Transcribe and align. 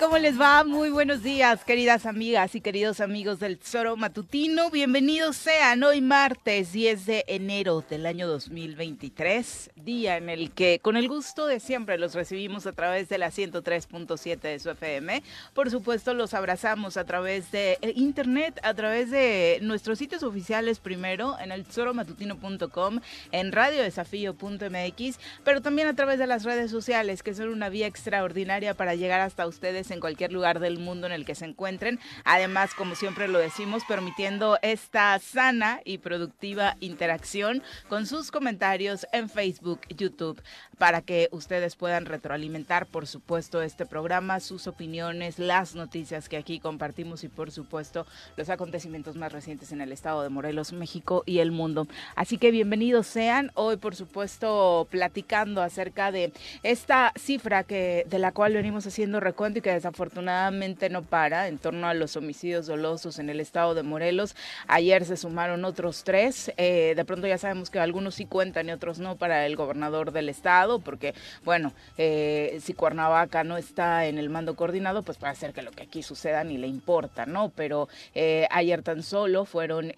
¿Cómo 0.00 0.16
les 0.16 0.40
va? 0.40 0.64
Muy 0.64 0.88
buenos 0.88 1.22
días, 1.22 1.62
queridas 1.62 2.06
amigas 2.06 2.54
y 2.54 2.62
queridos 2.62 3.00
amigos 3.00 3.38
del 3.38 3.58
Tesoro 3.58 3.96
Matutino. 3.98 4.70
Bienvenidos 4.70 5.36
sean 5.36 5.82
hoy 5.82 6.00
martes 6.00 6.72
10 6.72 7.04
de 7.04 7.24
enero 7.28 7.84
del 7.88 8.06
año 8.06 8.26
2023, 8.26 9.72
día 9.76 10.16
en 10.16 10.30
el 10.30 10.52
que 10.52 10.80
con 10.80 10.96
el 10.96 11.06
gusto 11.06 11.46
de 11.46 11.60
siempre 11.60 11.98
los 11.98 12.14
recibimos 12.14 12.66
a 12.66 12.72
través 12.72 13.10
de 13.10 13.18
la 13.18 13.28
103.7 13.30 14.40
de 14.40 14.58
su 14.58 14.70
FM. 14.70 15.22
Por 15.52 15.70
supuesto, 15.70 16.14
los 16.14 16.32
abrazamos 16.32 16.96
a 16.96 17.04
través 17.04 17.52
de 17.52 17.78
internet, 17.94 18.58
a 18.62 18.72
través 18.72 19.10
de 19.10 19.58
nuestros 19.60 19.98
sitios 19.98 20.22
oficiales 20.22 20.80
primero 20.80 21.38
en 21.38 21.52
el 21.52 21.64
tesoromatutino.com, 21.64 23.00
en 23.32 23.52
radiodesafío.mx, 23.52 25.18
pero 25.44 25.60
también 25.60 25.88
a 25.88 25.94
través 25.94 26.18
de 26.18 26.26
las 26.26 26.44
redes 26.44 26.70
sociales 26.70 27.22
que 27.22 27.34
son 27.34 27.48
una 27.48 27.68
vía 27.68 27.86
extraordinaria 27.86 28.72
para 28.72 28.94
llegar 28.94 29.20
hasta 29.20 29.46
ustedes 29.46 29.73
en 29.74 30.00
cualquier 30.00 30.32
lugar 30.32 30.60
del 30.60 30.78
mundo 30.78 31.06
en 31.06 31.12
el 31.12 31.24
que 31.24 31.34
se 31.34 31.44
encuentren. 31.44 31.98
Además, 32.24 32.74
como 32.74 32.94
siempre 32.94 33.28
lo 33.28 33.38
decimos, 33.38 33.82
permitiendo 33.86 34.58
esta 34.62 35.18
sana 35.18 35.80
y 35.84 35.98
productiva 35.98 36.76
interacción 36.80 37.62
con 37.88 38.06
sus 38.06 38.30
comentarios 38.30 39.06
en 39.12 39.28
Facebook, 39.28 39.80
YouTube, 39.88 40.40
para 40.78 41.02
que 41.02 41.28
ustedes 41.32 41.76
puedan 41.76 42.06
retroalimentar, 42.06 42.86
por 42.86 43.06
supuesto, 43.06 43.62
este 43.62 43.86
programa, 43.86 44.40
sus 44.40 44.66
opiniones, 44.66 45.38
las 45.38 45.74
noticias 45.74 46.28
que 46.28 46.36
aquí 46.36 46.60
compartimos 46.60 47.24
y, 47.24 47.28
por 47.28 47.50
supuesto, 47.50 48.06
los 48.36 48.48
acontecimientos 48.48 49.16
más 49.16 49.32
recientes 49.32 49.72
en 49.72 49.80
el 49.80 49.92
estado 49.92 50.22
de 50.22 50.28
Morelos, 50.28 50.72
México 50.72 51.22
y 51.26 51.38
el 51.38 51.52
mundo. 51.52 51.86
Así 52.16 52.38
que 52.38 52.50
bienvenidos 52.50 53.06
sean. 53.06 53.50
Hoy, 53.54 53.76
por 53.76 53.94
supuesto, 53.94 54.86
platicando 54.90 55.62
acerca 55.62 56.12
de 56.12 56.32
esta 56.62 57.12
cifra 57.16 57.64
que 57.64 58.06
de 58.08 58.18
la 58.18 58.32
cual 58.32 58.54
venimos 58.54 58.86
haciendo 58.86 59.20
recuento 59.20 59.58
y 59.58 59.62
que 59.62 59.72
desafortunadamente 59.72 60.90
no 60.90 61.02
para 61.02 61.48
en 61.48 61.58
torno 61.58 61.86
a 61.86 61.94
los 61.94 62.16
homicidios 62.16 62.66
dolosos 62.66 63.18
en 63.18 63.30
el 63.30 63.40
estado 63.40 63.74
de 63.74 63.82
Morelos. 63.82 64.36
Ayer 64.66 65.04
se 65.04 65.16
sumaron 65.16 65.64
otros 65.64 66.04
tres. 66.04 66.52
Eh, 66.56 66.94
de 66.96 67.04
pronto 67.04 67.26
ya 67.26 67.38
sabemos 67.38 67.70
que 67.70 67.78
algunos 67.78 68.14
sí 68.14 68.26
cuentan 68.26 68.68
y 68.68 68.72
otros 68.72 68.98
no 68.98 69.16
para 69.16 69.46
el 69.46 69.56
gobernador 69.56 70.12
del 70.12 70.28
estado, 70.28 70.63
porque, 70.78 71.14
bueno, 71.44 71.72
eh, 71.98 72.58
si 72.62 72.74
Cuernavaca 72.74 73.44
no 73.44 73.56
está 73.56 74.06
en 74.06 74.18
el 74.18 74.30
mando 74.30 74.56
coordinado, 74.56 75.02
pues 75.02 75.18
puede 75.18 75.34
ser 75.34 75.52
que 75.52 75.62
lo 75.62 75.70
que 75.70 75.84
aquí 75.84 76.02
suceda 76.02 76.44
ni 76.44 76.58
le 76.58 76.66
importa, 76.66 77.26
¿no? 77.26 77.50
Pero 77.50 77.88
eh, 78.14 78.46
ayer 78.50 78.82
tan 78.82 79.02
solo 79.02 79.44
fueron 79.44 79.92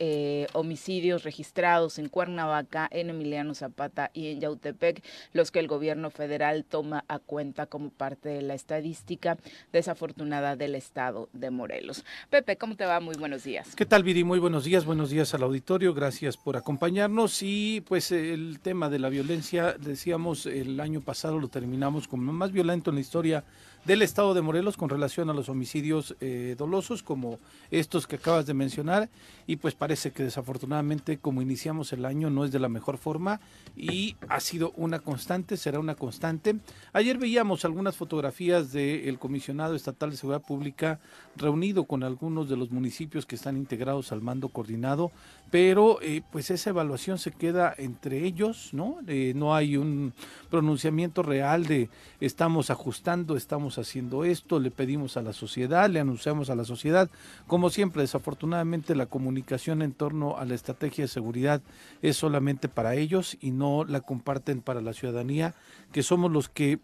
homicidios 0.52 1.22
registrados 1.22 1.98
en 1.98 2.08
Cuernavaca, 2.08 2.88
en 2.90 3.10
Emiliano 3.10 3.54
Zapata 3.54 4.10
y 4.12 4.32
en 4.32 4.40
Yautepec, 4.40 5.02
los 5.32 5.50
que 5.50 5.58
el 5.58 5.68
gobierno 5.68 6.10
federal 6.10 6.64
toma 6.64 7.04
a 7.08 7.18
cuenta 7.18 7.66
como 7.66 7.90
parte 7.90 8.28
de 8.28 8.42
la 8.42 8.54
estadística 8.54 9.38
desafortunada 9.72 10.56
del 10.56 10.74
estado 10.74 11.28
de 11.32 11.50
Morelos. 11.50 12.04
Pepe, 12.30 12.56
¿cómo 12.56 12.76
te 12.76 12.84
va? 12.84 13.00
Muy 13.00 13.16
buenos 13.16 13.44
días. 13.44 13.74
¿Qué 13.76 13.86
tal, 13.86 14.02
Viri? 14.02 14.24
Muy 14.24 14.38
buenos 14.38 14.64
días, 14.64 14.84
buenos 14.84 15.10
días 15.10 15.34
al 15.34 15.42
auditorio, 15.42 15.94
gracias 15.94 16.36
por 16.36 16.56
acompañarnos 16.56 17.42
y 17.42 17.82
pues 17.82 18.12
el 18.12 18.60
tema 18.60 18.88
de 18.88 18.98
la 18.98 19.08
violencia, 19.08 19.76
decíamos 19.78 20.46
el 20.60 20.80
año 20.80 21.00
pasado 21.00 21.38
lo 21.38 21.48
terminamos 21.48 22.08
como 22.08 22.32
más 22.32 22.52
violento 22.52 22.90
en 22.90 22.96
la 22.96 23.00
historia 23.00 23.44
del 23.86 24.02
estado 24.02 24.34
de 24.34 24.42
Morelos 24.42 24.76
con 24.76 24.88
relación 24.88 25.30
a 25.30 25.32
los 25.32 25.48
homicidios 25.48 26.16
eh, 26.20 26.56
dolosos 26.58 27.04
como 27.04 27.38
estos 27.70 28.08
que 28.08 28.16
acabas 28.16 28.44
de 28.44 28.52
mencionar 28.52 29.08
y 29.46 29.56
pues 29.56 29.74
parece 29.74 30.10
que 30.10 30.24
desafortunadamente 30.24 31.18
como 31.18 31.40
iniciamos 31.40 31.92
el 31.92 32.04
año 32.04 32.28
no 32.28 32.44
es 32.44 32.50
de 32.50 32.58
la 32.58 32.68
mejor 32.68 32.98
forma 32.98 33.40
y 33.76 34.16
ha 34.28 34.40
sido 34.40 34.72
una 34.76 34.98
constante, 34.98 35.56
será 35.56 35.78
una 35.78 35.94
constante. 35.94 36.56
Ayer 36.92 37.16
veíamos 37.16 37.64
algunas 37.64 37.96
fotografías 37.96 38.72
del 38.72 39.20
comisionado 39.20 39.76
estatal 39.76 40.10
de 40.10 40.16
seguridad 40.16 40.42
pública 40.42 40.98
reunido 41.36 41.84
con 41.84 42.02
algunos 42.02 42.48
de 42.48 42.56
los 42.56 42.72
municipios 42.72 43.24
que 43.24 43.36
están 43.36 43.56
integrados 43.56 44.10
al 44.10 44.20
mando 44.20 44.48
coordinado, 44.48 45.12
pero 45.50 46.00
eh, 46.02 46.22
pues 46.32 46.50
esa 46.50 46.70
evaluación 46.70 47.18
se 47.18 47.30
queda 47.30 47.72
entre 47.78 48.24
ellos, 48.24 48.70
¿no? 48.72 48.98
Eh, 49.06 49.32
no 49.36 49.54
hay 49.54 49.76
un 49.76 50.12
pronunciamiento 50.50 51.22
real 51.22 51.66
de 51.66 51.88
estamos 52.20 52.70
ajustando, 52.70 53.36
estamos 53.36 53.75
haciendo 53.78 54.24
esto, 54.24 54.58
le 54.58 54.70
pedimos 54.70 55.16
a 55.16 55.22
la 55.22 55.32
sociedad, 55.32 55.88
le 55.88 56.00
anunciamos 56.00 56.50
a 56.50 56.54
la 56.54 56.64
sociedad. 56.64 57.10
Como 57.46 57.70
siempre, 57.70 58.02
desafortunadamente 58.02 58.94
la 58.94 59.06
comunicación 59.06 59.82
en 59.82 59.92
torno 59.92 60.36
a 60.38 60.44
la 60.44 60.54
estrategia 60.54 61.04
de 61.04 61.08
seguridad 61.08 61.62
es 62.02 62.16
solamente 62.16 62.68
para 62.68 62.94
ellos 62.94 63.36
y 63.40 63.50
no 63.50 63.84
la 63.84 64.00
comparten 64.00 64.60
para 64.60 64.80
la 64.80 64.92
ciudadanía, 64.92 65.54
que 65.92 66.02
somos 66.02 66.30
los 66.30 66.48
que 66.48 66.78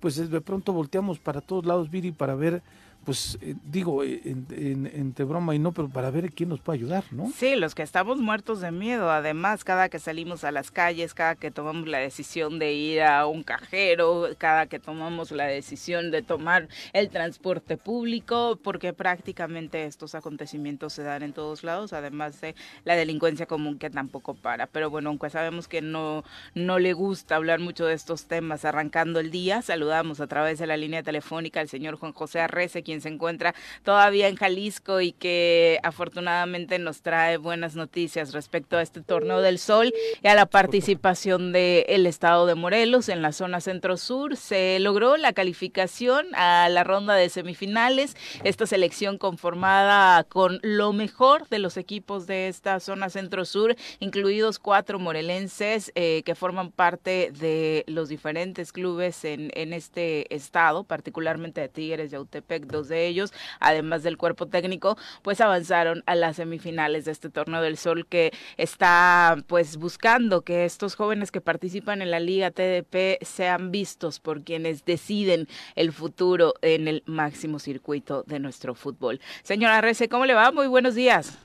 pues 0.00 0.16
de 0.16 0.40
pronto 0.42 0.74
volteamos 0.74 1.18
para 1.18 1.40
todos 1.40 1.64
lados, 1.64 1.90
Viri, 1.90 2.12
para 2.12 2.34
ver 2.34 2.62
pues 3.04 3.38
eh, 3.40 3.54
digo, 3.64 4.02
eh, 4.02 4.20
entre 4.24 5.24
broma 5.24 5.54
y 5.54 5.58
no, 5.58 5.72
pero 5.72 5.88
para 5.88 6.10
ver 6.10 6.32
quién 6.32 6.48
nos 6.48 6.60
puede 6.60 6.78
ayudar, 6.78 7.04
¿no? 7.10 7.30
Sí, 7.34 7.56
los 7.56 7.74
que 7.74 7.82
estamos 7.82 8.18
muertos 8.18 8.60
de 8.60 8.70
miedo, 8.70 9.10
además, 9.10 9.64
cada 9.64 9.88
que 9.88 9.98
salimos 9.98 10.44
a 10.44 10.50
las 10.50 10.70
calles, 10.70 11.14
cada 11.14 11.34
que 11.34 11.50
tomamos 11.50 11.86
la 11.88 11.98
decisión 11.98 12.58
de 12.58 12.72
ir 12.72 13.02
a 13.02 13.26
un 13.26 13.42
cajero, 13.42 14.28
cada 14.38 14.66
que 14.66 14.78
tomamos 14.78 15.30
la 15.30 15.44
decisión 15.44 16.10
de 16.10 16.22
tomar 16.22 16.68
el 16.92 17.10
transporte 17.10 17.76
público, 17.76 18.58
porque 18.62 18.92
prácticamente 18.92 19.84
estos 19.84 20.14
acontecimientos 20.14 20.92
se 20.92 21.02
dan 21.02 21.22
en 21.22 21.32
todos 21.32 21.64
lados, 21.64 21.92
además 21.92 22.40
de 22.40 22.54
la 22.84 22.96
delincuencia 22.96 23.46
común 23.46 23.78
que 23.78 23.90
tampoco 23.90 24.34
para. 24.34 24.66
Pero 24.66 24.90
bueno, 24.90 25.10
aunque 25.10 25.30
sabemos 25.30 25.68
que 25.68 25.82
no, 25.82 26.24
no 26.54 26.78
le 26.78 26.92
gusta 26.92 27.36
hablar 27.36 27.60
mucho 27.60 27.86
de 27.86 27.94
estos 27.94 28.26
temas 28.26 28.64
arrancando 28.64 29.20
el 29.20 29.30
día, 29.30 29.62
saludamos 29.62 30.20
a 30.20 30.26
través 30.26 30.58
de 30.58 30.66
la 30.66 30.76
línea 30.76 31.02
telefónica 31.02 31.60
al 31.60 31.68
señor 31.68 31.96
Juan 31.96 32.12
José 32.12 32.40
Arrece, 32.40 32.82
quien 32.82 32.93
quien 32.94 33.00
se 33.00 33.08
encuentra 33.08 33.56
todavía 33.82 34.28
en 34.28 34.36
Jalisco 34.36 35.00
y 35.00 35.10
que 35.10 35.80
afortunadamente 35.82 36.78
nos 36.78 37.02
trae 37.02 37.38
buenas 37.38 37.74
noticias 37.74 38.32
respecto 38.32 38.76
a 38.76 38.82
este 38.82 39.00
torneo 39.00 39.40
del 39.40 39.58
sol 39.58 39.92
y 40.22 40.28
a 40.28 40.36
la 40.36 40.46
participación 40.46 41.52
del 41.52 42.06
estado 42.06 42.46
de 42.46 42.54
Morelos 42.54 43.08
en 43.08 43.20
la 43.20 43.32
zona 43.32 43.60
centro-sur. 43.60 44.36
Se 44.36 44.78
logró 44.78 45.16
la 45.16 45.32
calificación 45.32 46.26
a 46.36 46.68
la 46.68 46.84
ronda 46.84 47.14
de 47.14 47.28
semifinales. 47.28 48.16
Esta 48.44 48.64
selección 48.64 49.18
conformada 49.18 50.22
con 50.22 50.60
lo 50.62 50.92
mejor 50.92 51.48
de 51.48 51.58
los 51.58 51.76
equipos 51.76 52.28
de 52.28 52.46
esta 52.46 52.78
zona 52.78 53.10
centro-sur, 53.10 53.74
incluidos 53.98 54.60
cuatro 54.60 55.00
morelenses 55.00 55.90
eh, 55.96 56.22
que 56.24 56.36
forman 56.36 56.70
parte 56.70 57.32
de 57.32 57.82
los 57.88 58.08
diferentes 58.08 58.70
clubes 58.72 59.24
en, 59.24 59.50
en 59.54 59.72
este 59.72 60.32
estado, 60.32 60.84
particularmente 60.84 61.60
de 61.60 61.68
Tigres 61.68 62.12
y 62.12 62.16
Autepec, 62.16 62.66
dos 62.84 62.88
de 62.88 63.06
ellos, 63.06 63.32
además 63.60 64.02
del 64.02 64.16
cuerpo 64.16 64.46
técnico, 64.46 64.96
pues 65.22 65.40
avanzaron 65.40 66.02
a 66.06 66.14
las 66.14 66.36
semifinales 66.36 67.04
de 67.04 67.12
este 67.12 67.30
torneo 67.30 67.62
del 67.62 67.76
sol 67.76 68.06
que 68.06 68.32
está 68.56 69.36
pues 69.46 69.76
buscando 69.76 70.42
que 70.42 70.64
estos 70.64 70.94
jóvenes 70.94 71.30
que 71.30 71.40
participan 71.40 72.02
en 72.02 72.10
la 72.10 72.20
Liga 72.20 72.50
TDP 72.50 73.22
sean 73.22 73.70
vistos 73.70 74.20
por 74.20 74.42
quienes 74.42 74.84
deciden 74.84 75.48
el 75.74 75.92
futuro 75.92 76.54
en 76.62 76.88
el 76.88 77.02
máximo 77.06 77.58
circuito 77.58 78.22
de 78.26 78.38
nuestro 78.38 78.74
fútbol. 78.74 79.20
Señora 79.42 79.80
Rece, 79.80 80.08
¿cómo 80.08 80.26
le 80.26 80.34
va? 80.34 80.52
Muy 80.52 80.66
buenos 80.66 80.94
días. 80.94 81.38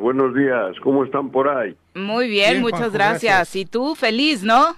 Buenos 0.00 0.34
días, 0.34 0.76
¿cómo 0.82 1.04
están 1.04 1.30
por 1.30 1.48
ahí? 1.48 1.74
Muy 1.94 2.28
bien, 2.28 2.60
muchas 2.60 2.92
gracias. 2.92 3.56
Y 3.56 3.64
tú, 3.64 3.94
feliz, 3.94 4.42
¿no? 4.42 4.76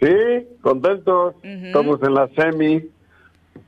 Sí, 0.00 0.14
contentos. 0.62 1.34
Estamos 1.42 2.00
en 2.02 2.14
la 2.14 2.28
semi. 2.36 2.88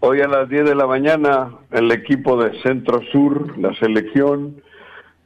Hoy 0.01 0.21
a 0.21 0.29
las 0.29 0.49
10 0.49 0.65
de 0.65 0.75
la 0.77 0.87
mañana, 0.87 1.51
el 1.73 1.91
equipo 1.91 2.41
de 2.41 2.57
Centro 2.63 3.01
Sur, 3.11 3.59
la 3.59 3.75
selección, 3.81 4.63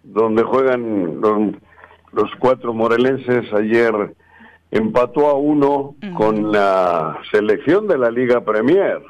donde 0.02 0.42
juegan 0.44 1.20
los, 1.20 2.30
cuatro 2.38 2.72
morelenses, 2.72 3.52
ayer 3.52 4.14
empató 4.70 5.28
a 5.28 5.34
uno 5.34 5.94
con 6.14 6.52
la 6.52 7.18
selección 7.30 7.86
de 7.86 7.98
la 7.98 8.10
Liga 8.10 8.40
Premier. 8.46 9.02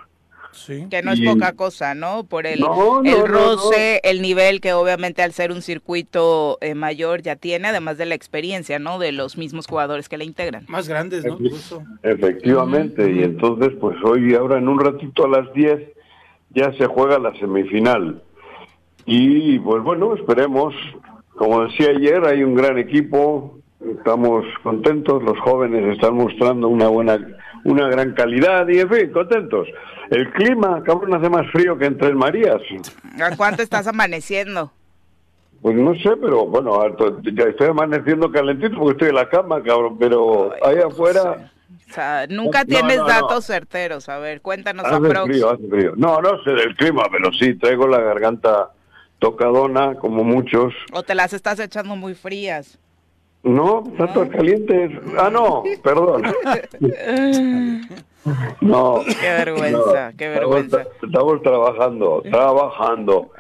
Que 0.91 1.03
no 1.03 1.13
es 1.13 1.21
poca 1.21 1.53
cosa, 1.53 1.95
¿no? 1.95 2.25
Por 2.25 2.47
el, 2.47 2.65
el 3.05 3.27
roce, 3.27 4.01
el 4.05 4.21
nivel 4.21 4.61
que 4.61 4.73
obviamente 4.73 5.23
al 5.23 5.33
ser 5.33 5.51
un 5.51 5.63
circuito 5.63 6.59
eh, 6.61 6.75
mayor 6.75 7.23
ya 7.23 7.37
tiene, 7.37 7.69
además 7.69 7.99
de 7.99 8.07
la 8.07 8.15
experiencia, 8.15 8.79
¿no? 8.79 8.99
De 8.99 9.13
los 9.13 9.39
mismos 9.39 9.67
jugadores 9.67 10.09
que 10.09 10.19
la 10.19 10.25
integran. 10.25 10.65
Más 10.69 10.89
grandes, 10.89 11.25
¿no? 11.25 11.39
Efectivamente, 12.03 13.11
y 13.11 13.23
entonces 13.23 13.71
pues 13.81 13.97
hoy, 14.05 14.35
ahora 14.35 14.59
en 14.59 14.69
un 14.69 14.79
ratito 14.79 15.25
a 15.25 15.29
las 15.29 15.53
10, 15.55 15.81
ya 16.51 16.73
se 16.75 16.87
juega 16.87 17.19
la 17.19 17.35
semifinal. 17.39 18.23
Y 19.07 19.59
pues 19.59 19.83
bueno, 19.83 20.15
esperemos, 20.15 20.75
como 21.35 21.65
decía 21.65 21.91
ayer, 21.91 22.25
hay 22.25 22.45
un 22.45 22.55
gran 22.55 22.79
equipo, 22.79 23.59
estamos 23.97 24.45
contentos, 24.63 25.23
los 25.23 25.39
jóvenes 25.41 25.95
están 25.95 26.15
mostrando 26.15 26.69
una 26.69 26.89
buena, 26.89 27.19
una 27.65 27.89
gran 27.89 28.13
calidad 28.13 28.69
y 28.69 28.81
en 28.81 28.89
fin, 28.89 29.13
contentos. 29.13 29.69
El 30.11 30.31
clima, 30.33 30.83
cabrón, 30.85 31.15
hace 31.15 31.29
más 31.31 31.51
frío 31.51 31.79
que 31.79 31.87
en 31.87 31.97
Tres 31.97 32.15
Marías. 32.15 32.61
¿A 33.21 33.37
cuánto 33.37 33.63
estás 33.63 33.87
amaneciendo? 33.87 34.73
Pues 35.63 35.77
no 35.77 35.95
sé, 35.95 36.11
pero 36.21 36.47
bueno, 36.47 36.81
ya 37.33 37.45
estoy 37.45 37.69
amaneciendo 37.69 38.31
calentito 38.31 38.77
porque 38.77 38.93
estoy 38.93 39.09
en 39.11 39.15
la 39.15 39.29
cama, 39.29 39.63
cabrón, 39.63 39.97
pero 39.99 40.53
ahí 40.65 40.79
afuera... 40.79 41.51
O 41.89 41.95
sea, 41.95 42.27
nunca 42.29 42.65
tienes 42.65 42.97
datos 42.97 43.47
certeros. 43.47 44.09
A 44.09 44.19
ver, 44.19 44.41
cuéntanos 44.41 44.85
hace 44.87 45.25
frío, 45.27 45.51
hace 45.51 45.69
frío. 45.69 45.93
No, 45.97 46.21
no 46.21 46.43
sé 46.43 46.51
del 46.51 46.75
clima, 46.75 47.05
pero 47.13 47.31
sí, 47.33 47.55
traigo 47.55 47.87
la 47.87 48.01
garganta 48.01 48.71
tocadona, 49.19 49.95
como 49.97 50.25
muchos. 50.25 50.73
¿O 50.93 51.03
te 51.03 51.15
las 51.15 51.33
estás 51.33 51.61
echando 51.61 51.95
muy 51.95 52.15
frías? 52.15 52.79
No, 53.43 53.83
tanto 53.99 54.29
calientes. 54.29 54.93
Ah, 55.19 55.31
no, 55.31 55.63
perdón. 55.83 56.23
No. 58.61 59.01
Qué 59.21 59.29
vergüenza, 59.29 60.13
qué 60.17 60.29
vergüenza. 60.29 60.85
Estamos, 61.03 61.43
trabajando, 61.43 62.23
trabajando. 62.31 63.31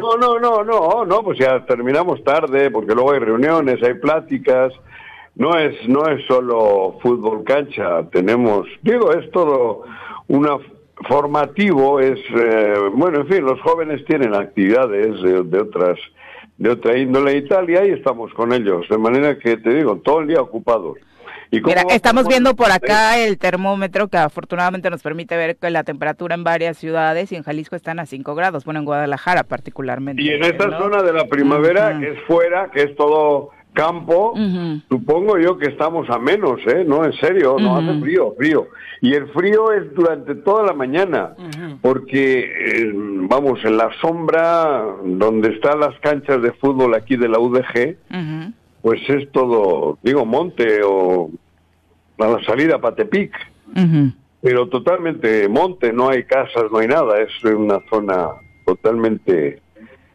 No, 0.00 0.16
no, 0.16 0.38
no, 0.38 0.64
no, 0.64 1.04
no, 1.04 1.22
pues 1.22 1.38
ya 1.38 1.64
terminamos 1.66 2.24
tarde 2.24 2.70
porque 2.70 2.94
luego 2.94 3.12
hay 3.12 3.18
reuniones, 3.18 3.82
hay 3.82 3.94
pláticas. 3.94 4.72
No 5.34 5.58
es, 5.58 5.86
no 5.88 6.06
es 6.08 6.24
solo 6.26 6.98
fútbol 7.02 7.44
cancha, 7.44 8.02
tenemos, 8.10 8.66
digo, 8.82 9.12
es 9.12 9.30
todo 9.30 9.84
una 10.28 10.58
formativo, 11.08 12.00
es, 12.00 12.18
eh, 12.36 12.74
bueno, 12.94 13.20
en 13.20 13.26
fin, 13.26 13.44
los 13.44 13.60
jóvenes 13.60 14.04
tienen 14.06 14.34
actividades 14.34 15.22
de 15.22 15.60
otras 15.60 15.98
de 16.60 16.68
otra 16.68 16.96
índole 16.98 17.38
y 17.38 17.48
tal, 17.48 17.70
y 17.70 17.74
estamos 17.74 18.32
con 18.34 18.52
ellos, 18.52 18.86
de 18.90 18.98
manera 18.98 19.38
que 19.38 19.56
te 19.56 19.74
digo, 19.74 19.96
todo 19.96 20.20
el 20.20 20.28
día 20.28 20.42
ocupados. 20.42 20.98
¿Y 21.50 21.62
Mira, 21.62 21.84
estamos 21.90 22.28
viendo 22.28 22.54
por 22.54 22.70
acá 22.70 23.18
el 23.18 23.38
termómetro 23.38 24.08
que 24.08 24.18
afortunadamente 24.18 24.90
nos 24.90 25.02
permite 25.02 25.36
ver 25.36 25.56
que 25.56 25.70
la 25.70 25.84
temperatura 25.84 26.34
en 26.34 26.44
varias 26.44 26.76
ciudades 26.76 27.32
y 27.32 27.36
en 27.36 27.42
Jalisco 27.44 27.76
están 27.76 27.98
a 27.98 28.04
5 28.04 28.34
grados, 28.34 28.66
bueno, 28.66 28.78
en 28.78 28.84
Guadalajara 28.84 29.42
particularmente. 29.42 30.22
Y 30.22 30.28
en 30.28 30.44
esta 30.44 30.78
zona 30.78 31.02
de 31.02 31.14
la 31.14 31.24
primavera, 31.24 31.98
que 31.98 32.10
es 32.10 32.20
fuera, 32.26 32.70
que 32.70 32.82
es 32.82 32.94
todo 32.94 33.50
campo, 33.72 34.34
supongo 34.88 35.38
yo 35.38 35.56
que 35.58 35.68
estamos 35.68 36.08
a 36.10 36.18
menos, 36.18 36.60
¿eh? 36.66 36.84
No, 36.86 37.04
en 37.04 37.12
serio, 37.14 37.56
no 37.58 37.76
hace 37.76 38.00
frío, 38.00 38.34
frío. 38.36 38.68
Y 39.00 39.14
el 39.14 39.28
frío 39.28 39.72
es 39.72 39.94
durante 39.94 40.34
toda 40.34 40.64
la 40.64 40.72
mañana, 40.72 41.34
porque, 41.80 42.40
eh, 42.40 42.92
vamos, 42.94 43.64
en 43.64 43.76
la 43.76 43.90
sombra, 44.00 44.84
donde 45.04 45.50
están 45.54 45.80
las 45.80 45.98
canchas 46.00 46.42
de 46.42 46.52
fútbol 46.52 46.94
aquí 46.94 47.16
de 47.16 47.28
la 47.28 47.38
UDG, 47.38 47.96
pues 48.82 49.00
es 49.08 49.30
todo, 49.32 49.98
digo, 50.02 50.24
monte 50.24 50.80
o 50.84 51.30
a 52.18 52.26
la 52.28 52.44
salida 52.44 52.76
a 52.76 52.80
Patepic. 52.80 53.32
Pero 54.42 54.68
totalmente 54.68 55.48
monte, 55.48 55.92
no 55.92 56.08
hay 56.08 56.24
casas, 56.24 56.64
no 56.72 56.78
hay 56.78 56.88
nada, 56.88 57.20
es 57.20 57.44
una 57.44 57.78
zona 57.90 58.28
totalmente 58.64 59.60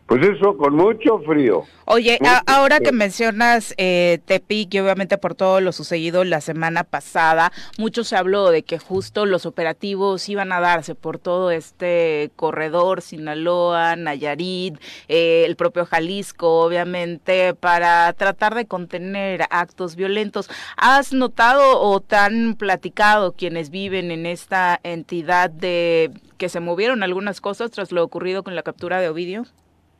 pues 0.07 0.21
eso, 0.23 0.55
con 0.55 0.75
mucho 0.75 1.19
frío. 1.25 1.63
Oye, 1.85 2.19
ahora 2.45 2.79
que 2.79 2.91
mencionas 2.91 3.73
eh, 3.77 4.19
Tepic 4.25 4.71
y 4.75 4.79
obviamente 4.79 5.17
por 5.17 5.33
todo 5.33 5.61
lo 5.61 5.71
sucedido 5.71 6.23
la 6.23 6.41
semana 6.41 6.83
pasada, 6.83 7.51
mucho 7.79 8.03
se 8.03 8.15
habló 8.15 8.51
de 8.51 8.61
que 8.61 8.77
justo 8.77 9.25
los 9.25 9.47
operativos 9.47 10.29
iban 10.29 10.51
a 10.51 10.59
darse 10.59 10.93
por 10.93 11.17
todo 11.17 11.49
este 11.49 12.31
corredor, 12.35 13.01
Sinaloa, 13.01 13.95
Nayarit, 13.95 14.79
eh, 15.07 15.43
el 15.47 15.55
propio 15.55 15.87
Jalisco, 15.87 16.61
obviamente, 16.61 17.55
para 17.55 18.13
tratar 18.13 18.53
de 18.53 18.67
contener 18.67 19.45
actos 19.49 19.95
violentos. 19.95 20.51
¿Has 20.77 21.13
notado 21.13 21.81
o 21.81 21.99
te 21.99 22.15
han 22.15 22.53
platicado 22.55 23.31
quienes 23.31 23.71
viven 23.71 24.11
en 24.11 24.27
esta 24.27 24.79
entidad 24.83 25.49
de 25.49 26.11
que 26.37 26.49
se 26.49 26.59
movieron 26.59 27.01
algunas 27.01 27.41
cosas 27.41 27.71
tras 27.71 27.91
lo 27.91 28.03
ocurrido 28.03 28.43
con 28.43 28.55
la 28.55 28.61
captura 28.61 28.99
de 28.99 29.09
Ovidio? 29.09 29.45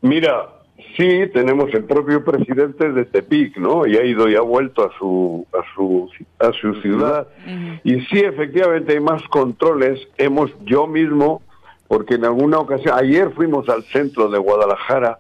Mira, 0.01 0.49
sí, 0.97 1.27
tenemos 1.33 1.73
el 1.73 1.83
propio 1.85 2.23
presidente 2.23 2.91
de 2.91 3.05
Tepic, 3.05 3.57
¿no? 3.57 3.85
Y 3.85 3.97
ha 3.97 4.03
ido 4.03 4.29
y 4.29 4.35
ha 4.35 4.41
vuelto 4.41 4.85
a 4.85 4.97
su 4.97 5.45
a 5.53 5.63
su 5.73 6.09
a 6.39 6.51
su 6.53 6.75
ciudad. 6.81 7.27
Y 7.83 8.01
sí, 8.01 8.19
efectivamente 8.19 8.93
hay 8.93 8.99
más 8.99 9.23
controles. 9.29 10.07
Hemos 10.17 10.51
yo 10.65 10.87
mismo, 10.87 11.41
porque 11.87 12.15
en 12.15 12.25
alguna 12.25 12.59
ocasión, 12.59 12.95
ayer 12.97 13.31
fuimos 13.31 13.67
al 13.69 13.83
centro 13.83 14.29
de 14.29 14.37
Guadalajara 14.37 15.19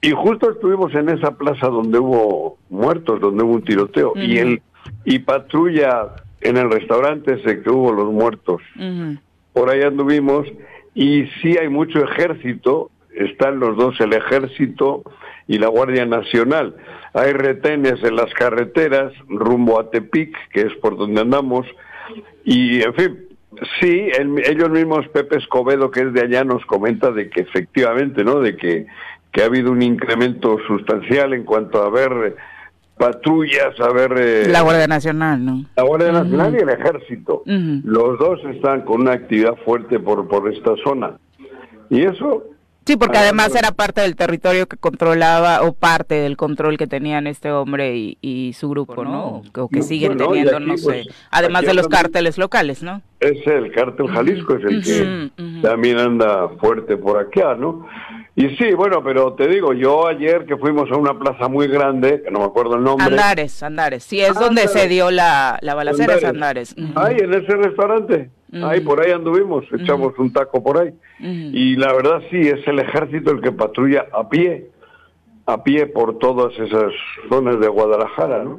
y 0.00 0.10
justo 0.10 0.50
estuvimos 0.50 0.94
en 0.94 1.08
esa 1.08 1.38
plaza 1.38 1.68
donde 1.68 1.98
hubo 1.98 2.58
muertos, 2.68 3.20
donde 3.20 3.42
hubo 3.42 3.54
un 3.54 3.64
tiroteo 3.64 4.12
y 4.16 4.38
el 4.38 4.62
y 5.06 5.18
patrulla 5.20 6.10
en 6.42 6.58
el 6.58 6.70
restaurante 6.70 7.34
ese 7.34 7.62
que 7.62 7.70
hubo 7.70 7.90
los 7.90 8.12
muertos. 8.12 8.60
Por 9.54 9.70
ahí 9.70 9.80
anduvimos 9.82 10.46
y 10.94 11.24
sí 11.40 11.56
hay 11.56 11.68
mucho 11.68 12.04
ejército 12.04 12.90
están 13.16 13.60
los 13.60 13.76
dos, 13.76 14.00
el 14.00 14.12
ejército 14.12 15.02
y 15.46 15.58
la 15.58 15.68
Guardia 15.68 16.06
Nacional. 16.06 16.76
Hay 17.12 17.32
retenes 17.32 18.02
en 18.02 18.16
las 18.16 18.32
carreteras 18.34 19.12
rumbo 19.28 19.78
a 19.78 19.90
Tepic, 19.90 20.36
que 20.50 20.62
es 20.62 20.74
por 20.80 20.96
donde 20.96 21.20
andamos, 21.20 21.66
y 22.44 22.82
en 22.82 22.94
fin, 22.94 23.18
sí, 23.80 24.08
ellos 24.44 24.70
mismos, 24.70 25.08
Pepe 25.08 25.38
Escobedo, 25.38 25.90
que 25.90 26.00
es 26.00 26.12
de 26.12 26.22
allá, 26.22 26.44
nos 26.44 26.64
comenta 26.66 27.10
de 27.10 27.30
que 27.30 27.42
efectivamente, 27.42 28.24
¿no? 28.24 28.40
De 28.40 28.56
que, 28.56 28.86
que 29.32 29.42
ha 29.42 29.46
habido 29.46 29.70
un 29.70 29.82
incremento 29.82 30.58
sustancial 30.66 31.32
en 31.34 31.44
cuanto 31.44 31.82
a 31.82 31.90
ver 31.90 32.36
patrullas, 32.96 33.78
a 33.80 33.92
ver... 33.92 34.14
Eh, 34.18 34.48
la 34.48 34.62
Guardia 34.62 34.86
Nacional, 34.86 35.44
¿no? 35.44 35.64
La 35.76 35.82
Guardia 35.82 36.12
Nacional 36.12 36.54
y 36.54 36.62
el 36.62 36.68
Ejército. 36.68 37.42
Los 37.46 38.18
dos 38.18 38.40
están 38.44 38.82
con 38.82 39.02
una 39.02 39.12
actividad 39.12 39.56
fuerte 39.64 39.98
por, 39.98 40.28
por 40.28 40.52
esta 40.52 40.74
zona. 40.84 41.16
Y 41.90 42.02
eso 42.02 42.44
Sí, 42.86 42.96
porque 42.96 43.16
además 43.16 43.54
era 43.54 43.72
parte 43.72 44.02
del 44.02 44.14
territorio 44.14 44.66
que 44.66 44.76
controlaba 44.76 45.62
o 45.62 45.72
parte 45.72 46.16
del 46.16 46.36
control 46.36 46.76
que 46.76 46.86
tenían 46.86 47.26
este 47.26 47.50
hombre 47.50 48.16
y, 48.20 48.52
su 48.54 48.68
grupo, 48.68 49.04
¿no? 49.04 49.42
O 49.56 49.68
que 49.68 49.82
siguen 49.82 50.18
teniendo, 50.18 50.60
no 50.60 50.76
sé, 50.76 50.84
pues, 50.84 51.08
además 51.30 51.64
de 51.64 51.74
los 51.74 51.88
cárteles 51.88 52.36
locales, 52.36 52.82
¿no? 52.82 53.00
Es 53.20 53.46
el 53.46 53.72
cártel 53.72 54.08
Jalisco, 54.08 54.56
es 54.56 54.64
el 54.64 54.82
que 54.82 55.30
también 55.62 55.98
anda 55.98 56.48
fuerte 56.60 56.96
por 56.96 57.18
acá, 57.18 57.54
¿no? 57.54 57.86
Y 58.36 58.48
sí, 58.56 58.74
bueno, 58.74 59.02
pero 59.02 59.32
te 59.34 59.48
digo, 59.48 59.72
yo 59.72 60.06
ayer 60.08 60.44
que 60.44 60.56
fuimos 60.56 60.90
a 60.90 60.96
una 60.96 61.18
plaza 61.18 61.48
muy 61.48 61.68
grande, 61.68 62.20
que 62.22 62.30
no 62.30 62.40
me 62.40 62.46
acuerdo 62.46 62.76
el 62.76 62.82
nombre. 62.82 63.06
Andares, 63.06 63.62
Andares, 63.62 64.02
sí, 64.02 64.20
es 64.20 64.34
donde 64.34 64.68
se 64.68 64.88
dio 64.88 65.10
la, 65.10 65.58
la 65.62 65.74
balacera, 65.74 66.16
Andares. 66.28 66.74
es 66.76 66.96
Ahí, 66.96 67.16
en 67.18 67.32
ese 67.32 67.56
restaurante. 67.56 68.30
Ahí, 68.62 68.80
por 68.80 69.00
ahí 69.00 69.10
anduvimos, 69.10 69.64
echamos 69.72 70.18
un 70.18 70.32
taco 70.32 70.62
por 70.62 70.78
ahí. 70.78 70.92
Y 71.18 71.76
la 71.76 71.92
verdad 71.92 72.22
sí, 72.30 72.38
es 72.40 72.66
el 72.66 72.78
ejército 72.78 73.30
el 73.30 73.40
que 73.40 73.52
patrulla 73.52 74.06
a 74.12 74.28
pie, 74.28 74.70
a 75.46 75.62
pie 75.62 75.86
por 75.86 76.18
todas 76.18 76.52
esas 76.58 76.92
zonas 77.28 77.58
de 77.60 77.68
Guadalajara, 77.68 78.44
¿no? 78.44 78.56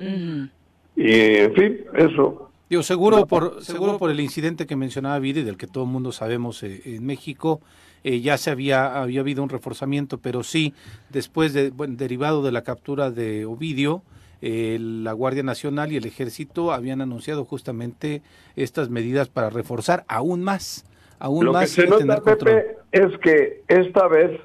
Y, 0.95 1.11
en 1.37 1.53
fin, 1.53 1.77
eso. 1.95 2.49
Digo, 2.69 2.83
seguro 2.83 3.25
por, 3.27 3.61
seguro 3.61 3.97
por 3.97 4.09
el 4.09 4.19
incidente 4.19 4.65
que 4.65 4.75
mencionaba 4.75 5.19
Viri, 5.19 5.43
del 5.43 5.57
que 5.57 5.67
todo 5.67 5.83
el 5.83 5.89
mundo 5.89 6.11
sabemos 6.11 6.63
eh, 6.63 6.81
en 6.85 7.05
México, 7.05 7.61
eh, 8.03 8.21
ya 8.21 8.37
se 8.37 8.49
había, 8.49 9.01
había 9.01 9.19
habido 9.19 9.43
un 9.43 9.49
reforzamiento, 9.49 10.17
pero 10.17 10.43
sí, 10.43 10.73
después 11.09 11.53
de, 11.53 11.69
bueno, 11.69 11.95
derivado 11.97 12.43
de 12.43 12.51
la 12.51 12.63
captura 12.63 13.11
de 13.11 13.45
Ovidio, 13.45 14.03
la 14.41 15.13
Guardia 15.13 15.43
Nacional 15.43 15.91
y 15.91 15.97
el 15.97 16.05
Ejército 16.05 16.71
habían 16.71 17.01
anunciado 17.01 17.45
justamente 17.45 18.21
estas 18.55 18.89
medidas 18.89 19.29
para 19.29 19.49
reforzar 19.49 20.03
aún 20.07 20.43
más, 20.43 20.85
aún 21.19 21.45
Lo 21.45 21.53
más. 21.53 21.75
que 21.75 21.81
se 21.83 21.87
nota, 21.87 22.21
Pepe, 22.21 22.77
es 22.91 23.17
que 23.19 23.61
esta 23.67 24.07
vez 24.07 24.39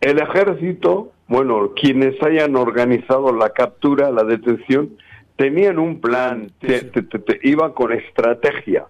el 0.00 0.18
Ejército, 0.18 1.12
bueno, 1.28 1.72
quienes 1.74 2.20
hayan 2.22 2.56
organizado 2.56 3.32
la 3.32 3.50
captura, 3.50 4.10
la 4.10 4.24
detención, 4.24 4.90
tenían 5.36 5.78
un 5.78 6.00
plan, 6.00 6.50
te, 6.60 6.90
iba 7.42 7.74
con 7.74 7.92
estrategia, 7.92 8.86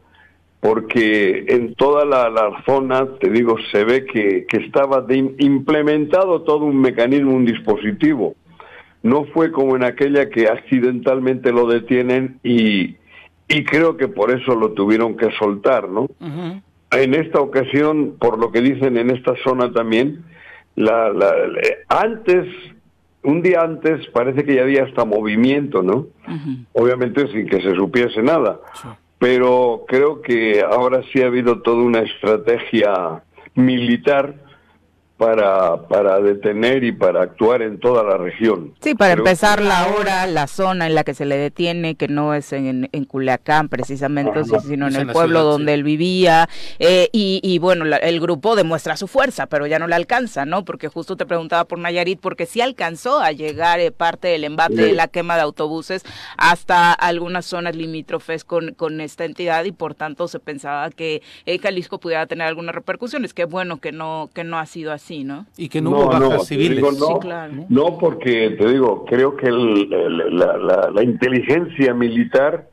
porque 0.60 1.44
en 1.48 1.74
toda 1.74 2.04
la, 2.04 2.62
zona, 2.64 3.06
te 3.18 3.28
digo, 3.30 3.56
se 3.70 3.84
ve 3.84 4.06
que, 4.06 4.46
que 4.48 4.58
estaba 4.58 5.04
implementado 5.38 6.42
todo 6.42 6.64
un 6.64 6.80
mecanismo, 6.80 7.34
un 7.34 7.44
dispositivo 7.44 8.34
no 9.02 9.24
fue 9.26 9.50
como 9.50 9.76
en 9.76 9.84
aquella 9.84 10.30
que 10.30 10.48
accidentalmente 10.48 11.52
lo 11.52 11.66
detienen 11.66 12.38
y, 12.42 12.96
y 13.48 13.64
creo 13.64 13.96
que 13.96 14.08
por 14.08 14.30
eso 14.30 14.54
lo 14.54 14.72
tuvieron 14.72 15.16
que 15.16 15.30
soltar, 15.38 15.88
¿no? 15.88 16.08
En 16.90 17.14
esta 17.14 17.40
ocasión, 17.40 18.16
por 18.18 18.38
lo 18.38 18.52
que 18.52 18.60
dicen 18.60 18.96
en 18.96 19.10
esta 19.10 19.34
zona 19.42 19.72
también, 19.72 20.24
la, 20.76 21.10
la, 21.10 21.32
antes, 21.88 22.46
un 23.22 23.42
día 23.42 23.62
antes, 23.62 24.06
parece 24.08 24.44
que 24.44 24.54
ya 24.54 24.62
había 24.62 24.84
hasta 24.84 25.04
movimiento, 25.04 25.82
¿no? 25.82 26.06
Obviamente 26.72 27.26
sin 27.28 27.46
que 27.46 27.60
se 27.60 27.74
supiese 27.74 28.22
nada. 28.22 28.60
Pero 29.18 29.84
creo 29.86 30.20
que 30.20 30.62
ahora 30.62 31.02
sí 31.12 31.22
ha 31.22 31.26
habido 31.26 31.60
toda 31.62 31.82
una 31.82 32.00
estrategia 32.00 33.22
militar 33.54 34.34
para, 35.22 35.76
para 35.86 36.20
detener 36.20 36.82
y 36.82 36.90
para 36.90 37.22
actuar 37.22 37.62
en 37.62 37.78
toda 37.78 38.02
la 38.02 38.16
región. 38.16 38.74
Sí, 38.80 38.96
para 38.96 39.12
empezar 39.12 39.62
la 39.62 39.86
hora, 39.86 40.26
la 40.26 40.48
zona 40.48 40.88
en 40.88 40.96
la 40.96 41.04
que 41.04 41.14
se 41.14 41.24
le 41.24 41.36
detiene, 41.36 41.94
que 41.94 42.08
no 42.08 42.34
es 42.34 42.52
en, 42.52 42.88
en 42.90 43.04
Culiacán 43.04 43.68
precisamente, 43.68 44.42
sino 44.66 44.88
en 44.88 44.96
el 44.96 45.06
pueblo 45.12 45.44
donde 45.44 45.74
él 45.74 45.84
vivía, 45.84 46.48
eh, 46.80 47.08
y, 47.12 47.40
y, 47.44 47.58
bueno, 47.60 47.84
el 47.84 48.20
grupo 48.20 48.56
demuestra 48.56 48.96
su 48.96 49.06
fuerza, 49.06 49.46
pero 49.46 49.68
ya 49.68 49.78
no 49.78 49.86
le 49.86 49.94
alcanza, 49.94 50.44
¿no? 50.44 50.64
Porque 50.64 50.88
justo 50.88 51.16
te 51.16 51.24
preguntaba 51.24 51.66
por 51.66 51.78
Nayarit, 51.78 52.18
porque 52.20 52.46
sí 52.46 52.60
alcanzó 52.60 53.20
a 53.20 53.30
llegar 53.30 53.78
eh, 53.78 53.92
parte 53.92 54.26
del 54.26 54.42
embate 54.42 54.74
de 54.74 54.92
la 54.92 55.06
quema 55.06 55.36
de 55.36 55.42
autobuses 55.42 56.02
hasta 56.36 56.92
algunas 56.92 57.46
zonas 57.46 57.76
limítrofes 57.76 58.44
con, 58.44 58.74
con 58.74 59.00
esta 59.00 59.24
entidad 59.24 59.64
y 59.66 59.72
por 59.72 59.94
tanto 59.94 60.26
se 60.26 60.40
pensaba 60.40 60.90
que 60.90 61.22
eh, 61.46 61.58
Jalisco 61.58 62.00
pudiera 62.00 62.26
tener 62.26 62.48
algunas 62.48 62.74
repercusiones. 62.74 63.34
Qué 63.34 63.44
bueno 63.44 63.80
que 63.80 63.92
no, 63.92 64.28
que 64.34 64.42
no 64.42 64.58
ha 64.58 64.66
sido 64.66 64.90
así. 64.90 65.11
Y 65.56 65.68
que 65.68 65.80
no, 65.80 65.90
hubo 65.90 66.06
bajas 66.06 66.46
civiles. 66.46 66.82
no, 67.68 67.98
porque 67.98 68.56
te 68.58 68.68
digo, 68.68 69.04
creo 69.04 69.36
que 69.36 69.50
la, 69.50 71.02
inteligencia 71.02 71.94
militar 71.94 72.68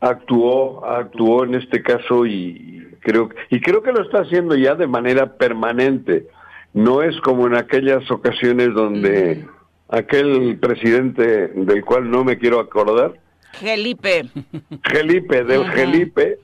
actuó, 0.00 0.84
actuó 0.84 1.44
en 1.44 1.54
este 1.54 1.82
caso 1.82 2.26
y 2.26 2.86
creo, 3.00 3.30
y 3.50 3.60
creo 3.60 3.82
que 3.82 3.92
lo 3.92 4.02
está 4.02 4.20
haciendo 4.20 4.54
ya 4.56 4.74
de 4.74 4.86
manera 4.86 5.36
permanente. 5.36 6.26
No 6.72 7.02
es 7.02 7.18
como 7.20 7.46
en 7.46 7.56
aquellas 7.56 8.10
ocasiones 8.10 8.74
donde 8.74 9.46
aquel 9.88 10.58
presidente 10.58 11.48
del 11.48 11.84
cual 11.84 12.10
no 12.10 12.22
me 12.22 12.38
quiero 12.38 12.60
acordar, 12.60 13.14
Gelipe. 13.60 14.26
Gelipe, 14.82 15.44
del 15.44 15.64
Gelipe, 15.70 16.38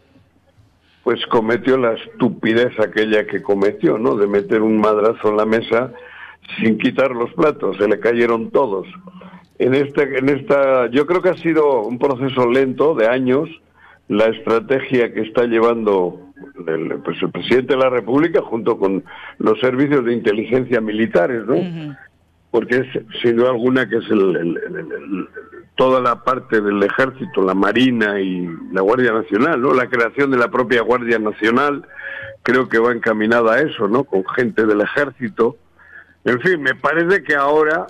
pues 1.02 1.24
cometió 1.26 1.76
la 1.76 1.94
estupidez 1.94 2.78
aquella 2.78 3.26
que 3.26 3.42
cometió, 3.42 3.98
¿no? 3.98 4.16
De 4.16 4.26
meter 4.26 4.62
un 4.62 4.78
madrazo 4.78 5.30
en 5.30 5.36
la 5.36 5.46
mesa 5.46 5.92
sin 6.58 6.78
quitar 6.78 7.10
los 7.10 7.32
platos, 7.34 7.76
se 7.78 7.88
le 7.88 7.98
cayeron 8.00 8.50
todos. 8.50 8.86
En 9.58 9.74
este, 9.74 10.18
en 10.18 10.28
esta, 10.28 10.88
yo 10.90 11.06
creo 11.06 11.22
que 11.22 11.30
ha 11.30 11.36
sido 11.36 11.82
un 11.82 11.98
proceso 11.98 12.48
lento 12.48 12.94
de 12.94 13.06
años 13.06 13.48
la 14.08 14.26
estrategia 14.26 15.12
que 15.12 15.22
está 15.22 15.44
llevando 15.44 16.32
el, 16.66 17.00
pues 17.04 17.22
el 17.22 17.30
presidente 17.30 17.74
de 17.74 17.80
la 17.80 17.90
República 17.90 18.42
junto 18.42 18.78
con 18.78 19.04
los 19.38 19.60
servicios 19.60 20.04
de 20.04 20.12
inteligencia 20.12 20.80
militares, 20.80 21.44
¿no? 21.46 21.96
Porque 22.50 22.76
es 22.76 22.86
sin 23.22 23.36
duda 23.36 23.50
alguna 23.50 23.88
que 23.88 23.96
es 23.96 24.10
el, 24.10 24.58
toda 25.74 26.00
la 26.00 26.22
parte 26.22 26.60
del 26.60 26.82
ejército, 26.82 27.42
la 27.42 27.54
marina 27.54 28.20
y 28.20 28.48
la 28.72 28.82
Guardia 28.82 29.12
Nacional, 29.12 29.60
¿no? 29.60 29.72
La 29.72 29.88
creación 29.88 30.30
de 30.30 30.36
la 30.36 30.48
propia 30.48 30.82
Guardia 30.82 31.18
Nacional 31.18 31.86
creo 32.42 32.68
que 32.68 32.78
va 32.78 32.92
encaminada 32.92 33.54
a 33.54 33.60
eso, 33.60 33.88
¿no? 33.88 34.04
Con 34.04 34.24
gente 34.28 34.66
del 34.66 34.80
ejército. 34.80 35.56
En 36.24 36.40
fin, 36.40 36.60
me 36.62 36.74
parece 36.74 37.22
que 37.22 37.34
ahora, 37.34 37.86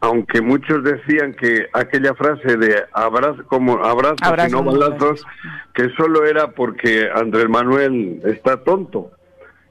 aunque 0.00 0.40
muchos 0.40 0.84
decían 0.84 1.34
que 1.34 1.68
aquella 1.72 2.14
frase 2.14 2.56
de 2.56 2.84
abrazo, 2.92 3.44
como 3.46 3.84
abrazos 3.84 4.20
y 4.22 4.52
no 4.52 4.62
balazos, 4.62 5.26
que 5.74 5.90
solo 5.96 6.24
era 6.24 6.52
porque 6.52 7.10
Andrés 7.12 7.48
Manuel 7.48 8.20
está 8.24 8.62
tonto. 8.62 9.10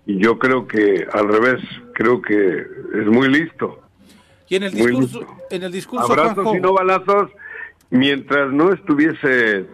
Y 0.06 0.22
yo 0.22 0.38
creo 0.40 0.68
que 0.68 1.08
al 1.12 1.28
revés, 1.28 1.62
creo 1.94 2.22
que 2.22 2.66
es 2.94 3.08
muy 3.08 3.30
listo. 3.30 3.87
Y 4.50 4.56
en 4.56 4.64
el 4.64 4.72
discurso, 4.72 5.26
en 5.50 5.64
el 5.64 5.72
discurso 5.72 6.12
abrazos 6.12 6.56
y 6.56 6.60
no 6.60 6.74
balazos, 6.74 7.30
mientras 7.90 8.52
no 8.52 8.72
estuviese 8.72 9.66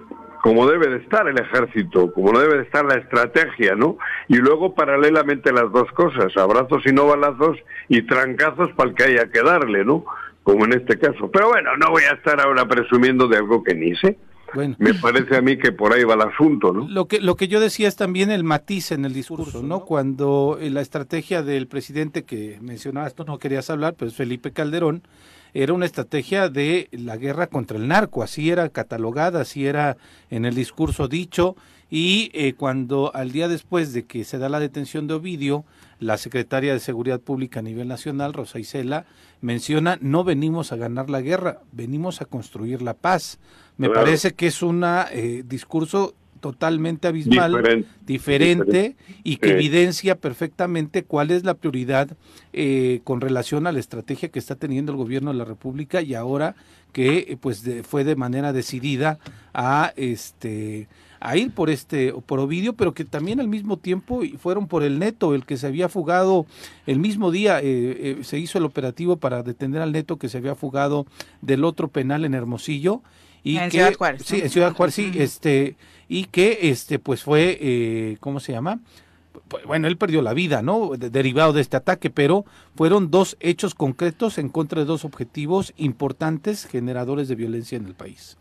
como 0.44 0.68
debe 0.68 0.90
de 0.90 0.98
estar 0.98 1.26
el 1.26 1.40
ejército, 1.40 2.12
como 2.12 2.38
debe 2.38 2.58
de 2.58 2.64
estar 2.64 2.84
la 2.84 2.96
estrategia, 2.96 3.76
¿no? 3.76 3.98
Y 4.28 4.36
luego 4.36 4.76
paralelamente 4.76 5.54
las 5.54 5.72
dos 5.72 5.90
cosas, 5.94 6.36
abrazos 6.36 6.86
y 6.86 6.92
no 6.92 7.08
balazos 7.08 7.58
y 7.88 8.02
trancazos 8.02 8.70
para 8.74 8.90
el 8.90 8.96
que 8.96 9.04
haya 9.04 9.32
que 9.32 9.42
darle, 9.42 9.86
¿no? 9.86 10.04
Como 10.44 10.66
en 10.66 10.74
este 10.74 11.00
caso. 11.00 11.32
Pero 11.32 11.48
bueno, 11.48 11.78
no 11.78 11.92
voy 11.92 12.04
a 12.04 12.16
estar 12.16 12.42
ahora 12.42 12.68
presumiendo 12.68 13.30
de 13.30 13.38
algo 13.38 13.64
que 13.64 13.74
ni 13.74 13.96
sé. 13.96 14.18
Bueno. 14.54 14.76
Me 14.78 14.94
parece 14.94 15.38
a 15.38 15.42
mí 15.42 15.58
que 15.58 15.72
por 15.72 15.94
ahí 15.94 16.04
va 16.04 16.14
el 16.14 16.22
asunto, 16.22 16.72
¿no? 16.72 16.88
Lo 16.88 17.08
que, 17.08 17.20
lo 17.20 17.36
que 17.36 17.48
yo 17.48 17.60
decía 17.60 17.88
es 17.88 17.96
también 17.96 18.32
el 18.32 18.44
matiz 18.44 18.92
en 18.92 19.06
el 19.06 19.14
discurso, 19.14 19.64
¿no? 19.64 19.86
Cuando 19.86 20.58
la 20.62 20.82
estrategia 20.82 21.44
del 21.44 21.68
presidente 21.68 22.24
que 22.24 22.60
mencionaba, 22.62 23.08
esto 23.08 23.26
no 23.26 23.40
querías 23.40 23.70
hablar, 23.70 23.96
pues 23.96 24.14
Felipe 24.14 24.52
Calderón, 24.52 25.04
era 25.54 25.74
una 25.74 25.86
estrategia 25.86 26.50
de 26.50 26.90
la 26.92 27.18
guerra 27.18 27.48
contra 27.48 27.78
el 27.78 27.88
narco, 27.88 28.24
así 28.24 28.50
era 28.50 28.70
catalogada, 28.70 29.42
así 29.42 29.68
era 29.68 29.98
en 30.30 30.46
el 30.46 30.56
discurso 30.56 31.08
dicho, 31.08 31.56
y 31.92 32.32
eh, 32.34 32.54
cuando 32.54 33.12
al 33.14 33.32
día 33.32 33.48
después 33.48 33.94
de 33.94 34.06
que 34.06 34.24
se 34.24 34.40
da 34.40 34.50
la 34.50 34.60
detención 34.60 35.06
de 35.06 35.14
Ovidio, 35.14 35.64
la 36.00 36.18
secretaria 36.18 36.74
de 36.74 36.80
Seguridad 36.80 37.20
Pública 37.20 37.60
a 37.60 37.64
nivel 37.64 37.88
nacional, 37.88 38.34
Rosa 38.34 38.58
Isela, 38.58 39.06
menciona, 39.42 40.00
no 40.02 40.24
venimos 40.24 40.72
a 40.72 40.76
ganar 40.76 41.12
la 41.12 41.22
guerra, 41.22 41.60
venimos 41.72 42.20
a 42.22 42.26
construir 42.26 42.82
la 42.82 42.96
paz. 42.96 43.40
Me 43.78 43.90
parece 43.90 44.34
que 44.34 44.48
es 44.48 44.62
un 44.62 44.84
eh, 44.86 45.44
discurso 45.46 46.16
totalmente 46.44 47.08
abismal, 47.08 47.86
diferente, 48.06 48.98
y 49.24 49.38
que 49.38 49.52
evidencia 49.52 50.16
perfectamente 50.16 51.04
cuál 51.04 51.32
es 51.32 51.46
la 51.46 51.54
prioridad 51.54 52.18
eh, 52.52 53.00
con 53.06 53.22
relación 53.22 53.66
a 53.66 53.72
la 53.72 53.80
estrategia 53.80 54.28
que 54.28 54.40
está 54.40 54.56
teniendo 54.56 54.92
el 54.92 54.98
gobierno 54.98 55.32
de 55.32 55.38
la 55.38 55.46
República 55.46 56.02
y 56.02 56.16
ahora 56.16 56.58
que 56.92 57.20
eh, 57.30 57.38
pues 57.40 57.64
fue 57.88 58.04
de 58.04 58.18
manera 58.18 58.52
decidida 58.52 59.20
a 59.54 59.94
este 59.96 60.90
a 61.22 61.38
ir 61.38 61.52
por 61.52 61.70
este 61.70 62.14
por 62.26 62.42
Ovidio, 62.42 62.74
pero 62.74 62.94
que 62.94 63.06
también 63.06 63.40
al 63.40 63.48
mismo 63.48 63.78
tiempo 63.78 64.22
fueron 64.38 64.68
por 64.68 64.84
el 64.84 65.00
Neto, 65.00 65.34
el 65.36 65.46
que 65.46 65.56
se 65.56 65.68
había 65.68 65.88
fugado 65.88 66.46
el 66.86 67.00
mismo 67.00 67.32
día 67.32 67.62
eh, 67.64 68.18
se 68.24 68.38
hizo 68.38 68.58
el 68.58 68.66
operativo 68.66 69.16
para 69.16 69.44
detener 69.44 69.82
al 69.82 69.94
Neto 69.94 70.18
que 70.18 70.28
se 70.28 70.40
había 70.40 70.56
fugado 70.56 71.06
del 71.42 71.64
otro 71.64 71.88
penal 71.88 72.26
en 72.26 72.34
Hermosillo 72.34 73.02
y 73.44 73.58
en 73.58 73.66
que, 73.66 73.72
Ciudad 73.72 73.94
Juárez. 73.96 74.24
Sí, 74.26 74.42
en 74.42 74.50
Ciudad 74.50 74.74
Juárez, 74.74 74.96
sí, 74.96 75.12
este 75.16 75.76
y 76.08 76.26
que 76.26 76.60
este 76.64 77.00
pues 77.00 77.24
fue, 77.24 77.58
eh, 77.60 78.18
¿cómo 78.20 78.40
se 78.40 78.52
llama? 78.52 78.80
bueno, 79.66 79.88
él 79.88 79.98
perdió 79.98 80.22
la 80.22 80.34
vida, 80.34 80.62
¿no? 80.62 80.92
derivado 80.98 81.54
de 81.54 81.62
este 81.62 81.78
ataque, 81.78 82.10
pero 82.10 82.46
fueron 82.76 83.12
dos 83.12 83.38
hechos 83.40 83.76
concretos 83.76 84.38
en 84.38 84.50
contra 84.50 84.82
de 84.82 84.86
dos 84.86 85.06
objetivos 85.06 85.74
importantes 85.78 86.66
generadores 86.66 87.28
de 87.28 87.36
violencia 87.36 87.78
en 87.78 87.86
el 87.86 87.94
país. 87.94 88.38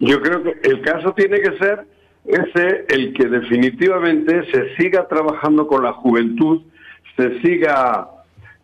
Yo 0.00 0.20
creo 0.20 0.42
que 0.42 0.54
el 0.62 0.82
caso 0.82 1.12
tiene 1.14 1.40
que 1.40 1.56
ser 1.58 1.86
ese, 2.24 2.84
el 2.88 3.12
que 3.14 3.26
definitivamente 3.26 4.50
se 4.50 4.76
siga 4.76 5.06
trabajando 5.08 5.66
con 5.66 5.82
la 5.82 5.92
juventud, 5.92 6.62
se 7.16 7.40
siga, 7.40 8.08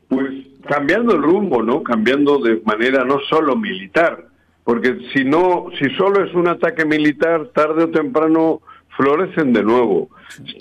pues, 0.09 0.31
cambiando 0.69 1.14
el 1.14 1.23
rumbo, 1.23 1.62
¿no? 1.62 1.83
Cambiando 1.83 2.38
de 2.38 2.61
manera 2.64 3.05
no 3.05 3.21
solo 3.29 3.55
militar, 3.57 4.26
porque 4.70 4.98
si 5.12 5.24
no, 5.24 5.66
si 5.80 5.90
solo 5.96 6.24
es 6.24 6.32
un 6.32 6.46
ataque 6.46 6.84
militar, 6.84 7.48
tarde 7.52 7.82
o 7.82 7.90
temprano 7.90 8.62
florecen 8.96 9.52
de 9.52 9.64
nuevo. 9.64 10.10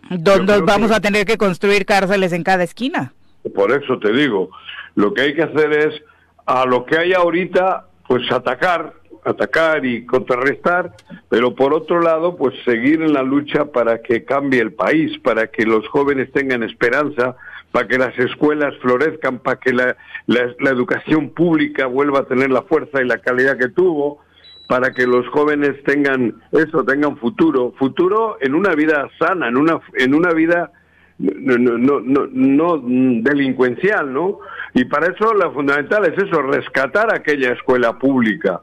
¿Dónde 0.09 0.61
vamos 0.61 0.89
a 0.89 0.99
tener 0.99 1.27
que 1.27 1.37
construir 1.37 1.85
cárceles 1.85 2.33
en 2.33 2.41
cada 2.41 2.63
esquina? 2.63 3.13
Por 3.53 3.71
eso 3.71 3.99
te 3.99 4.11
digo, 4.11 4.49
lo 4.95 5.13
que 5.13 5.21
hay 5.21 5.35
que 5.35 5.43
hacer 5.43 5.71
es, 5.73 6.01
a 6.47 6.65
lo 6.65 6.87
que 6.87 6.97
hay 6.97 7.13
ahorita, 7.13 7.85
pues 8.07 8.31
atacar, 8.31 8.95
atacar 9.23 9.85
y 9.85 10.07
contrarrestar, 10.07 10.95
pero 11.29 11.53
por 11.53 11.75
otro 11.75 12.01
lado, 12.01 12.35
pues 12.35 12.55
seguir 12.65 13.03
en 13.03 13.13
la 13.13 13.21
lucha 13.21 13.65
para 13.65 14.01
que 14.01 14.25
cambie 14.25 14.59
el 14.59 14.73
país, 14.73 15.19
para 15.19 15.51
que 15.51 15.67
los 15.67 15.87
jóvenes 15.87 16.31
tengan 16.31 16.63
esperanza, 16.63 17.35
para 17.71 17.87
que 17.87 17.97
las 17.97 18.17
escuelas 18.17 18.73
florezcan, 18.81 19.39
para 19.39 19.59
que 19.59 19.73
la, 19.73 19.95
la, 20.27 20.69
educación 20.69 21.29
pública 21.29 21.85
vuelva 21.85 22.19
a 22.19 22.25
tener 22.25 22.49
la 22.49 22.63
fuerza 22.63 23.01
y 23.01 23.05
la 23.05 23.19
calidad 23.19 23.57
que 23.57 23.69
tuvo, 23.69 24.19
para 24.67 24.91
que 24.91 25.05
los 25.05 25.27
jóvenes 25.29 25.83
tengan 25.83 26.35
eso, 26.51 26.83
tengan 26.83 27.17
futuro, 27.17 27.73
futuro 27.77 28.37
en 28.41 28.55
una 28.55 28.73
vida 28.75 29.07
sana, 29.19 29.47
en 29.47 29.57
una, 29.57 29.79
en 29.95 30.13
una 30.13 30.31
vida 30.33 30.71
no, 31.19 31.57
no, 31.57 31.99
no, 31.99 32.27
no 32.31 32.77
delincuencial, 32.77 34.13
¿no? 34.13 34.39
Y 34.73 34.85
para 34.85 35.07
eso 35.07 35.33
lo 35.33 35.51
fundamental 35.51 36.05
es 36.05 36.23
eso, 36.23 36.41
rescatar 36.41 37.13
aquella 37.13 37.53
escuela 37.53 37.97
pública 37.97 38.61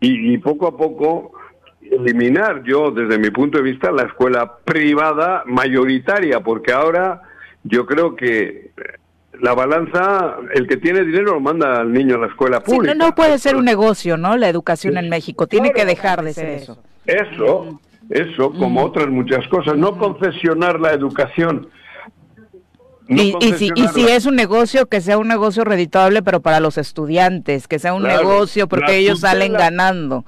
y, 0.00 0.32
y 0.32 0.38
poco 0.38 0.68
a 0.68 0.76
poco 0.76 1.32
eliminar 1.80 2.62
yo, 2.64 2.90
desde 2.90 3.18
mi 3.18 3.30
punto 3.30 3.58
de 3.58 3.64
vista, 3.64 3.90
la 3.90 4.04
escuela 4.04 4.58
privada 4.64 5.42
mayoritaria, 5.46 6.40
porque 6.40 6.72
ahora 6.72 7.22
yo 7.68 7.86
creo 7.86 8.16
que 8.16 8.70
la 9.40 9.54
balanza, 9.54 10.36
el 10.54 10.66
que 10.66 10.76
tiene 10.76 11.04
dinero 11.04 11.34
lo 11.34 11.40
manda 11.40 11.80
al 11.80 11.92
niño 11.92 12.16
a 12.16 12.18
la 12.18 12.26
escuela 12.26 12.60
pública. 12.60 12.94
no, 12.94 13.14
puede 13.14 13.38
ser 13.38 13.56
un 13.56 13.64
negocio, 13.64 14.16
¿no? 14.16 14.36
La 14.36 14.48
educación 14.48 14.96
en 14.96 15.08
México 15.08 15.46
tiene 15.46 15.72
que 15.72 15.84
dejar 15.84 16.22
de 16.22 16.32
ser 16.32 16.48
eso. 16.48 16.78
Eso, 17.04 17.80
eso, 18.10 18.52
como 18.52 18.84
otras 18.84 19.08
muchas 19.08 19.46
cosas, 19.48 19.76
no 19.76 19.96
concesionar 19.96 20.80
la 20.80 20.92
educación. 20.92 21.68
y, 23.06 23.32
si, 23.56 23.70
y 23.74 23.88
si 23.88 24.08
es 24.08 24.26
un 24.26 24.36
negocio, 24.36 24.86
que 24.86 25.00
sea 25.00 25.18
un 25.18 25.28
negocio 25.28 25.64
reditable, 25.64 26.22
pero 26.22 26.40
para 26.40 26.60
los 26.60 26.76
estudiantes, 26.76 27.68
que 27.68 27.78
sea 27.78 27.94
un 27.94 28.02
negocio 28.02 28.68
porque 28.68 28.96
ellos 28.96 29.20
salen 29.20 29.52
ganando. 29.52 30.24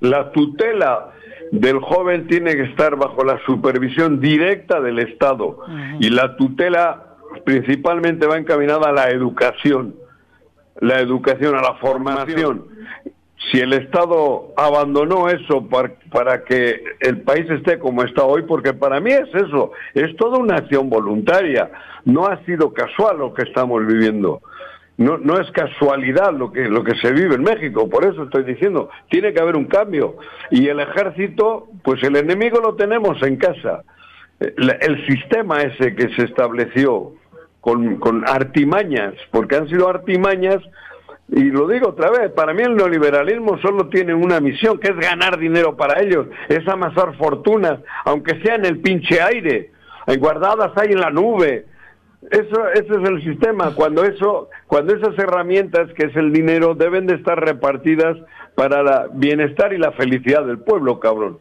La 0.00 0.32
tutela 0.32 1.12
del 1.52 1.80
joven 1.80 2.26
tiene 2.26 2.54
que 2.56 2.64
estar 2.64 2.96
bajo 2.96 3.24
la 3.24 3.38
supervisión 3.46 4.20
directa 4.20 4.80
del 4.80 4.98
Estado 4.98 5.58
y 6.00 6.10
la 6.10 6.36
tutela 6.36 7.16
principalmente 7.44 8.26
va 8.26 8.38
encaminada 8.38 8.88
a 8.88 8.92
la 8.92 9.10
educación, 9.10 9.94
la 10.80 11.00
educación, 11.00 11.54
a 11.54 11.62
la 11.62 11.74
formación. 11.74 12.64
Si 13.50 13.60
el 13.60 13.72
Estado 13.74 14.52
abandonó 14.56 15.28
eso 15.28 15.68
para, 15.68 15.92
para, 16.10 16.44
que 16.44 16.82
el 17.00 17.20
país 17.20 17.48
esté 17.50 17.78
como 17.78 18.02
está 18.02 18.24
hoy, 18.24 18.42
porque 18.42 18.72
para 18.72 18.98
mí 18.98 19.12
es 19.12 19.28
eso, 19.34 19.70
es 19.94 20.16
toda 20.16 20.38
una 20.38 20.56
acción 20.56 20.90
voluntaria, 20.90 21.70
no 22.04 22.26
ha 22.26 22.44
sido 22.44 22.72
casual 22.72 23.18
lo 23.18 23.34
que 23.34 23.42
estamos 23.42 23.86
viviendo. 23.86 24.40
No, 24.98 25.18
no 25.18 25.38
es 25.38 25.50
casualidad 25.50 26.32
lo 26.32 26.50
que, 26.50 26.68
lo 26.68 26.82
que 26.82 26.96
se 26.96 27.12
vive 27.12 27.34
en 27.34 27.42
México, 27.42 27.88
por 27.88 28.04
eso 28.04 28.22
estoy 28.24 28.44
diciendo, 28.44 28.88
tiene 29.10 29.34
que 29.34 29.40
haber 29.40 29.56
un 29.56 29.66
cambio. 29.66 30.16
Y 30.50 30.68
el 30.68 30.80
ejército, 30.80 31.68
pues 31.82 32.02
el 32.02 32.16
enemigo 32.16 32.60
lo 32.60 32.76
tenemos 32.76 33.22
en 33.22 33.36
casa. 33.36 33.82
El 34.40 35.06
sistema 35.06 35.60
ese 35.62 35.94
que 35.94 36.14
se 36.14 36.24
estableció 36.24 37.12
con, 37.60 37.96
con 37.96 38.26
artimañas, 38.26 39.14
porque 39.30 39.56
han 39.56 39.68
sido 39.68 39.88
artimañas, 39.88 40.62
y 41.28 41.44
lo 41.50 41.66
digo 41.66 41.88
otra 41.88 42.10
vez, 42.10 42.30
para 42.32 42.54
mí 42.54 42.62
el 42.62 42.76
neoliberalismo 42.76 43.58
solo 43.58 43.88
tiene 43.88 44.14
una 44.14 44.40
misión, 44.40 44.78
que 44.78 44.92
es 44.92 44.96
ganar 44.96 45.38
dinero 45.38 45.76
para 45.76 46.00
ellos, 46.00 46.28
es 46.48 46.66
amasar 46.68 47.16
fortunas, 47.16 47.80
aunque 48.04 48.40
sea 48.42 48.54
en 48.54 48.64
el 48.64 48.78
pinche 48.78 49.20
aire, 49.20 49.72
guardadas 50.18 50.72
ahí 50.76 50.92
en 50.92 51.00
la 51.00 51.10
nube, 51.10 51.66
eso, 52.30 52.68
ese 52.68 52.90
es 52.90 53.08
el 53.08 53.22
sistema. 53.22 53.74
Cuando 53.74 54.04
eso, 54.04 54.48
cuando 54.66 54.94
esas 54.94 55.18
herramientas, 55.18 55.92
que 55.94 56.06
es 56.06 56.16
el 56.16 56.32
dinero, 56.32 56.74
deben 56.74 57.06
de 57.06 57.14
estar 57.14 57.38
repartidas 57.38 58.16
para 58.54 58.80
el 58.80 59.10
bienestar 59.14 59.72
y 59.72 59.78
la 59.78 59.92
felicidad 59.92 60.44
del 60.44 60.58
pueblo, 60.58 61.00
cabrón 61.00 61.38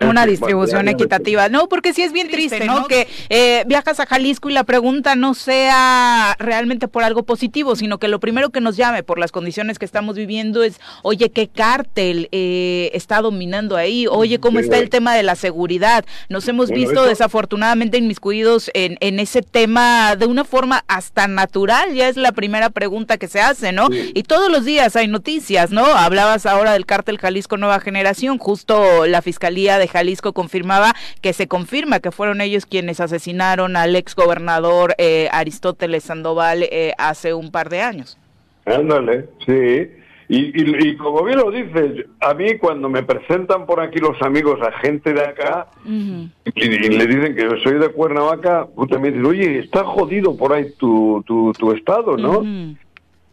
una 0.00 0.26
distribución 0.26 0.88
equitativa. 0.88 1.48
No, 1.48 1.68
porque 1.68 1.92
sí 1.92 2.02
es 2.02 2.12
bien 2.12 2.28
triste, 2.28 2.64
¿no? 2.66 2.86
Que 2.86 3.08
eh, 3.28 3.64
viajas 3.66 4.00
a 4.00 4.06
Jalisco 4.06 4.50
y 4.50 4.52
la 4.52 4.64
pregunta 4.64 5.14
no 5.14 5.34
sea 5.34 6.36
realmente 6.38 6.88
por 6.88 7.02
algo 7.02 7.22
positivo, 7.22 7.76
sino 7.76 7.98
que 7.98 8.08
lo 8.08 8.20
primero 8.20 8.50
que 8.50 8.60
nos 8.60 8.76
llame 8.76 9.02
por 9.02 9.18
las 9.18 9.32
condiciones 9.32 9.78
que 9.78 9.84
estamos 9.84 10.16
viviendo 10.16 10.62
es, 10.62 10.80
oye, 11.02 11.30
¿qué 11.30 11.48
cártel 11.48 12.28
eh, 12.32 12.90
está 12.92 13.20
dominando 13.20 13.76
ahí? 13.76 14.06
Oye, 14.08 14.38
¿cómo 14.38 14.58
está 14.58 14.78
el 14.78 14.90
tema 14.90 15.14
de 15.14 15.22
la 15.22 15.34
seguridad? 15.34 16.04
Nos 16.28 16.46
hemos 16.48 16.70
visto 16.70 17.04
desafortunadamente 17.04 17.98
inmiscuidos 17.98 18.70
en, 18.74 18.96
en 19.00 19.18
ese 19.18 19.42
tema 19.42 20.16
de 20.16 20.26
una 20.26 20.44
forma 20.44 20.84
hasta 20.88 21.26
natural, 21.26 21.94
ya 21.94 22.08
es 22.08 22.16
la 22.16 22.32
primera 22.32 22.70
pregunta 22.70 23.16
que 23.18 23.28
se 23.28 23.40
hace, 23.40 23.72
¿no? 23.72 23.88
Y 23.90 24.22
todos 24.24 24.50
los 24.50 24.64
días 24.64 24.96
hay 24.96 25.08
noticias, 25.08 25.70
¿no? 25.70 25.84
Hablabas 25.84 26.46
ahora 26.46 26.72
del 26.72 26.86
cártel 26.86 27.18
Jalisco 27.18 27.56
Nueva 27.56 27.80
Generación, 27.80 28.38
justo 28.38 29.06
la 29.06 29.22
Fiscalía 29.22 29.78
de 29.78 29.85
Jalisco 29.88 30.32
confirmaba 30.32 30.94
que 31.20 31.32
se 31.32 31.48
confirma 31.48 32.00
que 32.00 32.10
fueron 32.12 32.40
ellos 32.40 32.66
quienes 32.66 33.00
asesinaron 33.00 33.76
al 33.76 33.96
ex 33.96 34.14
gobernador 34.14 34.94
eh, 34.98 35.28
Aristóteles 35.32 36.04
Sandoval 36.04 36.64
eh, 36.64 36.92
hace 36.98 37.34
un 37.34 37.50
par 37.50 37.68
de 37.68 37.80
años. 37.80 38.18
Ándale, 38.64 39.26
sí. 39.46 39.88
Y, 40.28 40.96
como 40.96 41.22
bien 41.22 41.38
lo 41.38 41.52
dices, 41.52 42.04
a 42.20 42.34
mí 42.34 42.58
cuando 42.58 42.88
me 42.88 43.04
presentan 43.04 43.64
por 43.64 43.80
aquí 43.80 44.00
los 44.00 44.20
amigos 44.22 44.58
a 44.60 44.72
gente 44.80 45.12
de 45.12 45.20
acá 45.22 45.68
y, 45.84 46.68
le 46.68 47.06
dicen 47.06 47.36
que 47.36 47.42
yo 47.44 47.56
soy 47.62 47.78
de 47.78 47.90
Cuernavaca, 47.90 48.66
puta, 48.66 48.98
me 48.98 49.10
dicen, 49.12 49.24
oye, 49.24 49.60
está 49.60 49.84
jodido 49.84 50.36
por 50.36 50.52
ahí 50.52 50.72
tu, 50.76 51.22
tu, 51.26 51.52
tu 51.52 51.70
estado, 51.70 52.16
¿no? 52.16 52.42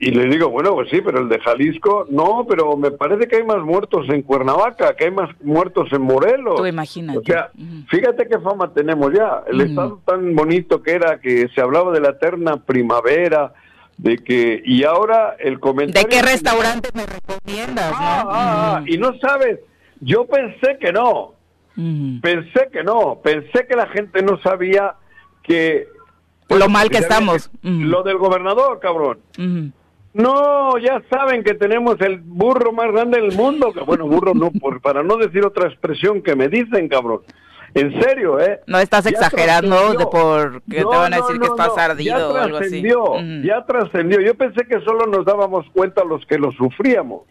Y 0.06 0.12
le 0.12 0.26
digo, 0.28 0.50
bueno, 0.50 0.74
pues 0.74 0.90
sí, 0.90 1.00
pero 1.00 1.22
el 1.22 1.30
de 1.30 1.40
Jalisco, 1.40 2.06
no, 2.10 2.46
pero 2.46 2.76
me 2.76 2.92
parece 2.92 3.26
que 3.26 3.38
hay 3.38 3.44
más 3.44 3.64
muertos 3.64 4.06
en 4.10 4.22
Cuernavaca, 4.22 4.98
que 4.98 5.06
hay 5.06 5.12
más 5.12 5.30
muertos 5.42 5.94
en 5.94 6.02
Morelos. 6.02 6.58
Tú 6.58 6.66
imagínate. 6.66 7.20
O 7.20 7.24
sea, 7.24 7.52
fíjate 7.88 8.28
qué 8.28 8.38
fama 8.40 8.74
tenemos 8.74 9.14
ya. 9.14 9.44
El 9.48 9.62
estado 9.62 10.02
tan 10.06 10.36
bonito 10.36 10.84
que 10.84 10.92
era, 10.92 11.22
que 11.22 11.48
se 11.56 11.62
hablaba 11.62 11.94
de 11.94 12.02
la 12.02 12.10
eterna 12.10 12.58
primavera, 12.58 13.54
de 13.96 14.18
que, 14.18 14.62
y 14.66 14.84
ahora 14.84 15.38
el 15.40 15.62
comentario... 15.62 16.06
¿De 16.06 16.14
qué 16.14 16.22
restaurante 16.22 16.90
me 16.94 17.06
recomiendas? 17.06 17.94
Ah, 17.96 18.26
ah, 18.28 18.76
ah, 18.80 18.84
y 18.86 18.98
no 18.98 19.18
sabes, 19.20 19.62
yo 20.02 20.26
pensé 20.26 20.80
que 20.82 20.92
no, 20.92 21.36
pensé 22.22 22.68
que 22.74 22.84
no, 22.84 23.22
pensé 23.24 23.66
que 23.70 23.76
la 23.78 23.88
gente 23.88 24.22
no 24.22 24.38
sabía 24.42 24.96
que... 25.44 25.88
lo 26.50 26.68
mal 26.68 26.90
que 26.90 26.98
estamos. 26.98 27.50
Lo 27.62 28.04
del 28.04 28.18
gobernador, 28.18 28.82
cabrón. 28.82 29.20
No, 30.14 30.78
ya 30.78 31.02
saben 31.10 31.44
que 31.44 31.56
tenemos 31.56 32.00
el 32.02 32.20
burro 32.20 32.72
más 32.72 32.92
grande 32.92 33.20
del 33.20 33.36
mundo. 33.36 33.74
Bueno, 33.86 34.08
burro 34.08 34.34
no, 34.34 34.52
por, 34.52 34.80
para 34.80 35.02
no 35.02 35.18
decir 35.18 35.44
otra 35.44 35.68
expresión 35.68 36.22
que 36.22 36.36
me 36.36 36.50
dicen, 36.50 36.88
cabrón. 36.88 37.22
En 37.74 38.00
serio, 38.00 38.40
¿eh? 38.40 38.62
No 38.68 38.78
estás 38.78 39.08
exagerando 39.08 39.94
de 39.94 40.06
por 40.06 40.62
que 40.64 40.78
te 40.78 40.84
van 40.84 41.12
a 41.12 41.18
decir 41.18 41.40
que 41.40 41.48
estás 41.48 41.76
ardido 41.76 42.32
o 42.32 42.38
algo 42.38 42.58
así. 42.58 42.84
Ya 43.44 43.66
trascendió. 43.66 44.20
Yo 44.22 44.36
pensé 44.36 44.66
que 44.68 44.80
solo 44.82 45.08
nos 45.08 45.26
dábamos 45.26 45.66
cuenta 45.74 46.04
los 46.04 46.24
que 46.28 46.38
lo 46.38 46.52
sufríamos. 46.52 47.24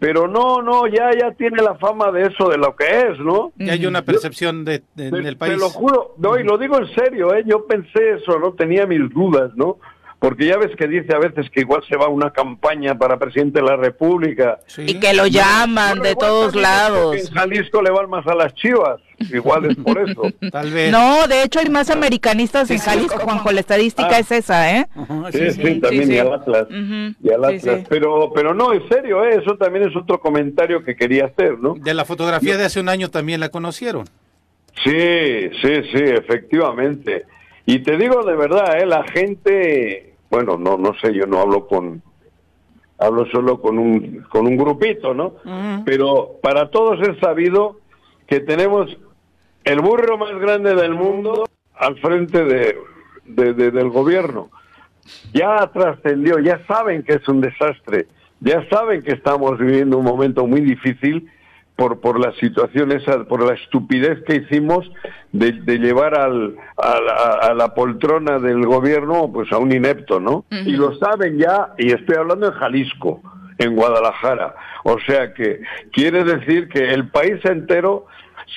Pero 0.00 0.26
no, 0.26 0.62
no, 0.62 0.88
ya 0.88 1.12
ya 1.16 1.30
tiene 1.30 1.62
la 1.62 1.76
fama 1.76 2.10
de 2.10 2.22
eso, 2.22 2.48
de 2.48 2.58
lo 2.58 2.74
que 2.74 2.86
es, 2.86 3.20
¿no? 3.20 3.52
Y 3.56 3.70
hay 3.70 3.86
una 3.86 4.04
percepción 4.04 4.64
de, 4.64 4.82
del 4.96 5.36
país. 5.36 5.54
Te 5.54 5.60
lo 5.60 5.70
juro, 5.70 6.16
no, 6.18 6.36
y 6.36 6.42
lo 6.42 6.58
digo 6.58 6.76
en 6.78 6.92
serio, 6.92 7.32
¿eh? 7.32 7.44
Yo 7.46 7.64
pensé 7.64 8.14
eso, 8.14 8.40
¿no? 8.40 8.54
Tenía 8.54 8.84
mis 8.84 9.08
dudas, 9.10 9.52
¿no? 9.54 9.78
Porque 10.22 10.46
ya 10.46 10.56
ves 10.56 10.70
que 10.76 10.86
dice 10.86 11.12
a 11.12 11.18
veces 11.18 11.50
que 11.50 11.62
igual 11.62 11.82
se 11.88 11.96
va 11.96 12.04
a 12.04 12.08
una 12.08 12.30
campaña 12.30 12.96
para 12.96 13.18
presidente 13.18 13.58
de 13.58 13.66
la 13.66 13.74
República. 13.74 14.60
Y 14.78 15.00
que 15.00 15.14
lo 15.14 15.26
llaman 15.26 15.98
de 15.98 16.14
todos 16.14 16.54
lados. 16.54 17.16
En 17.16 17.26
Jalisco 17.34 17.82
le 17.82 17.90
van 17.90 18.08
más 18.08 18.24
a 18.28 18.36
las 18.36 18.54
chivas, 18.54 19.00
igual 19.18 19.64
es 19.64 19.76
por 19.78 19.98
eso. 19.98 20.22
Tal 20.52 20.70
vez. 20.70 20.92
No, 20.92 21.26
de 21.26 21.42
hecho 21.42 21.58
hay 21.58 21.68
más 21.70 21.90
americanistas 21.90 22.70
en 22.70 22.78
Jalisco, 22.78 23.18
Juanjo, 23.18 23.50
la 23.50 23.58
estadística 23.58 24.10
ah. 24.12 24.18
es 24.20 24.30
esa, 24.30 24.78
¿eh? 24.78 24.86
sí, 25.32 25.50
sí, 25.50 25.80
también 25.80 26.12
y 26.12 26.18
al 26.18 26.32
Atlas. 26.34 26.68
y 26.70 27.28
al 27.28 27.44
Atlas. 27.44 27.80
Pero, 27.88 28.30
pero 28.32 28.54
no, 28.54 28.72
en 28.72 28.88
serio, 28.88 29.24
¿eh? 29.24 29.40
eso 29.42 29.56
también 29.56 29.88
es 29.88 29.96
otro 29.96 30.20
comentario 30.20 30.84
que 30.84 30.94
quería 30.94 31.24
hacer, 31.24 31.58
¿no? 31.58 31.74
De 31.74 31.94
la 31.94 32.04
fotografía 32.04 32.56
de 32.56 32.66
hace 32.66 32.78
un 32.78 32.88
año 32.88 33.10
también 33.10 33.40
la 33.40 33.48
conocieron. 33.48 34.04
Sí, 34.84 35.50
sí, 35.60 35.82
sí, 35.92 36.00
efectivamente. 36.00 37.24
Y 37.66 37.80
te 37.80 37.96
digo 37.96 38.24
de 38.24 38.34
verdad, 38.34 38.80
¿eh? 38.80 38.86
la 38.86 39.04
gente, 39.04 40.11
bueno, 40.32 40.56
no, 40.56 40.78
no 40.78 40.94
sé, 40.94 41.12
yo 41.12 41.26
no 41.26 41.40
hablo 41.40 41.66
con, 41.66 42.02
hablo 42.98 43.26
solo 43.26 43.60
con 43.60 43.78
un, 43.78 44.24
con 44.30 44.46
un 44.46 44.56
grupito, 44.56 45.12
¿no? 45.12 45.34
Pero 45.84 46.38
para 46.42 46.70
todos 46.70 47.06
es 47.06 47.18
sabido 47.18 47.80
que 48.26 48.40
tenemos 48.40 48.96
el 49.64 49.80
burro 49.80 50.16
más 50.16 50.34
grande 50.40 50.74
del 50.74 50.94
mundo 50.94 51.44
al 51.74 51.98
frente 51.98 52.44
de, 52.46 53.52
del 53.52 53.90
gobierno. 53.90 54.48
Ya 55.34 55.70
trascendió, 55.70 56.38
ya 56.38 56.64
saben 56.66 57.02
que 57.02 57.12
es 57.12 57.28
un 57.28 57.42
desastre, 57.42 58.06
ya 58.40 58.66
saben 58.70 59.02
que 59.02 59.12
estamos 59.12 59.58
viviendo 59.58 59.98
un 59.98 60.04
momento 60.06 60.46
muy 60.46 60.62
difícil 60.62 61.28
por, 61.76 62.00
por 62.00 62.20
la 62.20 62.32
situación 62.34 62.92
esa, 62.92 63.24
por 63.24 63.44
la 63.44 63.54
estupidez 63.54 64.22
que 64.24 64.36
hicimos 64.36 64.90
de, 65.32 65.52
llevar 65.78 66.18
al, 66.18 66.56
a, 66.76 67.54
la, 67.54 67.74
poltrona 67.74 68.38
del 68.38 68.66
gobierno 68.66 69.30
pues 69.32 69.50
a 69.52 69.58
un 69.58 69.72
inepto, 69.72 70.20
¿no? 70.20 70.44
Y 70.50 70.72
lo 70.72 70.96
saben 70.98 71.38
ya, 71.38 71.72
y 71.78 71.92
estoy 71.92 72.16
hablando 72.16 72.46
en 72.46 72.52
Jalisco, 72.52 73.22
en 73.58 73.74
Guadalajara. 73.74 74.54
O 74.84 74.98
sea 75.06 75.32
que 75.32 75.60
quiere 75.92 76.24
decir 76.24 76.68
que 76.68 76.92
el 76.92 77.08
país 77.08 77.42
entero 77.44 78.06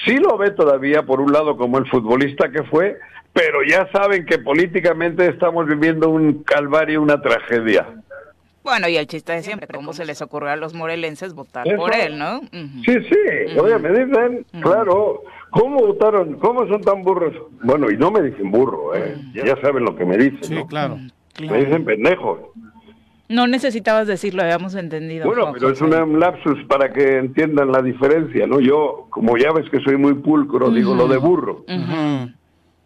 sí 0.05 0.17
lo 0.17 0.37
ve 0.37 0.51
todavía, 0.51 1.03
por 1.03 1.21
un 1.21 1.31
lado, 1.31 1.55
como 1.57 1.77
el 1.77 1.87
futbolista 1.87 2.51
que 2.51 2.63
fue, 2.63 2.99
pero 3.33 3.63
ya 3.63 3.89
saben 3.91 4.25
que 4.25 4.39
políticamente 4.39 5.27
estamos 5.27 5.65
viviendo 5.67 6.09
un 6.09 6.43
calvario, 6.43 7.01
una 7.01 7.21
tragedia. 7.21 7.85
Bueno, 8.65 8.87
y 8.87 8.97
el 8.97 9.05
chiste 9.05 9.31
de 9.31 9.43
siempre, 9.43 9.67
¿cómo 9.71 9.93
se 9.93 10.05
les 10.05 10.23
ocurrió 10.23 10.49
a 10.49 10.55
los 10.55 10.73
morelenses 10.73 11.35
votar 11.35 11.67
por 11.77 11.95
él, 11.95 12.17
no? 12.17 12.41
Sí, 12.51 12.95
sí, 13.09 13.59
oye, 13.59 13.77
me 13.77 13.89
dicen, 13.89 14.43
claro, 14.59 15.21
¿cómo 15.51 15.85
votaron? 15.85 16.33
¿Cómo 16.39 16.67
son 16.67 16.81
tan 16.81 17.03
burros? 17.03 17.31
Bueno, 17.61 17.91
y 17.91 17.95
no 17.95 18.09
me 18.09 18.23
dicen 18.23 18.49
burro, 18.49 18.95
¿eh? 18.95 19.17
Ya 19.33 19.55
saben 19.61 19.85
lo 19.85 19.95
que 19.95 20.03
me 20.03 20.17
dicen, 20.17 20.43
Sí, 20.43 20.63
claro, 20.67 20.97
Me 21.39 21.63
dicen 21.63 21.85
pendejos. 21.85 22.39
No 23.29 23.45
necesitabas 23.45 24.07
decirlo, 24.07 24.41
habíamos 24.41 24.73
entendido. 24.73 25.27
Bueno, 25.27 25.51
pero 25.53 25.69
es 25.69 25.81
un 25.81 26.19
lapsus 26.19 26.63
para 26.65 26.91
que 26.91 27.17
entiendan 27.17 27.71
la 27.71 27.83
diferencia, 27.83 28.47
¿no? 28.47 28.59
Yo, 28.59 29.05
como 29.11 29.37
ya 29.37 29.51
ves 29.51 29.69
que 29.69 29.79
soy 29.81 29.97
muy 29.97 30.15
pulcro, 30.15 30.71
digo 30.71 30.95
lo 30.95 31.07
de 31.07 31.17
burro. 31.17 31.65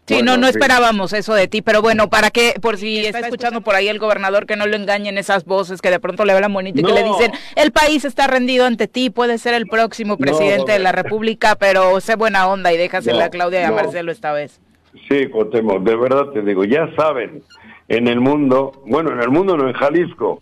Sí, 0.10 0.24
no, 0.24 0.38
no 0.38 0.48
esperábamos 0.48 1.14
eso 1.14 1.36
de 1.36 1.48
ti, 1.48 1.62
pero 1.62 1.84
bueno, 1.84 2.10
para 2.10 2.32
que, 2.32 2.56
por 2.60 2.78
si 2.78 3.06
está 3.06 3.20
escuchando. 3.20 3.62
por 3.62 3.76
ahí 3.76 3.88
el 3.88 4.00
gobernador, 4.00 4.48
que 4.48 4.56
no 4.56 4.66
lo 4.66 4.76
engañen 4.76 5.20
esas 5.20 5.46
voces 5.46 5.82
que 5.82 5.92
de 5.92 6.00
pronto 6.00 6.26
le 6.26 6.34
hablan 6.34 6.52
bonito 6.52 6.80
y 6.80 6.84
que 6.84 6.92
le 6.92 7.04
dicen, 7.04 7.32
el 7.56 7.72
país 7.72 8.06
está 8.06 8.26
rendido 8.26 8.66
ante 8.66 8.88
ti, 8.88 9.12
puede 9.12 9.38
ser 9.38 9.54
el 9.54 9.68
próximo 9.68 10.18
presidente 10.18 10.72
de 10.72 10.80
la 10.80 10.92
República, 10.92 11.56
pero 11.56 12.02
sé 12.02 12.16
buena 12.16 12.48
onda 12.48 12.74
y 12.74 12.78
déjasela 12.78 13.26
a 13.26 13.30
Claudia 13.30 13.62
y 13.62 13.66
a 13.66 13.72
Marcelo 13.72 14.12
esta 14.12 14.34
vez. 14.34 14.60
Sí, 15.08 15.30
Cotemo, 15.30 15.80
de 15.80 15.96
verdad 15.96 16.30
te 16.34 16.42
digo, 16.42 16.64
ya 16.64 16.90
saben, 16.96 17.44
en 17.88 18.08
el 18.08 18.20
mundo, 18.20 18.82
bueno, 18.88 19.12
en 19.12 19.22
el 19.22 19.30
mundo 19.30 19.58
no, 19.58 19.68
en 19.68 19.74
Jalisco. 19.74 20.42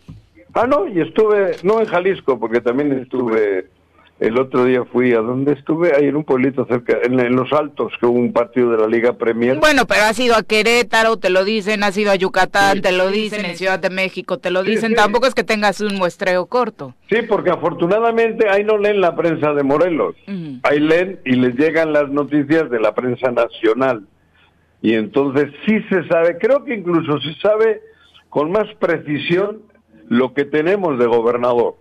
Ah, 0.54 0.66
no, 0.66 0.88
y 0.88 1.00
estuve, 1.00 1.56
no 1.62 1.80
en 1.80 1.86
Jalisco, 1.86 2.40
porque 2.40 2.62
también 2.62 2.92
estuve 2.98 3.66
el 4.20 4.38
otro 4.38 4.64
día 4.64 4.84
fui 4.84 5.12
a 5.12 5.20
donde 5.20 5.52
estuve, 5.52 5.94
ahí 5.94 6.06
en 6.06 6.16
un 6.16 6.24
pueblito 6.24 6.66
cerca, 6.66 6.98
en, 7.02 7.36
Los 7.36 7.52
Altos, 7.52 7.92
que 8.00 8.06
hubo 8.06 8.18
un 8.18 8.32
partido 8.32 8.72
de 8.72 8.78
la 8.78 8.88
Liga 8.88 9.12
Premier. 9.12 9.58
Bueno, 9.58 9.86
pero 9.86 10.02
has 10.04 10.18
ido 10.18 10.34
a 10.34 10.42
Querétaro, 10.42 11.18
te 11.18 11.30
lo 11.30 11.44
dicen, 11.44 11.84
has 11.84 11.96
ido 11.96 12.10
a 12.10 12.16
Yucatán, 12.16 12.80
te 12.80 12.90
lo 12.90 13.10
dicen, 13.10 13.44
en 13.44 13.56
Ciudad 13.56 13.78
de 13.78 13.90
México, 13.90 14.38
te 14.38 14.50
lo 14.50 14.64
dicen, 14.64 14.94
tampoco 14.94 15.26
es 15.26 15.34
que 15.34 15.44
tengas 15.44 15.80
un 15.80 15.94
muestreo 15.96 16.46
corto. 16.46 16.94
Sí, 17.08 17.18
porque 17.28 17.50
afortunadamente 17.50 18.48
ahí 18.48 18.64
no 18.64 18.76
leen 18.76 19.00
la 19.00 19.14
prensa 19.14 19.52
de 19.52 19.62
Morelos, 19.62 20.16
ahí 20.64 20.80
leen 20.80 21.20
y 21.24 21.36
les 21.36 21.54
llegan 21.54 21.92
las 21.92 22.08
noticias 22.08 22.68
de 22.70 22.80
la 22.80 22.94
prensa 22.94 23.30
nacional. 23.30 24.04
Y 24.82 24.94
entonces 24.94 25.52
sí 25.66 25.80
se 25.88 26.06
sabe, 26.08 26.38
creo 26.38 26.64
que 26.64 26.74
incluso 26.74 27.20
se 27.20 27.34
sabe 27.40 27.80
con 28.28 28.50
más 28.50 28.66
precisión 28.78 29.62
lo 30.08 30.34
que 30.34 30.44
tenemos 30.44 30.98
de 30.98 31.06
gobernador. 31.06 31.74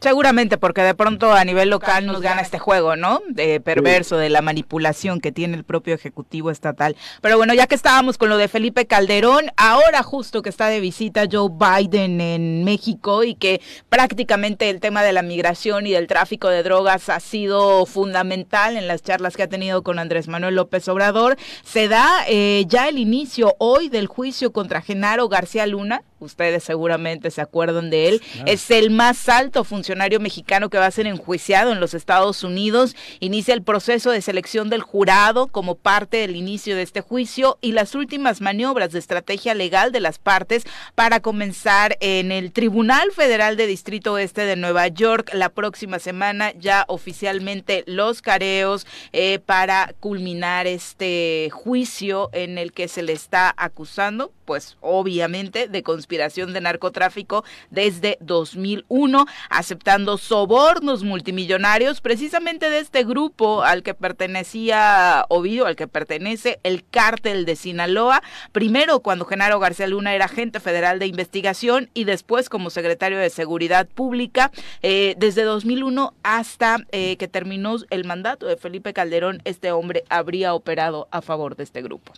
Seguramente, 0.00 0.58
porque 0.58 0.82
de 0.82 0.94
pronto 0.94 1.32
a 1.32 1.44
nivel 1.44 1.70
local 1.70 2.04
nos 2.04 2.20
gana 2.20 2.42
este 2.42 2.58
juego, 2.58 2.94
¿no? 2.94 3.22
De 3.28 3.58
perverso, 3.60 4.18
de 4.18 4.28
la 4.28 4.42
manipulación 4.42 5.18
que 5.18 5.32
tiene 5.32 5.56
el 5.56 5.64
propio 5.64 5.94
Ejecutivo 5.94 6.50
Estatal. 6.50 6.94
Pero 7.22 7.38
bueno, 7.38 7.54
ya 7.54 7.66
que 7.66 7.74
estábamos 7.74 8.18
con 8.18 8.28
lo 8.28 8.36
de 8.36 8.48
Felipe 8.48 8.86
Calderón, 8.86 9.46
ahora 9.56 10.02
justo 10.02 10.42
que 10.42 10.50
está 10.50 10.66
de 10.68 10.80
visita 10.80 11.24
Joe 11.30 11.48
Biden 11.50 12.20
en 12.20 12.64
México 12.64 13.24
y 13.24 13.34
que 13.34 13.62
prácticamente 13.88 14.68
el 14.68 14.80
tema 14.80 15.02
de 15.02 15.14
la 15.14 15.22
migración 15.22 15.86
y 15.86 15.92
del 15.92 16.06
tráfico 16.06 16.48
de 16.48 16.62
drogas 16.62 17.08
ha 17.08 17.20
sido 17.20 17.86
fundamental 17.86 18.76
en 18.76 18.86
las 18.86 19.02
charlas 19.02 19.36
que 19.36 19.44
ha 19.44 19.48
tenido 19.48 19.82
con 19.82 19.98
Andrés 19.98 20.28
Manuel 20.28 20.56
López 20.56 20.86
Obrador, 20.88 21.38
se 21.62 21.88
da 21.88 22.24
eh, 22.28 22.64
ya 22.68 22.88
el 22.88 22.98
inicio 22.98 23.54
hoy 23.58 23.88
del 23.88 24.06
juicio 24.06 24.52
contra 24.52 24.82
Genaro 24.82 25.28
García 25.28 25.66
Luna, 25.66 26.02
ustedes 26.24 26.64
seguramente 26.64 27.30
se 27.30 27.40
acuerdan 27.40 27.90
de 27.90 28.08
él, 28.08 28.22
es 28.46 28.70
el 28.70 28.90
más 28.90 29.28
alto 29.28 29.64
funcionario 29.64 30.20
mexicano 30.20 30.70
que 30.70 30.78
va 30.78 30.86
a 30.86 30.90
ser 30.90 31.06
enjuiciado 31.06 31.72
en 31.72 31.80
los 31.80 31.94
Estados 31.94 32.42
Unidos. 32.42 32.96
Inicia 33.20 33.54
el 33.54 33.62
proceso 33.62 34.10
de 34.10 34.22
selección 34.22 34.70
del 34.70 34.82
jurado 34.82 35.46
como 35.48 35.74
parte 35.74 36.18
del 36.18 36.36
inicio 36.36 36.76
de 36.76 36.82
este 36.82 37.00
juicio 37.00 37.58
y 37.60 37.72
las 37.72 37.94
últimas 37.94 38.40
maniobras 38.40 38.92
de 38.92 38.98
estrategia 38.98 39.54
legal 39.54 39.92
de 39.92 40.00
las 40.00 40.18
partes 40.18 40.64
para 40.94 41.20
comenzar 41.20 41.96
en 42.00 42.32
el 42.32 42.52
Tribunal 42.52 43.12
Federal 43.12 43.56
de 43.56 43.66
Distrito 43.66 44.14
Oeste 44.14 44.46
de 44.46 44.56
Nueva 44.56 44.88
York 44.88 45.30
la 45.34 45.48
próxima 45.48 45.98
semana 45.98 46.52
ya 46.58 46.84
oficialmente 46.88 47.84
los 47.86 48.22
careos 48.22 48.86
eh, 49.12 49.38
para 49.44 49.94
culminar 50.00 50.66
este 50.66 51.50
juicio 51.52 52.30
en 52.32 52.58
el 52.58 52.72
que 52.72 52.88
se 52.88 53.02
le 53.02 53.12
está 53.12 53.54
acusando, 53.56 54.32
pues 54.44 54.76
obviamente 54.80 55.68
de 55.68 55.82
conspiración 55.82 56.13
de 56.18 56.60
narcotráfico 56.60 57.44
desde 57.70 58.16
2001, 58.20 59.26
aceptando 59.50 60.16
sobornos 60.16 61.02
multimillonarios 61.02 62.00
precisamente 62.00 62.70
de 62.70 62.78
este 62.78 63.04
grupo 63.04 63.62
al 63.62 63.82
que 63.82 63.94
pertenecía 63.94 65.26
Ovidio, 65.28 65.66
al 65.66 65.76
que 65.76 65.88
pertenece 65.88 66.60
el 66.62 66.84
cártel 66.88 67.44
de 67.44 67.56
Sinaloa, 67.56 68.22
primero 68.52 69.00
cuando 69.00 69.24
Genaro 69.24 69.58
García 69.58 69.86
Luna 69.86 70.14
era 70.14 70.26
agente 70.26 70.60
federal 70.60 70.98
de 70.98 71.06
investigación 71.06 71.90
y 71.94 72.04
después 72.04 72.48
como 72.48 72.70
secretario 72.70 73.18
de 73.18 73.30
Seguridad 73.30 73.86
Pública, 73.86 74.50
eh, 74.82 75.14
desde 75.18 75.42
2001 75.42 76.14
hasta 76.22 76.78
eh, 76.92 77.16
que 77.16 77.28
terminó 77.28 77.76
el 77.90 78.04
mandato 78.04 78.46
de 78.46 78.56
Felipe 78.56 78.92
Calderón, 78.92 79.40
este 79.44 79.72
hombre 79.72 80.04
habría 80.08 80.54
operado 80.54 81.08
a 81.10 81.22
favor 81.22 81.56
de 81.56 81.64
este 81.64 81.82
grupo. 81.82 82.12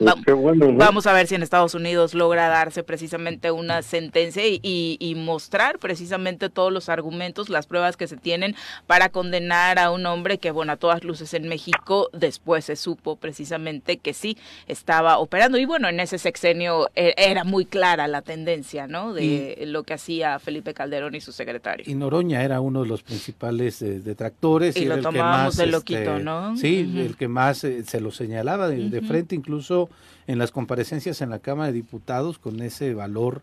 Vamos 0.00 1.06
a 1.06 1.12
ver 1.12 1.26
si 1.26 1.34
en 1.34 1.42
Estados 1.42 1.74
Unidos 1.74 2.14
logra 2.14 2.48
darse 2.48 2.82
precisamente 2.82 3.50
una 3.50 3.82
sentencia 3.82 4.42
y, 4.46 5.12
mostrar 5.22 5.78
precisamente 5.78 6.48
todos 6.48 6.72
los 6.72 6.88
argumentos, 6.88 7.48
las 7.48 7.66
pruebas 7.66 7.96
que 7.96 8.08
se 8.08 8.16
tienen 8.16 8.56
para 8.86 9.10
condenar 9.10 9.78
a 9.78 9.90
un 9.90 10.06
hombre 10.06 10.38
que, 10.38 10.50
bueno, 10.50 10.72
a 10.72 10.76
todas 10.76 11.04
luces 11.04 11.34
en 11.34 11.48
México 11.48 12.08
después 12.12 12.64
se 12.64 12.76
supo 12.76 13.16
precisamente 13.16 13.98
que 13.98 14.14
sí 14.14 14.36
estaba 14.66 15.18
operando. 15.18 15.58
Y 15.58 15.64
bueno, 15.64 15.88
en 15.88 16.00
ese 16.00 16.18
sexenio 16.18 16.88
e, 16.94 17.14
era 17.16 17.44
muy 17.44 17.66
clara 17.66 18.08
la 18.08 18.22
tendencia, 18.22 18.86
¿no? 18.86 19.12
De 19.12 19.62
lo 19.66 19.84
que 19.84 19.94
hacía 19.94 20.38
Felipe 20.38 20.74
Calderón 20.74 21.14
y 21.14 21.20
su 21.20 21.32
secretario. 21.32 21.84
Y 21.86 21.94
Noroña 21.94 22.42
era 22.42 22.60
uno 22.60 22.82
de 22.82 22.88
los 22.88 23.02
principales 23.02 23.82
eh, 23.82 24.00
detractores. 24.00 24.76
Y, 24.76 24.86
lo 24.86 25.00
tomábamos 25.00 25.56
de 25.56 25.66
loquito, 25.66 26.16
este, 26.16 26.24
¿no? 26.24 26.56
Sí, 26.56 26.90
el 26.96 27.16
que 27.16 27.28
más 27.28 27.64
eh, 27.64 27.84
se 27.84 28.00
lo 28.00 28.10
señalaba 28.10 28.68
de 28.68 29.02
frente, 29.02 29.34
incluso 29.34 29.88
en 30.26 30.38
las 30.38 30.50
comparecencias 30.50 31.20
en 31.20 31.30
la 31.30 31.40
Cámara 31.40 31.68
de 31.68 31.74
Diputados 31.74 32.38
con 32.38 32.60
ese 32.60 32.94
valor 32.94 33.42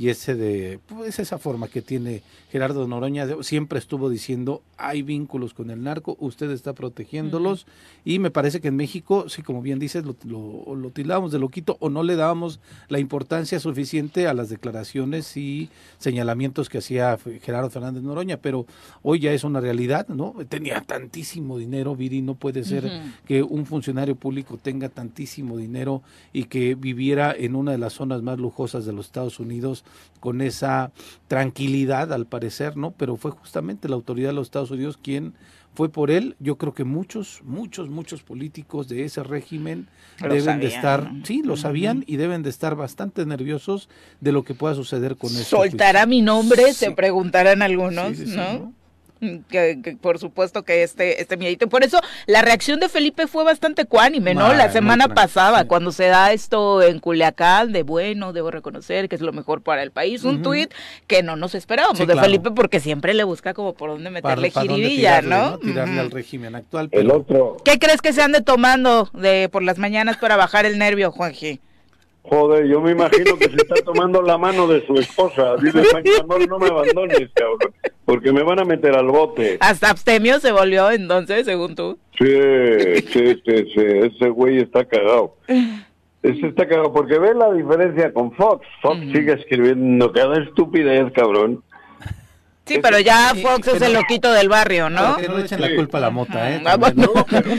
y 0.00 0.08
ese 0.08 0.34
de 0.34 0.80
pues 0.86 1.18
esa 1.18 1.36
forma 1.36 1.68
que 1.68 1.82
tiene 1.82 2.22
Gerardo 2.50 2.88
Noroña 2.88 3.26
siempre 3.42 3.78
estuvo 3.78 4.08
diciendo 4.08 4.62
hay 4.78 5.02
vínculos 5.02 5.52
con 5.52 5.68
el 5.68 5.82
narco 5.82 6.16
usted 6.20 6.50
está 6.52 6.72
protegiéndolos 6.72 7.66
y 8.02 8.18
me 8.18 8.30
parece 8.30 8.62
que 8.62 8.68
en 8.68 8.76
México 8.76 9.28
sí 9.28 9.42
como 9.42 9.60
bien 9.60 9.78
dices 9.78 10.06
lo, 10.06 10.16
lo, 10.24 10.74
lo 10.74 11.28
de 11.28 11.38
loquito 11.38 11.76
o 11.80 11.90
no 11.90 12.02
le 12.02 12.16
dábamos 12.16 12.60
la 12.88 12.98
importancia 12.98 13.60
suficiente 13.60 14.26
a 14.26 14.32
las 14.32 14.48
declaraciones 14.48 15.36
y 15.36 15.68
señalamientos 15.98 16.70
que 16.70 16.78
hacía 16.78 17.18
Gerardo 17.42 17.68
Fernández 17.68 18.02
Noroña 18.02 18.38
pero 18.38 18.64
hoy 19.02 19.20
ya 19.20 19.32
es 19.32 19.44
una 19.44 19.60
realidad 19.60 20.08
no 20.08 20.34
tenía 20.48 20.80
tantísimo 20.80 21.58
dinero 21.58 21.94
Viri 21.94 22.22
no 22.22 22.36
puede 22.36 22.64
ser 22.64 22.90
que 23.26 23.42
un 23.42 23.66
funcionario 23.66 24.16
público 24.16 24.56
tenga 24.56 24.88
tantísimo 24.88 25.58
dinero 25.58 26.00
y 26.32 26.44
que 26.44 26.74
viviera 26.74 27.34
en 27.36 27.54
una 27.54 27.72
de 27.72 27.78
las 27.78 27.92
zonas 27.92 28.22
más 28.22 28.38
lujosas 28.38 28.86
de 28.86 28.94
los 28.94 29.04
Estados 29.04 29.38
Unidos 29.40 29.84
con 30.20 30.40
esa 30.40 30.92
tranquilidad 31.28 32.12
al 32.12 32.26
parecer, 32.26 32.76
¿no? 32.76 32.92
Pero 32.92 33.16
fue 33.16 33.30
justamente 33.30 33.88
la 33.88 33.96
autoridad 33.96 34.28
de 34.28 34.34
los 34.34 34.48
Estados 34.48 34.70
Unidos 34.70 34.98
quien 35.02 35.34
fue 35.74 35.88
por 35.88 36.10
él. 36.10 36.36
Yo 36.40 36.56
creo 36.56 36.74
que 36.74 36.84
muchos, 36.84 37.42
muchos, 37.44 37.88
muchos 37.88 38.22
políticos 38.22 38.88
de 38.88 39.04
ese 39.04 39.22
régimen 39.22 39.88
deben 40.20 40.60
de 40.60 40.66
estar, 40.66 41.10
sí, 41.24 41.42
lo 41.42 41.56
sabían 41.56 42.04
y 42.06 42.16
deben 42.16 42.42
de 42.42 42.50
estar 42.50 42.74
bastante 42.74 43.24
nerviosos 43.24 43.88
de 44.20 44.32
lo 44.32 44.44
que 44.44 44.54
pueda 44.54 44.74
suceder 44.74 45.16
con 45.16 45.30
esto. 45.30 45.56
¿Soltará 45.56 46.06
mi 46.06 46.22
nombre? 46.22 46.72
Se 46.74 46.90
preguntarán 46.90 47.62
algunos, 47.62 48.18
¿no? 48.18 48.72
Que, 49.50 49.96
por 50.00 50.18
supuesto 50.18 50.64
que 50.64 50.82
este, 50.82 51.20
este 51.20 51.36
miedito. 51.36 51.68
Por 51.68 51.84
eso 51.84 52.00
la 52.26 52.42
reacción 52.42 52.80
de 52.80 52.88
Felipe 52.88 53.26
fue 53.26 53.44
bastante 53.44 53.84
cuánime, 53.84 54.34
¿no? 54.34 54.52
la 54.54 54.70
semana 54.70 55.08
pasada, 55.08 55.66
cuando 55.66 55.92
se 55.92 56.06
da 56.06 56.32
esto 56.32 56.82
en 56.82 57.00
Culiacán, 57.00 57.72
de 57.72 57.82
bueno, 57.82 58.32
debo 58.32 58.50
reconocer 58.50 59.08
que 59.08 59.16
es 59.16 59.20
lo 59.20 59.32
mejor 59.32 59.62
para 59.62 59.82
el 59.82 59.90
país. 59.90 60.24
Un 60.24 60.42
tuit 60.42 60.72
que 61.06 61.22
no 61.22 61.36
nos 61.36 61.54
esperábamos 61.54 61.98
de 62.06 62.16
Felipe 62.16 62.50
porque 62.50 62.80
siempre 62.80 63.14
le 63.14 63.24
busca 63.24 63.54
como 63.54 63.74
por 63.74 63.90
dónde 63.90 64.10
meterle 64.10 64.50
jiribilla, 64.50 65.22
¿no? 65.22 65.58
Tirarle 65.58 66.00
al 66.00 66.10
régimen 66.10 66.54
actual. 66.54 66.88
El 66.92 67.10
otro. 67.10 67.56
¿Qué 67.64 67.78
crees 67.78 68.00
que 68.00 68.12
se 68.12 68.22
ande 68.22 68.40
tomando 68.40 69.10
de 69.12 69.48
por 69.48 69.62
las 69.62 69.78
mañanas 69.78 70.16
para 70.16 70.36
bajar 70.36 70.66
el 70.66 70.78
nervio, 70.78 71.12
Juanji? 71.12 71.60
Joder, 72.30 72.64
yo 72.68 72.80
me 72.80 72.92
imagino 72.92 73.36
que 73.36 73.46
se 73.46 73.56
está 73.56 73.74
tomando 73.84 74.22
la 74.22 74.38
mano 74.38 74.68
de 74.68 74.86
su 74.86 74.94
esposa. 74.94 75.56
Dice, 75.56 75.82
no 76.48 76.60
me 76.60 76.68
abandones, 76.68 77.28
cabrón, 77.34 77.74
porque 78.04 78.32
me 78.32 78.44
van 78.44 78.60
a 78.60 78.64
meter 78.64 78.94
al 78.94 79.08
bote. 79.08 79.58
Hasta 79.58 79.90
abstemio 79.90 80.38
se 80.38 80.52
volvió 80.52 80.92
entonces, 80.92 81.44
según 81.44 81.74
tú. 81.74 81.98
Sí, 82.16 82.26
sí, 83.12 83.42
sí, 83.44 83.72
sí, 83.74 83.80
ese 83.80 84.28
güey 84.28 84.60
está 84.60 84.84
cagado. 84.84 85.38
Ese 86.22 86.46
está 86.46 86.68
cagado, 86.68 86.92
porque 86.92 87.18
ve 87.18 87.34
la 87.34 87.52
diferencia 87.52 88.12
con 88.12 88.30
Fox. 88.32 88.64
Fox 88.80 89.00
sigue 89.12 89.32
escribiendo 89.32 90.12
cada 90.12 90.40
estupidez, 90.40 91.12
cabrón. 91.12 91.64
Sí, 92.64 92.78
pero 92.80 93.00
ya 93.00 93.34
Fox 93.42 93.66
es 93.66 93.82
el 93.82 93.92
loquito 93.94 94.30
del 94.32 94.48
barrio, 94.48 94.88
¿no? 94.88 95.16
Que 95.16 95.26
no 95.26 95.38
le 95.38 95.46
echen 95.46 95.60
la 95.60 95.74
culpa 95.74 95.98
a 95.98 96.02
la 96.02 96.10
mota, 96.10 96.48
¿eh? 96.52 96.62
Ah, 96.64 96.76
no, 96.94 97.12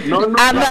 no, 0.07 0.27
no, 0.27 0.61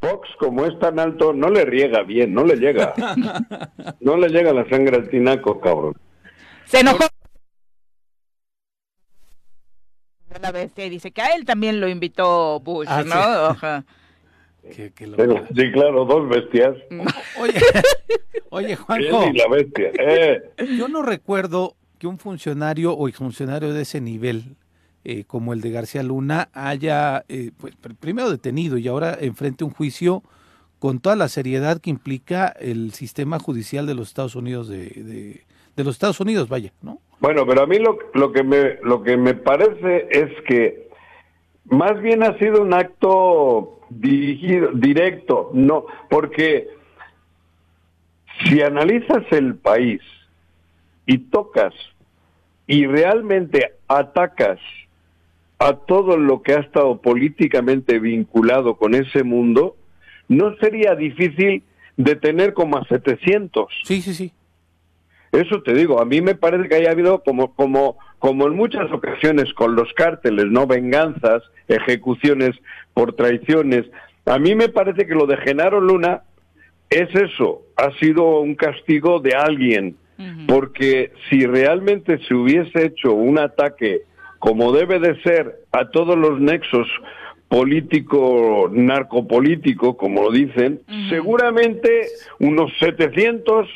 Fox, 0.00 0.28
como 0.38 0.64
es 0.64 0.78
tan 0.78 0.98
alto, 0.98 1.32
no 1.32 1.50
le 1.50 1.64
riega 1.64 2.02
bien, 2.02 2.32
no 2.32 2.44
le 2.44 2.56
llega. 2.56 2.94
no 4.00 4.16
le 4.16 4.28
llega 4.28 4.52
la 4.52 4.68
sangre 4.68 4.96
al 4.96 5.10
tinaco, 5.10 5.60
cabrón. 5.60 5.94
Se 6.64 6.80
enojó. 6.80 7.04
La 10.40 10.52
bestia 10.52 10.86
y 10.86 10.90
dice 10.90 11.10
que 11.10 11.20
a 11.20 11.34
él 11.34 11.44
también 11.44 11.80
lo 11.80 11.88
invitó 11.88 12.60
Bush, 12.60 12.86
ah, 12.88 13.02
¿no? 13.04 13.82
Sí. 14.70 14.90
sí, 14.96 15.72
claro, 15.72 16.04
dos 16.04 16.28
bestias. 16.28 16.76
Oye, 17.38 17.60
oye 18.50 18.76
Juanjo. 18.76 19.32
la 19.34 19.48
bestia. 19.48 19.90
Eh. 19.98 20.42
Yo 20.78 20.88
no 20.88 21.02
recuerdo 21.02 21.76
que 21.98 22.06
un 22.06 22.18
funcionario 22.18 22.94
o 22.94 23.08
exfuncionario 23.08 23.74
de 23.74 23.82
ese 23.82 24.00
nivel 24.00 24.56
eh, 25.04 25.24
como 25.26 25.52
el 25.52 25.60
de 25.62 25.70
García 25.70 26.02
Luna 26.02 26.48
haya 26.52 27.24
eh, 27.28 27.52
pues, 27.58 27.74
primero 27.98 28.30
detenido 28.30 28.76
y 28.76 28.86
ahora 28.86 29.16
enfrente 29.18 29.64
un 29.64 29.70
juicio 29.70 30.22
con 30.78 31.00
toda 31.00 31.16
la 31.16 31.28
seriedad 31.28 31.80
que 31.80 31.90
implica 31.90 32.48
el 32.48 32.92
sistema 32.92 33.38
judicial 33.38 33.86
de 33.86 33.94
los 33.94 34.08
Estados 34.08 34.34
Unidos 34.34 34.68
de, 34.68 35.42
de, 35.76 35.84
los 35.84 35.94
Estados 35.94 36.20
Unidos, 36.20 36.50
vaya, 36.50 36.72
¿no? 36.82 36.98
Bueno, 37.20 37.46
pero 37.46 37.62
a 37.62 37.66
mí 37.66 37.78
lo, 37.78 37.98
lo 38.12 38.32
que 38.32 38.42
me 38.42 38.78
lo 38.82 39.02
que 39.02 39.16
me 39.16 39.32
parece 39.32 40.08
es 40.10 40.30
que 40.46 40.88
más 41.64 42.00
bien 42.02 42.22
ha 42.22 42.36
sido 42.38 42.60
un 42.60 42.74
acto 42.74 43.80
dirigido, 43.88 44.70
directo, 44.74 45.50
no, 45.54 45.86
porque 46.10 46.68
si 48.44 48.60
analizas 48.60 49.24
el 49.30 49.54
país 49.54 50.02
y 51.06 51.16
tocas 51.18 51.72
y 52.66 52.86
realmente 52.86 53.74
atacas 53.88 54.58
a 55.60 55.74
todo 55.74 56.16
lo 56.16 56.40
que 56.40 56.54
ha 56.54 56.60
estado 56.60 57.02
políticamente 57.02 57.98
vinculado 57.98 58.76
con 58.76 58.94
ese 58.94 59.22
mundo, 59.22 59.76
no 60.26 60.56
sería 60.56 60.94
difícil 60.94 61.62
detener 61.98 62.54
como 62.54 62.78
a 62.78 62.84
700. 62.86 63.66
Sí, 63.84 64.00
sí, 64.00 64.14
sí. 64.14 64.32
Eso 65.32 65.62
te 65.62 65.74
digo, 65.74 66.00
a 66.00 66.06
mí 66.06 66.22
me 66.22 66.34
parece 66.34 66.66
que 66.66 66.76
haya 66.76 66.90
habido 66.90 67.22
como, 67.22 67.54
como, 67.54 67.98
como 68.18 68.46
en 68.46 68.56
muchas 68.56 68.90
ocasiones 68.90 69.52
con 69.52 69.76
los 69.76 69.92
cárteles, 69.92 70.46
¿no? 70.46 70.66
Venganzas, 70.66 71.42
ejecuciones 71.68 72.52
por 72.94 73.14
traiciones. 73.14 73.84
A 74.24 74.38
mí 74.38 74.54
me 74.54 74.70
parece 74.70 75.06
que 75.06 75.14
lo 75.14 75.26
de 75.26 75.36
Genaro 75.36 75.80
Luna 75.80 76.22
es 76.88 77.14
eso, 77.14 77.62
ha 77.76 77.92
sido 77.98 78.40
un 78.40 78.54
castigo 78.54 79.20
de 79.20 79.34
alguien, 79.34 79.96
porque 80.48 81.12
si 81.28 81.46
realmente 81.46 82.18
se 82.26 82.34
hubiese 82.34 82.86
hecho 82.86 83.12
un 83.12 83.38
ataque 83.38 84.02
como 84.40 84.72
debe 84.72 84.98
de 84.98 85.22
ser 85.22 85.60
a 85.70 85.90
todos 85.90 86.18
los 86.18 86.40
nexos 86.40 86.88
político, 87.48 88.70
narcopolítico, 88.72 89.96
como 89.96 90.22
lo 90.22 90.30
dicen, 90.30 90.80
seguramente 91.08 92.06
unos 92.38 92.72
700 92.78 93.68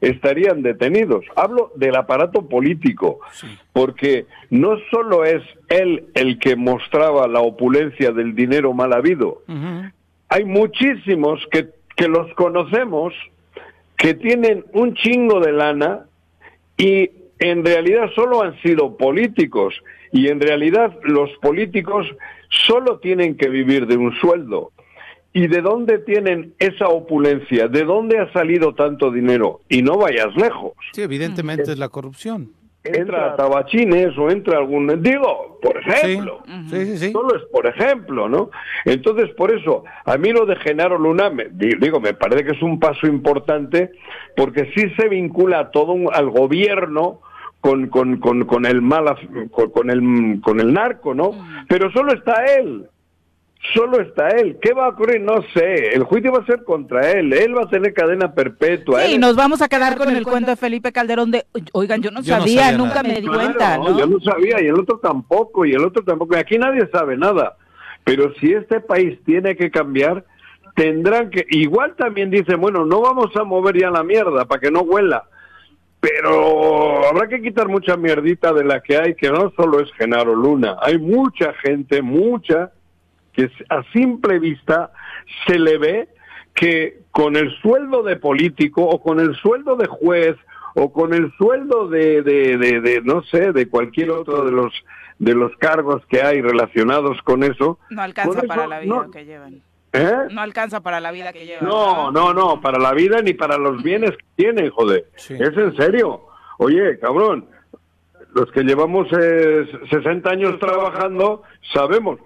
estarían 0.00 0.62
detenidos. 0.62 1.24
Hablo 1.34 1.72
del 1.76 1.96
aparato 1.96 2.48
político, 2.48 3.20
porque 3.72 4.26
no 4.50 4.76
solo 4.90 5.24
es 5.24 5.42
él 5.68 6.06
el 6.14 6.38
que 6.38 6.56
mostraba 6.56 7.26
la 7.26 7.40
opulencia 7.40 8.12
del 8.12 8.34
dinero 8.34 8.74
mal 8.74 8.92
habido, 8.92 9.42
hay 10.28 10.44
muchísimos 10.44 11.40
que, 11.50 11.68
que 11.96 12.08
los 12.08 12.32
conocemos 12.34 13.14
que 13.96 14.14
tienen 14.14 14.64
un 14.72 14.94
chingo 14.94 15.40
de 15.40 15.52
lana 15.52 16.06
y 16.76 17.08
en 17.38 17.64
realidad 17.64 18.10
solo 18.14 18.42
han 18.42 18.60
sido 18.62 18.96
políticos 18.96 19.74
y 20.12 20.28
en 20.28 20.40
realidad 20.40 20.94
los 21.02 21.30
políticos 21.40 22.06
solo 22.66 22.98
tienen 22.98 23.36
que 23.36 23.48
vivir 23.48 23.86
de 23.86 23.96
un 23.96 24.14
sueldo. 24.16 24.70
¿Y 25.32 25.46
de 25.46 25.62
dónde 25.62 25.98
tienen 25.98 26.52
esa 26.58 26.88
opulencia? 26.88 27.66
¿De 27.66 27.84
dónde 27.84 28.18
ha 28.18 28.30
salido 28.34 28.74
tanto 28.74 29.10
dinero? 29.10 29.60
Y 29.70 29.80
no 29.80 29.96
vayas 29.96 30.36
lejos. 30.36 30.72
Sí, 30.92 31.00
evidentemente 31.00 31.72
es 31.72 31.78
la 31.78 31.88
corrupción. 31.88 32.52
Entra 32.84 33.32
a 33.32 33.36
tabachines 33.36 34.18
o 34.18 34.28
entra 34.28 34.58
algún... 34.58 35.02
Digo, 35.02 35.58
por 35.62 35.78
ejemplo. 35.78 36.42
Sí, 36.68 36.84
sí, 36.84 36.98
sí. 36.98 37.12
Solo 37.12 37.36
es 37.36 37.44
por 37.44 37.66
ejemplo, 37.66 38.28
¿no? 38.28 38.50
Entonces, 38.84 39.30
por 39.34 39.54
eso, 39.54 39.84
a 40.04 40.18
mí 40.18 40.32
lo 40.32 40.44
de 40.44 40.56
Genaro 40.56 40.98
Luna, 40.98 41.30
me, 41.30 41.46
digo, 41.48 42.00
me 42.00 42.12
parece 42.12 42.44
que 42.44 42.50
es 42.50 42.62
un 42.62 42.78
paso 42.78 43.06
importante 43.06 43.92
porque 44.36 44.70
sí 44.74 44.90
se 44.98 45.08
vincula 45.08 45.70
todo 45.70 45.94
al 46.12 46.28
gobierno 46.28 47.20
con, 47.62 47.86
con, 47.86 48.16
con, 48.18 48.44
con 48.44 48.66
el 48.66 48.82
mal, 48.82 49.04
con, 49.52 49.88
el, 49.88 50.40
con 50.42 50.58
el 50.58 50.74
narco, 50.74 51.14
¿no? 51.14 51.30
Pero 51.68 51.92
solo 51.92 52.12
está 52.12 52.44
él. 52.44 52.88
Solo 53.72 54.00
está 54.00 54.30
él. 54.30 54.58
¿Qué 54.60 54.72
va 54.74 54.86
a 54.86 54.88
ocurrir? 54.88 55.20
No 55.20 55.36
sé. 55.54 55.94
El 55.94 56.02
juicio 56.02 56.32
va 56.32 56.40
a 56.40 56.46
ser 56.46 56.64
contra 56.64 57.12
él. 57.12 57.32
Él 57.32 57.56
va 57.56 57.62
a 57.62 57.70
tener 57.70 57.94
cadena 57.94 58.34
perpetua. 58.34 59.02
Sí, 59.02 59.16
nos 59.16 59.36
vamos 59.36 59.62
a 59.62 59.68
quedar 59.68 59.96
con 59.96 60.10
el 60.10 60.24
cuento 60.24 60.50
de 60.50 60.56
Felipe 60.56 60.90
Calderón 60.90 61.30
de, 61.30 61.46
oigan, 61.70 62.02
yo 62.02 62.10
no 62.10 62.24
sabía, 62.24 62.72
nunca 62.72 63.04
me 63.04 63.20
di 63.20 63.28
cuenta, 63.28 63.78
¿no? 63.78 63.96
Yo 63.96 64.08
no 64.08 64.18
sabía 64.18 64.60
y 64.60 64.66
el 64.66 64.74
otro 64.80 64.98
tampoco, 64.98 65.64
y 65.64 65.70
el 65.70 65.84
otro 65.84 66.02
tampoco. 66.02 66.34
Y 66.34 66.40
aquí 66.40 66.58
nadie 66.58 66.88
sabe 66.92 67.16
nada. 67.16 67.56
Pero 68.02 68.34
si 68.40 68.52
este 68.52 68.80
país 68.80 69.20
tiene 69.24 69.54
que 69.54 69.70
cambiar, 69.70 70.24
tendrán 70.74 71.30
que... 71.30 71.46
Igual 71.50 71.94
también 71.94 72.28
dicen, 72.28 72.60
bueno, 72.60 72.84
no 72.84 73.00
vamos 73.00 73.30
a 73.36 73.44
mover 73.44 73.78
ya 73.78 73.88
la 73.92 74.02
mierda 74.02 74.46
para 74.46 74.60
que 74.60 74.72
no 74.72 74.80
huela 74.80 75.22
pero 76.02 77.06
habrá 77.06 77.28
que 77.28 77.40
quitar 77.40 77.68
mucha 77.68 77.96
mierdita 77.96 78.52
de 78.52 78.64
la 78.64 78.80
que 78.80 78.96
hay, 78.96 79.14
que 79.14 79.30
no 79.30 79.52
solo 79.56 79.78
es 79.78 79.92
Genaro 79.92 80.34
Luna, 80.34 80.76
hay 80.82 80.98
mucha 80.98 81.52
gente, 81.54 82.02
mucha, 82.02 82.72
que 83.32 83.48
a 83.68 83.84
simple 83.92 84.40
vista 84.40 84.90
se 85.46 85.60
le 85.60 85.78
ve 85.78 86.08
que 86.54 87.02
con 87.12 87.36
el 87.36 87.52
sueldo 87.60 88.02
de 88.02 88.16
político 88.16 88.82
o 88.82 89.00
con 89.00 89.20
el 89.20 89.36
sueldo 89.36 89.76
de 89.76 89.86
juez 89.86 90.36
o 90.74 90.92
con 90.92 91.14
el 91.14 91.32
sueldo 91.38 91.86
de, 91.86 92.22
de, 92.22 92.58
de, 92.58 93.00
no 93.04 93.22
sé, 93.22 93.52
de 93.52 93.68
cualquier 93.68 94.10
otro 94.10 94.44
de 94.44 94.50
los 94.50 94.72
de 95.20 95.34
los 95.34 95.56
cargos 95.58 96.04
que 96.06 96.20
hay 96.20 96.42
relacionados 96.42 97.22
con 97.22 97.44
eso. 97.44 97.78
No 97.90 98.02
alcanza 98.02 98.42
para 98.42 98.66
la 98.66 98.80
vida 98.80 99.06
que 99.12 99.24
llevan. 99.24 99.62
¿Eh? 99.92 100.12
No 100.30 100.40
alcanza 100.40 100.80
para 100.80 101.00
la 101.00 101.12
vida 101.12 101.32
que 101.32 101.44
lleva. 101.44 101.60
No, 101.62 102.10
no, 102.10 102.32
no, 102.32 102.60
para 102.60 102.78
la 102.78 102.92
vida 102.92 103.20
ni 103.20 103.34
para 103.34 103.58
los 103.58 103.82
bienes 103.82 104.12
que 104.12 104.24
tienen, 104.36 104.70
joder. 104.70 105.06
Es 105.16 105.28
en 105.28 105.76
serio. 105.76 106.22
Oye, 106.58 106.98
cabrón, 106.98 107.46
los 108.34 108.50
que 108.52 108.62
llevamos 108.62 109.08
60 109.08 109.20
eh, 110.08 110.32
años 110.32 110.58
trabajando, 110.58 111.42
sabemos, 111.74 112.20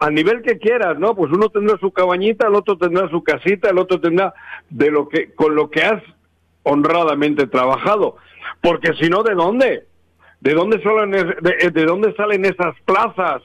a 0.00 0.10
nivel 0.10 0.42
que 0.42 0.58
quieras, 0.58 0.98
¿no? 0.98 1.14
Pues 1.14 1.30
uno 1.30 1.48
tendrá 1.50 1.78
su 1.78 1.92
cabañita, 1.92 2.48
el 2.48 2.56
otro 2.56 2.76
tendrá 2.76 3.08
su 3.08 3.22
casita, 3.22 3.70
el 3.70 3.78
otro 3.78 4.00
tendrá 4.00 4.34
de 4.70 4.90
lo 4.90 5.08
que, 5.08 5.32
con 5.34 5.54
lo 5.54 5.70
que 5.70 5.82
has 5.82 6.02
honradamente 6.64 7.46
trabajado. 7.46 8.16
Porque 8.60 8.92
si 8.94 9.08
no, 9.08 9.22
¿de 9.22 9.34
dónde? 9.34 9.86
¿De 10.40 10.52
dónde, 10.52 10.82
salen, 10.82 11.10
de 11.12 11.84
dónde 11.84 12.12
salen 12.16 12.44
esas 12.44 12.74
plazas 12.84 13.42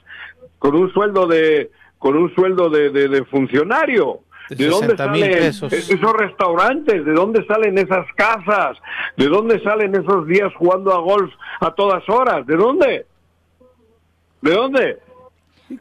con 0.58 0.76
un 0.76 0.92
sueldo 0.92 1.28
de 1.28 1.72
con 2.00 2.16
un 2.16 2.34
sueldo 2.34 2.70
de, 2.70 2.90
de, 2.90 3.26
funcionario. 3.26 4.22
¿De, 4.50 4.66
dónde 4.66 4.98
salen 4.98 5.32
esos 5.32 6.14
restaurantes? 6.14 7.06
¿De 7.06 7.12
dónde 7.12 7.46
salen 7.46 7.78
esas 7.78 8.08
casas? 8.16 8.78
¿De 9.16 9.28
dónde 9.28 9.62
salen 9.62 9.94
esos 9.94 10.26
días 10.26 10.52
jugando 10.56 10.92
a 10.92 11.00
golf 11.00 11.32
a 11.60 11.72
todas 11.76 12.08
horas? 12.10 12.48
¿De 12.48 12.56
dónde? 12.56 13.06
¿De 14.42 14.52
dónde? 14.52 14.98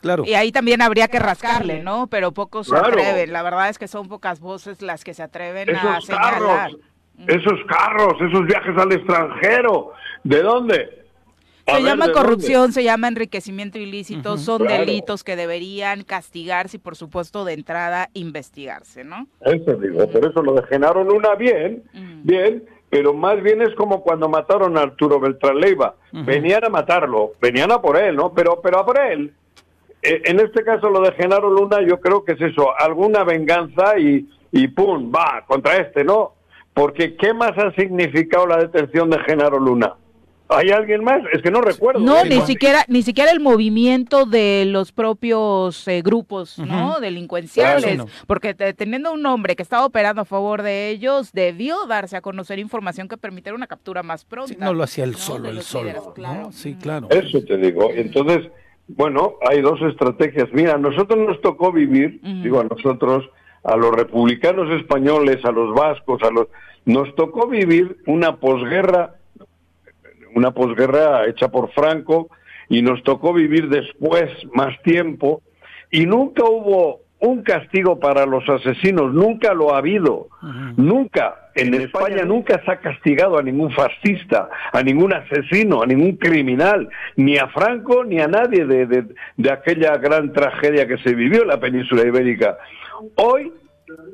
claro. 0.03 0.25
Y 0.27 0.35
ahí 0.35 0.53
también 0.53 0.83
habría 0.83 1.09
que 1.09 1.19
rascarle, 1.19 1.83
¿no? 1.83 2.09
Pero 2.09 2.33
pocos 2.33 2.67
se 2.67 2.77
atreven. 2.77 3.33
La 3.33 3.43
verdad 3.43 3.71
es 3.71 3.79
que 3.79 3.89
son 3.89 4.09
pocas 4.09 4.41
voces 4.41 4.83
las 4.83 5.03
que 5.03 5.15
se 5.15 5.23
atreven 5.23 5.75
a 5.75 6.01
señalar. 6.03 6.73
esos 7.27 7.61
carros, 7.67 8.15
esos 8.21 8.45
viajes 8.45 8.77
al 8.77 8.93
extranjero. 8.93 9.93
¿De 10.25 10.43
dónde? 10.43 11.08
Se 11.77 11.83
llama 11.83 12.13
corrupción, 12.13 12.73
se 12.73 12.85
llama 12.85 13.09
enriquecimiento 13.09 13.79
ilícito, 13.79 14.39
son 14.39 14.67
delitos 14.67 15.25
que 15.25 15.37
deberían 15.37 16.03
castigarse 16.03 16.77
y 16.79 16.81
por 16.81 16.97
supuesto 16.97 17.45
de 17.45 17.55
entrada 17.55 18.11
investigarse, 18.15 19.05
¿no? 19.05 19.27
Eso 19.41 19.75
digo, 19.77 20.07
por 20.09 20.25
eso 20.25 20.43
lo 20.43 20.55
de 20.55 20.63
Genaro 20.65 21.05
Luna 21.05 21.35
bien, 21.35 21.83
bien, 22.23 22.65
pero 22.91 23.13
más 23.13 23.43
bien 23.43 23.63
es 23.63 23.75
como 23.75 24.03
cuando 24.03 24.29
mataron 24.29 24.79
a 24.79 24.83
Arturo 24.83 25.21
Beltrán 25.21 25.59
Leiva. 25.59 25.95
Venían 26.13 26.65
a 26.65 26.71
matarlo, 26.71 27.33
venían 27.41 27.71
a 27.71 27.81
por 27.81 27.97
él, 27.97 28.17
¿no? 28.17 28.33
Pero, 28.33 28.61
pero 28.63 28.81
a 28.81 28.87
por 28.87 28.99
él. 28.99 29.33
E, 30.03 30.23
en 30.25 30.41
este 30.41 30.63
caso 30.65 30.89
lo 30.89 31.01
de 31.03 31.13
Genaro 31.13 31.51
Luna 31.51 31.83
yo 31.87 32.01
creo 32.01 32.25
que 32.25 32.33
es 32.33 32.41
eso, 32.41 32.69
alguna 32.79 33.25
venganza 33.25 33.99
y, 33.99 34.29
y 34.53 34.69
pum, 34.69 35.13
va, 35.15 35.45
contra 35.47 35.77
este, 35.77 36.05
¿no? 36.05 36.35
Porque 36.73 37.17
¿qué 37.17 37.35
más 37.35 37.59
ha 37.59 37.73
significado 37.73 38.47
la 38.47 38.59
detención 38.59 39.11
de 39.11 39.19
Genaro 39.21 39.59
Luna? 39.59 39.95
¿Hay 40.51 40.71
alguien 40.71 41.05
más? 41.05 41.23
Es 41.33 41.43
que 41.43 41.51
no 41.51 41.61
recuerdo. 41.61 42.01
No, 42.01 42.25
ni 42.25 42.41
siquiera, 42.43 42.85
ni 42.89 43.03
siquiera 43.03 43.31
el 43.31 43.41
movimiento 43.41 44.25
de 44.25 44.65
los 44.67 44.93
propios 44.93 45.87
eh, 45.87 46.01
grupos, 46.03 46.59
¿no? 46.59 47.01
Delincuenciales. 47.01 48.03
Porque 48.27 48.55
teniendo 48.55 49.13
un 49.13 49.25
hombre 49.27 49.57
que 49.57 49.63
estaba 49.63 49.85
operando 49.85 50.23
a 50.23 50.25
favor 50.25 50.63
de 50.63 50.89
ellos, 50.89 51.33
debió 51.33 51.87
darse 51.87 52.17
a 52.17 52.23
conocer 52.23 52.59
información 52.59 53.09
que 53.09 53.19
permitiera 53.19 53.55
una 53.55 53.67
captura 53.67 54.03
más 54.03 54.25
pronta. 54.25 54.55
no 54.65 54.73
lo 54.73 54.85
hacía 54.85 55.05
él 55.05 55.17
solo, 55.17 55.51
el 55.51 55.63
solo. 55.63 56.51
Sí, 56.53 56.77
claro. 56.81 57.09
Eso 57.11 57.43
te 57.45 57.59
digo. 57.59 57.91
Entonces, 57.93 58.51
bueno, 58.89 59.35
hay 59.49 59.61
dos 59.61 59.81
estrategias. 59.83 60.49
Mira, 60.53 60.75
a 60.75 60.79
nosotros 60.79 61.19
nos 61.19 61.41
tocó 61.43 61.73
vivir, 61.73 62.21
digo 62.23 62.61
a 62.61 62.65
nosotros, 62.65 63.29
a 63.65 63.77
los 63.77 63.95
republicanos 63.95 64.71
españoles, 64.81 65.45
a 65.45 65.53
los 65.53 65.75
vascos, 65.75 66.23
a 66.23 66.31
los... 66.31 66.47
Nos 66.87 67.15
tocó 67.17 67.49
vivir 67.49 67.99
una 68.07 68.37
posguerra 68.37 69.18
una 70.39 70.53
posguerra 70.53 71.27
hecha 71.27 71.49
por 71.49 71.71
Franco 71.73 72.31
y 72.69 72.83
nos 72.83 73.03
tocó 73.03 73.33
vivir 73.33 73.69
después 73.69 74.31
más 74.55 74.81
tiempo. 74.83 75.43
Y 75.91 76.07
nunca 76.07 76.45
hubo 76.45 77.01
un 77.21 77.43
castigo 77.43 77.99
para 77.99 78.27
los 78.27 78.49
asesinos, 78.49 79.13
nunca 79.13 79.53
lo 79.53 79.75
ha 79.75 79.79
habido, 79.79 80.29
nunca. 80.77 81.45
En, 81.57 81.75
España, 81.75 82.23
nunca 82.25 82.63
se 82.65 82.71
ha 82.71 82.79
castigado 82.79 83.37
a 83.37 83.43
ningún 83.43 83.73
fascista, 83.73 84.49
a 84.73 84.81
ningún 84.81 85.13
asesino, 85.13 85.83
a 85.83 85.87
ningún 85.87 86.13
criminal, 86.17 86.89
ni 87.17 87.37
a 87.37 87.49
Franco 87.49 88.05
ni 88.05 88.21
a 88.21 88.29
nadie 88.29 88.65
de, 88.65 88.87
de, 88.87 89.51
aquella 89.51 89.97
gran 89.97 90.33
tragedia 90.33 90.87
que 90.87 90.99
se 90.99 91.17
vivió 91.17 91.43
en 91.43 91.49
la 91.49 91.59
península 91.59 92.07
ibérica. 92.07 92.59
Hoy 93.17 93.53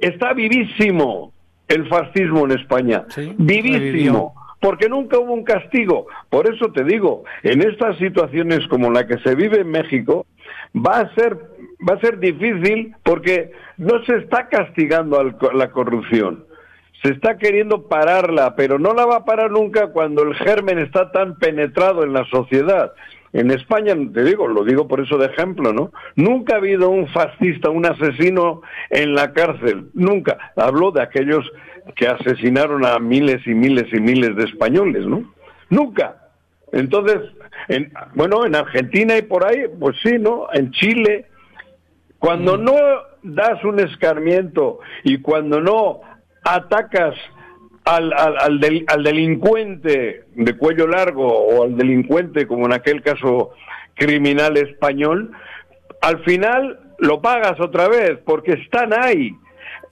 está 0.01 0.33
vivísimo 0.33 1.35
el 1.69 1.87
fascismo 1.87 2.47
en 2.47 2.53
España, 2.53 3.05
vivísimo 3.37 4.35
porque 4.65 4.89
nunca 4.89 5.19
hubo 5.19 5.35
un 5.35 5.45
castigo. 5.45 6.07
Por 6.31 6.49
eso 6.49 6.73
te 6.73 6.85
digo, 6.85 7.25
en 7.43 7.61
estas 7.61 7.99
situaciones 7.99 8.67
como 8.69 8.91
la 8.91 9.07
que 9.07 9.19
se 9.19 9.35
vive 9.35 9.61
en 9.61 9.71
México, 9.71 10.25
va 10.75 11.01
a 11.01 11.15
ser 11.15 11.37
va 11.87 11.97
a 11.97 12.01
ser 12.01 12.19
difícil 12.19 12.95
porque 13.03 13.53
no 13.77 14.03
se 14.07 14.17
está 14.17 14.49
castigando 14.49 15.23
la 15.53 15.71
corrupción. 15.71 16.47
Se 17.03 17.11
está 17.11 17.37
queriendo 17.37 17.89
pararla, 17.89 18.57
pero 18.57 18.79
no 18.79 18.95
la 18.95 19.05
va 19.05 19.17
a 19.17 19.25
parar 19.27 19.51
nunca 19.51 19.89
cuando 19.89 20.23
el 20.23 20.35
germen 20.35 20.79
está 20.79 21.13
tan 21.13 21.37
penetrado 21.39 22.03
en 22.03 22.15
la 22.15 22.25
sociedad. 22.31 22.95
En 23.35 23.51
España, 23.51 23.95
te 24.15 24.25
digo, 24.25 24.49
lo 24.49 24.65
digo 24.65 24.89
por 24.89 25.01
eso 25.01 25.19
de 25.19 25.27
ejemplo, 25.27 25.75
¿no? 25.75 25.91
Nunca 26.17 26.55
ha 26.55 26.59
habido 26.59 26.89
un 26.89 27.07
fascista, 27.09 27.69
un 27.69 27.85
asesino 27.85 28.63
en 28.89 29.15
la 29.15 29.35
cárcel, 29.35 29.91
nunca. 29.93 30.39
Hablo 30.57 30.91
de 30.91 31.03
aquellos 31.03 31.45
que 31.97 32.07
asesinaron 32.07 32.85
a 32.85 32.99
miles 32.99 33.47
y 33.47 33.55
miles 33.55 33.87
y 33.93 34.01
miles 34.01 34.37
de 34.37 34.45
españoles, 34.45 35.07
¿no? 35.07 35.33
Nunca. 35.71 36.17
Entonces, 36.73 37.21
en, 37.69 37.93
bueno, 38.15 38.45
en 38.47 38.55
Argentina 38.57 39.17
y 39.17 39.23
por 39.23 39.47
ahí, 39.47 39.65
pues 39.79 39.97
sí, 40.03 40.19
¿no? 40.19 40.47
En 40.53 40.71
Chile, 40.73 41.27
cuando 42.19 42.59
mm. 42.59 42.65
no 42.65 42.75
das 43.23 43.63
un 43.65 43.81
escarmiento 43.81 44.81
y 45.03 45.19
cuando 45.19 45.61
no 45.61 46.01
atacas 46.43 47.15
al, 47.85 48.13
al, 48.13 48.61
al, 48.87 49.03
delincuente 49.03 50.25
de 50.35 50.57
cuello 50.57 50.87
largo 50.87 51.27
o 51.27 51.65
al 51.65 51.77
delincuente, 51.77 52.47
como 52.47 52.67
en 52.67 52.73
aquel 52.73 53.03
caso 53.03 53.53
criminal 53.95 54.57
español, 54.57 55.33
al 56.01 56.23
final 56.25 56.81
lo 56.99 57.21
pagas 57.21 57.61
otra 57.61 57.89
vez 57.89 58.19
porque 58.25 58.53
están 58.53 58.93
ahí. 58.93 59.33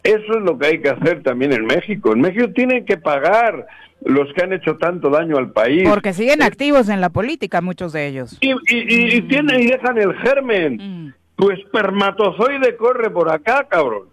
Eso 0.02 0.38
es 0.38 0.42
lo 0.42 0.58
que 0.58 0.66
hay 0.66 0.80
que 0.80 0.90
hacer 0.90 1.22
también 1.22 1.52
en 1.52 1.64
México. 1.64 2.12
En 2.12 2.20
México 2.20 2.48
tienen 2.54 2.84
que 2.84 2.96
pagar 2.96 3.66
los 4.04 4.32
que 4.34 4.42
han 4.42 4.52
hecho 4.52 4.76
tanto 4.76 5.10
daño 5.10 5.36
al 5.38 5.52
país. 5.52 5.88
Porque 5.88 6.12
siguen 6.12 6.42
activos 6.42 6.88
en 6.88 7.00
la 7.00 7.10
política, 7.10 7.60
muchos 7.60 7.92
de 7.92 8.08
ellos. 8.08 8.36
Y, 8.40 8.50
y, 8.50 9.16
y, 9.16 9.22
tienen 9.22 9.60
y 9.60 9.66
dejan 9.66 9.98
el 9.98 10.14
germen. 10.14 10.76
Mm. 10.76 11.14
Tu 11.36 11.50
espermatozoide 11.50 12.76
corre 12.76 13.10
por 13.10 13.30
acá, 13.30 13.66
cabrón. 13.68 14.08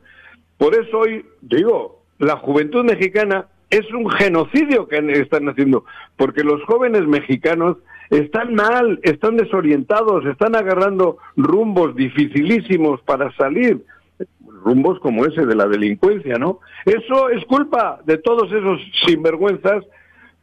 Por 0.58 0.76
eso 0.76 1.00
hoy, 1.00 1.26
digo, 1.42 2.04
la 2.20 2.38
juventud 2.38 2.84
mexicana 2.84 3.48
es 3.70 3.92
un 3.94 4.10
genocidio 4.10 4.88
que 4.88 4.98
están 5.14 5.48
haciendo, 5.48 5.86
porque 6.18 6.44
los 6.44 6.62
jóvenes 6.64 7.08
mexicanos 7.08 7.78
están 8.10 8.56
mal, 8.56 9.00
están 9.04 9.38
desorientados, 9.38 10.26
están 10.26 10.56
agarrando 10.56 11.18
rumbos 11.36 11.96
dificilísimos 11.96 13.02
para 13.04 13.32
salir 13.36 13.84
rumbos 14.64 15.00
como 15.00 15.26
ese 15.26 15.46
de 15.46 15.56
la 15.56 15.68
delincuencia, 15.68 16.38
¿no? 16.38 16.60
Eso 16.86 17.30
es 17.30 17.44
culpa 17.46 18.00
de 18.06 18.18
todos 18.18 18.52
esos 18.52 18.82
sinvergüenzas 19.06 19.84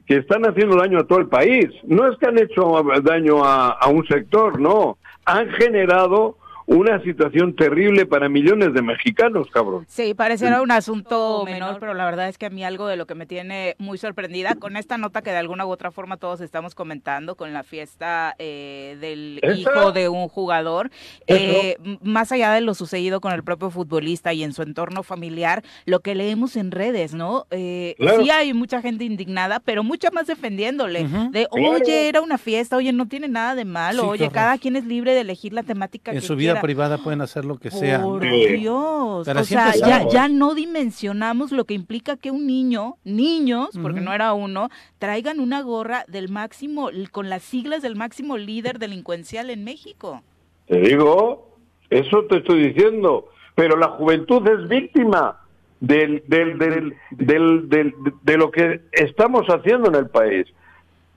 que 0.07 0.17
están 0.17 0.45
haciendo 0.47 0.77
daño 0.77 0.99
a 0.99 1.07
todo 1.07 1.19
el 1.19 1.29
país. 1.29 1.67
No 1.85 2.11
es 2.11 2.17
que 2.19 2.27
han 2.27 2.39
hecho 2.39 2.83
daño 3.03 3.45
a, 3.45 3.71
a 3.71 3.89
un 3.89 4.07
sector, 4.07 4.61
no. 4.61 4.99
Han 5.25 5.49
generado 5.51 6.37
una 6.67 7.01
situación 7.03 7.55
terrible 7.55 8.07
para 8.07 8.29
millones 8.29 8.75
de 8.75 8.83
mexicanos, 8.83 9.49
cabrón. 9.51 9.87
Sí, 9.89 10.15
pareciera 10.15 10.61
un 10.63 10.73
asunto 10.73 11.45
menor, 11.45 11.79
pero 11.79 11.95
la 11.95 12.05
verdad 12.05 12.29
es 12.29 12.39
que 12.39 12.47
a 12.47 12.51
mí 12.51 12.65
algo 12.65 12.89
de 12.89 12.97
lo 12.97 13.07
que 13.07 13.15
me 13.15 13.25
tiene 13.25 13.77
muy 13.79 13.99
sorprendida 13.99 14.57
con 14.57 14.77
esta 14.77 14.99
nota 14.99 15.23
que 15.23 15.31
de 15.31 15.37
alguna 15.37 15.65
u 15.65 15.71
otra 15.71 15.93
forma 15.93 16.17
todos 16.17 16.41
estamos 16.41 16.75
comentando 16.75 17.37
con 17.37 17.53
la 17.53 17.63
fiesta 17.63 18.35
eh, 18.41 18.97
del 19.01 19.41
hijo 19.57 19.93
de 19.93 20.09
un 20.09 20.29
jugador, 20.29 20.91
eh, 21.29 21.77
más 22.03 22.33
allá 22.33 22.53
de 22.53 22.61
lo 22.61 22.75
sucedido 22.75 23.21
con 23.21 23.33
el 23.33 23.45
propio 23.45 23.71
futbolista 23.71 24.33
y 24.33 24.43
en 24.43 24.53
su 24.53 24.63
entorno 24.63 25.05
familiar, 25.05 25.63
lo 25.85 26.01
que 26.01 26.17
leemos 26.17 26.57
en 26.57 26.73
redes, 26.73 27.15
¿no? 27.15 27.47
Eh, 27.51 27.95
Sí 28.21 28.31
hay 28.31 28.53
mucha 28.55 28.83
gente 28.83 29.05
indignada, 29.05 29.61
pero 29.61 29.85
mucha 29.85 30.11
más 30.11 30.27
defendiéndole, 30.27 31.07
de, 31.31 31.47
oye, 31.51 32.09
era 32.09 32.21
una 32.21 32.39
fiesta, 32.39 32.77
oye, 32.77 32.93
no 32.93 33.07
tiene 33.07 33.29
nada 33.29 33.55
de 33.55 33.65
malo, 33.65 34.09
oye, 34.09 34.31
cada 34.31 34.59
quien 34.59 34.75
es 34.75 34.85
libre 34.85 35.15
de 35.15 35.21
elegir 35.21 35.53
la 35.53 35.63
temática 35.63 36.11
en 36.11 36.19
que 36.19 36.27
su 36.27 36.35
vida 36.35 36.56
privada 36.61 36.99
pueden 36.99 37.21
hacer 37.21 37.45
lo 37.45 37.59
que 37.59 37.71
sea. 37.71 38.03
Por 38.03 38.23
Dios. 38.23 39.29
o 39.29 39.45
sea, 39.45 39.75
ya, 39.75 40.09
ya, 40.09 40.29
no 40.29 40.55
dimensionamos 40.55 41.53
lo 41.53 41.64
que 41.64 41.75
implica 41.75 42.16
que 42.16 42.31
un 42.31 42.47
niño, 42.47 42.97
niños, 43.05 43.71
porque 43.81 44.01
no 44.01 44.12
era 44.12 44.33
uno, 44.33 44.71
traigan 44.99 45.40
una 45.40 45.62
gorra 45.62 46.05
del 46.09 46.29
máximo, 46.29 46.90
con 47.12 47.29
las 47.29 47.42
siglas 47.42 47.83
del 47.83 47.97
máximo 47.97 48.37
líder 48.37 48.79
delincuencial 48.79 49.51
en 49.51 49.64
México. 49.64 50.23
Te 50.66 50.81
digo, 50.81 51.57
eso 51.90 52.25
te 52.25 52.38
estoy 52.38 52.69
diciendo, 52.69 53.29
pero 53.55 53.77
la 53.77 53.88
juventud 53.88 54.47
es 54.49 54.69
víctima 54.69 55.40
del, 55.81 56.23
del, 56.27 56.59
del, 56.59 56.95
del, 57.11 57.95
de 58.23 58.37
lo 58.37 58.51
que 58.51 58.81
estamos 58.92 59.47
haciendo 59.47 59.88
en 59.88 59.95
el 59.95 60.09
país 60.09 60.47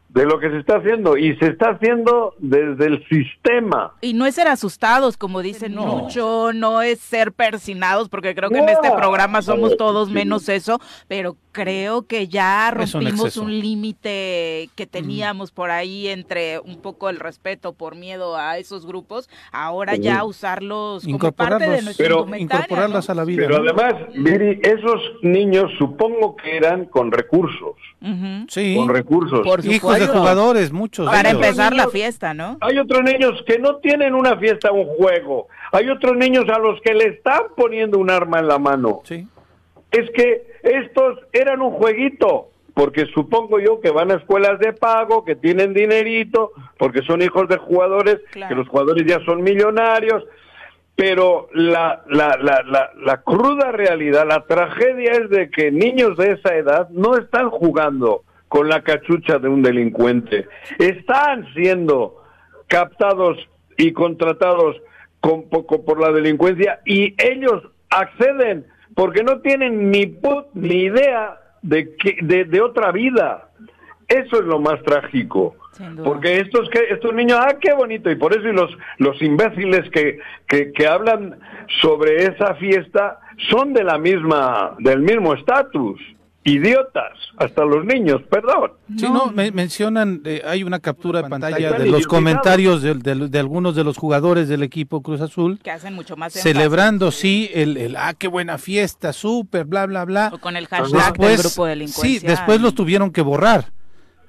de 0.10 0.26
lo 0.26 0.40
que 0.40 0.50
se 0.50 0.58
está 0.58 0.78
haciendo 0.78 1.18
y 1.18 1.36
se 1.38 1.48
está 1.48 1.72
haciendo 1.72 2.34
desde 2.40 2.88
el 2.88 3.08
sistema. 3.08 3.94
Y 4.02 4.14
no 4.14 4.26
es 4.26 4.36
ser 4.36 4.48
asustados, 4.48 5.18
como 5.18 5.42
dicen 5.42 5.76
mucho, 5.76 6.52
no 6.54 6.82
es 6.82 7.00
ser 7.00 7.32
persinados, 7.32 8.10
porque 8.10 8.34
creo 8.34 8.50
que 8.50 8.58
en 8.58 8.70
este 8.70 8.92
programa 8.92 9.42
somos 9.42 9.78
todos 9.78 10.10
menos 10.10 10.50
eso, 10.50 10.80
pero 11.08 11.38
creo 11.52 12.08
que 12.08 12.28
ya 12.28 12.72
rompimos 12.72 13.38
un, 13.38 13.50
límite 13.60 14.70
que 14.76 14.88
teníamos 14.88 15.52
por 15.52 15.72
ahí 15.72 16.08
entre 16.08 16.60
un 16.60 16.82
poco 16.82 17.10
el 17.10 17.20
respeto 17.20 17.74
por 17.74 17.96
miedo 17.96 18.38
a 18.38 18.58
esos 18.58 18.86
grupos, 18.86 19.30
ahora 19.52 19.96
ya 19.96 20.24
usarlos 20.24 21.04
como 21.04 21.32
parte 21.32 21.70
de 21.70 21.82
nuestro 21.82 22.26
pero, 22.26 22.38
incorporarlas 22.38 23.10
a 23.10 23.16
la 23.16 23.26
vida. 23.26 23.44
Pero 23.48 23.58
además, 23.58 23.94
Miri, 24.16 24.60
esos 24.64 25.02
niños 25.22 25.72
supongo 25.78 26.36
que 26.36 26.58
eran 26.58 26.86
con 26.86 27.12
recursos. 27.12 27.76
Sí. 28.48 28.76
Con 28.78 28.90
recursos. 28.90 29.42
Por 29.42 29.66
Hijos 29.66 29.99
de 30.00 30.08
jugadores, 30.08 30.72
muchos. 30.72 31.06
Para 31.10 31.30
empezar 31.30 31.74
la 31.74 31.90
fiesta, 31.90 32.34
¿no? 32.34 32.58
Hay 32.62 32.78
otros 32.80 33.04
niños 33.04 33.44
que 33.46 33.60
no 33.60 33.78
tienen 33.78 34.16
una 34.16 34.38
fiesta, 34.38 34.72
un 34.72 34.86
juego. 34.86 35.48
Hay 35.72 35.90
otros 35.90 36.16
niños 36.16 36.46
a 36.50 36.58
los 36.58 36.82
que 36.82 36.94
le 36.94 37.10
están 37.10 37.44
poniendo 37.56 38.00
un 38.00 38.10
arma 38.10 38.40
en 38.40 38.48
la 38.48 38.58
mano. 38.58 39.02
Sí 39.04 39.28
es 39.92 40.10
que 40.12 40.44
estos 40.62 41.20
eran 41.34 41.62
un 41.62 41.72
jueguito, 41.72 42.50
porque 42.76 43.08
supongo 43.08 43.60
yo 43.60 43.80
que 43.82 43.90
van 43.90 44.12
a 44.12 44.16
escuelas 44.16 44.60
de 44.60 44.74
pago, 44.74 45.26
que 45.26 45.36
tienen 45.36 45.74
dinerito, 45.74 46.52
porque 46.78 47.02
son 47.02 47.22
hijos 47.22 47.48
de 47.50 47.58
jugadores, 47.58 48.20
que 48.32 48.56
los 48.56 48.68
jugadores 48.68 49.04
ya 49.08 49.20
son 49.26 49.42
millonarios. 49.42 50.24
pero 50.96 51.48
la, 51.54 52.04
la, 52.08 52.38
la, 52.42 52.62
la, 52.68 52.92
la 53.04 53.22
cruda 53.22 53.72
realidad, 53.72 54.26
la 54.28 54.46
tragedia 54.46 55.14
es 55.14 55.30
de 55.30 55.50
que 55.50 55.72
niños 55.72 56.18
de 56.18 56.34
esa 56.34 56.56
edad 56.56 56.90
no 56.90 57.16
están 57.18 57.50
jugando 57.50 58.24
con 58.50 58.68
la 58.68 58.82
cachucha 58.82 59.40
de 59.40 59.48
un 59.48 59.62
delincuente, 59.62 60.48
están 60.80 61.48
siendo 61.54 62.24
captados 62.68 63.38
y 63.78 63.94
contratados 63.94 64.76
con, 65.22 65.44
por 65.50 66.02
la 66.02 66.12
delincuencia 66.12 66.82
y 66.86 67.16
ellos 67.18 67.64
acceden 67.90 68.66
porque 68.96 69.24
no 69.24 69.40
tienen 69.40 69.92
ni, 69.92 70.18
ni 70.54 70.76
idea 70.84 71.40
de, 71.62 71.96
que, 71.96 72.18
de, 72.22 72.46
de 72.46 72.62
otra 72.62 72.92
vida. 72.92 73.50
Eso 74.08 74.40
es 74.40 74.46
lo 74.46 74.60
más 74.60 74.82
trágico. 74.84 75.56
Porque 76.04 76.40
estos 76.40 76.70
que 76.70 76.80
estos 76.90 77.14
niños, 77.14 77.40
ah, 77.40 77.56
qué 77.62 77.72
bonito, 77.72 78.12
y 78.12 78.16
por 78.16 78.34
eso 78.34 78.50
y 78.50 78.52
los, 78.52 78.70
los 78.98 79.22
imbéciles 79.22 79.90
que, 79.92 80.20
que, 80.46 80.74
que 80.74 80.88
hablan 80.88 81.40
sobre 81.82 82.26
esa 82.26 82.56
fiesta 82.56 83.20
son 83.50 83.72
de 83.74 83.86
la 83.86 83.98
misma, 83.98 84.76
del 84.80 85.00
mismo 85.00 85.34
estatus 85.34 86.02
idiotas, 86.44 87.14
hasta 87.38 87.66
los 87.66 87.86
niños, 87.86 88.22
perdón. 88.30 88.72
Sí, 88.98 89.08
no, 89.10 89.32
me, 89.32 89.52
mencionan, 89.52 90.22
eh, 90.26 90.42
hay 90.46 90.64
una 90.64 90.80
captura 90.80 91.22
de 91.22 91.30
pantalla 91.30 91.74
de 91.74 91.88
los 91.88 92.08
comentarios 92.08 92.82
de, 92.82 92.96
de, 92.96 93.28
de, 93.28 93.40
algunos 93.40 93.76
de 93.76 93.84
los 93.84 93.98
jugadores 93.98 94.48
del 94.48 94.64
equipo 94.64 95.02
Cruz 95.02 95.22
Azul. 95.22 95.60
Que 95.62 95.72
hacen 95.72 95.94
mucho 95.94 96.16
más 96.16 96.34
Celebrando, 96.34 97.12
sí, 97.12 97.50
el, 97.54 97.78
el, 97.78 97.96
ah, 97.98 98.14
qué 98.18 98.28
buena 98.28 98.58
fiesta, 98.58 99.14
súper, 99.14 99.66
bla, 99.66 99.86
bla, 99.86 100.06
bla. 100.06 100.32
O 100.34 100.40
con 100.40 100.56
el 100.56 100.68
hashtag 100.68 101.12
después, 101.12 101.30
del 101.30 101.38
grupo 101.40 101.66
delincuencia. 101.66 102.20
Sí, 102.20 102.26
después 102.26 102.62
los 102.62 102.74
tuvieron 102.74 103.12
que 103.12 103.22
borrar. 103.22 103.72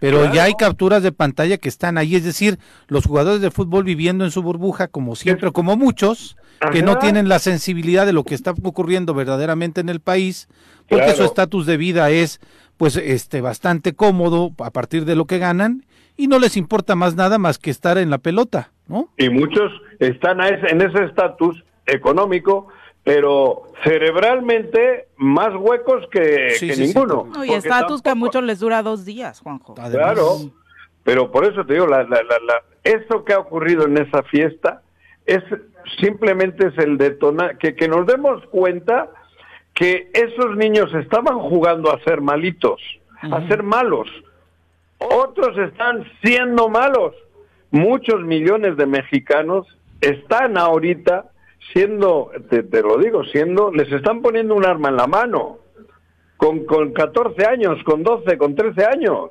Pero 0.01 0.21
claro. 0.21 0.35
ya 0.35 0.45
hay 0.45 0.55
capturas 0.55 1.03
de 1.03 1.13
pantalla 1.13 1.59
que 1.59 1.69
están 1.69 1.99
ahí, 1.99 2.17
es 2.17 2.25
decir, 2.25 2.59
los 2.89 3.05
jugadores 3.05 3.43
de 3.43 3.51
fútbol 3.51 3.85
viviendo 3.85 4.25
en 4.25 4.31
su 4.31 4.43
burbuja, 4.43 4.89
como 4.89 5.15
siempre, 5.15 5.53
como 5.53 5.77
muchos, 5.77 6.39
Ajá. 6.59 6.73
que 6.73 6.83
no 6.83 6.99
tienen 6.99 7.29
la 7.29 7.39
sensibilidad 7.39 8.07
de 8.07 8.15
lo 8.15 8.25
que 8.25 8.35
está 8.35 8.53
ocurriendo 8.63 9.13
verdaderamente 9.13 9.83
en 9.83 9.91
el 9.91 10.01
país, 10.01 10.49
porque 10.91 11.05
claro. 11.07 11.19
su 11.19 11.25
estatus 11.25 11.65
de 11.65 11.77
vida 11.79 12.11
es 12.11 12.41
pues 12.77 12.97
este 12.97 13.41
bastante 13.41 13.95
cómodo 13.95 14.53
a 14.59 14.71
partir 14.71 15.07
de 15.07 15.17
lo 15.17 15.25
que 15.25 15.39
ganan 15.39 15.87
y 16.17 16.27
no 16.27 16.39
les 16.39 16.57
importa 16.59 16.97
más 16.97 17.15
nada 17.15 17.39
más 17.39 17.59
que 17.59 17.71
estar 17.71 17.97
en 17.97 18.11
la 18.11 18.19
pelota, 18.19 18.73
¿no? 18.89 19.09
Y 19.17 19.31
muchos 19.31 19.73
están 19.99 20.41
en 20.43 20.83
ese 20.83 21.05
estatus 21.05 21.65
económico 21.87 22.69
pero 23.03 23.63
cerebralmente 23.83 25.09
más 25.17 25.55
huecos 25.59 26.07
que, 26.11 26.51
sí, 26.51 26.69
que 26.69 26.75
sí, 26.75 26.83
ninguno. 26.87 27.25
Sí, 27.25 27.39
no, 27.39 27.45
y 27.45 27.53
estatus 27.53 28.03
que 28.03 28.11
a 28.11 28.15
muchos 28.15 28.43
les 28.43 28.61
dura 28.61 28.83
dos 28.83 29.05
días, 29.05 29.41
Juanjo. 29.41 29.75
Además. 29.79 30.13
Claro, 30.13 30.37
pero 31.03 31.31
por 31.31 31.45
eso 31.45 31.65
te 31.65 31.75
digo, 31.75 31.87
la, 31.87 32.03
la, 32.03 32.23
la, 32.23 32.63
esto 32.85 33.25
que 33.25 33.33
ha 33.33 33.39
ocurrido 33.39 33.87
en 33.87 33.97
esa 33.99 34.23
fiesta 34.25 34.83
es 35.25 35.43
simplemente 35.99 36.69
es 36.69 36.79
el 36.79 36.99
detonar, 36.99 37.57
que, 37.59 37.75
que 37.75 37.89
nos 37.89 38.07
demos 38.07 38.45
cuenta 38.51 39.11
que 39.81 40.11
esos 40.13 40.59
niños 40.59 40.93
estaban 40.93 41.39
jugando 41.39 41.91
a 41.91 41.99
ser 42.01 42.21
malitos, 42.21 42.83
uh 43.23 43.27
-huh. 43.27 43.35
a 43.35 43.49
ser 43.49 43.63
malos. 43.63 44.09
Otros 44.99 45.57
están 45.57 46.05
siendo 46.23 46.69
malos. 46.69 47.15
Muchos 47.71 48.21
millones 48.21 48.77
de 48.77 48.85
mexicanos 48.85 49.67
están 50.03 50.59
ahorita 50.59 51.31
siendo, 51.73 52.31
te, 52.51 52.63
te, 52.63 52.83
lo 52.83 52.99
digo, 52.99 53.25
siendo, 53.25 53.73
les 53.73 53.91
están 53.91 54.21
poniendo 54.21 54.55
un 54.55 54.67
arma 54.67 54.91
en 54.91 54.97
la 54.97 55.07
mano, 55.07 55.61
con, 56.37 56.67
con 56.67 56.93
14 56.93 57.47
años, 57.47 57.83
con 57.85 58.03
12, 58.03 58.37
con 58.37 58.55
13 58.55 58.85
años. 58.85 59.31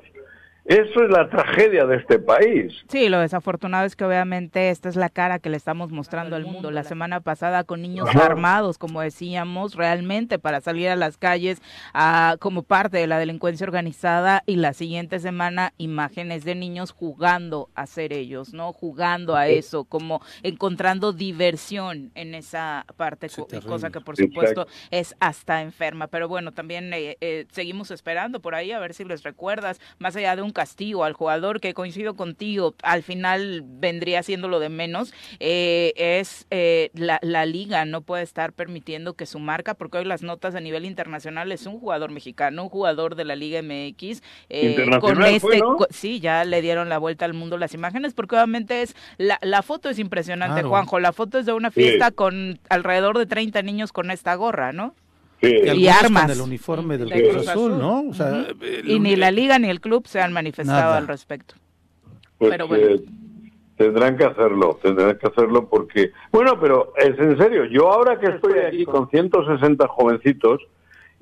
Eso 0.64 1.02
es 1.02 1.10
la 1.10 1.28
tragedia 1.28 1.86
de 1.86 1.96
este 1.96 2.18
país. 2.18 2.72
Sí, 2.88 3.08
lo 3.08 3.18
desafortunado 3.20 3.86
es 3.86 3.96
que 3.96 4.04
obviamente 4.04 4.70
esta 4.70 4.88
es 4.88 4.96
la 4.96 5.08
cara 5.08 5.38
que 5.38 5.50
le 5.50 5.56
estamos 5.56 5.90
mostrando 5.90 6.36
al 6.36 6.44
mundo. 6.44 6.70
La 6.70 6.84
semana 6.84 7.20
pasada 7.20 7.64
con 7.64 7.82
niños 7.82 8.08
Ajá. 8.08 8.26
armados, 8.26 8.78
como 8.78 9.00
decíamos, 9.00 9.74
realmente 9.74 10.38
para 10.38 10.60
salir 10.60 10.88
a 10.88 10.96
las 10.96 11.16
calles 11.16 11.62
uh, 11.94 12.36
como 12.38 12.62
parte 12.62 12.98
de 12.98 13.06
la 13.06 13.18
delincuencia 13.18 13.64
organizada 13.64 14.42
y 14.46 14.56
la 14.56 14.72
siguiente 14.72 15.18
semana 15.18 15.72
imágenes 15.78 16.44
de 16.44 16.54
niños 16.54 16.92
jugando 16.92 17.68
a 17.74 17.86
ser 17.86 18.12
ellos, 18.12 18.52
¿no? 18.52 18.72
Jugando 18.72 19.36
a 19.36 19.48
eso, 19.48 19.84
como 19.84 20.20
encontrando 20.42 21.12
diversión 21.12 22.10
en 22.14 22.34
esa 22.34 22.84
parte, 22.96 23.28
sí, 23.28 23.42
cosa 23.66 23.90
que 23.90 24.00
por 24.00 24.16
supuesto 24.16 24.62
Exacto. 24.62 24.88
es 24.90 25.16
hasta 25.20 25.62
enferma. 25.62 26.06
Pero 26.08 26.28
bueno, 26.28 26.52
también 26.52 26.92
eh, 26.92 27.16
eh, 27.20 27.46
seguimos 27.50 27.90
esperando 27.90 28.40
por 28.40 28.54
ahí 28.54 28.72
a 28.72 28.78
ver 28.78 28.94
si 28.94 29.04
les 29.04 29.22
recuerdas, 29.22 29.80
más 29.98 30.14
allá 30.16 30.36
de 30.36 30.42
un 30.42 30.49
castigo 30.52 31.04
al 31.04 31.12
jugador, 31.12 31.60
que 31.60 31.74
coincido 31.74 32.14
contigo, 32.14 32.74
al 32.82 33.02
final 33.02 33.62
vendría 33.64 34.22
siendo 34.22 34.48
lo 34.48 34.60
de 34.60 34.68
menos, 34.68 35.12
eh, 35.38 35.92
es 35.96 36.46
eh, 36.50 36.90
la, 36.94 37.18
la, 37.22 37.46
liga 37.46 37.84
no 37.84 38.02
puede 38.02 38.22
estar 38.22 38.52
permitiendo 38.52 39.14
que 39.14 39.26
su 39.26 39.38
marca, 39.38 39.74
porque 39.74 39.98
hoy 39.98 40.04
las 40.04 40.22
notas 40.22 40.54
a 40.54 40.60
nivel 40.60 40.84
internacional 40.84 41.52
es 41.52 41.66
un 41.66 41.78
jugador 41.78 42.10
mexicano, 42.10 42.64
un 42.64 42.68
jugador 42.68 43.14
de 43.14 43.24
la 43.24 43.36
Liga 43.36 43.62
MX, 43.62 44.22
eh, 44.48 44.86
con 45.00 45.22
este, 45.22 45.40
fue, 45.40 45.58
¿no? 45.58 45.78
sí, 45.90 46.20
ya 46.20 46.44
le 46.44 46.62
dieron 46.62 46.88
la 46.88 46.98
vuelta 46.98 47.24
al 47.24 47.34
mundo 47.34 47.58
las 47.58 47.74
imágenes, 47.74 48.14
porque 48.14 48.36
obviamente 48.36 48.82
es, 48.82 48.94
la, 49.18 49.38
la 49.42 49.62
foto 49.62 49.88
es 49.88 49.98
impresionante, 49.98 50.60
claro. 50.60 50.68
Juanjo, 50.68 51.00
la 51.00 51.12
foto 51.12 51.38
es 51.38 51.46
de 51.46 51.52
una 51.52 51.70
fiesta 51.70 52.08
sí. 52.08 52.14
con 52.14 52.58
alrededor 52.68 53.18
de 53.18 53.26
30 53.26 53.62
niños 53.62 53.92
con 53.92 54.10
esta 54.10 54.34
gorra, 54.34 54.72
¿no? 54.72 54.94
Sí. 55.40 55.54
Y, 55.64 55.70
y 55.84 55.88
armas. 55.88 56.24
Con 56.24 56.30
el 56.32 56.40
uniforme 56.40 56.98
del 56.98 57.08
de 57.08 57.30
Cruz 57.30 57.48
Azul, 57.48 57.78
¿no? 57.78 58.08
O 58.10 58.14
sea, 58.14 58.26
uh 58.26 58.54
-huh. 58.54 58.82
Y 58.84 59.00
ni 59.00 59.16
la 59.16 59.30
liga 59.30 59.58
ni 59.58 59.68
el 59.70 59.80
club 59.80 60.06
se 60.06 60.20
han 60.20 60.32
manifestado 60.32 60.80
Nada. 60.80 60.98
al 60.98 61.06
respecto. 61.08 61.54
Pues, 62.38 62.50
pero 62.50 62.68
bueno. 62.68 62.86
Eh, 62.86 63.04
tendrán 63.76 64.16
que 64.18 64.24
hacerlo, 64.24 64.78
tendrán 64.82 65.16
que 65.16 65.26
hacerlo 65.26 65.66
porque, 65.70 66.10
bueno, 66.30 66.60
pero 66.60 66.92
es 66.98 67.18
en 67.18 67.38
serio, 67.38 67.64
yo 67.64 67.90
ahora 67.90 68.18
que 68.20 68.26
estoy 68.26 68.58
aquí 68.58 68.84
con 68.84 69.08
160 69.08 69.88
jovencitos 69.88 70.60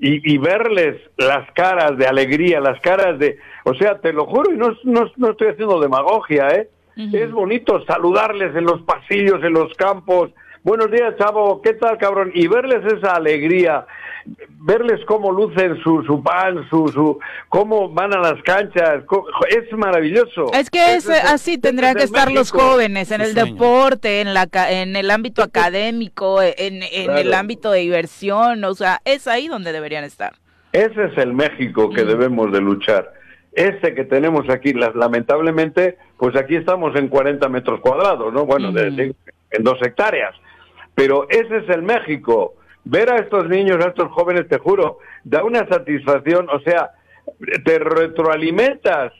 y, 0.00 0.32
y 0.34 0.38
verles 0.38 1.00
las 1.16 1.48
caras 1.52 1.96
de 1.96 2.06
alegría, 2.08 2.60
las 2.60 2.80
caras 2.80 3.16
de, 3.20 3.38
o 3.64 3.74
sea, 3.74 4.00
te 4.00 4.12
lo 4.12 4.26
juro 4.26 4.52
y 4.52 4.56
no, 4.56 4.76
no, 4.82 5.08
no 5.16 5.30
estoy 5.30 5.48
haciendo 5.48 5.78
demagogia, 5.80 6.48
¿eh? 6.48 6.68
Uh 6.96 7.00
-huh. 7.02 7.14
Es 7.14 7.30
bonito 7.30 7.84
saludarles 7.84 8.56
en 8.56 8.64
los 8.64 8.82
pasillos, 8.82 9.42
en 9.44 9.52
los 9.52 9.72
campos, 9.74 10.30
buenos 10.62 10.90
días, 10.90 11.14
chavo, 11.18 11.60
¿qué 11.62 11.74
tal, 11.74 11.98
cabrón? 11.98 12.30
Y 12.34 12.46
verles 12.46 12.84
esa 12.92 13.14
alegría, 13.14 13.86
verles 14.60 15.00
cómo 15.06 15.32
lucen 15.32 15.80
su, 15.82 16.02
su 16.04 16.22
pan, 16.22 16.66
su, 16.68 16.88
su, 16.88 17.18
cómo 17.48 17.88
van 17.88 18.14
a 18.14 18.18
las 18.18 18.42
canchas, 18.42 19.04
es 19.48 19.72
maravilloso. 19.76 20.52
Es 20.52 20.70
que 20.70 20.94
es, 20.94 21.08
es 21.08 21.24
así 21.24 21.58
tendrían 21.58 21.94
que 21.96 22.04
estar 22.04 22.26
México. 22.26 22.40
los 22.40 22.50
jóvenes, 22.50 23.10
en 23.10 23.20
el 23.20 23.32
sueño. 23.32 23.52
deporte, 23.52 24.20
en, 24.20 24.34
la, 24.34 24.48
en 24.68 24.96
el 24.96 25.10
ámbito 25.10 25.42
académico, 25.42 26.42
en, 26.42 26.82
en 26.82 27.04
claro. 27.04 27.18
el 27.20 27.34
ámbito 27.34 27.70
de 27.70 27.80
diversión, 27.80 28.64
o 28.64 28.74
sea, 28.74 29.00
es 29.04 29.26
ahí 29.26 29.48
donde 29.48 29.72
deberían 29.72 30.04
estar. 30.04 30.32
Ese 30.72 31.04
es 31.06 31.18
el 31.18 31.32
México 31.32 31.90
que 31.90 32.04
mm. 32.04 32.08
debemos 32.08 32.52
de 32.52 32.60
luchar. 32.60 33.12
Este 33.52 33.94
que 33.94 34.04
tenemos 34.04 34.48
aquí, 34.50 34.72
lamentablemente, 34.72 35.96
pues 36.18 36.36
aquí 36.36 36.54
estamos 36.56 36.94
en 36.96 37.08
40 37.08 37.48
metros 37.48 37.80
cuadrados, 37.80 38.32
¿no? 38.32 38.44
Bueno, 38.44 38.70
mm. 38.70 38.74
de, 38.74 38.90
de, 38.90 39.14
en 39.50 39.64
dos 39.64 39.78
hectáreas. 39.82 40.34
Pero 40.98 41.28
ese 41.28 41.58
es 41.58 41.68
el 41.68 41.82
México. 41.82 42.54
Ver 42.82 43.08
a 43.12 43.18
estos 43.18 43.48
niños, 43.48 43.76
a 43.84 43.90
estos 43.90 44.10
jóvenes, 44.10 44.48
te 44.48 44.58
juro, 44.58 44.98
da 45.22 45.44
una 45.44 45.64
satisfacción, 45.68 46.48
o 46.50 46.58
sea, 46.58 46.90
te 47.64 47.78
retroalimentas, 47.78 49.12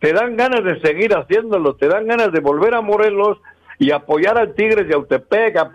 te 0.00 0.12
dan 0.12 0.36
ganas 0.36 0.64
de 0.64 0.80
seguir 0.80 1.14
haciéndolo, 1.14 1.76
te 1.76 1.86
dan 1.86 2.08
ganas 2.08 2.32
de 2.32 2.40
volver 2.40 2.74
a 2.74 2.80
Morelos 2.80 3.38
y 3.78 3.92
apoyar 3.92 4.38
al 4.38 4.54
Tigres 4.54 4.88
de 4.88 4.94
Autepec, 4.94 5.56
a, 5.56 5.70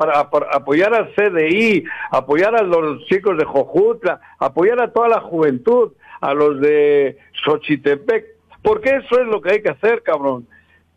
apoyar 0.52 0.94
al 0.94 1.14
CDI, 1.16 1.86
apoyar 2.12 2.54
a 2.54 2.62
los 2.62 3.06
chicos 3.06 3.38
de 3.38 3.46
Jojutla, 3.46 4.20
apoyar 4.40 4.82
a 4.82 4.92
toda 4.92 5.08
la 5.08 5.22
juventud, 5.22 5.94
a 6.20 6.34
los 6.34 6.60
de 6.60 7.18
Xochitepec, 7.46 8.26
porque 8.62 8.90
eso 8.90 9.22
es 9.22 9.28
lo 9.28 9.40
que 9.40 9.52
hay 9.54 9.62
que 9.62 9.70
hacer, 9.70 10.04
cabrón. 10.04 10.48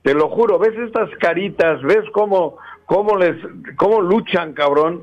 Te 0.02 0.14
lo 0.14 0.28
juro, 0.28 0.58
ves 0.58 0.76
estas 0.76 1.10
caritas, 1.20 1.80
ves 1.82 2.04
cómo, 2.12 2.56
cómo 2.88 3.16
les, 3.18 3.36
cómo 3.76 4.00
luchan, 4.00 4.54
cabrón 4.54 5.02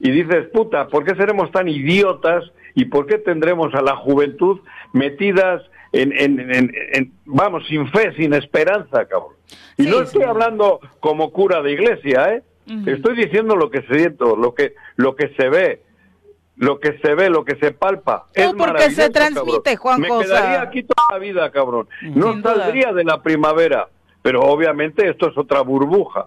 y 0.00 0.10
dices, 0.10 0.48
puta, 0.52 0.88
¿por 0.88 1.04
qué 1.04 1.14
seremos 1.14 1.52
tan 1.52 1.68
idiotas 1.68 2.42
y 2.74 2.86
por 2.86 3.06
qué 3.06 3.18
tendremos 3.18 3.74
a 3.74 3.82
la 3.82 3.96
juventud 3.96 4.60
metidas 4.94 5.62
en, 5.92 6.12
en, 6.12 6.40
en, 6.40 6.72
en 6.92 7.12
vamos, 7.26 7.66
sin 7.68 7.86
fe, 7.88 8.14
sin 8.16 8.32
esperanza, 8.32 9.04
cabrón? 9.04 9.34
Y 9.76 9.84
sí, 9.84 9.90
no 9.90 10.00
estoy 10.00 10.22
sí. 10.22 10.28
hablando 10.28 10.80
como 11.00 11.30
cura 11.30 11.60
de 11.60 11.72
iglesia, 11.72 12.34
¿eh? 12.34 12.42
Uh 12.66 12.72
-huh. 12.72 12.96
Estoy 12.96 13.16
diciendo 13.16 13.56
lo 13.56 13.70
que 13.70 13.82
siento, 13.82 14.34
lo 14.34 14.54
que, 14.54 14.74
lo 14.96 15.14
que 15.14 15.28
se 15.36 15.48
ve 15.50 15.82
lo 16.56 16.80
que 16.80 16.98
se 16.98 17.14
ve, 17.14 17.30
lo 17.30 17.44
que 17.44 17.54
se 17.56 17.70
palpa. 17.70 18.26
No, 18.36 18.42
es 18.42 18.54
porque 18.54 18.90
se 18.90 19.10
transmite, 19.10 19.76
Juan 19.76 20.00
Me 20.00 20.08
quedaría 20.08 20.62
aquí 20.62 20.82
toda 20.82 21.06
la 21.12 21.18
vida, 21.18 21.50
cabrón. 21.52 21.88
No 22.02 22.32
Sin 22.32 22.42
saldría 22.42 22.88
duda. 22.88 22.96
de 22.96 23.04
la 23.04 23.22
primavera, 23.22 23.88
pero 24.22 24.40
obviamente 24.40 25.08
esto 25.08 25.28
es 25.30 25.38
otra 25.38 25.60
burbuja. 25.60 26.26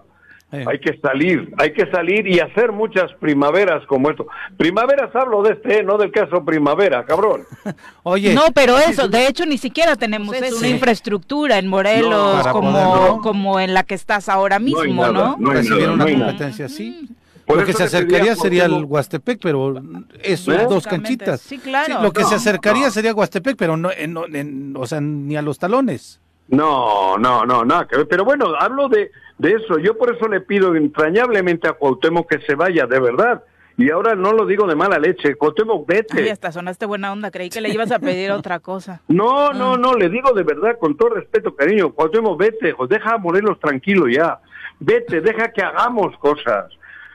Eh. 0.52 0.66
Hay 0.68 0.78
que 0.80 0.98
salir, 1.00 1.50
hay 1.56 1.72
que 1.72 1.90
salir 1.90 2.28
y 2.28 2.38
hacer 2.38 2.72
muchas 2.72 3.10
primaveras 3.14 3.86
como 3.86 4.10
esto. 4.10 4.26
Primaveras 4.58 5.14
hablo 5.16 5.42
de 5.42 5.54
este, 5.54 5.82
no 5.82 5.96
del 5.96 6.12
caso 6.12 6.44
primavera, 6.44 7.06
cabrón. 7.06 7.44
Oye. 8.02 8.34
No, 8.34 8.42
pero 8.54 8.76
eso, 8.76 9.08
de 9.08 9.28
hecho 9.28 9.46
ni 9.46 9.56
siquiera 9.56 9.96
tenemos 9.96 10.36
eso, 10.36 10.58
una 10.58 10.68
infraestructura 10.68 11.58
en 11.58 11.68
Morelos 11.68 12.44
no, 12.44 12.52
como, 12.52 13.20
como 13.22 13.60
en 13.60 13.72
la 13.72 13.84
que 13.84 13.94
estás 13.94 14.28
ahora 14.28 14.58
mismo, 14.58 15.06
¿no? 15.06 15.12
¿no? 15.12 15.36
no, 15.38 15.52
Recibir 15.52 15.88
una 15.88 16.04
competencia 16.04 16.66
así. 16.66 17.08
lo 17.48 17.64
que 17.64 17.72
se 17.72 17.84
acercaría 17.84 18.36
sería 18.36 18.66
el 18.66 18.84
Huastepec, 18.84 19.40
pero 19.40 19.82
eso, 20.22 20.52
¿Eh? 20.52 20.66
dos 20.68 20.86
canchitas. 20.86 21.40
Sí, 21.40 21.56
claro. 21.56 22.02
lo 22.02 22.12
que 22.12 22.24
se 22.24 22.34
acercaría 22.34 22.90
sería 22.90 23.14
Huastepec, 23.14 23.56
pero 23.56 23.78
no, 23.78 23.88
o 24.74 24.86
sea, 24.86 25.00
ni 25.00 25.34
a 25.34 25.40
los 25.40 25.58
talones. 25.58 26.20
No, 26.52 27.16
no, 27.16 27.46
no, 27.46 27.64
nada 27.64 27.88
que 27.88 27.96
ver. 27.96 28.06
Pero 28.06 28.24
bueno, 28.24 28.54
hablo 28.58 28.88
de, 28.88 29.10
de 29.38 29.52
eso. 29.52 29.78
Yo 29.78 29.96
por 29.96 30.14
eso 30.14 30.28
le 30.28 30.42
pido 30.42 30.76
entrañablemente 30.76 31.66
a 31.66 31.72
Cuauhtémoc 31.72 32.28
que 32.28 32.40
se 32.40 32.54
vaya, 32.54 32.86
de 32.86 33.00
verdad. 33.00 33.42
Y 33.78 33.90
ahora 33.90 34.14
no 34.14 34.32
lo 34.32 34.44
digo 34.44 34.66
de 34.66 34.76
mala 34.76 34.98
leche, 34.98 35.34
Cuauhtémoc, 35.34 35.88
vete. 35.88 36.20
Ay, 36.20 36.28
hasta 36.28 36.52
sonaste 36.52 36.84
buena 36.84 37.10
onda, 37.10 37.30
creí 37.30 37.48
que 37.48 37.62
le 37.62 37.70
ibas 37.70 37.90
a 37.90 37.98
pedir 37.98 38.30
otra 38.32 38.60
cosa. 38.60 39.00
No, 39.08 39.54
no, 39.54 39.76
mm. 39.76 39.80
no, 39.80 39.94
le 39.94 40.10
digo 40.10 40.34
de 40.34 40.42
verdad, 40.42 40.76
con 40.78 40.94
todo 40.94 41.14
respeto, 41.14 41.56
cariño, 41.56 41.94
Cuauhtémoc, 41.94 42.38
vete, 42.38 42.74
deja 42.86 43.14
a 43.14 43.18
Morelos 43.18 43.58
tranquilo 43.58 44.06
ya. 44.06 44.38
Vete, 44.78 45.22
deja 45.22 45.52
que 45.52 45.62
hagamos 45.62 46.14
cosas. 46.18 46.66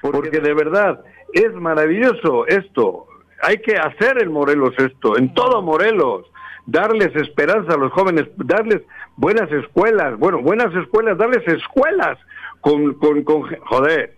Porque 0.02 0.40
de 0.40 0.54
verdad, 0.56 1.00
es 1.32 1.54
maravilloso 1.54 2.48
esto. 2.48 3.06
Hay 3.44 3.58
que 3.58 3.78
hacer 3.78 4.20
en 4.20 4.32
Morelos 4.32 4.74
esto, 4.80 5.16
en 5.16 5.32
todo 5.36 5.62
Morelos 5.62 6.26
darles 6.68 7.16
esperanza 7.16 7.74
a 7.74 7.78
los 7.78 7.92
jóvenes, 7.92 8.28
darles 8.36 8.82
buenas 9.18 9.52
escuelas, 9.52 10.18
bueno, 10.18 10.42
buenas 10.42 10.74
escuelas, 10.76 11.18
darles 11.18 11.46
escuelas 11.48 12.18
con, 12.62 12.94
con, 12.94 13.24
con 13.24 13.44
joder, 13.66 14.16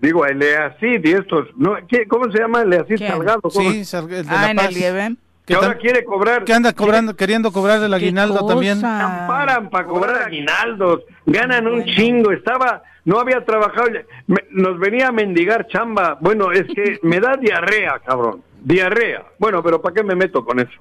digo, 0.00 0.26
el 0.26 0.42
EACID 0.42 1.04
y 1.04 1.12
estos, 1.12 1.46
¿no? 1.56 1.76
¿cómo 2.08 2.30
se 2.32 2.38
llama? 2.38 2.62
El 2.62 2.72
EACID 2.72 2.98
Salgado. 2.98 3.42
Sí, 3.50 3.82
el 3.92 4.08
de 4.08 4.24
ah, 4.28 4.52
la 4.54 4.68
Que, 5.46 5.54
ahora 5.54 5.78
quiere 5.78 6.04
cobrar. 6.04 6.44
Que 6.44 6.52
anda 6.52 6.72
cobrando, 6.72 7.14
queriendo 7.14 7.52
cobrar 7.52 7.82
el 7.82 7.94
aguinaldo 7.94 8.46
también. 8.46 8.84
Amparan 8.84 9.70
para 9.70 9.86
cobrar 9.86 10.22
aguinaldos, 10.22 11.04
ganan 11.26 11.66
un 11.66 11.84
chingo. 11.84 12.32
Estaba, 12.32 12.82
no 13.04 13.18
había 13.18 13.44
trabajado, 13.44 13.88
nos 14.50 14.78
venía 14.78 15.08
a 15.08 15.12
mendigar 15.12 15.66
chamba. 15.68 16.18
Bueno, 16.20 16.52
es 16.52 16.66
que 16.66 16.98
me 17.02 17.20
da 17.20 17.36
diarrea, 17.36 17.98
cabrón. 18.04 18.42
Diarrea. 18.60 19.24
Bueno, 19.38 19.62
pero 19.62 19.80
¿para 19.80 19.94
qué 19.94 20.02
me 20.02 20.16
meto 20.16 20.44
con 20.44 20.58
eso? 20.58 20.72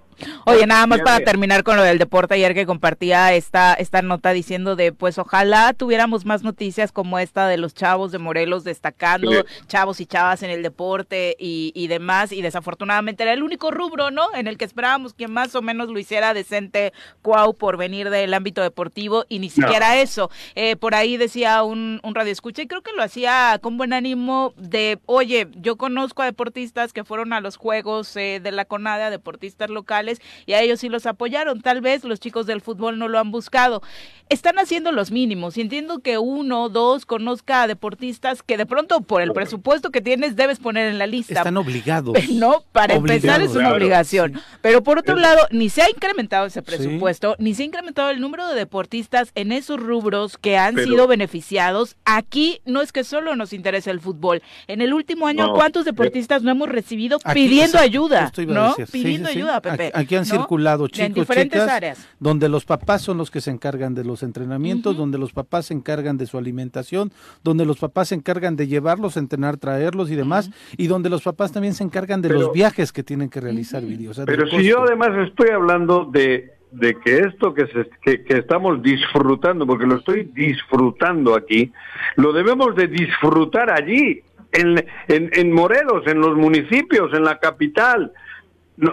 Oye, 0.46 0.66
nada 0.66 0.88
más 0.88 1.00
para 1.02 1.24
terminar 1.24 1.64
con 1.64 1.78
lo 1.78 1.84
del 1.84 2.00
deporte 2.00 2.34
ayer 2.34 2.56
que 2.56 2.66
compartía 2.66 3.36
esta 3.36 3.76
esta 3.76 4.02
nota 4.02 4.32
diciendo 4.32 4.76
de 4.76 4.92
pues 4.92 5.20
ojalá 5.20 5.74
tuviéramos 5.74 6.26
más 6.26 6.42
noticias 6.42 6.92
como 6.92 7.20
esta 7.20 7.48
de 7.48 7.58
los 7.58 7.76
chavos 7.76 8.12
de 8.12 8.18
Morelos 8.18 8.64
destacando, 8.64 9.46
chavos 9.68 10.02
y 10.02 10.08
chavas 10.08 10.42
en 10.42 10.50
el 10.50 10.64
deporte 10.64 11.36
y, 11.38 11.72
y, 11.76 11.88
demás 11.88 12.32
y 12.32 12.42
desafortunadamente 12.42 13.22
era 13.22 13.34
el 13.34 13.44
único 13.44 13.70
rubro, 13.70 14.10
¿no? 14.10 14.26
En 14.34 14.48
el 14.48 14.58
que 14.58 14.66
esperábamos 14.66 15.14
que 15.14 15.28
más 15.28 15.54
o 15.54 15.62
menos 15.62 15.90
lo 15.90 16.00
hiciera 16.00 16.34
decente 16.34 16.94
Cuau 17.22 17.54
por 17.54 17.78
venir 17.78 18.10
del 18.10 18.34
ámbito 18.34 18.64
deportivo 18.64 19.26
y 19.30 19.38
ni 19.38 19.52
siquiera 19.52 20.02
eso. 20.02 20.32
Eh, 20.56 20.78
por 20.78 20.96
ahí 20.96 21.18
decía 21.18 21.62
un, 21.62 22.00
un 22.02 22.16
radio 22.16 22.32
escucha 22.32 22.64
y 22.64 22.68
creo 22.68 22.82
que 22.82 22.94
lo 22.94 23.04
hacía 23.04 23.60
con 23.62 23.78
buen 23.78 23.94
ánimo 23.94 24.56
de, 24.58 24.98
oye, 25.06 25.48
yo 25.58 25.76
conozco 25.76 26.24
a 26.24 26.26
deportistas 26.26 26.92
que 26.92 27.04
fueron 27.04 27.34
a 27.34 27.40
los 27.40 27.56
juegos 27.56 27.67
eh, 27.74 28.40
de 28.42 28.52
la 28.52 28.66
CONADA, 28.66 29.10
deportistas 29.10 29.70
locales, 29.70 30.22
y 30.46 30.54
a 30.54 30.62
ellos 30.62 30.80
sí 30.80 30.90
los 30.90 31.06
apoyaron. 31.06 31.62
Tal 31.62 31.82
vez 31.82 32.04
los 32.04 32.20
chicos 32.20 32.46
del 32.46 32.62
fútbol 32.62 32.98
no 32.98 33.08
lo 33.08 33.20
han 33.20 33.32
buscado. 33.32 33.82
Están 34.30 34.60
haciendo 34.60 34.92
los 34.92 35.12
mínimos 35.12 35.58
y 35.58 35.62
entiendo 35.62 36.00
que 36.00 36.18
uno, 36.18 36.68
dos, 36.68 37.06
conozca 37.06 37.64
a 37.64 37.68
deportistas 37.68 38.44
que 38.44 38.58
de 38.58 38.66
pronto 38.66 39.02
por 39.02 39.22
el 39.22 39.32
presupuesto 39.32 39.90
que 39.90 40.02
tienes 40.02 40.36
debes 40.36 40.60
poner 40.60 40.90
en 40.90 40.98
la 40.98 41.08
lista. 41.08 41.36
Están 41.36 41.58
obligados. 41.58 42.18
No, 42.38 42.64
para 42.72 42.96
empezar 42.96 43.42
es 43.42 43.56
una 43.56 43.74
obligación. 43.74 44.40
Pero 44.62 44.84
por 44.84 45.00
otro 45.00 45.16
lado, 45.16 45.48
ni 45.50 45.70
se 45.70 45.82
ha 45.82 45.90
incrementado 45.90 46.46
ese 46.46 46.62
presupuesto, 46.62 47.36
ni 47.40 47.56
se 47.56 47.64
ha 47.64 47.66
incrementado 47.66 48.10
el 48.12 48.20
número 48.20 48.48
de 48.48 48.56
deportistas 48.56 49.32
en 49.34 49.52
esos 49.52 49.80
rubros 49.80 50.38
que 50.38 50.58
han 50.58 50.78
sido 50.78 51.08
beneficiados. 51.08 51.96
Aquí 52.06 52.62
no 52.66 52.82
es 52.82 52.92
que 52.92 53.04
solo 53.04 53.36
nos 53.36 53.54
interese 53.54 53.90
el 53.90 54.02
fútbol. 54.02 54.44
En 54.68 54.82
el 54.82 54.94
último 54.94 55.26
año, 55.26 55.54
¿cuántos 55.54 55.86
deportistas 55.86 56.44
no 56.44 56.52
hemos 56.52 56.70
recibido 56.70 57.18
pidiendo 57.34 57.57
ayuda, 57.78 58.32
¿no? 58.48 58.76
Pidiendo 58.92 59.30
ayuda, 59.30 59.62
Pepe. 59.62 59.92
Aquí 59.94 60.16
han 60.16 60.26
circulado 60.26 60.88
chicos, 60.88 61.08
en 61.08 61.14
diferentes 61.14 61.62
áreas. 61.62 62.08
donde 62.20 62.50
los 62.50 62.66
papás 62.66 63.02
son 63.02 63.18
los 63.18 63.32
que 63.32 63.42
se 63.42 63.52
encargan 63.52 63.94
de 63.94 64.04
los 64.04 64.24
entrenamientos, 64.24 64.98
donde 64.98 65.18
los 65.18 65.34
papás 65.34 65.68
se 65.68 65.74
encargan 65.74 66.18
de 66.18 66.26
su 66.26 66.38
alimentación, 66.38 67.12
donde 67.44 67.66
los 67.66 67.78
papás 67.78 68.10
se 68.10 68.16
encargan 68.16 68.56
de 68.56 68.68
llevarlos, 68.68 69.18
entrenar, 69.18 69.58
traerlos 69.58 70.12
y 70.12 70.16
demás, 70.16 70.52
y 70.78 70.88
donde 70.88 71.10
los 71.10 71.22
papás 71.22 71.52
también 71.52 71.74
se 71.74 71.84
encargan 71.84 72.22
de 72.22 72.30
los 72.30 72.52
viajes 72.52 72.92
que 72.92 73.04
tienen 73.04 73.30
que 73.30 73.42
realizar, 73.42 73.84
videos. 73.84 74.22
pero 74.26 74.48
si 74.48 74.64
yo 74.64 74.84
además 74.84 75.10
estoy 75.28 75.50
hablando 75.50 76.06
de 76.06 76.58
de 76.72 76.96
que 76.96 77.20
esto 77.20 77.54
que, 77.54 77.66
se, 77.68 77.90
que, 78.02 78.24
que, 78.24 78.40
estamos 78.40 78.82
disfrutando, 78.84 79.66
porque 79.66 79.86
lo 79.86 79.96
estoy 79.96 80.30
disfrutando 80.34 81.36
aquí, 81.36 81.72
lo 82.18 82.34
debemos 82.34 82.76
de 82.76 82.88
disfrutar 82.88 83.72
allí, 83.72 84.22
en, 84.52 84.86
en, 85.08 85.52
Morelos, 85.52 86.06
en 86.08 86.20
los 86.20 86.36
municipios, 86.36 87.14
en 87.14 87.24
la 87.24 87.40
capital. 87.40 88.12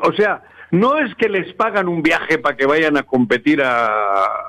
o 0.02 0.12
sea, 0.12 0.42
no 0.70 0.98
es 0.98 1.14
que 1.14 1.28
les 1.28 1.52
pagan 1.54 1.88
un 1.88 2.02
viaje 2.02 2.38
para 2.38 2.56
que 2.56 2.66
vayan 2.66 2.96
a 2.96 3.04
competir 3.04 3.62
a, 3.62 3.86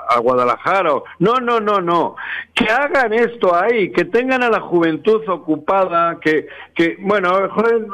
a, 0.10 0.20
Guadalajara. 0.20 0.92
No, 1.20 1.36
no, 1.36 1.60
no, 1.60 1.82
no. 1.82 2.16
Que 2.54 2.66
hagan 2.66 3.14
esto 3.14 3.56
ahí, 3.56 3.92
que 3.92 4.06
tengan 4.06 4.42
a 4.42 4.50
la 4.50 4.60
juventud 4.60 5.22
ocupada, 5.28 6.20
que, 6.20 6.48
que 6.74 6.98
bueno, 7.00 7.48
joder, 7.50 7.86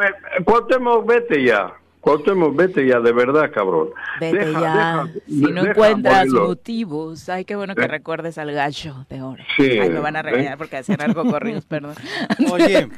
Cuauhtémoc, 0.46 1.06
vete 1.06 1.44
ya. 1.44 1.74
Cuauhtémoc, 2.02 2.56
vete 2.56 2.88
ya, 2.88 3.00
de 3.00 3.12
verdad, 3.12 3.52
cabrón. 3.54 3.90
Vete 4.20 4.52
ya. 4.54 5.08
si 5.28 5.42
no 5.42 5.66
encuentras 5.66 6.28
motivos. 6.28 7.30
Ay, 7.30 7.46
qué 7.46 7.56
bueno 7.56 7.76
que 7.76 7.88
recuerdes 7.88 8.40
al 8.40 8.52
gallo 8.52 9.06
de 9.08 9.22
oro. 9.22 9.44
Sí, 9.56 9.64
Ay, 9.64 9.90
me 9.90 10.00
van 10.00 10.16
a 10.16 10.24
regañar 10.24 10.58
porque 10.58 10.78
hacían 10.78 11.00
algo 11.00 11.24
corridos, 11.24 11.66
perdón. 11.66 11.94
Oye, 12.52 12.90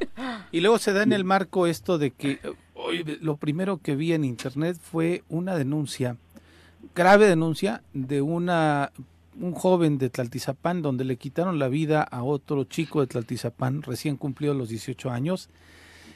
y 0.53 0.61
luego 0.61 0.77
se 0.77 0.93
da 0.93 1.03
en 1.03 1.11
el 1.11 1.25
marco 1.25 1.67
esto 1.67 1.97
de 1.97 2.11
que 2.11 2.39
hoy 2.75 3.03
lo 3.21 3.35
primero 3.35 3.77
que 3.77 3.95
vi 3.95 4.13
en 4.13 4.23
internet 4.23 4.77
fue 4.81 5.23
una 5.27 5.57
denuncia, 5.57 6.15
grave 6.95 7.27
denuncia 7.27 7.83
de 7.93 8.21
una 8.21 8.91
un 9.39 9.53
joven 9.53 9.97
de 9.97 10.11
Tlaltizapán 10.11 10.83
donde 10.83 11.03
le 11.03 11.17
quitaron 11.17 11.57
la 11.57 11.67
vida 11.67 12.03
a 12.03 12.21
otro 12.21 12.65
chico 12.65 13.01
de 13.01 13.07
Tlaltizapán, 13.07 13.81
recién 13.81 14.15
cumplido 14.15 14.53
los 14.53 14.69
18 14.69 15.09
años 15.09 15.49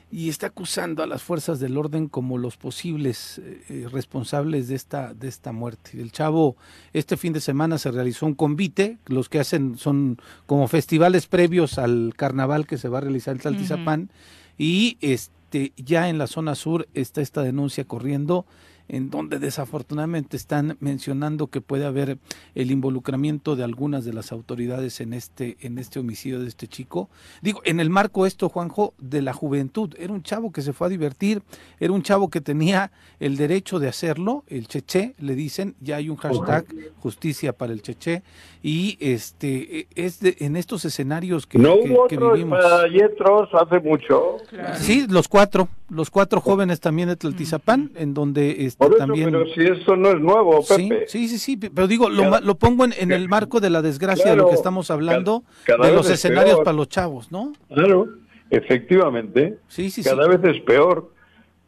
y 0.10 0.30
está 0.30 0.48
acusando 0.48 1.04
a 1.04 1.08
las 1.08 1.22
fuerzas 1.22 1.60
del 1.60 1.78
orden 1.78 2.08
como 2.08 2.38
los 2.38 2.56
posibles 2.56 3.40
eh, 3.40 3.62
eh, 3.70 3.88
responsables 3.92 4.70
de 4.70 4.76
esta 4.76 5.14
de 5.14 5.28
esta 5.28 5.52
muerte. 5.52 6.02
El 6.02 6.12
chavo 6.12 6.56
este 6.94 7.18
fin 7.18 7.34
de 7.34 7.42
semana 7.42 7.78
se 7.78 7.92
realizó 7.92 8.26
un 8.26 8.34
convite, 8.34 8.98
los 9.06 9.28
que 9.28 9.40
hacen 9.40 9.78
son 9.78 10.18
como 10.46 10.68
festivales 10.68 11.28
previos 11.28 11.78
al 11.78 12.14
carnaval 12.16 12.68
que 12.68 12.78
se 12.78 12.88
va 12.88 13.00
a 13.00 13.02
realizar 13.02 13.36
en 13.36 13.42
Tlaltizapán. 13.42 14.10
Y 14.58 14.98
este 15.02 15.74
ya 15.76 16.10
en 16.10 16.18
la 16.18 16.28
zona 16.28 16.56
sur 16.56 16.88
está 16.94 17.22
esta 17.22 17.44
denuncia 17.44 17.84
corriendo 17.84 18.46
en 18.90 19.10
donde 19.10 19.40
desafortunadamente 19.40 20.38
están 20.38 20.78
mencionando 20.80 21.48
que 21.48 21.62
puede 21.62 21.86
haber 21.86 22.18
el 22.56 22.72
involucramiento 22.72 23.56
de 23.56 23.64
algunas 23.64 24.06
de 24.06 24.14
las 24.14 24.32
autoridades 24.32 25.02
en 25.02 25.14
este 25.14 25.58
en 25.62 25.78
este 25.78 26.00
homicidio 26.00 26.40
de 26.40 26.48
este 26.48 26.68
chico. 26.68 27.10
Digo, 27.42 27.62
en 27.66 27.80
el 27.80 27.90
marco 27.90 28.26
esto, 28.26 28.50
Juanjo, 28.50 28.94
de 28.98 29.22
la 29.22 29.34
juventud, 29.34 29.94
era 29.98 30.14
un 30.14 30.24
chavo 30.24 30.52
que 30.52 30.62
se 30.62 30.74
fue 30.74 30.88
a 30.88 30.90
divertir, 30.90 31.42
era 31.80 31.94
un 31.94 32.02
chavo 32.02 32.30
que 32.30 32.42
tenía 32.42 32.92
el 33.20 33.38
derecho 33.38 33.80
de 33.80 33.88
hacerlo, 33.88 34.44
el 34.48 34.68
cheche, 34.68 35.16
le 35.20 35.36
dicen, 35.36 35.76
ya 35.80 35.98
hay 35.98 36.10
un 36.10 36.18
hashtag 36.18 36.66
justicia 37.00 37.54
para 37.54 37.74
el 37.74 37.82
cheche 37.82 38.24
y 38.64 38.98
este 39.00 39.88
es 39.96 40.20
de, 40.20 40.36
en 40.40 40.56
estos 40.56 40.86
escenarios 40.86 41.46
que, 41.46 41.58
no 41.58 41.76
que, 42.08 42.18
vivimos. 42.18 42.60
hace 43.54 43.80
mucho. 43.80 44.38
Sí, 44.76 45.06
los 45.10 45.28
cuatro, 45.28 45.70
los 45.90 46.10
cuatro 46.10 46.42
jóvenes 46.42 46.80
también 46.80 47.10
de 47.10 47.16
Tlaltizapán, 47.16 47.92
en 47.96 48.14
donde 48.14 48.66
este, 48.66 48.77
también. 48.98 49.32
Pero 49.32 49.46
si 49.48 49.62
eso 49.62 49.96
no 49.96 50.10
es 50.10 50.20
nuevo, 50.20 50.64
Pepe. 50.68 51.06
Sí, 51.08 51.28
sí, 51.28 51.40
sí, 51.40 51.58
pero 51.58 51.88
digo, 51.88 52.10
lo, 52.10 52.40
lo 52.40 52.56
pongo 52.56 52.86
en, 52.86 53.12
el 53.12 53.28
marco 53.28 53.60
de 53.60 53.70
la 53.70 53.82
desgracia 53.82 54.32
de 54.32 54.36
lo 54.36 54.50
que 54.50 54.56
estamos 54.56 54.92
hablando, 54.92 55.44
de 55.68 55.92
los 55.92 56.10
escenarios 56.10 56.60
para 56.60 56.74
los 56.74 56.90
chavos, 56.90 57.32
¿no? 57.32 57.54
Claro, 57.74 58.08
efectivamente. 58.50 59.58
Sí, 59.68 59.90
sí, 59.90 60.04
cada 60.04 60.28
vez 60.28 60.40
es 60.44 60.62
peor. 60.62 61.12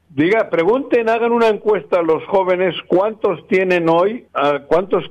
Diga, 0.10 0.50
pregunten, 0.50 1.08
hagan 1.08 1.32
una 1.32 1.50
encuesta 1.50 2.00
a 2.00 2.02
los 2.02 2.24
jóvenes 2.26 2.76
cuántos 2.88 3.48
tienen 3.48 3.88
hoy, 3.90 4.26
cuántos 4.68 5.06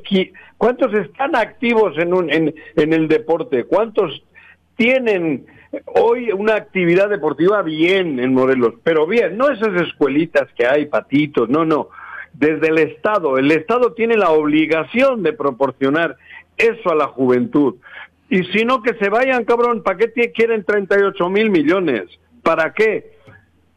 cuántos 0.56 0.92
están 0.92 1.36
activos 1.36 1.96
en, 1.98 2.12
un, 2.12 2.32
en, 2.32 2.54
en 2.74 2.92
el 2.92 3.06
deporte, 3.06 3.62
cuántos 3.64 4.22
tienen 4.76 5.46
hoy 5.86 6.32
una 6.32 6.54
actividad 6.54 7.08
deportiva 7.08 7.62
bien 7.62 8.18
en 8.20 8.34
Morelos, 8.34 8.74
pero 8.82 9.06
bien, 9.06 9.36
no 9.36 9.50
esas 9.50 9.74
escuelitas 9.82 10.48
que 10.56 10.66
hay, 10.66 10.86
patitos, 10.86 11.48
no, 11.48 11.64
no, 11.64 11.88
desde 12.32 12.68
el 12.68 12.78
Estado. 12.78 13.38
El 13.38 13.50
Estado 13.50 13.92
tiene 13.92 14.16
la 14.16 14.30
obligación 14.30 15.22
de 15.22 15.32
proporcionar 15.32 16.16
eso 16.56 16.90
a 16.90 16.94
la 16.94 17.06
juventud. 17.06 17.76
Y 18.30 18.44
si 18.44 18.64
no, 18.64 18.82
que 18.82 18.94
se 18.94 19.08
vayan, 19.08 19.44
cabrón, 19.44 19.82
¿para 19.82 19.98
qué 19.98 20.32
quieren 20.32 20.64
38 20.64 21.30
mil 21.30 21.50
millones? 21.50 22.04
¿Para 22.42 22.72
qué? 22.72 23.12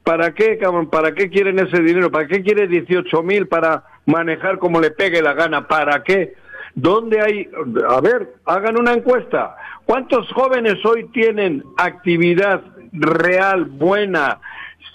¿Para 0.04 0.34
qué, 0.34 0.58
cabrón? 0.58 0.90
¿Para 0.90 1.14
qué 1.14 1.30
quieren 1.30 1.60
ese 1.60 1.82
dinero? 1.82 2.12
¿Para 2.12 2.28
qué 2.28 2.42
quiere 2.42 2.68
18 2.68 3.24
mil 3.24 3.48
para 3.48 3.84
manejar 4.06 4.58
como 4.58 4.82
le 4.82 4.92
pegue 4.92 5.22
la 5.22 5.34
gana? 5.34 5.68
¿Para 5.68 6.04
qué? 6.04 6.34
¿Dónde 6.76 7.22
hay? 7.22 7.50
A 7.88 8.02
ver, 8.02 8.36
hagan 8.46 8.80
una 8.80 8.94
encuesta. 8.94 9.56
¿Cuántos 9.86 10.32
jóvenes 10.32 10.84
hoy 10.86 11.06
tienen 11.10 11.64
actividad 11.78 12.62
real, 12.92 13.66
buena, 13.66 14.40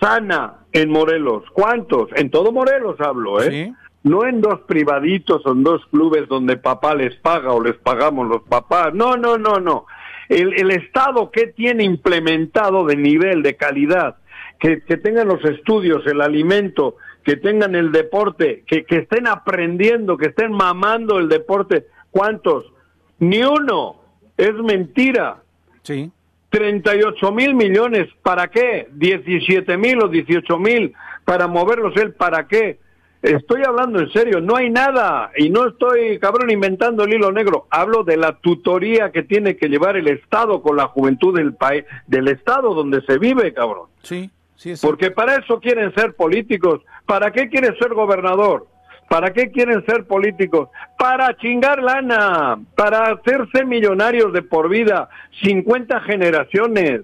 sana 0.01 0.55
en 0.73 0.91
Morelos. 0.91 1.45
¿Cuántos? 1.53 2.11
En 2.15 2.31
todo 2.31 2.53
Morelos 2.53 3.01
hablo, 3.01 3.43
¿eh? 3.43 3.73
No 4.03 4.25
en 4.25 4.41
dos 4.41 4.61
privaditos 4.67 5.45
o 5.47 5.53
en 5.53 5.65
dos 5.65 5.85
clubes 5.87 6.29
donde 6.29 6.57
papá 6.57 6.95
les 6.95 7.17
paga 7.17 7.53
o 7.53 7.63
les 7.63 7.77
pagamos 7.77 8.29
los 8.29 8.43
papás. 8.43 8.95
No, 8.95 9.17
no, 9.17 9.37
no, 9.37 9.59
no. 9.59 9.87
El, 10.29 10.55
el 10.55 10.71
Estado, 10.71 11.31
¿qué 11.31 11.49
tiene 11.49 11.85
implementado 11.85 12.85
de 12.85 12.97
nivel, 12.97 13.43
de 13.43 13.57
calidad? 13.57 14.17
Que, 14.61 14.83
que 14.83 14.97
tengan 14.97 15.29
los 15.29 15.45
estudios, 15.45 16.07
el 16.07 16.21
alimento, 16.21 16.97
que 17.27 17.37
tengan 17.37 17.75
el 17.75 17.91
deporte, 17.91 18.63
que, 18.69 18.85
que 18.85 18.99
estén 18.99 19.27
aprendiendo, 19.27 20.17
que 20.17 20.27
estén 20.27 20.53
mamando 20.53 21.19
el 21.19 21.29
deporte. 21.29 21.89
¿Cuántos? 22.13 22.73
Ni 23.19 23.43
uno. 23.43 23.97
Es 24.37 24.55
mentira. 24.55 25.43
Sí. 25.83 26.13
38 26.51 27.33
mil 27.33 27.55
millones, 27.57 28.09
¿para 28.23 28.47
qué? 28.47 28.87
17 28.93 29.77
mil 29.77 30.05
o 30.05 30.09
18 30.09 30.57
mil 30.59 30.95
para 31.25 31.49
moverlos 31.49 31.97
él, 31.97 32.15
¿para 32.15 32.47
qué? 32.47 32.79
Estoy 33.23 33.65
hablando 33.67 33.99
en 33.99 34.13
serio, 34.13 34.41
no 34.41 34.55
hay 34.55 34.71
nada 34.71 35.33
y 35.37 35.51
no 35.51 35.67
estoy, 35.67 36.21
cabrón, 36.21 36.51
inventando 36.51 37.03
el 37.03 37.15
hilo 37.15 37.33
negro. 37.33 37.67
Hablo 37.71 38.05
de 38.05 38.17
la 38.17 38.39
tutoría 38.39 39.11
que 39.11 39.25
tiene 39.25 39.57
que 39.57 39.69
llevar 39.69 39.97
el 39.97 40.07
Estado 40.07 40.63
con 40.63 40.77
la 40.77 40.87
juventud 40.87 41.35
del 41.37 41.55
país, 41.55 41.85
del 42.07 42.29
Estado 42.29 42.73
donde 42.73 43.03
se 43.03 43.19
vive, 43.19 43.53
cabrón. 43.53 43.89
Sí, 44.03 44.31
sí. 44.57 44.75
Porque 44.81 45.11
para 45.11 45.37
eso 45.37 45.61
quieren 45.61 45.95
ser 45.95 46.15
políticos. 46.15 46.83
¿Para 47.07 47.31
qué 47.31 47.49
quieren 47.49 47.77
ser 47.79 47.95
gobernador? 47.95 48.67
¿Para 49.09 49.33
qué 49.33 49.51
quieren 49.51 49.85
ser 49.87 50.05
políticos? 50.07 50.69
Para 50.99 51.37
chingar 51.37 51.81
lana, 51.83 52.59
para 52.75 53.13
hacerse 53.13 53.65
millonarios 53.65 54.33
de 54.33 54.43
por 54.43 54.69
vida, 54.69 55.09
50 55.43 56.01
generaciones. 56.01 57.03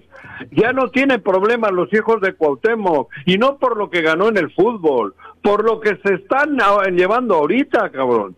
Ya 0.51 0.73
no 0.73 0.89
tienen 0.89 1.21
problemas 1.21 1.71
los 1.71 1.93
hijos 1.93 2.19
de 2.19 2.33
Cuauhtémoc, 2.33 3.09
y 3.25 3.37
no 3.37 3.57
por 3.57 3.77
lo 3.77 3.89
que 3.89 4.01
ganó 4.01 4.27
en 4.27 4.37
el 4.37 4.51
fútbol, 4.51 5.15
por 5.41 5.63
lo 5.63 5.79
que 5.79 5.97
se 6.03 6.15
están 6.15 6.57
llevando 6.93 7.35
ahorita, 7.35 7.89
cabrón. 7.91 8.35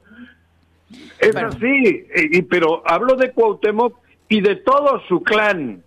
Es 1.20 1.36
así, 1.36 2.08
y, 2.16 2.42
pero 2.44 2.84
hablo 2.86 3.16
de 3.16 3.32
Cuauhtémoc 3.32 3.98
y 4.30 4.42
de 4.42 4.58
todo 4.58 5.02
su 5.08 5.24
clan. 5.24 5.82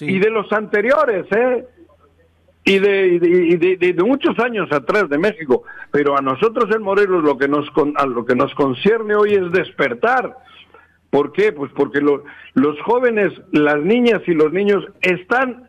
Y 0.00 0.18
de 0.18 0.30
los 0.30 0.52
anteriores, 0.52 1.26
¿eh? 1.30 1.64
Y 2.64 2.78
de, 2.78 3.76
de, 3.78 4.02
muchos 4.02 4.38
años 4.38 4.72
atrás 4.72 5.08
de 5.10 5.18
México. 5.18 5.64
Pero 5.90 6.16
a 6.16 6.22
nosotros 6.22 6.74
en 6.74 6.82
Morelos 6.82 7.22
lo 7.22 7.36
que 7.36 7.46
nos, 7.46 7.66
a 7.96 8.06
lo 8.06 8.24
que 8.24 8.34
nos 8.34 8.54
concierne 8.54 9.14
hoy 9.14 9.34
es 9.34 9.52
despertar. 9.52 10.36
¿Por 11.10 11.32
qué? 11.32 11.52
Pues 11.52 11.70
porque 11.76 12.00
los 12.00 12.80
jóvenes, 12.82 13.32
las 13.52 13.78
niñas 13.80 14.22
y 14.26 14.32
los 14.32 14.52
niños 14.52 14.84
están, 15.02 15.68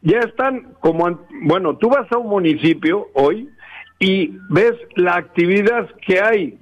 ya 0.00 0.20
están 0.20 0.74
como, 0.80 1.26
bueno, 1.42 1.76
tú 1.76 1.90
vas 1.90 2.10
a 2.10 2.18
un 2.18 2.28
municipio 2.28 3.08
hoy 3.14 3.50
y 3.98 4.34
ves 4.48 4.74
la 4.94 5.16
actividad 5.16 5.90
que 6.06 6.20
hay. 6.20 6.58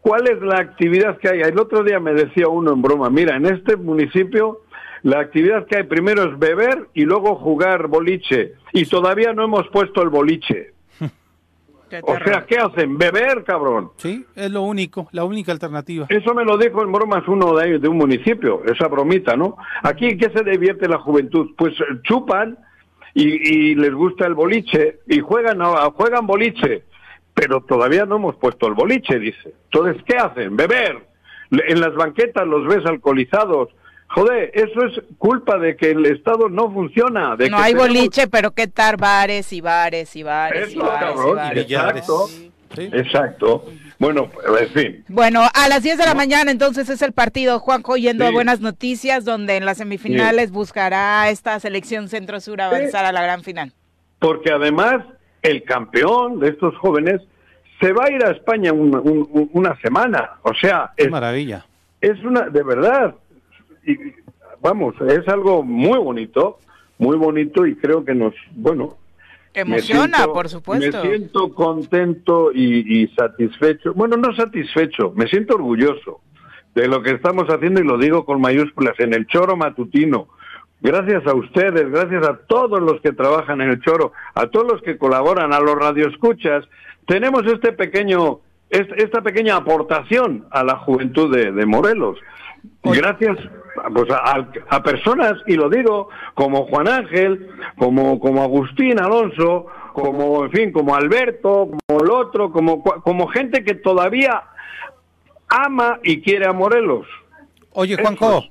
¿Cuál 0.00 0.28
es 0.28 0.40
la 0.42 0.58
actividad 0.58 1.18
que 1.18 1.28
hay? 1.28 1.40
El 1.40 1.58
otro 1.58 1.82
día 1.82 1.98
me 1.98 2.12
decía 2.12 2.48
uno 2.48 2.72
en 2.72 2.82
broma, 2.82 3.08
mira, 3.08 3.36
en 3.36 3.46
este 3.46 3.76
municipio 3.76 4.60
la 5.06 5.20
actividad 5.20 5.66
que 5.66 5.76
hay 5.76 5.82
primero 5.84 6.24
es 6.24 6.36
beber 6.36 6.88
y 6.92 7.04
luego 7.04 7.36
jugar 7.36 7.86
boliche. 7.86 8.54
Y 8.72 8.86
todavía 8.86 9.32
no 9.32 9.44
hemos 9.44 9.68
puesto 9.68 10.02
el 10.02 10.08
boliche. 10.08 10.72
O 12.02 12.18
sea, 12.18 12.44
¿qué 12.44 12.58
hacen? 12.58 12.98
Beber, 12.98 13.44
cabrón. 13.44 13.92
Sí, 13.98 14.26
es 14.34 14.50
lo 14.50 14.62
único, 14.62 15.06
la 15.12 15.22
única 15.22 15.52
alternativa. 15.52 16.06
Eso 16.08 16.34
me 16.34 16.44
lo 16.44 16.58
dijo 16.58 16.82
en 16.82 16.90
bromas 16.90 17.22
uno 17.28 17.54
de, 17.54 17.78
de 17.78 17.86
un 17.88 17.96
municipio, 17.96 18.64
esa 18.64 18.88
bromita, 18.88 19.36
¿no? 19.36 19.56
Aquí, 19.84 20.18
¿qué 20.18 20.28
se 20.30 20.42
divierte 20.42 20.88
la 20.88 20.98
juventud? 20.98 21.52
Pues 21.56 21.74
eh, 21.74 21.84
chupan 22.02 22.58
y, 23.14 23.76
les 23.76 23.94
gusta 23.94 24.26
el 24.26 24.34
boliche 24.34 24.98
y 25.06 25.20
juegan, 25.20 25.60
juegan 25.92 26.26
boliche, 26.26 26.82
pero 27.32 27.60
todavía 27.60 28.04
no 28.04 28.16
hemos 28.16 28.34
puesto 28.34 28.66
el 28.66 28.74
boliche, 28.74 29.20
dice. 29.20 29.54
Entonces, 29.70 30.02
¿qué 30.04 30.16
hacen? 30.16 30.56
Beber. 30.56 31.06
En 31.52 31.80
las 31.80 31.94
banquetas 31.94 32.44
los 32.48 32.66
ves 32.66 32.84
alcoholizados, 32.84 33.68
Joder, 34.08 34.50
eso 34.54 34.84
es 34.84 35.02
culpa 35.18 35.58
de 35.58 35.76
que 35.76 35.90
el 35.90 36.06
Estado 36.06 36.48
no 36.48 36.70
funciona. 36.72 37.36
De 37.36 37.50
no 37.50 37.58
hay 37.58 37.74
boliche, 37.74 38.28
pero 38.28 38.52
qué 38.52 38.66
tal 38.66 38.96
bares 38.96 39.52
y 39.52 39.60
bares 39.60 40.14
y 40.16 40.22
bares 40.22 40.74
y 40.74 40.78
bares. 40.78 41.62
Exacto. 41.62 42.28
Exacto. 42.76 43.64
Bueno, 43.98 44.30
en 44.58 44.68
fin. 44.68 45.04
Bueno, 45.08 45.42
a 45.54 45.68
las 45.68 45.82
10 45.82 45.98
de 45.98 46.04
la 46.04 46.14
mañana 46.14 46.50
entonces 46.50 46.88
es 46.88 47.00
el 47.02 47.12
partido, 47.12 47.58
Juanjo, 47.58 47.96
yendo 47.96 48.26
a 48.26 48.30
buenas 48.30 48.60
noticias, 48.60 49.24
donde 49.24 49.56
en 49.56 49.64
las 49.64 49.78
semifinales 49.78 50.50
buscará 50.50 51.30
esta 51.30 51.58
selección 51.60 52.08
centro-sur 52.08 52.60
avanzar 52.60 53.04
a 53.06 53.12
la 53.12 53.22
gran 53.22 53.42
final. 53.42 53.72
Porque 54.18 54.52
además 54.52 55.04
el 55.42 55.62
campeón 55.64 56.40
de 56.40 56.50
estos 56.50 56.76
jóvenes 56.76 57.22
se 57.80 57.92
va 57.92 58.04
a 58.04 58.10
ir 58.10 58.24
a 58.24 58.32
España 58.32 58.72
una 58.72 59.78
semana. 59.80 60.32
O 60.42 60.52
sea, 60.54 60.92
es 60.96 61.10
maravilla. 61.10 61.64
Es 62.00 62.22
una, 62.24 62.48
de 62.48 62.62
verdad, 62.62 63.14
y 63.86 63.96
vamos, 64.60 64.94
es 65.08 65.26
algo 65.28 65.62
muy 65.62 65.98
bonito, 65.98 66.58
muy 66.98 67.16
bonito 67.16 67.66
y 67.66 67.76
creo 67.76 68.04
que 68.04 68.14
nos, 68.14 68.34
bueno... 68.52 68.96
Emociona, 69.54 70.26
por 70.26 70.50
supuesto. 70.50 71.02
Me 71.02 71.08
siento 71.08 71.54
contento 71.54 72.52
y, 72.52 73.08
satisfecho, 73.16 73.94
bueno, 73.94 74.18
no 74.18 74.34
satisfecho, 74.34 75.12
me 75.16 75.26
siento 75.28 75.54
orgulloso 75.54 76.20
de 76.74 76.86
lo 76.88 77.02
que 77.02 77.12
estamos 77.12 77.46
haciendo 77.48 77.80
y 77.80 77.86
lo 77.86 77.96
digo 77.96 78.26
con 78.26 78.38
mayúsculas 78.42 79.00
en 79.00 79.14
el 79.14 79.26
choro 79.26 79.56
matutino. 79.56 80.28
Gracias 80.82 81.26
a 81.26 81.34
ustedes, 81.34 81.90
gracias 81.90 82.28
a 82.28 82.36
todos 82.36 82.82
los 82.82 83.00
que 83.00 83.12
trabajan 83.12 83.62
en 83.62 83.70
el 83.70 83.80
choro, 83.80 84.12
a 84.34 84.46
todos 84.48 84.70
los 84.70 84.82
que 84.82 84.98
colaboran, 84.98 85.54
a 85.54 85.60
los 85.60 85.74
radioescuchas, 85.74 86.66
tenemos 87.06 87.46
este 87.46 87.72
pequeño, 87.72 88.40
esta 88.68 89.22
pequeña 89.22 89.56
aportación 89.56 90.44
a 90.50 90.64
la 90.64 90.76
juventud 90.76 91.34
de, 91.34 91.50
de 91.50 91.64
Morelos. 91.64 92.18
Gracias 92.82 93.38
pues 93.94 94.08
a, 94.10 94.82
personas, 94.82 95.34
y 95.46 95.54
lo 95.54 95.68
digo, 95.68 96.08
como 96.34 96.66
Juan 96.66 96.88
Ángel, 96.88 97.48
como, 97.78 98.18
como 98.18 98.42
Agustín 98.42 98.98
Alonso, 98.98 99.66
como, 99.92 100.44
en 100.44 100.50
fin, 100.50 100.72
como 100.72 100.94
Alberto, 100.94 101.70
como 101.70 102.00
el 102.00 102.10
otro, 102.10 102.52
como, 102.52 102.82
como 102.82 103.28
gente 103.28 103.64
que 103.64 103.74
todavía 103.74 104.42
ama 105.48 106.00
y 106.02 106.20
quiere 106.20 106.46
a 106.46 106.52
Morelos. 106.52 107.06
Oye, 107.72 107.96
Juanjo, 107.96 108.44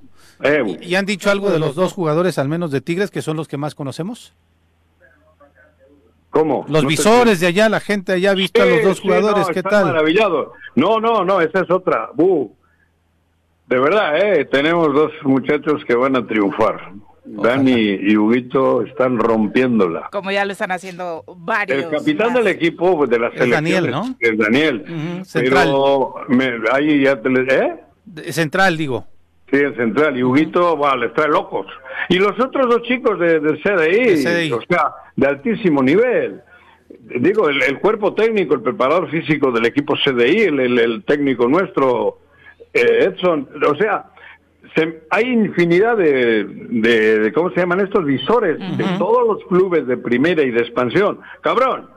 eh, 0.43 0.77
¿y 0.81 0.95
han 0.95 1.05
dicho 1.05 1.31
algo 1.31 1.49
de 1.49 1.59
los 1.59 1.75
dos 1.75 1.93
jugadores, 1.93 2.37
al 2.37 2.47
menos 2.47 2.71
de 2.71 2.81
Tigres, 2.81 3.11
que 3.11 3.21
son 3.21 3.37
los 3.37 3.47
que 3.47 3.57
más 3.57 3.75
conocemos? 3.75 4.33
¿Cómo? 6.29 6.65
Los 6.67 6.85
visores 6.85 7.39
de 7.39 7.47
allá, 7.47 7.69
la 7.69 7.79
gente 7.79 8.11
allá 8.11 8.31
ha 8.31 8.33
visto 8.33 8.61
a 8.61 8.65
los 8.65 8.83
dos 8.83 8.99
jugadores, 8.99 9.47
¿qué 9.53 9.63
tal? 9.63 9.85
maravillado. 9.85 10.51
No, 10.75 10.99
no, 10.99 11.23
no, 11.23 11.39
esa 11.39 11.61
es 11.61 11.71
otra. 11.71 12.09
De 13.67 13.79
verdad, 13.79 14.17
¿eh? 14.17 14.45
tenemos 14.45 14.93
dos 14.93 15.11
muchachos 15.23 15.83
que 15.85 15.95
van 15.95 16.15
a 16.15 16.25
triunfar. 16.27 16.93
Dani 17.25 17.73
y 17.73 18.15
Huguito 18.15 18.83
están 18.83 19.17
rompiéndola. 19.17 20.09
Como 20.11 20.31
ya 20.31 20.45
lo 20.45 20.51
están 20.51 20.71
haciendo 20.71 21.23
varios. 21.37 21.85
El 21.85 21.89
capitán 21.89 22.35
del 22.35 22.47
equipo 22.47 22.95
pues, 22.95 23.09
de 23.09 23.17
la 23.17 23.31
selección 23.31 23.63
Daniel, 23.63 23.91
¿no? 23.91 24.15
Es 24.19 24.37
Daniel. 24.37 24.85
Pero 25.33 26.71
ahí 26.71 27.01
ya 27.01 27.19
te 27.19 27.29
¿eh? 27.29 28.31
Central, 28.31 28.77
digo. 28.77 29.07
Sí, 29.49 29.57
el 29.57 29.75
central. 29.75 30.17
Y 30.17 30.23
Huguito, 30.23 30.77
bueno, 30.77 30.97
les 30.97 31.13
trae 31.13 31.29
locos. 31.29 31.65
Y 32.09 32.19
los 32.19 32.39
otros 32.39 32.69
dos 32.69 32.83
chicos 32.83 33.19
de, 33.19 33.39
CDI, 33.39 34.51
o 34.51 34.61
sea, 34.61 34.93
de 35.15 35.27
altísimo 35.27 35.81
nivel. 35.81 36.41
Digo, 37.19 37.49
el, 37.49 37.79
cuerpo 37.79 38.13
técnico, 38.13 38.53
el 38.53 38.61
preparador 38.61 39.09
físico 39.09 39.51
del 39.51 39.65
equipo 39.65 39.95
CDI, 39.95 40.43
el 40.43 41.03
técnico 41.05 41.47
nuestro, 41.47 42.19
eh, 42.75 43.05
Edson, 43.05 43.47
o 43.67 43.75
sea, 43.75 44.05
hay 45.09 45.29
infinidad 45.29 45.97
de, 45.97 46.43
de, 46.43 47.31
¿cómo 47.33 47.49
se 47.51 47.61
llaman 47.61 47.79
estos 47.79 48.05
visores? 48.05 48.59
De 48.77 48.83
todos 48.97 49.25
los 49.25 49.45
clubes 49.45 49.87
de 49.87 49.95
primera 49.95 50.43
y 50.43 50.51
de 50.51 50.61
expansión. 50.61 51.21
Cabrón, 51.41 51.89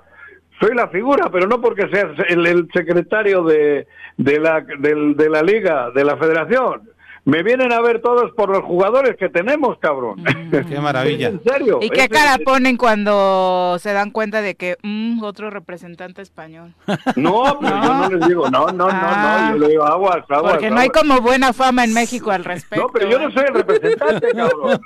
soy 0.61 0.74
la 0.74 0.89
figura, 0.89 1.29
pero 1.31 1.49
no 1.49 1.61
porque 1.61 1.89
seas 1.89 2.12
el, 2.29 2.68
secretario 2.72 3.43
de, 3.43 3.87
de, 4.16 4.39
la, 4.39 4.61
de 4.61 5.29
la 5.29 5.43
liga, 5.43 5.91
de 5.91 6.05
la 6.05 6.16
federación 6.16 6.83
me 7.29 7.43
vienen 7.43 7.70
a 7.74 7.83
ver 7.83 8.01
todos 8.01 8.33
por 8.33 8.49
los 8.49 8.64
jugadores 8.64 9.16
que 9.18 9.29
tenemos, 9.29 9.76
cabrón. 9.81 10.22
Mm. 10.22 10.51
Qué 10.68 10.81
maravilla. 10.81 11.29
¿En 11.29 11.43
serio? 11.43 11.79
¿Y 11.83 11.91
qué 11.91 12.09
cara 12.09 12.39
ponen 12.43 12.79
cuando 12.79 13.76
se 13.81 13.93
dan 13.93 14.12
cuenta 14.12 14.41
de 14.41 14.55
que 14.55 14.79
mm, 14.83 15.22
otro 15.22 15.51
representante 15.51 16.22
español? 16.22 16.72
No, 17.16 17.59
pero 17.61 17.83
yo 17.83 17.95
no 17.95 18.09
les 18.09 18.29
digo, 18.29 18.49
no, 18.49 18.68
no, 18.68 18.72
no, 18.72 18.89
no, 18.89 18.93
ah. 18.93 19.51
yo 19.53 19.59
le 19.59 19.68
digo 19.68 19.85
aguas, 19.85 20.24
aguas. 20.31 20.55
Porque 20.55 20.70
no 20.70 20.81
hay 20.81 20.89
como 20.89 21.20
buena 21.20 21.53
fama 21.53 21.85
en 21.85 21.93
México 21.93 22.31
al 22.31 22.45
respecto. 22.45 22.87
No, 22.87 22.93
pero 22.95 23.11
yo 23.11 23.18
no 23.18 23.31
soy 23.31 23.45
el 23.47 23.55
representante, 23.55 24.29
cabrón. 24.35 24.81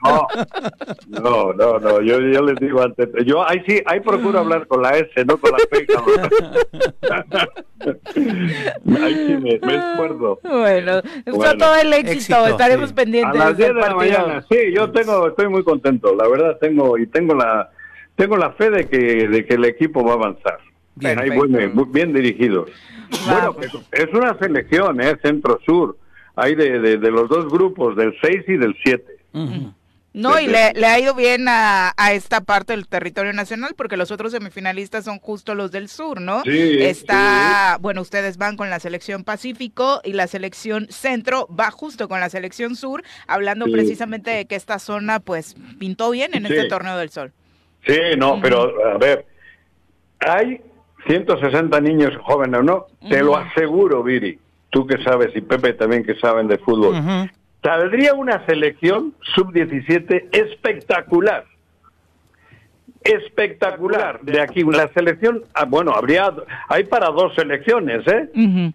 No, 1.11 1.53
no, 1.53 1.78
no, 1.78 2.01
yo, 2.01 2.18
yo 2.18 2.43
les 2.43 2.57
digo 2.59 2.82
antes, 2.82 3.09
yo 3.24 3.49
ahí 3.49 3.62
sí, 3.68 3.80
ahí 3.86 4.01
procuro 4.01 4.40
hablar 4.40 4.66
con 4.66 4.82
la 4.82 4.99
S, 4.99 5.24
no 5.24 5.36
con 5.36 5.53
la 5.53 5.59
P, 5.70 5.86
cabrón. 5.86 6.30
ahí 9.01 9.26
sí 9.26 9.36
me, 9.36 9.61
me 9.61 9.74
esfuerzo. 9.76 10.40
Bueno, 10.43 11.03
bueno. 11.26 11.57
todo 11.57 11.76
el 11.76 11.93
éxito 11.93 12.32
éxito, 12.33 12.47
estaremos 12.49 12.93
pendientes. 12.93 13.41
A 13.41 13.45
las 13.51 13.57
10 13.57 13.74
de 13.74 13.80
la 13.80 13.95
mañana, 13.95 14.45
sí, 14.51 14.59
yo 14.74 14.91
tengo, 14.91 15.28
estoy 15.28 15.49
muy 15.49 15.62
contento, 15.62 16.14
la 16.14 16.28
verdad 16.28 16.59
tengo 16.61 16.99
y 16.99 17.07
tengo 17.07 17.35
la 17.35 17.70
tengo 18.16 18.37
la 18.37 18.53
fe 18.53 18.70
de 18.70 18.89
que 18.89 19.28
de 19.28 19.45
que 19.45 19.55
el 19.55 19.64
equipo 19.64 20.05
va 20.05 20.12
a 20.12 20.14
avanzar. 20.14 20.59
Bien, 20.95 21.18
Ahí 21.18 21.30
muy 21.30 21.87
bien 21.91 22.12
dirigidos. 22.12 22.70
Bueno, 23.26 23.57
es 23.93 24.12
una 24.12 24.39
selección, 24.39 25.01
¿eh? 25.01 25.16
Centro-Sur. 25.22 25.97
Hay 26.37 26.55
de, 26.55 26.78
de, 26.99 27.11
los 27.11 27.28
dos 27.28 27.49
grupos, 27.51 27.97
del 27.97 28.14
6 28.22 28.45
y 28.49 28.57
del 28.57 28.74
7. 28.83 29.05
No, 30.14 30.38
y 30.38 30.46
le, 30.46 30.58
ha 30.58 30.98
ido 30.98 31.14
bien 31.14 31.48
a, 31.48 31.92
a, 31.96 32.12
esta 32.12 32.42
parte 32.42 32.74
del 32.74 32.86
territorio 32.86 33.32
nacional 33.32 33.72
porque 33.76 33.96
los 33.96 34.10
otros 34.10 34.32
semifinalistas 34.32 35.06
son 35.06 35.18
justo 35.18 35.54
los 35.54 35.70
del 35.70 35.88
sur, 35.88 36.20
¿no? 36.20 36.42
Sí, 36.42 36.82
Está, 36.82 37.78
bueno, 37.80 38.02
ustedes 38.02 38.36
van 38.36 38.56
con 38.56 38.68
la 38.68 38.78
selección 38.78 39.24
Pacífico 39.24 40.02
y 40.04 40.12
la 40.12 40.26
selección 40.26 40.86
Centro 40.90 41.48
va 41.48 41.70
justo 41.70 42.08
con 42.08 42.20
la 42.20 42.28
selección 42.28 42.76
Sur, 42.76 43.02
hablando 43.26 43.66
precisamente 43.66 44.30
de 44.30 44.44
que 44.46 44.54
esta 44.54 44.78
zona 44.78 45.20
pues 45.20 45.56
pintó 45.78 46.10
bien 46.10 46.32
en 46.34 46.44
este 46.44 46.68
torneo 46.68 46.98
del 46.98 47.08
sol. 47.08 47.32
Sí, 47.86 47.98
no, 48.18 48.38
pero 48.42 48.70
a 48.94 48.98
ver, 48.98 49.24
hay 50.20 50.60
160 51.06 51.80
niños 51.80 52.12
jóvenes, 52.22 52.62
¿no? 52.62 52.86
Te 53.08 53.22
lo 53.22 53.36
aseguro, 53.36 54.02
Viri, 54.02 54.38
tú 54.68 54.86
que 54.86 55.02
sabes 55.02 55.34
y 55.34 55.40
Pepe 55.40 55.72
también 55.72 56.04
que 56.04 56.14
saben 56.16 56.48
de 56.48 56.58
fútbol 56.58 57.30
saldría 57.62 58.14
una 58.14 58.44
selección 58.46 59.14
sub-17 59.34 60.28
espectacular. 60.32 61.44
Espectacular. 63.02 64.20
De 64.22 64.40
aquí, 64.40 64.62
una 64.62 64.88
selección, 64.88 65.42
ah, 65.54 65.64
bueno, 65.64 65.92
habría, 65.92 66.32
hay 66.68 66.84
para 66.84 67.08
dos 67.08 67.34
selecciones, 67.34 68.06
¿eh? 68.06 68.72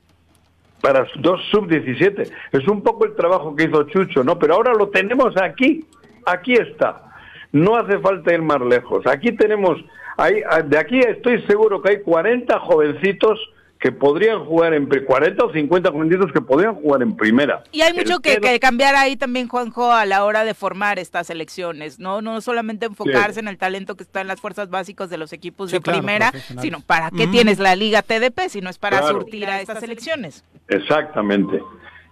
Para 0.82 1.08
dos 1.20 1.42
sub-17. 1.52 2.32
Es 2.52 2.68
un 2.68 2.82
poco 2.82 3.06
el 3.06 3.16
trabajo 3.16 3.56
que 3.56 3.66
hizo 3.66 3.84
Chucho, 3.84 4.24
¿no? 4.24 4.38
Pero 4.40 4.56
ahora 4.56 4.74
lo 4.74 4.90
tenemos 4.90 5.36
aquí. 5.38 5.86
Aquí 6.26 6.54
está. 6.54 7.04
No 7.52 7.78
hace 7.78 8.00
falta 8.00 8.34
ir 8.34 8.42
más 8.42 8.62
lejos. 8.62 9.06
Aquí 9.08 9.32
tenemos, 9.32 9.78
hay, 10.18 10.42
de 10.66 10.78
aquí 10.78 11.00
estoy 11.00 11.42
seguro 11.44 11.82
que 11.82 11.92
hay 11.92 12.02
40 12.02 12.60
jovencitos 12.60 13.40
que 13.80 13.92
podrían 13.92 14.44
jugar 14.46 14.74
en 14.74 14.88
40 14.88 15.46
o 15.46 15.54
50 15.54 15.92
jovencitos 15.92 16.32
que 16.32 16.42
podrían 16.42 16.76
jugar 16.76 17.04
en 17.04 17.16
primera. 17.16 17.64
Y 17.72 17.82
hay 17.82 17.94
mucho 17.94 18.20
que, 18.20 18.60
cambiar 18.60 18.96
ahí 18.96 19.16
también, 19.16 19.48
Juanjo, 19.48 19.92
a 19.92 20.06
la 20.06 20.24
hora 20.24 20.44
de 20.44 20.54
formar 20.54 20.98
estas 20.98 21.28
selecciones, 21.28 22.00
¿no? 22.00 22.22
No 22.22 22.42
solamente 22.42 22.88
enfocarse 22.88 23.40
en 23.40 23.48
el 23.48 23.58
talento 23.58 23.96
que 23.96 24.04
está 24.04 24.22
en 24.22 24.28
las 24.28 24.42
fuerzas 24.42 24.70
básicas 24.70 25.10
de 25.10 25.18
los 25.18 25.32
equipos 25.32 25.72
de 25.72 25.80
primera, 25.80 26.32
sino 26.60 26.80
para 26.82 27.12
qué 27.12 27.28
tienes 27.28 27.60
la 27.60 27.76
Liga 27.76 28.02
TDP, 28.02 28.50
si 28.50 28.62
no 28.62 28.70
es 28.70 28.80
para 28.80 29.04
surtir 29.08 29.46
a 29.48 29.62
estas 29.62 29.80
selecciones. 29.80 30.44
Exactamente. 30.68 31.62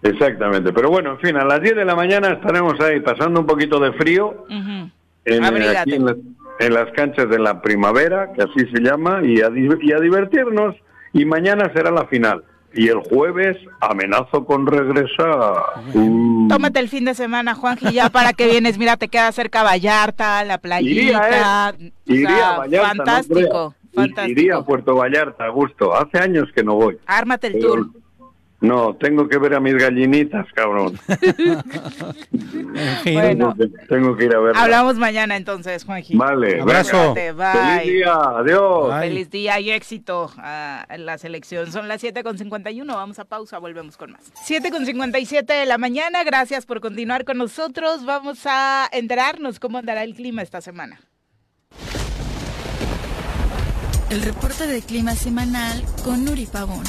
Exactamente, 0.04 0.72
pero 0.72 0.92
bueno, 0.92 1.14
en 1.14 1.20
fin, 1.20 1.36
a 1.36 1.44
las 1.44 1.62
10 1.62 1.78
de 1.78 1.86
la 1.86 1.96
mañana 1.96 2.34
estaremos 2.34 2.80
ahí 2.80 3.00
pasando 3.00 3.40
un 3.40 3.48
poquito 3.48 3.80
de 3.80 3.92
frío 3.94 4.46
en, 4.50 5.44
en, 5.44 6.74
las 6.74 6.92
canchas 6.92 7.28
de 7.28 7.40
la 7.40 7.60
primavera, 7.60 8.32
que 8.34 8.44
así 8.44 8.70
se 8.72 8.82
llama, 8.82 9.22
y 9.24 9.42
a, 9.42 9.50
y 9.50 9.92
a 9.92 10.00
divertirnos 10.00 10.76
y 11.16 11.26
mañana 11.26 11.72
será 11.74 11.90
la 11.92 12.06
final. 12.08 12.44
Y 12.74 12.90
el 12.90 12.98
jueves 12.98 13.58
amenazo 13.80 14.46
con 14.46 14.68
regresar. 14.68 15.64
Tómate 16.50 16.82
el 16.82 16.90
fin 16.90 17.06
de 17.06 17.14
semana, 17.14 17.56
Juanji, 17.56 17.94
ya 17.94 18.10
para 18.10 18.34
que 18.34 18.48
vienes. 18.48 18.78
Mira, 18.78 18.98
te 18.98 19.08
queda 19.08 19.32
cerca 19.32 19.64
Vallarta, 19.64 20.44
la 20.44 20.58
playita. 20.58 21.74
Iría, 22.06 22.50
a 22.50 22.58
Vallarta. 22.58 22.88
Fantástico, 22.98 23.76
fantástico. 23.94 24.40
Iría 24.40 24.58
a 24.58 24.66
Puerto 24.66 24.94
Vallarta, 24.94 25.46
a 25.46 25.50
gusto. 25.50 25.96
Hace 25.96 26.20
años 26.20 26.50
que 26.54 26.64
no 26.64 26.76
voy. 26.76 26.98
Ármate 27.06 27.48
el 27.48 27.60
tour. 27.62 27.88
No, 28.66 28.96
tengo 28.96 29.28
que 29.28 29.38
ver 29.38 29.56
a 29.56 29.60
mis 29.60 29.76
gallinitas, 29.76 30.46
cabrón. 30.54 31.00
bueno, 33.14 33.56
tengo 33.88 34.16
que 34.16 34.26
ir 34.26 34.36
a 34.36 34.40
ver. 34.40 34.58
Hablamos 34.58 34.98
mañana 34.98 35.36
entonces, 35.36 35.84
Juanji. 35.86 36.16
Vale, 36.16 36.62
abrazo. 36.62 37.14
Feliz 37.14 37.94
día, 37.94 38.14
adiós. 38.14 39.00
Feliz 39.00 39.30
día 39.30 39.60
y 39.60 39.72
éxito 39.72 40.32
a 40.38 40.86
la 40.98 41.18
selección. 41.18 41.72
Son 41.72 41.88
las 41.88 42.04
7.51, 42.04 42.86
vamos 42.88 43.20
a 43.20 43.26
pausa, 43.26 43.60
volvemos 43.60 43.98
con 43.98 44.12
más. 44.12 44.34
7.57 44.48 45.46
de 45.46 45.66
la 45.66 45.78
mañana, 45.78 46.24
gracias 46.24 46.66
por 46.66 46.82
continuar 46.82 47.26
con 47.26 47.38
nosotros. 47.38 48.06
Vamos 48.06 48.42
a 48.46 48.90
enterarnos 48.92 49.60
cómo 49.60 49.78
andará 49.78 50.04
el 50.04 50.16
clima 50.16 50.42
esta 50.42 50.62
semana. 50.62 51.00
El 54.10 54.22
reporte 54.22 54.68
de 54.68 54.82
clima 54.82 55.16
semanal 55.16 55.84
con 56.04 56.24
Nuri 56.24 56.46
Pavón. 56.46 56.84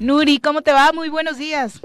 Nuri, 0.00 0.38
¿cómo 0.38 0.62
te 0.62 0.72
va? 0.72 0.92
Muy 0.92 1.08
buenos 1.08 1.38
días. 1.38 1.80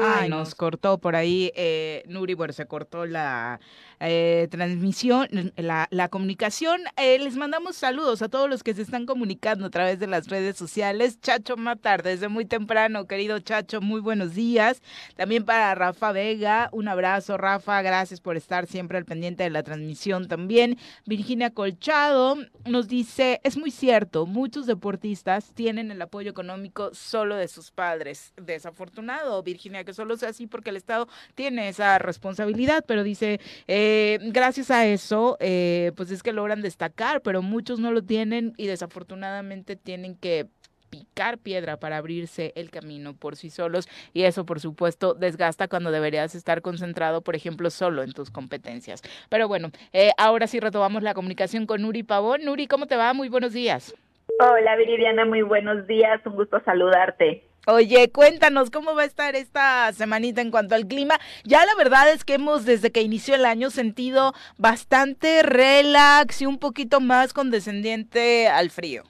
Ay, 0.00 0.28
nos 0.28 0.54
cortó 0.54 0.98
por 0.98 1.16
ahí, 1.16 1.52
eh, 1.56 2.04
Nuri, 2.06 2.34
bueno, 2.34 2.52
se 2.52 2.66
cortó 2.66 3.04
la, 3.04 3.60
eh, 4.04 4.48
transmisión, 4.50 5.28
la, 5.56 6.08
comunicación. 6.10 6.80
Eh, 6.96 7.20
les 7.20 7.36
mandamos 7.36 7.76
saludos 7.76 8.20
a 8.20 8.28
todos 8.28 8.50
los 8.50 8.64
que 8.64 8.74
se 8.74 8.82
están 8.82 9.06
comunicando 9.06 9.66
a 9.66 9.70
través 9.70 10.00
de 10.00 10.08
las 10.08 10.26
redes 10.26 10.56
sociales. 10.56 11.20
Chacho 11.20 11.56
Matar, 11.56 12.02
desde 12.02 12.26
muy 12.26 12.44
temprano, 12.44 13.06
querido 13.06 13.38
Chacho, 13.38 13.80
muy 13.80 14.00
buenos 14.00 14.34
días. 14.34 14.82
También 15.14 15.44
para 15.44 15.72
Rafa 15.76 16.10
Vega, 16.10 16.68
un 16.72 16.88
abrazo, 16.88 17.38
Rafa, 17.38 17.80
gracias 17.82 18.20
por 18.20 18.36
estar 18.36 18.66
siempre 18.66 18.98
al 18.98 19.04
pendiente 19.04 19.44
de 19.44 19.50
la 19.50 19.62
transmisión 19.62 20.26
también. 20.26 20.78
Virginia 21.06 21.50
Colchado 21.50 22.36
nos 22.66 22.88
dice, 22.88 23.40
es 23.44 23.56
muy 23.56 23.70
cierto, 23.70 24.26
muchos 24.26 24.66
deportistas 24.66 25.52
tienen 25.54 25.92
el 25.92 26.02
apoyo 26.02 26.30
económico 26.30 26.92
solo 26.92 27.36
de 27.36 27.46
sus 27.46 27.70
padres. 27.70 28.32
Desafortunado, 28.36 29.40
Virginia, 29.44 29.84
que 29.84 29.94
solo 29.94 30.16
sea 30.16 30.30
así 30.30 30.48
porque 30.48 30.70
el 30.70 30.76
Estado 30.76 31.06
tiene 31.36 31.68
esa 31.68 32.00
responsabilidad, 32.00 32.84
pero 32.84 33.04
dice... 33.04 33.38
Eh, 33.68 33.91
eh, 33.92 34.18
gracias 34.22 34.70
a 34.70 34.86
eso, 34.86 35.36
eh, 35.38 35.92
pues 35.96 36.10
es 36.10 36.22
que 36.22 36.32
logran 36.32 36.62
destacar, 36.62 37.20
pero 37.20 37.42
muchos 37.42 37.78
no 37.78 37.92
lo 37.92 38.02
tienen 38.02 38.54
y 38.56 38.66
desafortunadamente 38.66 39.76
tienen 39.76 40.16
que 40.16 40.46
picar 40.88 41.38
piedra 41.38 41.76
para 41.76 41.98
abrirse 41.98 42.52
el 42.54 42.70
camino 42.70 43.14
por 43.14 43.36
sí 43.36 43.50
solos 43.50 43.88
y 44.12 44.24
eso 44.24 44.44
por 44.44 44.60
supuesto 44.60 45.14
desgasta 45.14 45.66
cuando 45.66 45.90
deberías 45.90 46.34
estar 46.34 46.60
concentrado 46.60 47.22
por 47.22 47.34
ejemplo 47.34 47.70
solo 47.70 48.02
en 48.02 48.12
tus 48.12 48.30
competencias. 48.30 49.02
Pero 49.28 49.48
bueno 49.48 49.70
eh, 49.92 50.10
ahora 50.18 50.46
sí 50.46 50.60
retomamos 50.60 51.02
la 51.02 51.14
comunicación 51.14 51.66
con 51.66 51.82
Nuri 51.82 52.02
Pavón. 52.02 52.44
Nuri 52.44 52.66
cómo 52.66 52.86
te 52.86 52.96
va 52.96 53.14
muy 53.14 53.28
buenos 53.28 53.52
días. 53.52 53.94
Hola 54.38 54.76
Viridiana 54.76 55.24
muy 55.24 55.42
buenos 55.42 55.86
días. 55.86 56.20
Un 56.26 56.34
gusto 56.34 56.60
saludarte 56.64 57.42
Oye, 57.66 58.10
cuéntanos 58.10 58.70
cómo 58.70 58.96
va 58.96 59.02
a 59.02 59.06
estar 59.06 59.36
esta 59.36 59.92
semanita 59.92 60.40
en 60.40 60.50
cuanto 60.50 60.74
al 60.74 60.88
clima. 60.88 61.20
Ya 61.44 61.64
la 61.64 61.76
verdad 61.76 62.10
es 62.10 62.24
que 62.24 62.34
hemos 62.34 62.64
desde 62.64 62.90
que 62.90 63.02
inició 63.02 63.36
el 63.36 63.44
año 63.44 63.70
sentido 63.70 64.32
bastante 64.58 65.44
relax 65.44 66.42
y 66.42 66.46
un 66.46 66.58
poquito 66.58 67.00
más 67.00 67.32
condescendiente 67.32 68.48
al 68.48 68.70
frío. 68.70 69.04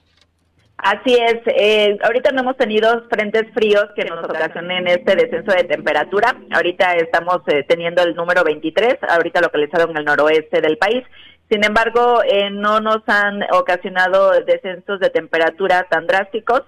Así 0.77 1.15
es, 1.15 1.39
eh, 1.47 1.97
ahorita 2.03 2.31
no 2.31 2.41
hemos 2.41 2.57
tenido 2.57 3.07
frentes 3.09 3.51
fríos 3.53 3.85
que 3.95 4.03
nos 4.03 4.23
ocasionen 4.23 4.85
este 4.87 5.15
descenso 5.15 5.51
de 5.51 5.63
temperatura. 5.63 6.35
Ahorita 6.51 6.95
estamos 6.95 7.37
eh, 7.47 7.63
teniendo 7.67 8.03
el 8.03 8.13
número 8.15 8.43
23, 8.43 8.97
ahorita 9.07 9.41
localizado 9.41 9.89
en 9.89 9.97
el 9.97 10.05
noroeste 10.05 10.61
del 10.61 10.77
país. 10.77 11.03
Sin 11.49 11.63
embargo, 11.63 12.21
eh, 12.23 12.49
no 12.49 12.79
nos 12.79 13.01
han 13.07 13.43
ocasionado 13.53 14.31
descensos 14.41 14.99
de 14.99 15.09
temperatura 15.09 15.87
tan 15.89 16.05
drásticos. 16.05 16.63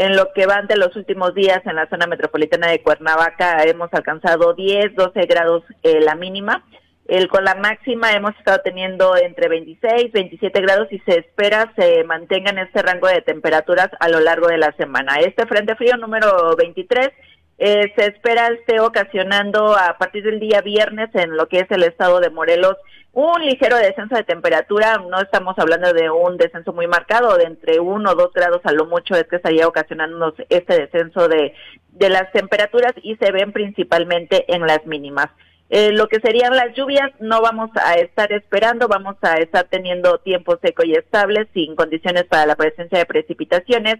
En 0.00 0.14
lo 0.14 0.32
que 0.32 0.46
van 0.46 0.68
de 0.68 0.76
los 0.76 0.94
últimos 0.94 1.34
días 1.34 1.60
en 1.66 1.74
la 1.74 1.88
zona 1.88 2.06
metropolitana 2.06 2.68
de 2.68 2.84
Cuernavaca 2.84 3.64
hemos 3.64 3.92
alcanzado 3.92 4.54
10, 4.54 4.94
12 4.94 5.22
grados 5.26 5.64
eh, 5.82 6.00
la 6.00 6.14
mínima. 6.14 6.64
El, 7.08 7.26
con 7.26 7.42
la 7.42 7.56
máxima 7.56 8.12
hemos 8.12 8.30
estado 8.36 8.60
teniendo 8.62 9.16
entre 9.16 9.48
26, 9.48 10.12
27 10.12 10.60
grados 10.60 10.86
y 10.92 11.00
se 11.00 11.18
espera 11.18 11.72
se 11.74 12.04
mantenga 12.04 12.50
en 12.50 12.58
este 12.58 12.80
rango 12.80 13.08
de 13.08 13.22
temperaturas 13.22 13.88
a 13.98 14.08
lo 14.08 14.20
largo 14.20 14.46
de 14.46 14.58
la 14.58 14.70
semana. 14.76 15.16
Este 15.16 15.46
frente 15.46 15.74
frío 15.74 15.96
número 15.96 16.54
23 16.54 17.10
eh, 17.58 17.92
se 17.96 18.06
espera 18.06 18.48
esté 18.48 18.80
ocasionando 18.80 19.76
a 19.76 19.98
partir 19.98 20.24
del 20.24 20.40
día 20.40 20.60
viernes 20.60 21.10
en 21.14 21.36
lo 21.36 21.48
que 21.48 21.60
es 21.60 21.70
el 21.70 21.82
estado 21.82 22.20
de 22.20 22.30
Morelos 22.30 22.76
un 23.12 23.44
ligero 23.44 23.76
descenso 23.76 24.14
de 24.14 24.22
temperatura, 24.22 24.98
no 25.10 25.20
estamos 25.20 25.58
hablando 25.58 25.92
de 25.92 26.08
un 26.08 26.36
descenso 26.36 26.72
muy 26.72 26.86
marcado, 26.86 27.36
de 27.36 27.44
entre 27.44 27.80
uno 27.80 28.10
o 28.10 28.14
dos 28.14 28.32
grados 28.32 28.60
a 28.64 28.72
lo 28.72 28.86
mucho 28.86 29.16
es 29.16 29.24
que 29.24 29.36
estaría 29.36 29.66
ocasionándonos 29.66 30.34
este 30.48 30.82
descenso 30.82 31.26
de, 31.26 31.52
de 31.90 32.08
las 32.10 32.30
temperaturas 32.30 32.92
y 33.02 33.16
se 33.16 33.32
ven 33.32 33.50
principalmente 33.52 34.44
en 34.54 34.66
las 34.66 34.86
mínimas. 34.86 35.28
Eh, 35.70 35.90
lo 35.92 36.08
que 36.08 36.20
serían 36.20 36.54
las 36.54 36.74
lluvias 36.74 37.10
no 37.18 37.42
vamos 37.42 37.70
a 37.74 37.94
estar 37.94 38.32
esperando, 38.32 38.88
vamos 38.88 39.16
a 39.22 39.34
estar 39.38 39.64
teniendo 39.64 40.18
tiempo 40.18 40.56
seco 40.62 40.84
y 40.84 40.94
estable 40.94 41.48
sin 41.52 41.76
condiciones 41.76 42.24
para 42.24 42.46
la 42.46 42.56
presencia 42.56 42.98
de 42.98 43.06
precipitaciones. 43.06 43.96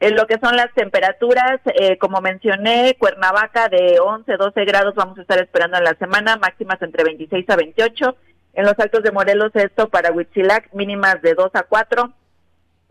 En 0.00 0.16
lo 0.16 0.26
que 0.26 0.38
son 0.42 0.56
las 0.56 0.72
temperaturas, 0.74 1.60
eh, 1.74 1.96
como 1.98 2.20
mencioné, 2.20 2.96
Cuernavaca 2.98 3.68
de 3.68 4.00
11, 4.00 4.36
12 4.36 4.64
grados 4.64 4.94
vamos 4.94 5.18
a 5.18 5.22
estar 5.22 5.40
esperando 5.40 5.78
en 5.78 5.84
la 5.84 5.94
semana, 5.94 6.36
máximas 6.36 6.82
entre 6.82 7.04
26 7.04 7.48
a 7.48 7.56
28 7.56 8.16
en 8.54 8.66
los 8.66 8.78
Altos 8.78 9.02
de 9.02 9.12
Morelos 9.12 9.50
esto 9.54 9.88
para 9.88 10.12
Huitzilac 10.12 10.72
mínimas 10.74 11.22
de 11.22 11.34
2 11.34 11.50
a 11.54 11.62
4, 11.62 12.12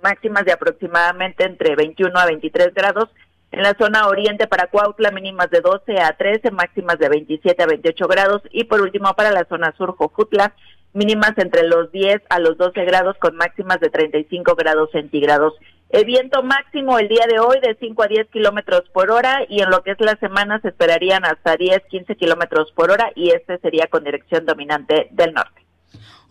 máximas 0.02 0.45
de 0.45 0.54
aproximadamente 0.54 1.43
entre 1.43 1.76
21 1.76 2.18
a 2.18 2.26
23 2.26 2.74
grados. 2.74 3.10
En 3.52 3.64
la 3.64 3.76
zona 3.78 4.08
oriente 4.08 4.47
para 4.47 4.68
Cuautla, 4.68 5.12
mínimas 5.12 5.49
de 5.52 5.60
12 5.60 5.99
a 6.02 6.14
13, 6.14 6.52
máximas 6.52 6.97
de 6.99 7.10
27 7.10 7.62
a 7.62 7.68
28 7.68 8.08
grados. 8.08 8.41
Y 8.52 8.64
por 8.64 8.82
último, 8.82 9.14
para 9.14 9.32
la 9.32 9.45
zona 9.45 9.74
sur, 9.78 9.95
Jojutla, 9.97 10.56
mínimas 10.93 11.38
entre 11.38 11.68
los 11.68 11.91
10 11.91 12.22
a 12.30 12.39
los 12.39 12.58
12 12.58 12.84
grados 12.86 13.18
con 13.18 13.36
máximas 13.36 13.80
de 13.82 13.89
35 13.89 14.56
grados 14.56 14.89
centígrados. 14.91 15.54
El 15.91 16.05
viento 16.05 16.41
máximo 16.41 16.97
el 16.99 17.09
día 17.09 17.25
de 17.27 17.39
hoy 17.39 17.59
de 17.59 17.75
5 17.77 18.03
a 18.03 18.07
10 18.07 18.29
kilómetros 18.29 18.83
por 18.93 19.11
hora 19.11 19.41
y 19.49 19.61
en 19.61 19.69
lo 19.69 19.83
que 19.83 19.91
es 19.91 19.99
la 19.99 20.15
semana 20.15 20.61
se 20.61 20.69
esperarían 20.69 21.25
hasta 21.25 21.57
10, 21.57 21.81
15 21.89 22.15
kilómetros 22.15 22.71
por 22.71 22.91
hora 22.91 23.11
y 23.13 23.31
este 23.31 23.57
sería 23.57 23.87
con 23.87 24.05
dirección 24.05 24.45
dominante 24.45 25.09
del 25.11 25.33
norte. 25.33 25.65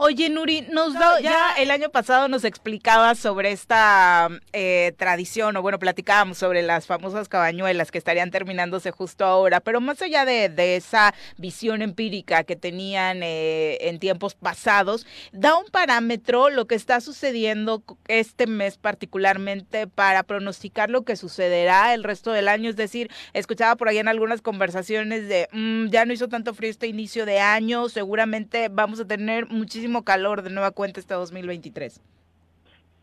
Oye, 0.03 0.31
Nuri, 0.31 0.63
nos 0.63 0.95
da, 0.95 1.21
ya 1.21 1.53
el 1.59 1.71
año 1.71 1.91
pasado 1.91 2.27
nos 2.27 2.45
explicabas 2.45 3.19
sobre 3.19 3.53
esta 3.53 4.31
eh, 4.55 4.95
tradición, 4.97 5.55
o 5.59 5.61
bueno, 5.61 5.79
platicábamos 5.79 6.39
sobre 6.39 6.63
las 6.63 6.87
famosas 6.87 7.29
cabañuelas 7.29 7.91
que 7.91 7.99
estarían 7.99 8.31
terminándose 8.31 8.93
justo 8.93 9.27
ahora, 9.27 9.61
pero 9.61 9.83
más 9.83 10.01
allá 10.01 10.25
de, 10.25 10.49
de 10.49 10.77
esa 10.77 11.13
visión 11.37 11.83
empírica 11.83 12.45
que 12.45 12.57
tenían 12.57 13.23
eh, 13.23 13.77
en 13.83 13.99
tiempos 13.99 14.35
pasados, 14.35 15.07
da 15.33 15.55
un 15.59 15.67
parámetro 15.67 16.49
lo 16.49 16.67
que 16.67 16.77
está 16.77 17.03
sucediendo 17.03 17.83
este 18.09 18.47
mes 18.47 18.79
particularmente 18.79 19.87
para 19.87 20.23
pronosticar 20.23 20.89
lo 20.89 21.03
que 21.03 21.15
sucederá 21.15 21.93
el 21.93 22.05
resto 22.05 22.33
del 22.33 22.49
año. 22.49 22.71
Es 22.71 22.77
decir, 22.77 23.11
escuchaba 23.35 23.77
por 23.77 23.89
ahí 23.89 23.99
en 23.99 24.09
algunas 24.09 24.41
conversaciones 24.41 25.29
de, 25.29 25.47
mm, 25.53 25.89
ya 25.91 26.07
no 26.07 26.15
hizo 26.15 26.29
tanto 26.29 26.55
frío 26.55 26.71
este 26.71 26.87
inicio 26.87 27.27
de 27.27 27.41
año, 27.41 27.91
seguramente 27.91 28.71
vamos 28.71 28.99
a 28.99 29.05
tener 29.05 29.47
muchísimo 29.51 29.90
calor 30.05 30.43
de 30.43 30.51
nueva 30.51 30.71
cuenta 30.71 31.01
este 31.01 31.15
2023. 31.15 32.01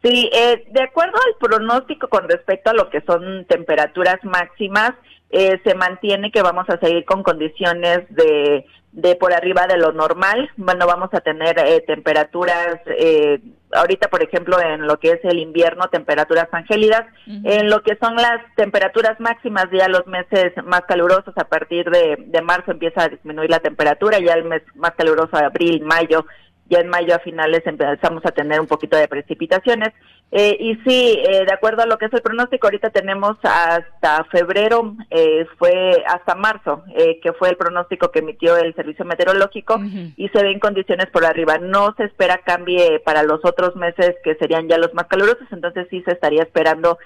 Sí, 0.03 0.29
eh, 0.31 0.63
de 0.71 0.81
acuerdo 0.83 1.17
al 1.17 1.35
pronóstico 1.39 2.07
con 2.07 2.29
respecto 2.29 2.69
a 2.69 2.73
lo 2.73 2.89
que 2.89 3.01
son 3.01 3.45
temperaturas 3.45 4.23
máximas, 4.23 4.91
eh, 5.29 5.59
se 5.65 5.75
mantiene 5.75 6.31
que 6.31 6.41
vamos 6.41 6.69
a 6.69 6.79
seguir 6.79 7.03
con 7.03 7.23
condiciones 7.23 8.03
de, 8.09 8.65
de 8.93 9.15
por 9.15 9.33
arriba 9.33 9.67
de 9.67 9.77
lo 9.77 9.91
normal. 9.91 10.49
Bueno, 10.55 10.87
vamos 10.87 11.09
a 11.13 11.19
tener 11.19 11.59
eh, 11.59 11.83
temperaturas, 11.85 12.79
eh, 12.85 13.39
ahorita 13.73 14.07
por 14.07 14.23
ejemplo 14.23 14.57
en 14.61 14.87
lo 14.87 14.99
que 14.99 15.11
es 15.11 15.19
el 15.23 15.39
invierno, 15.39 15.89
temperaturas 15.89 16.47
angélidas. 16.51 17.05
En 17.25 17.69
lo 17.69 17.83
que 17.83 17.97
son 18.01 18.15
las 18.15 18.39
temperaturas 18.55 19.19
máximas, 19.19 19.65
ya 19.71 19.89
los 19.89 20.07
meses 20.07 20.53
más 20.63 20.81
calurosos, 20.87 21.37
a 21.37 21.43
partir 21.43 21.89
de, 21.89 22.15
de 22.25 22.41
marzo 22.41 22.71
empieza 22.71 23.03
a 23.03 23.09
disminuir 23.09 23.49
la 23.49 23.59
temperatura, 23.59 24.19
ya 24.19 24.33
el 24.33 24.45
mes 24.45 24.61
más 24.75 24.91
caluroso, 24.91 25.35
abril, 25.35 25.81
mayo, 25.83 26.25
ya 26.69 26.79
en 26.79 26.89
mayo 26.89 27.15
a 27.15 27.19
finales 27.19 27.61
empezamos 27.65 28.25
a 28.25 28.31
tener 28.31 28.59
un 28.59 28.67
poquito 28.67 28.97
de 28.97 29.07
precipitaciones. 29.07 29.93
Eh, 30.29 30.57
y 30.59 30.75
sí, 30.87 31.19
eh, 31.25 31.45
de 31.45 31.53
acuerdo 31.53 31.83
a 31.83 31.85
lo 31.85 31.97
que 31.97 32.05
es 32.05 32.13
el 32.13 32.21
pronóstico, 32.21 32.67
ahorita 32.67 32.89
tenemos 32.89 33.37
hasta 33.43 34.25
febrero, 34.25 34.95
eh, 35.09 35.45
fue 35.57 36.03
hasta 36.05 36.35
marzo, 36.35 36.83
que 36.95 37.31
fue 37.33 37.49
el 37.49 37.55
pronóstico 37.55 38.11
que 38.11 38.19
emitió 38.19 38.57
el 38.57 38.75
Servicio 38.75 39.05
Meteorológico, 39.05 39.79
y 40.17 40.27
se 40.29 40.43
ven 40.43 40.59
condiciones 40.59 41.07
por 41.07 41.25
arriba. 41.25 41.57
No 41.57 41.93
se 41.95 42.05
espera 42.05 42.41
cambie 42.45 42.99
para 42.99 43.23
los 43.23 43.39
otros 43.45 43.75
meses 43.75 44.15
que 44.23 44.35
serían 44.35 44.67
ya 44.67 44.77
los 44.77 44.93
más 44.93 45.07
calurosos, 45.07 45.47
entonces 45.51 45.87
sí 45.89 46.01
se 46.03 46.11
estaría 46.11 46.43
esperando 46.43 46.97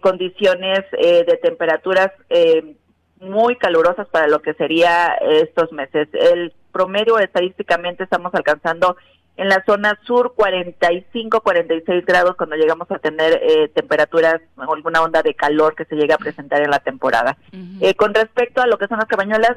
condiciones 0.00 0.80
de 0.92 1.38
temperaturas 1.42 2.10
muy 3.20 3.56
calurosas 3.56 4.08
para 4.08 4.28
lo 4.28 4.40
que 4.40 4.54
sería 4.54 5.14
estos 5.20 5.72
meses. 5.72 6.08
El 6.12 6.52
promedio 6.72 7.18
estadísticamente 7.18 8.04
estamos 8.04 8.34
alcanzando 8.34 8.96
en 9.36 9.48
la 9.48 9.62
zona 9.64 9.98
sur 10.04 10.34
45, 10.34 11.40
46 11.40 12.04
grados 12.04 12.36
cuando 12.36 12.56
llegamos 12.56 12.90
a 12.90 12.98
tener 12.98 13.40
eh, 13.42 13.68
temperaturas, 13.68 14.40
alguna 14.56 15.02
onda 15.02 15.22
de 15.22 15.34
calor 15.34 15.74
que 15.74 15.86
se 15.86 15.96
llega 15.96 16.16
a 16.16 16.18
presentar 16.18 16.62
en 16.62 16.70
la 16.70 16.80
temporada. 16.80 17.36
eh, 17.80 17.94
con 17.94 18.12
respecto 18.12 18.60
a 18.60 18.66
lo 18.66 18.76
que 18.78 18.88
son 18.88 18.98
las 18.98 19.08
cabañuelas, 19.08 19.56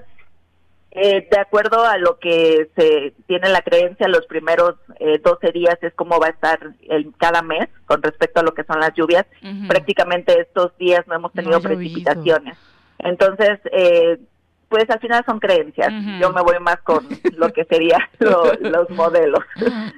eh, 0.98 1.28
de 1.30 1.40
acuerdo 1.40 1.84
a 1.84 1.98
lo 1.98 2.20
que 2.20 2.70
se 2.74 3.14
tiene 3.28 3.50
la 3.50 3.62
creencia, 3.62 4.08
los 4.08 4.26
primeros 4.28 4.76
eh, 5.02 5.20
12 5.22 5.52
días 5.52 5.78
es 5.82 5.94
como 5.94 6.22
va 6.22 6.28
a 6.28 6.30
estar 6.30 6.58
el, 6.88 7.12
cada 7.18 7.42
mes 7.42 7.68
con 7.86 8.02
respecto 8.02 8.40
a 8.40 8.44
lo 8.44 8.54
que 8.54 8.64
son 8.64 8.80
las 8.80 8.94
lluvias. 8.94 9.26
Prácticamente 9.68 10.40
estos 10.40 10.76
días 10.78 11.06
no 11.06 11.16
hemos 11.16 11.34
tenido 11.34 11.60
precipitaciones. 11.60 12.58
Entonces, 13.00 13.60
eh, 13.74 14.20
pues 14.70 14.90
al 14.90 15.00
final 15.00 15.24
son 15.26 15.40
creencias. 15.40 15.92
Yo 16.20 16.32
me 16.32 16.42
voy 16.42 16.60
más 16.60 16.78
con 16.82 17.08
lo 17.38 17.50
que 17.50 17.66
serían 17.66 18.02
los 18.20 18.90
modelos. 18.90 19.44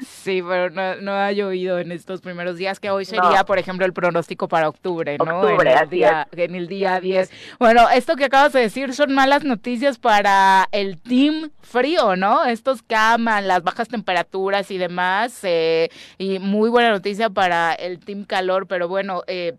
Sí, 0.01 0.43
pero 0.47 0.69
no, 0.69 1.11
ha 1.11 1.31
llovido 1.31 1.79
en 1.79 1.91
estos 1.91 2.21
primeros 2.21 2.57
días, 2.57 2.79
que 2.79 2.89
hoy 2.89 3.05
sería, 3.05 3.43
por 3.45 3.59
ejemplo, 3.59 3.85
el 3.85 3.93
pronóstico 3.93 4.47
para 4.47 4.69
octubre, 4.69 5.17
¿no? 5.17 5.39
Octubre, 5.39 5.71
en 5.71 5.77
el, 5.77 5.89
día, 5.89 6.27
en 6.31 6.55
el 6.55 6.67
día 6.67 6.99
10. 6.99 7.31
Bueno, 7.59 7.89
esto 7.89 8.15
que 8.15 8.25
acabas 8.25 8.53
de 8.53 8.61
decir 8.61 8.93
son 8.93 9.13
malas 9.13 9.43
noticias 9.43 9.97
para 9.97 10.67
el 10.71 11.01
team 11.01 11.51
frío, 11.61 12.15
¿no? 12.15 12.45
Estos 12.45 12.81
que 12.81 12.95
aman 12.95 13.47
las 13.47 13.63
bajas 13.63 13.87
temperaturas 13.87 14.71
y 14.71 14.77
demás, 14.77 15.39
eh, 15.43 15.89
y 16.17 16.39
muy 16.39 16.69
buena 16.69 16.91
noticia 16.91 17.29
para 17.29 17.73
el 17.73 17.99
team 17.99 18.25
calor, 18.25 18.67
pero 18.67 18.87
bueno, 18.87 19.23
eh, 19.27 19.55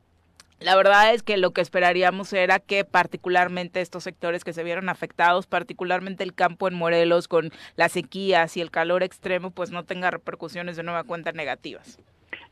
la 0.61 0.77
verdad 0.77 1.15
es 1.15 1.23
que 1.23 1.37
lo 1.37 1.53
que 1.53 1.61
esperaríamos 1.61 2.33
era 2.33 2.59
que 2.59 2.85
particularmente 2.85 3.81
estos 3.81 4.05
sectores 4.05 4.45
que 4.45 4.53
se 4.53 4.65
vieron 4.65 4.89
afectados, 4.89 5.47
particularmente 5.47 6.25
el 6.25 6.35
campo 6.35 6.69
en 6.69 6.75
Morelos 6.75 7.29
con 7.29 7.51
las 7.77 7.93
sequías 7.93 8.57
y 8.57 8.61
el 8.61 8.71
calor 8.71 9.03
extremo, 9.03 9.51
pues 9.51 9.71
no 9.71 9.85
tenga 9.85 10.11
repercusiones 10.11 10.77
de 10.77 10.83
nueva 10.83 11.05
cuenta 11.05 11.33
negativas. 11.33 11.99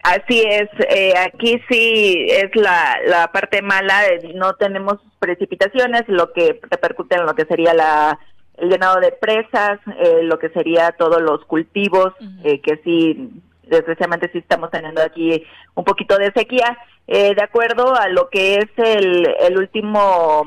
Así 0.02 0.40
es, 0.40 0.68
eh, 0.88 1.14
aquí 1.18 1.60
sí 1.68 2.26
es 2.28 2.54
la, 2.54 2.96
la 3.06 3.32
parte 3.32 3.60
mala, 3.60 4.02
no 4.34 4.54
tenemos 4.54 4.98
precipitaciones, 5.18 6.04
lo 6.06 6.32
que 6.32 6.60
repercute 6.70 7.16
en 7.16 7.26
lo 7.26 7.34
que 7.34 7.44
sería 7.46 7.74
la 7.74 8.18
el 8.58 8.70
llenado 8.70 9.00
de 9.00 9.12
presas, 9.12 9.78
eh, 9.98 10.22
lo 10.22 10.38
que 10.38 10.48
sería 10.50 10.92
todos 10.92 11.20
los 11.20 11.44
cultivos, 11.44 12.14
eh, 12.44 12.60
que 12.60 12.80
sí, 12.84 13.30
desgraciadamente 13.66 14.30
sí 14.32 14.38
estamos 14.38 14.70
teniendo 14.70 15.02
aquí 15.02 15.42
un 15.74 15.84
poquito 15.84 16.16
de 16.16 16.32
sequía 16.32 16.76
eh, 17.06 17.34
de 17.34 17.42
acuerdo 17.42 17.94
a 17.94 18.08
lo 18.08 18.28
que 18.30 18.56
es 18.56 18.68
el, 18.76 19.26
el 19.40 19.58
último 19.58 20.44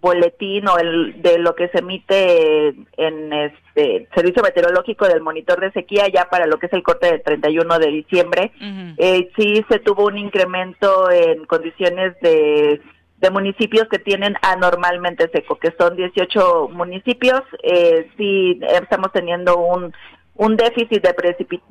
boletín 0.00 0.68
o 0.68 0.78
el 0.78 1.20
de 1.22 1.38
lo 1.38 1.54
que 1.54 1.68
se 1.68 1.78
emite 1.78 2.68
en 2.96 3.32
este 3.32 4.08
servicio 4.14 4.42
meteorológico 4.42 5.08
del 5.08 5.20
monitor 5.20 5.60
de 5.60 5.72
sequía 5.72 6.06
ya 6.08 6.28
para 6.28 6.46
lo 6.46 6.58
que 6.58 6.66
es 6.66 6.72
el 6.74 6.82
corte 6.82 7.06
del 7.10 7.22
31 7.22 7.78
de 7.78 7.86
diciembre 7.88 8.52
eh, 8.98 9.30
sí 9.36 9.64
se 9.68 9.78
tuvo 9.80 10.06
un 10.06 10.18
incremento 10.18 11.10
en 11.10 11.44
condiciones 11.46 12.14
de 12.20 12.80
de 13.18 13.30
municipios 13.30 13.88
que 13.88 13.98
tienen 13.98 14.36
anormalmente 14.42 15.30
seco, 15.32 15.56
que 15.56 15.72
son 15.78 15.96
18 15.96 16.68
municipios, 16.72 17.42
eh, 17.62 18.10
sí 18.16 18.60
estamos 18.68 19.10
teniendo 19.12 19.56
un 19.56 19.92
un 20.38 20.56
déficit 20.56 21.02
de, 21.02 21.14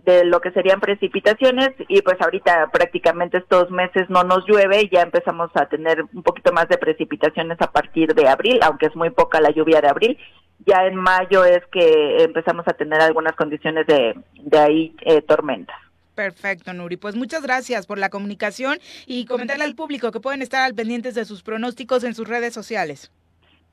de 0.05 0.25
lo 0.25 0.41
que 0.41 0.51
serían 0.51 0.79
precipitaciones 0.79 1.69
y 1.87 2.01
pues 2.01 2.19
ahorita 2.19 2.69
prácticamente 2.71 3.37
estos 3.37 3.69
meses 3.69 4.09
no 4.09 4.23
nos 4.23 4.45
llueve 4.47 4.81
y 4.81 4.89
ya 4.89 5.01
empezamos 5.01 5.51
a 5.53 5.67
tener 5.67 6.03
un 6.13 6.23
poquito 6.23 6.51
más 6.51 6.67
de 6.67 6.77
precipitaciones 6.77 7.61
a 7.61 7.71
partir 7.71 8.13
de 8.15 8.27
abril, 8.27 8.59
aunque 8.63 8.87
es 8.87 8.95
muy 8.95 9.11
poca 9.11 9.39
la 9.39 9.51
lluvia 9.51 9.81
de 9.81 9.89
abril. 9.89 10.17
Ya 10.65 10.85
en 10.87 10.95
mayo 10.95 11.45
es 11.45 11.61
que 11.71 12.23
empezamos 12.23 12.67
a 12.67 12.73
tener 12.73 13.01
algunas 13.01 13.35
condiciones 13.35 13.85
de, 13.85 14.15
de 14.41 14.57
ahí 14.57 14.95
eh, 15.01 15.21
tormentas. 15.21 15.75
Perfecto, 16.15 16.73
Nuri. 16.73 16.97
Pues 16.97 17.15
muchas 17.15 17.43
gracias 17.43 17.85
por 17.85 17.99
la 17.99 18.09
comunicación 18.09 18.79
y 19.05 19.25
comentarle 19.25 19.65
al 19.65 19.75
público 19.75 20.11
que 20.11 20.21
pueden 20.21 20.41
estar 20.41 20.63
al 20.63 20.73
pendientes 20.73 21.13
de 21.13 21.25
sus 21.25 21.43
pronósticos 21.43 22.03
en 22.03 22.15
sus 22.15 22.27
redes 22.27 22.53
sociales. 22.53 23.11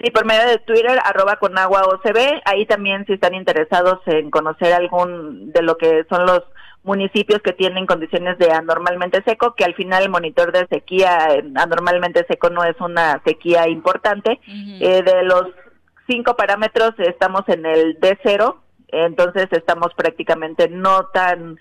Sí, 0.01 0.11
por 0.11 0.24
medio 0.24 0.49
de 0.49 0.59
Twitter, 0.59 0.99
arroba 1.05 1.36
con 1.36 1.57
agua 1.57 1.82
OCB. 1.84 2.43
Ahí 2.45 2.66
también 2.66 3.07
si 3.07 3.12
están 3.12 3.34
interesados 3.34 4.01
en 4.07 4.30
conocer 4.30 4.72
algún 4.72 5.53
de 5.53 5.62
lo 5.62 5.76
que 5.76 6.05
son 6.09 6.26
los 6.26 6.43
municipios 6.84 7.40
que 7.43 7.53
tienen 7.53 7.86
condiciones 7.86 8.38
de 8.38 8.51
anormalmente 8.51 9.22
seco, 9.24 9.55
que 9.55 9.64
al 9.64 9.74
final 9.74 10.03
el 10.03 10.11
monitor 10.11 10.53
de 10.53 10.66
sequía 10.66 11.28
anormalmente 11.55 12.26
seco 12.28 12.51
no 12.51 12.64
es 12.64 12.78
una 12.80 13.22
sequía 13.24 13.68
importante. 13.68 14.40
eh, 14.49 15.03
de 15.03 15.22
los 15.22 15.47
cinco 16.09 16.36
parámetros 16.36 16.93
estamos 16.99 17.43
en 17.49 17.64
el 17.64 18.01
D0, 18.01 18.57
entonces 18.88 19.47
estamos 19.53 19.95
prácticamente 19.95 20.68
no 20.68 21.07
tan 21.12 21.59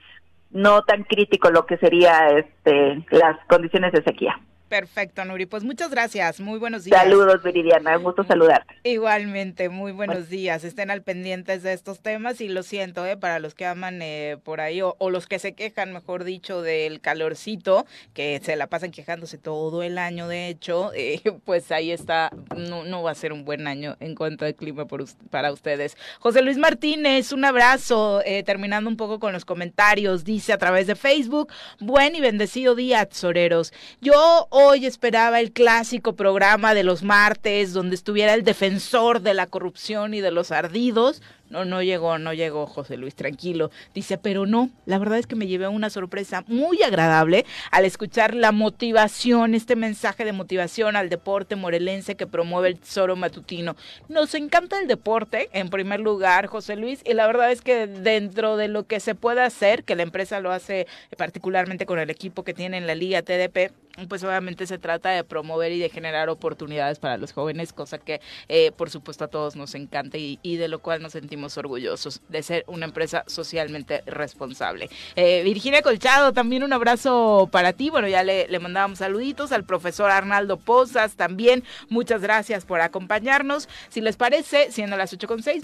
no 0.49 0.81
tan 0.81 1.03
crítico 1.03 1.49
lo 1.49 1.65
que 1.65 1.77
sería 1.77 2.29
este 2.29 3.05
las 3.11 3.37
condiciones 3.47 3.93
de 3.93 4.03
sequía. 4.03 4.39
Perfecto, 4.71 5.25
Nuri. 5.25 5.47
Pues 5.47 5.65
muchas 5.65 5.91
gracias. 5.91 6.39
Muy 6.39 6.57
buenos 6.57 6.85
días. 6.85 6.97
Saludos, 6.97 7.43
Viridiana. 7.43 7.97
Un 7.97 8.05
gusto 8.05 8.23
saludarte. 8.23 8.73
Igualmente, 8.83 9.67
muy 9.67 9.91
buenos 9.91 10.29
días. 10.29 10.63
Estén 10.63 10.89
al 10.89 11.01
pendientes 11.01 11.61
de 11.61 11.73
estos 11.73 11.99
temas 11.99 12.39
y 12.39 12.47
lo 12.47 12.63
siento, 12.63 13.05
¿eh? 13.05 13.17
para 13.17 13.39
los 13.39 13.53
que 13.53 13.65
aman 13.65 14.01
eh, 14.01 14.37
por 14.41 14.61
ahí 14.61 14.81
o, 14.81 14.95
los 15.09 15.27
que 15.27 15.39
se 15.39 15.55
quejan, 15.55 15.91
mejor 15.91 16.23
dicho, 16.23 16.61
del 16.61 17.01
calorcito, 17.01 17.85
que 18.13 18.39
se 18.41 18.55
la 18.55 18.67
pasan 18.67 18.91
quejándose 18.91 19.37
todo 19.37 19.83
el 19.83 19.97
año, 19.97 20.29
de 20.29 20.47
hecho, 20.47 20.91
eh, 20.95 21.21
pues 21.43 21.69
ahí 21.73 21.91
está. 21.91 22.31
No, 22.55 22.85
no 22.85 23.03
va 23.03 23.11
a 23.11 23.15
ser 23.15 23.33
un 23.33 23.43
buen 23.43 23.67
año 23.67 23.97
en 23.99 24.15
cuanto 24.15 24.45
al 24.45 24.55
clima 24.55 24.85
por, 24.85 25.03
para 25.29 25.51
ustedes. 25.51 25.97
José 26.21 26.41
Luis 26.41 26.57
Martínez, 26.57 27.33
un 27.33 27.43
abrazo. 27.43 28.21
Eh, 28.23 28.43
terminando 28.43 28.89
un 28.89 28.95
poco 28.95 29.19
con 29.19 29.33
los 29.33 29.43
comentarios, 29.43 30.23
dice 30.23 30.53
a 30.53 30.57
través 30.57 30.87
de 30.87 30.95
Facebook, 30.95 31.51
buen 31.81 32.15
y 32.15 32.21
bendecido 32.21 32.73
día, 32.73 33.05
tesoreros. 33.05 33.73
Yo 33.99 34.47
hoy 34.61 34.85
esperaba 34.85 35.39
el 35.39 35.51
clásico 35.51 36.15
programa 36.15 36.73
de 36.73 36.83
los 36.83 37.03
martes 37.03 37.73
donde 37.73 37.95
estuviera 37.95 38.33
el 38.33 38.43
defensor 38.43 39.21
de 39.21 39.33
la 39.33 39.47
corrupción 39.47 40.13
y 40.13 40.21
de 40.21 40.31
los 40.31 40.51
ardidos. 40.51 41.21
No, 41.51 41.65
no 41.65 41.83
llegó, 41.83 42.17
no 42.17 42.33
llegó 42.33 42.65
José 42.65 42.95
Luis, 42.95 43.13
tranquilo. 43.13 43.71
Dice, 43.93 44.17
pero 44.17 44.45
no, 44.45 44.69
la 44.85 44.97
verdad 44.97 45.19
es 45.19 45.27
que 45.27 45.35
me 45.35 45.47
llevé 45.47 45.67
una 45.67 45.89
sorpresa 45.89 46.45
muy 46.47 46.81
agradable 46.81 47.45
al 47.71 47.83
escuchar 47.83 48.33
la 48.33 48.53
motivación, 48.53 49.53
este 49.53 49.75
mensaje 49.75 50.23
de 50.23 50.31
motivación 50.31 50.95
al 50.95 51.09
deporte 51.09 51.57
morelense 51.57 52.15
que 52.15 52.25
promueve 52.25 52.69
el 52.69 52.79
Tesoro 52.79 53.17
Matutino. 53.17 53.75
Nos 54.07 54.33
encanta 54.33 54.79
el 54.79 54.87
deporte, 54.87 55.49
en 55.51 55.69
primer 55.69 55.99
lugar, 55.99 56.47
José 56.47 56.77
Luis, 56.77 57.01
y 57.05 57.13
la 57.13 57.27
verdad 57.27 57.51
es 57.51 57.61
que 57.61 57.85
dentro 57.85 58.55
de 58.55 58.69
lo 58.69 58.87
que 58.87 59.01
se 59.01 59.13
puede 59.13 59.41
hacer, 59.41 59.83
que 59.83 59.95
la 59.95 60.03
empresa 60.03 60.39
lo 60.39 60.51
hace 60.51 60.87
particularmente 61.17 61.85
con 61.85 61.99
el 61.99 62.09
equipo 62.09 62.43
que 62.45 62.53
tiene 62.53 62.77
en 62.77 62.87
la 62.87 62.95
Liga 62.95 63.21
TDP, 63.21 63.73
pues 64.07 64.23
obviamente 64.23 64.67
se 64.67 64.77
trata 64.77 65.09
de 65.09 65.23
promover 65.23 65.71
y 65.71 65.79
de 65.79 65.89
generar 65.89 66.29
oportunidades 66.29 66.99
para 66.99 67.17
los 67.17 67.33
jóvenes, 67.33 67.73
cosa 67.73 67.97
que 67.97 68.21
eh, 68.47 68.71
por 68.71 68.89
supuesto 68.89 69.25
a 69.25 69.27
todos 69.27 69.55
nos 69.55 69.75
encanta 69.75 70.17
y, 70.17 70.37
de 70.57 70.67
lo 70.67 70.79
cual 70.79 71.01
nos 71.01 71.13
sentimos 71.13 71.40
orgullosos 71.57 72.21
de 72.29 72.43
ser 72.43 72.63
una 72.67 72.85
empresa 72.85 73.23
socialmente 73.27 74.03
responsable. 74.05 74.89
Eh, 75.15 75.41
Virginia 75.43 75.81
Colchado, 75.81 76.33
también 76.33 76.63
un 76.63 76.73
abrazo 76.73 77.49
para 77.51 77.73
ti. 77.73 77.89
Bueno, 77.89 78.07
ya 78.07 78.23
le, 78.23 78.47
le 78.47 78.59
mandábamos 78.59 78.99
saluditos 78.99 79.51
al 79.51 79.63
profesor 79.63 80.11
Arnaldo 80.11 80.57
Pozas, 80.57 81.15
también 81.15 81.63
muchas 81.89 82.21
gracias 82.21 82.65
por 82.65 82.81
acompañarnos. 82.81 83.67
Si 83.89 84.01
les 84.01 84.17
parece, 84.17 84.71
siendo 84.71 84.97
las 84.97 85.13
8 85.13 85.27
con 85.27 85.43
6. 85.43 85.63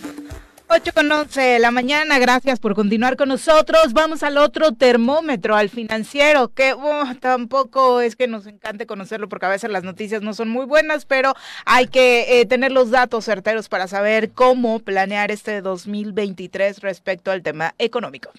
8 0.70 0.92
con 0.94 1.10
11 1.10 1.40
de 1.40 1.60
la 1.60 1.72
mañana, 1.72 2.20
gracias 2.20 2.60
por 2.60 2.76
continuar 2.76 3.16
con 3.16 3.30
nosotros. 3.30 3.94
Vamos 3.94 4.22
al 4.22 4.38
otro 4.38 4.74
termómetro, 4.74 5.56
al 5.56 5.70
financiero, 5.70 6.50
que 6.50 6.74
uh, 6.74 7.16
tampoco 7.22 8.02
es 8.02 8.18
que 8.18 8.28
nos 8.28 8.48
encante 8.48 8.86
conocerlo 8.86 9.30
porque 9.30 9.46
a 9.46 9.50
veces 9.50 9.70
las 9.72 9.84
noticias 9.84 10.22
no 10.22 10.34
son 10.34 10.50
muy 10.50 10.66
buenas, 10.66 11.06
pero 11.06 11.34
hay 11.66 11.88
que 11.88 12.42
eh, 12.42 12.46
tener 12.46 12.74
los 12.74 12.92
datos 12.92 13.24
certeros 13.24 13.70
para 13.70 13.88
saber 13.88 14.32
cómo 14.32 14.80
planear 14.80 15.32
este 15.32 15.62
2023 15.62 16.82
respecto 16.82 17.32
al 17.32 17.44
tema 17.44 17.74
económico. 17.78 18.32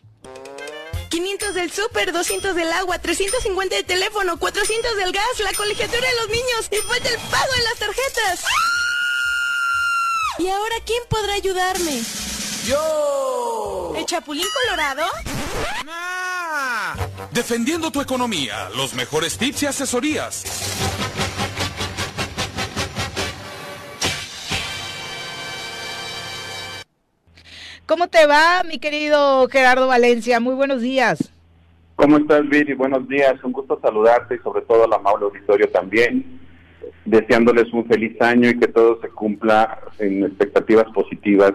500 1.08 1.54
del 1.54 1.70
súper, 1.70 2.12
200 2.12 2.54
del 2.54 2.70
agua, 2.72 2.98
350 2.98 3.74
de 3.74 3.84
teléfono, 3.84 4.38
400 4.38 4.96
del 4.96 5.12
gas, 5.12 5.24
la 5.42 5.54
colegiatura 5.54 6.06
de 6.06 6.16
los 6.20 6.28
niños 6.28 6.68
y 6.70 6.86
pues 6.86 7.00
el 7.10 7.18
pago 7.30 7.52
en 7.56 7.64
las 7.64 7.78
tarjetas. 7.78 8.44
¿Y 10.39 10.47
ahora 10.47 10.76
quién 10.86 11.03
podrá 11.09 11.34
ayudarme? 11.34 12.01
¡Yo! 12.64 13.93
¿El 13.97 14.05
Chapulín 14.07 14.45
Colorado? 14.62 15.03
¡Ah! 15.89 16.95
Defendiendo 17.32 17.91
tu 17.91 18.01
economía, 18.01 18.68
los 18.76 18.95
mejores 18.95 19.36
tips 19.36 19.64
y 19.64 19.66
asesorías. 19.66 20.45
¿Cómo 27.86 28.07
te 28.07 28.26
va, 28.26 28.62
mi 28.64 28.78
querido 28.78 29.49
Gerardo 29.49 29.89
Valencia? 29.89 30.39
Muy 30.39 30.55
buenos 30.55 30.82
días. 30.82 31.32
¿Cómo 31.97 32.18
estás, 32.18 32.49
Viri? 32.49 32.74
Buenos 32.74 33.09
días. 33.09 33.43
Un 33.43 33.51
gusto 33.51 33.80
saludarte 33.82 34.36
y 34.36 34.39
sobre 34.39 34.62
todo 34.62 34.84
al 34.84 34.93
amable 34.93 35.24
auditorio 35.24 35.68
también 35.70 36.39
deseándoles 37.11 37.72
un 37.72 37.86
feliz 37.86 38.20
año 38.20 38.50
y 38.50 38.59
que 38.59 38.68
todo 38.68 39.00
se 39.00 39.09
cumpla 39.09 39.78
en 39.98 40.24
expectativas 40.24 40.86
positivas 40.92 41.52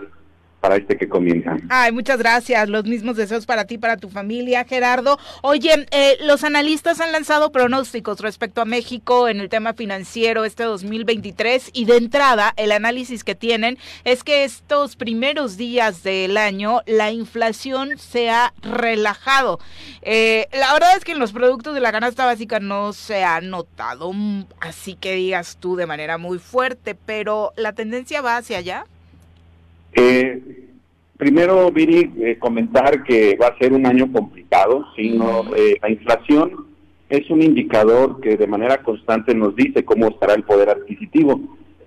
para 0.64 0.78
este 0.78 0.96
que 0.96 1.10
comienza. 1.10 1.58
Ay, 1.68 1.92
muchas 1.92 2.18
gracias. 2.18 2.70
Los 2.70 2.86
mismos 2.86 3.18
deseos 3.18 3.46
para 3.46 3.66
ti, 3.66 3.78
para 3.78 3.98
tu 3.98 4.10
familia, 4.10 4.64
Gerardo. 4.64 5.20
Oye, 5.42 5.86
eh, 5.92 6.16
los 6.22 6.46
analistas 6.46 7.02
han 7.02 7.12
lanzado 7.12 7.52
pronósticos 7.52 8.22
respecto 8.22 8.62
a 8.62 8.66
México 8.66 9.28
en 9.28 9.42
el 9.42 9.50
tema 9.50 9.74
financiero 9.74 10.46
este 10.46 10.64
2023 10.64 11.70
y 11.74 11.84
de 11.84 11.98
entrada 11.98 12.54
el 12.56 12.72
análisis 12.72 13.26
que 13.26 13.36
tienen 13.36 13.78
es 14.06 14.24
que 14.24 14.46
estos 14.46 14.96
primeros 14.96 15.58
días 15.58 16.02
del 16.02 16.38
año 16.38 16.80
la 16.86 17.12
inflación 17.12 17.98
se 17.98 18.30
ha 18.30 18.54
relajado. 18.62 19.60
Eh, 20.02 20.48
la 20.54 20.72
verdad 20.72 20.96
es 20.96 21.04
que 21.04 21.12
en 21.12 21.20
los 21.20 21.34
productos 21.34 21.74
de 21.74 21.82
la 21.82 21.92
canasta 21.92 22.26
básica 22.26 22.62
no 22.62 22.94
se 22.94 23.26
ha 23.26 23.42
notado, 23.42 24.14
mm, 24.14 24.46
así 24.62 24.96
que 24.96 25.16
digas 25.16 25.58
tú 25.60 25.76
de 25.76 25.88
manera 25.88 26.18
muy 26.18 26.40
fuerte, 26.40 26.96
pero 26.96 27.52
la 27.58 27.74
tendencia 27.74 28.22
va 28.22 28.38
hacia 28.38 28.60
allá. 28.60 28.86
Eh, 29.96 30.42
primero, 31.18 31.72
Viri, 31.72 32.12
eh, 32.20 32.38
comentar 32.40 33.04
que 33.04 33.38
va 33.42 33.48
a 33.48 33.58
ser 33.58 33.74
un 33.74 33.86
año 33.86 34.10
complicado, 34.12 34.86
sino 34.96 35.54
eh, 35.56 35.78
la 35.82 35.90
inflación 35.90 36.68
es 37.10 37.30
un 37.30 37.42
indicador 37.42 38.20
que 38.22 38.38
de 38.38 38.48
manera 38.48 38.82
constante 38.82 39.36
nos 39.36 39.56
dice 39.56 39.86
cómo 39.86 40.08
estará 40.08 40.34
el 40.34 40.44
poder 40.44 40.70
adquisitivo. 40.70 41.40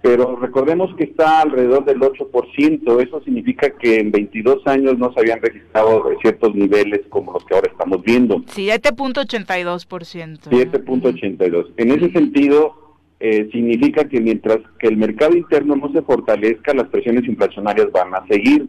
Pero 0.02 0.36
recordemos 0.36 0.94
que 0.94 1.04
está 1.04 1.40
alrededor 1.40 1.84
del 1.84 1.98
8%, 1.98 3.02
eso 3.02 3.20
significa 3.22 3.70
que 3.70 3.98
en 3.98 4.12
22 4.12 4.64
años 4.66 4.96
no 4.98 5.12
se 5.12 5.18
habían 5.18 5.42
registrado 5.42 6.04
ciertos 6.20 6.54
niveles 6.54 7.00
como 7.08 7.32
los 7.32 7.44
que 7.44 7.56
ahora 7.56 7.72
estamos 7.72 8.04
viendo. 8.04 8.36
7.82%. 8.36 10.50
7.82. 10.50 11.72
En 11.76 11.90
ese 11.90 12.12
sentido, 12.12 12.85
eh, 13.18 13.48
significa 13.50 14.04
que 14.04 14.20
mientras 14.20 14.58
que 14.78 14.88
el 14.88 14.98
mercado 14.98 15.34
interno 15.34 15.74
no 15.74 15.90
se 15.92 16.02
fortalezca, 16.02 16.74
las 16.74 16.88
presiones 16.88 17.24
inflacionarias 17.26 17.90
van 17.92 18.14
a 18.14 18.26
seguir. 18.26 18.68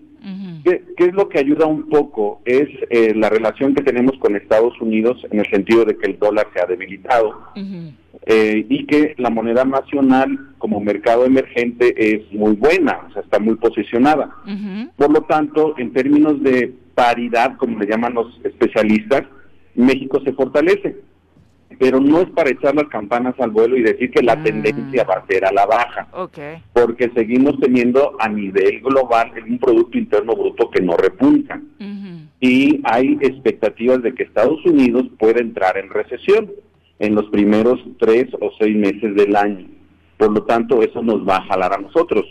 ¿Qué, 0.64 0.84
es 0.98 1.14
lo 1.14 1.30
que 1.30 1.40
ayuda 1.40 1.66
un 1.66 1.88
poco? 1.88 2.42
Es 2.44 2.68
eh, 2.90 3.14
la 3.16 3.30
relación 3.30 3.74
que 3.74 3.84
tenemos 3.84 4.18
con 4.20 4.36
Estados 4.36 4.74
Unidos 4.82 5.18
en 5.32 5.40
el 5.40 5.50
sentido 5.50 5.86
de 5.86 5.98
que 5.98 6.12
el 6.12 6.20
dólar 6.20 6.48
se 6.54 6.62
ha 6.62 6.66
debilitado 6.66 7.34
eh, 8.26 8.66
y 8.68 8.86
que 8.86 9.16
la 9.18 9.30
moneda 9.30 9.64
nacional 9.64 10.38
como 10.58 10.82
mercado 10.82 11.26
emergente 11.26 11.94
es 11.98 12.34
muy 12.34 12.54
buena, 12.54 13.00
o 13.10 13.14
sea, 13.14 13.22
está 13.22 13.40
muy 13.40 13.56
posicionada. 13.56 14.30
Por 14.98 15.12
lo 15.12 15.22
tanto, 15.22 15.76
en 15.78 15.94
términos 15.94 16.42
de 16.44 16.74
paridad, 16.94 17.56
como 17.58 17.80
le 17.80 17.88
llaman 17.88 18.16
los 18.16 18.28
especialistas, 18.44 19.24
México 19.76 20.20
se 20.26 20.34
fortalece 20.34 20.98
pero 21.80 22.00
no 22.00 22.22
es 22.22 22.30
para 22.32 22.50
echar 22.50 22.76
las 22.76 22.88
campanas 22.88 23.36
al 23.40 23.52
vuelo 23.52 23.78
y 23.78 23.84
decir 23.84 24.10
que 24.12 24.24
la 24.24 24.34
ah. 24.34 24.44
tendencia 24.44 25.04
va 25.04 25.16
a 25.16 25.28
ser 25.28 25.46
a 25.46 25.52
la 25.52 25.66
baja, 25.66 26.08
porque 26.74 27.12
seguimos 27.16 27.60
teniendo 27.60 28.16
a 28.20 28.30
nivel 28.30 28.82
global 28.82 29.32
un 29.48 29.60
Producto 29.60 29.98
Interno 29.98 30.36
Bruto 30.36 30.70
que 30.70 30.82
no 30.82 30.96
repunta. 30.98 31.62
Y 32.40 32.82
hay 32.84 33.18
expectativas 33.22 34.02
de 34.04 34.14
que 34.14 34.24
Estados 34.24 34.64
Unidos 34.66 35.06
pueda 35.18 35.40
entrar 35.40 35.78
en 35.78 35.90
recesión 35.90 36.52
en 37.00 37.16
los 37.16 37.26
primeros 37.30 37.80
tres 38.00 38.28
o 38.40 38.52
seis 38.60 38.76
meses 38.76 39.16
del 39.16 39.36
año. 39.36 39.66
Por 40.18 40.32
lo 40.32 40.44
tanto, 40.44 40.82
eso 40.82 41.02
nos 41.02 41.28
va 41.28 41.38
a 41.38 41.46
jalar 41.46 41.74
a 41.74 41.78
nosotros. 41.78 42.26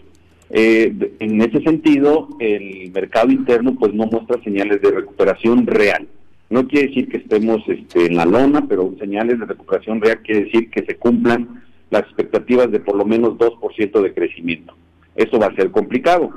Eh, 0.51 0.93
en 1.19 1.41
ese 1.43 1.61
sentido, 1.63 2.29
el 2.39 2.91
mercado 2.93 3.31
interno 3.31 3.75
pues 3.75 3.93
no 3.95 4.07
muestra 4.07 4.43
señales 4.43 4.81
de 4.81 4.91
recuperación 4.91 5.67
real. 5.67 6.07
No 6.49 6.67
quiere 6.69 6.89
decir 6.89 7.09
que 7.09 7.19
estemos 7.19 7.63
este, 7.67 8.07
en 8.07 8.17
la 8.17 8.25
lona, 8.25 8.65
pero 8.69 8.95
señales 8.99 9.41
de 9.41 9.47
recuperación 9.47 10.01
real 10.01 10.21
quiere 10.23 10.45
decir 10.45 10.71
que 10.71 10.85
se 10.85 10.97
cumplan 10.97 11.65
las 11.91 12.03
expectativas 12.03 12.71
de 12.71 12.81
por 12.81 12.97
lo 12.97 13.05
menos 13.05 13.35
2% 13.35 14.01
de 14.01 14.15
crecimiento. 14.15 14.75
Eso 15.15 15.39
va 15.39 15.47
a 15.47 15.55
ser 15.55 15.71
complicado. 15.71 16.31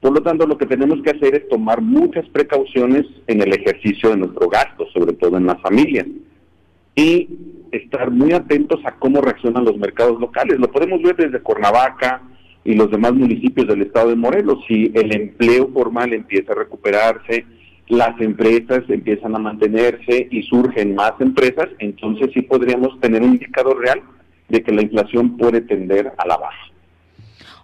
Por 0.00 0.12
lo 0.12 0.22
tanto, 0.22 0.46
lo 0.46 0.58
que 0.58 0.66
tenemos 0.66 1.02
que 1.02 1.10
hacer 1.10 1.34
es 1.34 1.48
tomar 1.48 1.80
muchas 1.80 2.28
precauciones 2.28 3.06
en 3.26 3.40
el 3.40 3.52
ejercicio 3.52 4.10
de 4.10 4.18
nuestro 4.18 4.48
gasto, 4.48 4.86
sobre 4.92 5.14
todo 5.14 5.36
en 5.36 5.46
las 5.46 5.60
familias, 5.60 6.06
y 6.94 7.28
estar 7.72 8.10
muy 8.10 8.32
atentos 8.32 8.80
a 8.84 8.92
cómo 8.92 9.20
reaccionan 9.20 9.64
los 9.64 9.76
mercados 9.78 10.20
locales. 10.20 10.58
Lo 10.60 10.70
podemos 10.70 11.02
ver 11.02 11.16
desde 11.16 11.40
Cuernavaca 11.40 12.22
y 12.64 12.74
los 12.74 12.90
demás 12.90 13.14
municipios 13.14 13.66
del 13.66 13.82
estado 13.82 14.10
de 14.10 14.16
Morelos. 14.16 14.58
Si 14.68 14.92
el 14.94 15.14
empleo 15.14 15.68
formal 15.72 16.12
empieza 16.12 16.52
a 16.52 16.56
recuperarse, 16.56 17.46
las 17.88 18.20
empresas 18.20 18.82
empiezan 18.88 19.34
a 19.36 19.38
mantenerse 19.38 20.28
y 20.30 20.42
surgen 20.42 20.94
más 20.94 21.12
empresas, 21.20 21.68
entonces 21.78 22.30
sí 22.34 22.42
podríamos 22.42 22.98
tener 23.00 23.22
un 23.22 23.32
indicador 23.32 23.78
real 23.78 24.02
de 24.48 24.62
que 24.62 24.72
la 24.72 24.82
inflación 24.82 25.36
puede 25.36 25.60
tender 25.60 26.12
a 26.18 26.26
la 26.26 26.36
baja. 26.36 26.75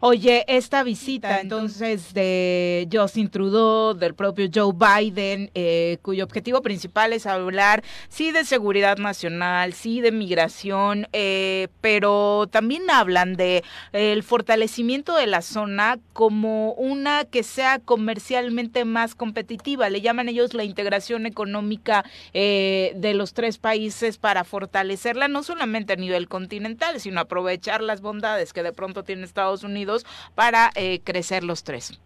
Oye, 0.05 0.45
esta 0.49 0.83
visita 0.83 1.41
entonces 1.41 2.13
de 2.13 2.89
Justin 2.93 3.31
Trudeau, 3.31 3.95
del 3.95 4.15
propio 4.17 4.49
Joe 4.53 4.73
Biden, 4.75 5.53
eh, 5.55 5.99
cuyo 6.03 6.25
objetivo 6.25 6.61
principal 6.61 7.13
es 7.13 7.25
hablar 7.25 7.85
sí 8.09 8.33
de 8.33 8.45
seguridad 8.45 8.99
nacional, 8.99 9.75
sí 9.75 10.01
de 10.01 10.11
migración, 10.11 11.07
eh, 11.13 11.69
pero 11.81 12.49
también 12.51 12.91
hablan 12.91 13.37
de 13.37 13.63
el 13.93 14.25
fortalecimiento 14.25 15.15
de 15.15 15.29
la 15.29 15.41
zona 15.41 16.01
como 16.15 16.73
una 16.73 17.25
que 17.25 17.45
sea 17.45 17.79
comercialmente 17.79 18.85
más 18.85 19.15
competitiva. 19.15 19.89
Le 19.89 20.01
llaman 20.01 20.29
ellos 20.29 20.53
la 20.53 20.65
integración 20.65 21.27
económica 21.27 22.05
eh, 22.35 22.91
de 22.97 23.15
los 23.15 23.35
tres 23.35 23.59
países 23.59 24.19
para 24.19 24.43
fortalecerla 24.43 25.29
no 25.29 25.45
solamente 25.45 25.93
a 25.93 25.97
nivel 25.97 26.27
continental, 26.27 26.99
sino 26.99 27.21
aprovechar 27.21 27.85
las 27.85 28.01
bondades 28.01 28.53
que 28.53 28.65
de 28.65 28.73
pronto 28.73 29.05
tiene 29.05 29.23
Estados 29.23 29.63
Unidos 29.63 29.92
para 30.35 30.71
eh, 30.75 31.01
crecer 31.05 31.45
los 31.45 31.65
tres. 31.65 32.01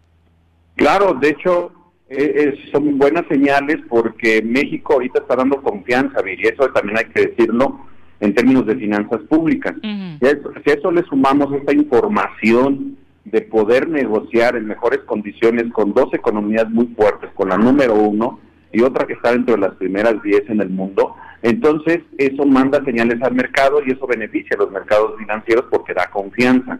Claro, 0.75 1.13
de 1.13 1.29
hecho, 1.29 1.71
eh, 2.09 2.53
son 2.71 2.97
buenas 2.97 3.25
señales 3.27 3.77
porque 3.89 4.41
México 4.41 4.93
ahorita 4.93 5.19
está 5.19 5.35
dando 5.35 5.61
confianza, 5.61 6.19
y 6.25 6.47
eso 6.47 6.69
también 6.69 6.99
hay 6.99 7.05
que 7.05 7.27
decirlo 7.27 7.81
en 8.19 8.33
términos 8.33 8.65
de 8.65 8.75
finanzas 8.75 9.21
públicas. 9.29 9.73
si, 9.81 10.25
a 10.25 10.73
eso, 10.73 10.91
le 10.91 11.03
sumamos 11.03 11.53
esta 11.53 11.73
información 11.73 12.97
de 13.25 13.41
poder 13.41 13.89
negociar 13.89 14.55
en 14.55 14.67
mejores 14.67 14.99
condiciones 14.99 15.65
con 15.73 15.93
dos 15.93 16.13
economías 16.13 16.69
muy 16.69 16.87
fuertes, 16.87 17.29
con 17.35 17.49
la 17.49 17.57
número 17.57 17.93
uno 17.95 18.39
y 18.71 18.81
otra 18.81 19.05
que 19.05 19.13
está 19.13 19.31
dentro 19.31 19.55
de 19.55 19.61
las 19.61 19.75
primeras 19.75 20.21
diez 20.23 20.43
en 20.49 20.61
el 20.61 20.69
mundo, 20.69 21.15
entonces 21.41 21.99
eso 22.17 22.45
manda 22.45 22.83
señales 22.83 23.21
al 23.21 23.33
mercado 23.33 23.81
y 23.85 23.91
eso 23.91 24.07
beneficia 24.07 24.55
a 24.55 24.63
los 24.63 24.71
mercados 24.71 25.17
financieros 25.17 25.65
porque 25.69 25.93
da 25.93 26.09
confianza. 26.09 26.79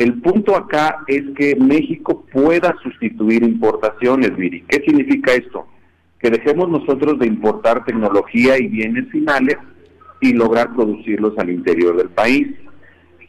El 0.00 0.14
punto 0.22 0.56
acá 0.56 1.04
es 1.08 1.22
que 1.36 1.54
México 1.56 2.24
pueda 2.32 2.74
sustituir 2.82 3.42
importaciones, 3.42 4.34
Viri. 4.34 4.62
¿Qué 4.62 4.80
significa 4.80 5.34
esto? 5.34 5.66
Que 6.18 6.30
dejemos 6.30 6.70
nosotros 6.70 7.18
de 7.18 7.26
importar 7.26 7.84
tecnología 7.84 8.56
y 8.56 8.68
bienes 8.68 9.10
finales 9.10 9.58
y 10.22 10.32
lograr 10.32 10.74
producirlos 10.74 11.36
al 11.36 11.50
interior 11.50 11.98
del 11.98 12.08
país. 12.08 12.48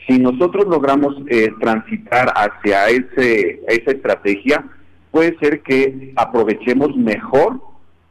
Si 0.08 0.18
nosotros 0.18 0.66
logramos 0.70 1.14
eh, 1.28 1.52
transitar 1.60 2.32
hacia 2.38 2.88
ese, 2.88 3.60
esa 3.68 3.92
estrategia, 3.92 4.64
puede 5.12 5.38
ser 5.40 5.64
que 5.64 6.14
aprovechemos 6.16 6.96
mejor 6.96 7.60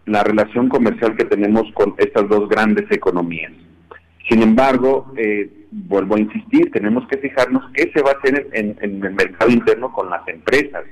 la 0.05 0.23
relación 0.23 0.69
comercial 0.69 1.17
que 1.17 1.25
tenemos 1.25 1.65
con 1.73 1.95
estas 1.97 2.29
dos 2.29 2.47
grandes 2.51 2.85
economías. 2.91 3.53
Sin 4.29 4.43
embargo, 4.43 5.15
eh, 5.17 5.60
vuelvo 5.71 6.17
a 6.17 6.21
insistir, 6.21 6.71
tenemos 6.73 7.07
que 7.09 7.19
fijarnos 7.19 7.63
qué 7.75 7.91
se 7.95 8.03
va 8.03 8.11
a 8.11 8.19
hacer 8.19 8.49
en, 8.53 8.77
el 8.81 9.15
mercado 9.15 9.51
interno 9.51 9.93
con 9.93 10.11
las 10.11 10.27
empresas, 10.27 10.85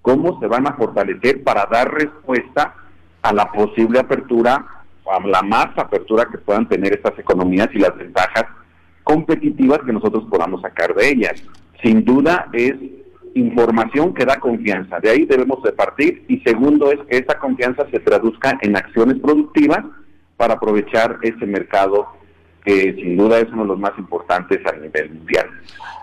cómo 0.00 0.38
se 0.40 0.46
van 0.46 0.66
a 0.66 0.74
fortalecer 0.74 1.42
para 1.42 1.66
dar 1.70 1.92
respuesta 1.92 2.74
a 3.22 3.32
la 3.32 3.50
posible 3.50 3.98
apertura, 3.98 4.64
a 5.06 5.26
la 5.26 5.42
más 5.42 5.76
apertura 5.76 6.26
que 6.30 6.38
puedan 6.38 6.68
tener 6.68 6.92
estas 6.92 7.18
economías 7.18 7.68
y 7.72 7.78
las 7.78 7.96
ventajas 7.96 8.44
competitivas 9.02 9.80
que 9.84 9.92
nosotros 9.92 10.24
podamos 10.30 10.62
sacar 10.62 10.94
de 10.94 11.08
ellas. 11.08 11.42
Sin 11.82 12.04
duda 12.04 12.48
es 12.52 12.74
información 13.34 14.14
que 14.14 14.24
da 14.24 14.38
confianza, 14.38 15.00
de 15.00 15.10
ahí 15.10 15.24
debemos 15.24 15.62
de 15.62 15.72
partir. 15.72 16.24
Y 16.28 16.38
segundo 16.40 16.92
es 16.92 17.00
que 17.08 17.18
esa 17.18 17.38
confianza 17.38 17.86
se 17.90 17.98
traduzca 17.98 18.58
en 18.60 18.76
acciones 18.76 19.18
productivas 19.18 19.80
para 20.36 20.54
aprovechar 20.54 21.18
ese 21.22 21.46
mercado 21.46 22.06
que 22.64 22.94
sin 22.94 23.16
duda 23.16 23.38
es 23.38 23.48
uno 23.52 23.62
de 23.62 23.68
los 23.68 23.78
más 23.78 23.92
importantes 23.98 24.60
a 24.66 24.72
nivel 24.76 25.10
mundial. 25.10 25.46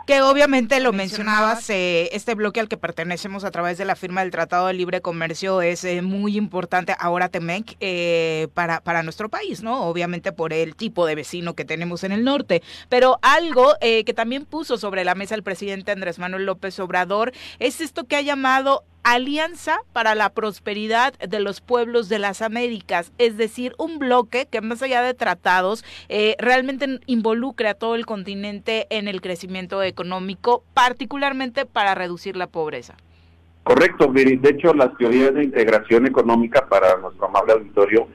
Que 0.10 0.24
obviamente 0.24 0.80
lo 0.80 0.92
mencionabas, 0.92 1.70
eh, 1.70 2.10
este 2.14 2.34
bloque 2.34 2.60
al 2.60 2.68
que 2.68 2.78
pertenecemos 2.78 3.44
a 3.44 3.52
través 3.52 3.78
de 3.78 3.86
la 3.86 3.96
firma 3.96 4.22
del 4.22 4.32
Tratado 4.32 4.66
de 4.66 4.74
Libre 4.74 5.02
Comercio 5.02 5.62
es 5.62 5.84
eh, 5.84 6.02
muy 6.02 6.36
importante 6.36 6.96
ahora 6.98 7.30
Temec 7.30 7.78
eh, 7.80 8.48
para, 8.56 8.82
para 8.82 9.04
nuestro 9.04 9.30
país, 9.30 9.62
¿no? 9.62 9.84
Obviamente 9.84 10.32
por 10.32 10.52
el 10.52 10.76
tipo 10.76 11.06
de 11.06 11.14
vecino 11.14 11.54
que 11.54 11.64
tenemos 11.64 12.04
en 12.04 12.12
el 12.12 12.24
norte. 12.24 12.64
Pero 12.90 13.20
algo 13.22 13.76
que 13.80 14.14
también 14.16 14.46
puso 14.46 14.80
sobre 14.80 15.04
la 15.04 15.14
mesa 15.14 15.36
el 15.36 15.44
presidente 15.44 15.92
Andrés 15.92 16.18
Manuel 16.18 16.48
López 16.48 16.80
Obrador 16.80 17.32
es 17.60 17.80
esto 17.80 18.06
que 18.06 18.16
ha 18.16 18.22
llamado 18.22 18.86
Alianza 19.04 19.78
para 19.94 20.14
la 20.14 20.30
Prosperidad 20.30 21.14
de 21.20 21.40
los 21.40 21.62
Pueblos 21.62 22.10
de 22.10 22.20
las 22.20 22.42
Américas, 22.42 23.14
es 23.18 23.38
decir, 23.38 23.74
un 23.78 23.98
bloque 23.98 24.48
que 24.48 24.60
más 24.60 24.82
allá 24.82 25.02
de 25.02 25.14
tratados 25.14 25.86
realmente 26.38 27.00
involucre 27.06 27.70
a 27.70 27.76
todo 27.76 27.96
el 27.96 28.06
continente 28.06 28.88
en 28.90 29.08
el 29.08 29.22
crecimiento 29.22 29.82
económico, 29.82 29.99
particularmente 30.74 31.66
para 31.66 31.96
reducir 31.96 32.36
la 32.36 32.48
pobreza. 32.48 32.96
Correcto, 33.64 34.10
Viri. 34.10 34.38
De 34.38 34.50
hecho, 34.50 34.74
las 34.74 34.96
teorías 34.98 35.34
de 35.34 35.44
integración 35.44 36.08
económica 36.08 36.68
para 36.68 36.98
nuestro 36.98 37.28
amable 37.28 37.54
auditorio 37.54 38.08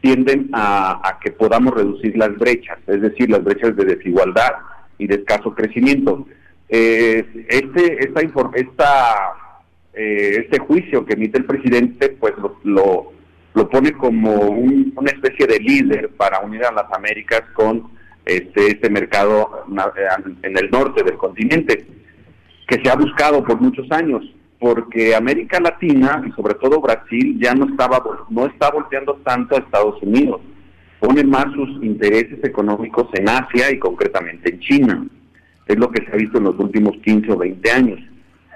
tienden 0.00 0.50
a, 0.52 1.18
que 1.22 1.32
podamos 1.32 1.74
reducir 1.74 2.16
las 2.16 2.34
brechas, 2.36 2.78
es 2.86 3.02
decir, 3.02 3.30
las 3.30 3.44
brechas 3.44 3.76
de 3.76 3.84
desigualdad 3.84 4.52
y 4.98 5.06
de 5.06 5.16
escaso 5.16 5.54
crecimiento. 5.54 6.26
Eh, 6.68 7.26
este, 7.48 8.04
esta 8.04 9.32
eh, 9.92 10.44
este 10.44 10.58
juicio 10.60 11.04
que 11.04 11.14
emite 11.14 11.38
el 11.38 11.44
presidente, 11.44 12.10
pues 12.10 12.34
lo, 12.62 13.12
lo, 13.54 13.68
pone 13.68 13.92
como 13.92 14.32
una 14.32 15.10
especie 15.10 15.46
de 15.46 15.58
líder 15.58 16.10
para 16.10 16.40
unir 16.40 16.64
a 16.64 16.72
las 16.72 16.90
Américas 16.92 17.42
con 17.54 17.90
este, 18.36 18.72
este 18.72 18.90
mercado 18.90 19.64
en 20.42 20.56
el 20.56 20.70
norte 20.70 21.02
del 21.02 21.16
continente, 21.16 21.86
que 22.66 22.80
se 22.82 22.90
ha 22.90 22.96
buscado 22.96 23.42
por 23.44 23.60
muchos 23.60 23.90
años, 23.90 24.22
porque 24.58 25.14
América 25.14 25.58
Latina 25.58 26.22
y 26.26 26.30
sobre 26.32 26.54
todo 26.54 26.80
Brasil 26.80 27.38
ya 27.40 27.54
no 27.54 27.66
estaba 27.66 28.02
no 28.28 28.46
está 28.46 28.70
volteando 28.70 29.14
tanto 29.24 29.56
a 29.56 29.58
Estados 29.58 30.00
Unidos, 30.02 30.40
pone 31.00 31.24
más 31.24 31.46
sus 31.54 31.82
intereses 31.82 32.38
económicos 32.44 33.08
en 33.14 33.28
Asia 33.28 33.70
y 33.72 33.78
concretamente 33.78 34.50
en 34.50 34.60
China. 34.60 35.06
Es 35.66 35.78
lo 35.78 35.90
que 35.90 36.04
se 36.04 36.12
ha 36.12 36.16
visto 36.16 36.38
en 36.38 36.44
los 36.44 36.58
últimos 36.58 36.96
15 37.02 37.32
o 37.32 37.38
20 37.38 37.70
años. 37.70 38.00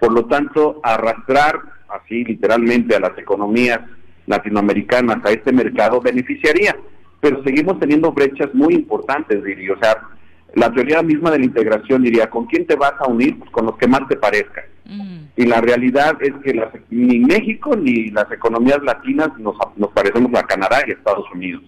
Por 0.01 0.13
lo 0.13 0.27
tanto, 0.27 0.81
arrastrar 0.83 1.59
así 1.89 2.25
literalmente 2.25 2.95
a 2.95 3.01
las 3.01 3.17
economías 3.17 3.81
latinoamericanas 4.27 5.25
a 5.25 5.31
este 5.31 5.53
mercado 5.53 6.01
beneficiaría, 6.01 6.77
pero 7.25 7.43
seguimos 7.43 7.81
teniendo 7.81 8.13
brechas 8.13 8.53
muy 8.53 8.75
importantes, 8.75 9.43
diría. 9.43 9.73
O 9.73 9.79
sea, 9.79 9.97
la 10.53 10.71
teoría 10.71 11.03
misma 11.03 11.31
de 11.31 11.39
la 11.39 11.47
integración 11.47 12.03
diría, 12.03 12.29
¿con 12.29 12.45
quién 12.45 12.67
te 12.67 12.77
vas 12.77 12.93
a 12.99 13.09
unir? 13.09 13.39
Pues 13.39 13.51
con 13.51 13.65
los 13.65 13.79
que 13.79 13.89
más 13.89 14.07
te 14.11 14.17
parezcan. 14.17 14.65
Y 15.35 15.47
la 15.47 15.63
realidad 15.63 16.19
es 16.21 16.35
que 16.45 16.53
ni 16.91 17.21
México 17.21 17.75
ni 17.77 18.11
las 18.11 18.31
economías 18.31 18.83
latinas 18.83 19.31
nos, 19.39 19.57
nos 19.77 19.91
parecemos 19.93 20.35
a 20.35 20.43
Canadá 20.43 20.81
y 20.87 20.91
Estados 20.91 21.25
Unidos. 21.35 21.63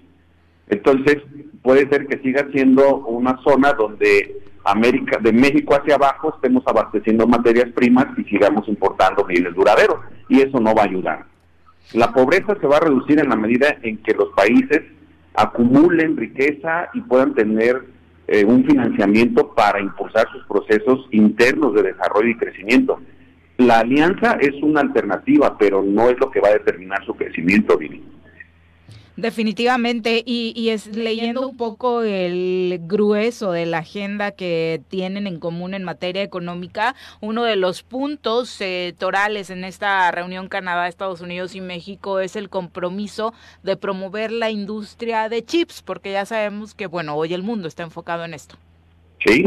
Entonces, 0.68 1.22
puede 1.62 1.88
ser 1.88 2.06
que 2.06 2.18
siga 2.18 2.46
siendo 2.52 2.98
una 3.06 3.38
zona 3.42 3.72
donde 3.72 4.36
América, 4.62 5.16
de 5.22 5.32
México 5.32 5.74
hacia 5.74 5.94
abajo 5.94 6.34
estemos 6.34 6.64
abasteciendo 6.66 7.26
materias 7.26 7.70
primas 7.74 8.08
y 8.18 8.24
sigamos 8.24 8.68
importando 8.68 9.24
bienes 9.24 9.54
duraderos. 9.54 10.00
Y 10.28 10.42
eso 10.42 10.60
no 10.60 10.74
va 10.74 10.82
a 10.82 10.86
ayudar. 10.86 11.24
La 11.94 12.12
pobreza 12.12 12.54
se 12.60 12.66
va 12.66 12.76
a 12.76 12.80
reducir 12.80 13.18
en 13.20 13.30
la 13.30 13.36
medida 13.36 13.74
en 13.80 13.96
que 13.98 14.12
los 14.12 14.28
países 14.36 14.82
acumulen 15.36 16.16
riqueza 16.16 16.88
y 16.94 17.00
puedan 17.02 17.34
tener 17.34 17.82
eh, 18.28 18.44
un 18.44 18.64
financiamiento 18.64 19.54
para 19.54 19.80
impulsar 19.80 20.26
sus 20.32 20.44
procesos 20.46 21.06
internos 21.12 21.74
de 21.74 21.82
desarrollo 21.82 22.28
y 22.28 22.36
crecimiento. 22.36 23.00
La 23.58 23.80
alianza 23.80 24.36
es 24.40 24.54
una 24.62 24.80
alternativa, 24.80 25.56
pero 25.58 25.82
no 25.82 26.10
es 26.10 26.18
lo 26.18 26.30
que 26.30 26.40
va 26.40 26.48
a 26.48 26.52
determinar 26.52 27.04
su 27.06 27.14
crecimiento. 27.14 27.78
Definitivamente, 29.16 30.22
y, 30.26 30.68
es 30.68 30.94
leyendo 30.94 31.48
un 31.48 31.56
poco 31.56 32.02
el 32.02 32.80
grueso 32.82 33.50
de 33.50 33.64
la 33.64 33.78
agenda 33.78 34.32
que 34.32 34.82
tienen 34.88 35.26
en 35.26 35.38
común 35.38 35.72
en 35.72 35.84
materia 35.84 36.22
económica, 36.22 36.94
uno 37.22 37.44
de 37.44 37.56
los 37.56 37.82
puntos 37.82 38.60
eh, 38.60 38.94
torales 38.98 39.48
en 39.48 39.64
esta 39.64 40.10
reunión 40.10 40.48
Canadá, 40.48 40.86
Estados 40.86 41.22
Unidos 41.22 41.54
y 41.54 41.62
México 41.62 42.20
es 42.20 42.36
el 42.36 42.50
compromiso 42.50 43.32
de 43.62 43.78
promover 43.78 44.30
la 44.32 44.50
industria 44.50 45.30
de 45.30 45.42
chips, 45.42 45.80
porque 45.80 46.12
ya 46.12 46.26
sabemos 46.26 46.74
que, 46.74 46.86
bueno, 46.86 47.14
hoy 47.14 47.32
el 47.32 47.42
mundo 47.42 47.68
está 47.68 47.84
enfocado 47.84 48.26
en 48.26 48.34
esto. 48.34 48.56
Sí, 49.24 49.46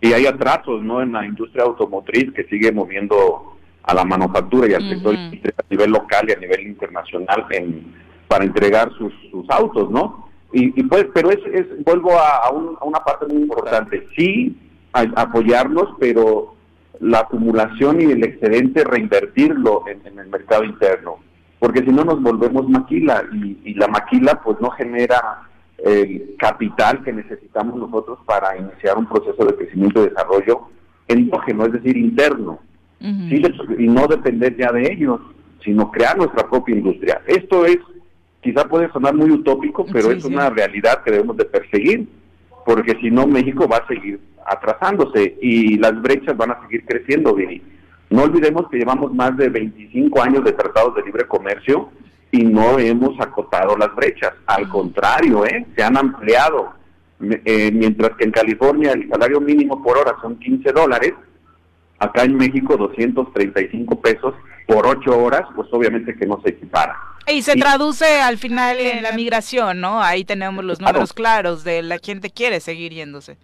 y 0.00 0.12
hay 0.12 0.26
atrasos, 0.26 0.84
¿no? 0.84 1.02
En 1.02 1.12
la 1.12 1.26
industria 1.26 1.64
automotriz 1.64 2.32
que 2.32 2.44
sigue 2.44 2.70
moviendo 2.70 3.56
a 3.82 3.92
la 3.92 4.04
manufactura 4.04 4.68
y 4.68 4.74
al 4.74 4.88
sector 4.88 5.16
a 5.16 5.64
nivel 5.68 5.90
local 5.90 6.26
y 6.28 6.32
a 6.32 6.36
nivel 6.36 6.60
internacional 6.68 7.44
en 7.50 7.92
para 8.30 8.44
entregar 8.44 8.92
sus, 8.96 9.12
sus 9.32 9.44
autos, 9.50 9.90
¿no? 9.90 10.30
Y, 10.52 10.82
pues, 10.84 11.06
pero 11.12 11.30
es, 11.30 11.40
es 11.52 11.84
vuelvo 11.84 12.12
a, 12.12 12.50
una 12.50 13.00
parte 13.00 13.26
muy 13.26 13.42
importante. 13.42 14.06
Sí, 14.16 14.56
apoyarnos, 14.92 15.88
pero 15.98 16.54
la 17.00 17.20
acumulación 17.20 18.00
y 18.00 18.04
el 18.04 18.22
excedente 18.22 18.84
reinvertirlo 18.84 19.82
en, 19.88 20.16
el 20.16 20.28
mercado 20.28 20.62
interno, 20.62 21.16
porque 21.58 21.80
si 21.80 21.90
no 21.90 22.04
nos 22.04 22.22
volvemos 22.22 22.68
maquila 22.68 23.24
y, 23.32 23.74
la 23.74 23.88
maquila 23.88 24.40
pues 24.44 24.60
no 24.60 24.70
genera 24.70 25.42
el 25.78 26.36
capital 26.38 27.02
que 27.02 27.12
necesitamos 27.12 27.76
nosotros 27.76 28.18
para 28.26 28.56
iniciar 28.56 28.96
un 28.96 29.06
proceso 29.06 29.44
de 29.44 29.56
crecimiento 29.56 30.02
y 30.04 30.10
desarrollo 30.10 30.68
endógeno, 31.08 31.66
es 31.66 31.72
decir, 31.72 31.96
interno, 31.96 32.60
y 33.00 33.88
no 33.88 34.06
depender 34.06 34.56
ya 34.56 34.70
de 34.70 34.92
ellos, 34.92 35.20
sino 35.64 35.90
crear 35.90 36.16
nuestra 36.16 36.48
propia 36.48 36.76
industria. 36.76 37.22
Esto 37.26 37.64
es, 37.64 37.78
quizá 38.40 38.64
puede 38.68 38.90
sonar 38.92 39.14
muy 39.14 39.30
utópico, 39.30 39.86
pero 39.92 40.10
es 40.10 40.24
una 40.24 40.50
realidad 40.50 41.02
que 41.02 41.10
debemos 41.10 41.36
de 41.36 41.44
perseguir, 41.44 42.08
porque 42.64 42.96
si 43.00 43.10
no 43.10 43.26
México 43.26 43.68
va 43.68 43.78
a 43.78 43.86
seguir 43.86 44.20
atrasándose 44.46 45.36
y 45.40 45.76
las 45.78 46.00
brechas 46.00 46.36
van 46.36 46.52
a 46.52 46.60
seguir 46.62 46.84
creciendo, 46.84 47.34
Vini. 47.34 47.62
No 48.10 48.24
olvidemos 48.24 48.68
que 48.68 48.78
llevamos 48.78 49.14
más 49.14 49.36
de 49.36 49.48
25 49.48 50.22
años 50.22 50.44
de 50.44 50.52
tratados 50.52 50.96
de 50.96 51.02
libre 51.02 51.26
comercio 51.26 51.90
y 52.32 52.42
no 52.42 52.78
hemos 52.78 53.18
acotado 53.20 53.76
las 53.76 53.94
brechas. 53.94 54.32
Al 54.46 54.68
contrario, 54.68 55.46
¿eh? 55.46 55.66
se 55.76 55.82
han 55.82 55.96
ampliado. 55.96 56.72
Eh, 57.20 57.70
mientras 57.72 58.16
que 58.16 58.24
en 58.24 58.30
California 58.30 58.92
el 58.92 59.08
salario 59.08 59.40
mínimo 59.40 59.82
por 59.82 59.98
hora 59.98 60.16
son 60.22 60.38
15 60.38 60.72
dólares, 60.72 61.12
acá 61.98 62.24
en 62.24 62.36
México 62.36 62.76
235 62.76 64.00
pesos 64.00 64.34
por 64.66 64.86
8 64.86 65.18
horas, 65.18 65.42
pues 65.54 65.68
obviamente 65.70 66.16
que 66.16 66.26
no 66.26 66.40
se 66.42 66.50
equipara. 66.50 66.96
Y 67.32 67.42
se 67.42 67.54
traduce 67.56 68.20
al 68.20 68.38
final 68.38 68.78
en 68.78 69.02
la 69.02 69.12
migración, 69.12 69.80
¿no? 69.80 70.02
Ahí 70.02 70.24
tenemos 70.24 70.64
los 70.64 70.80
números 70.80 71.12
claros 71.12 71.64
de 71.64 71.82
la 71.82 71.98
gente 71.98 72.30
quiere 72.30 72.60
seguir 72.60 72.92
yéndose. 72.92 73.36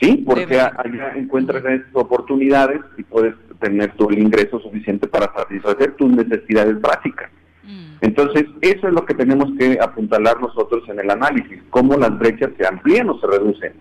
Sí, 0.00 0.22
porque 0.26 0.58
allá 0.60 1.12
encuentras 1.16 1.64
esas 1.64 1.86
oportunidades 1.94 2.80
y 2.98 3.02
puedes 3.02 3.34
tener 3.60 3.92
todo 3.96 4.10
el 4.10 4.18
ingreso 4.18 4.60
suficiente 4.60 5.06
para 5.06 5.32
satisfacer 5.34 5.94
tus 5.96 6.10
necesidades 6.10 6.78
básicas. 6.80 7.30
Mm. 7.64 7.96
Entonces, 8.02 8.44
eso 8.60 8.88
es 8.88 8.92
lo 8.92 9.06
que 9.06 9.14
tenemos 9.14 9.50
que 9.58 9.78
apuntalar 9.80 10.38
nosotros 10.40 10.82
en 10.88 11.00
el 11.00 11.10
análisis, 11.10 11.62
cómo 11.70 11.96
las 11.96 12.16
brechas 12.18 12.50
se 12.58 12.66
amplían 12.66 13.08
o 13.08 13.18
se 13.20 13.26
reducen. 13.26 13.72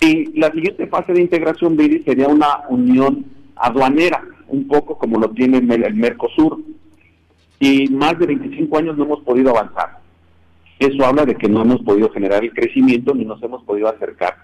Y 0.00 0.38
la 0.38 0.50
siguiente 0.52 0.86
fase 0.88 1.14
de 1.14 1.22
integración, 1.22 1.76
Viri, 1.76 2.02
sería 2.02 2.28
una 2.28 2.60
unión 2.68 3.24
aduanera, 3.56 4.22
un 4.48 4.68
poco 4.68 4.98
como 4.98 5.18
lo 5.18 5.30
tiene 5.30 5.58
el 5.58 5.94
Mercosur. 5.94 6.60
Y 7.58 7.88
más 7.88 8.18
de 8.18 8.26
25 8.26 8.78
años 8.78 8.96
no 8.96 9.04
hemos 9.04 9.20
podido 9.20 9.50
avanzar. 9.50 9.98
Eso 10.78 11.04
habla 11.04 11.24
de 11.24 11.34
que 11.34 11.48
no 11.48 11.62
hemos 11.62 11.80
podido 11.82 12.10
generar 12.10 12.44
el 12.44 12.52
crecimiento 12.52 13.14
ni 13.14 13.24
nos 13.24 13.42
hemos 13.42 13.62
podido 13.64 13.88
acercar 13.88 14.36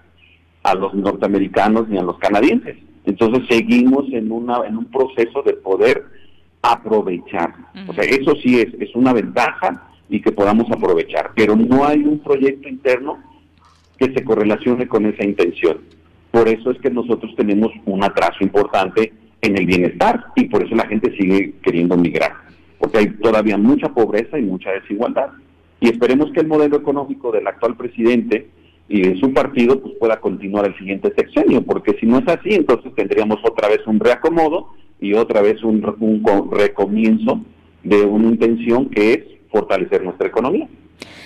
a 0.63 0.73
los 0.73 0.93
norteamericanos 0.93 1.87
ni 1.89 1.97
a 1.97 2.03
los 2.03 2.17
canadienses. 2.17 2.77
Entonces 3.05 3.43
seguimos 3.47 4.05
en, 4.11 4.31
una, 4.31 4.65
en 4.65 4.77
un 4.77 4.85
proceso 4.85 5.43
de 5.43 5.53
poder 5.53 6.05
aprovechar. 6.61 7.53
O 7.87 7.93
sea, 7.93 8.05
eso 8.05 8.33
sí 8.41 8.59
es, 8.59 8.73
es 8.79 8.95
una 8.95 9.13
ventaja 9.13 9.89
y 10.09 10.21
que 10.21 10.31
podamos 10.31 10.71
aprovechar, 10.71 11.31
pero 11.35 11.55
no 11.55 11.85
hay 11.85 11.99
un 12.03 12.19
proyecto 12.19 12.69
interno 12.69 13.17
que 13.97 14.13
se 14.13 14.23
correlacione 14.23 14.87
con 14.87 15.05
esa 15.05 15.23
intención. 15.23 15.79
Por 16.31 16.47
eso 16.47 16.71
es 16.71 16.79
que 16.79 16.89
nosotros 16.89 17.33
tenemos 17.35 17.71
un 17.85 18.03
atraso 18.03 18.37
importante 18.41 19.13
en 19.41 19.57
el 19.57 19.65
bienestar 19.65 20.25
y 20.35 20.45
por 20.45 20.63
eso 20.63 20.75
la 20.75 20.87
gente 20.87 21.15
sigue 21.17 21.55
queriendo 21.61 21.97
migrar, 21.97 22.31
porque 22.83 22.97
hay 22.97 23.07
todavía 23.11 23.57
mucha 23.57 23.93
pobreza 23.93 24.37
y 24.37 24.41
mucha 24.41 24.69
desigualdad. 24.71 25.29
Y 25.79 25.87
esperemos 25.87 26.33
que 26.33 26.41
el 26.41 26.47
modelo 26.47 26.75
económico 26.75 27.31
del 27.31 27.47
actual 27.47 27.77
presidente 27.77 28.49
y 28.89 29.03
de 29.03 29.17
su 29.21 29.33
partido 29.33 29.79
pues 29.79 29.95
pueda 29.97 30.19
continuar 30.19 30.65
el 30.65 30.77
siguiente 30.77 31.13
sexenio, 31.15 31.61
porque 31.61 31.95
si 32.01 32.05
no 32.05 32.17
es 32.17 32.27
así, 32.27 32.49
entonces 32.49 32.93
tendríamos 32.93 33.39
otra 33.45 33.69
vez 33.69 33.79
un 33.87 34.01
reacomodo 34.01 34.73
y 34.99 35.13
otra 35.13 35.41
vez 35.41 35.63
un, 35.63 35.81
un 35.97 36.51
recomienzo 36.51 37.39
de 37.83 38.01
una 38.01 38.27
intención 38.27 38.89
que 38.89 39.13
es 39.13 39.19
fortalecer 39.49 40.03
nuestra 40.03 40.27
economía. 40.27 40.67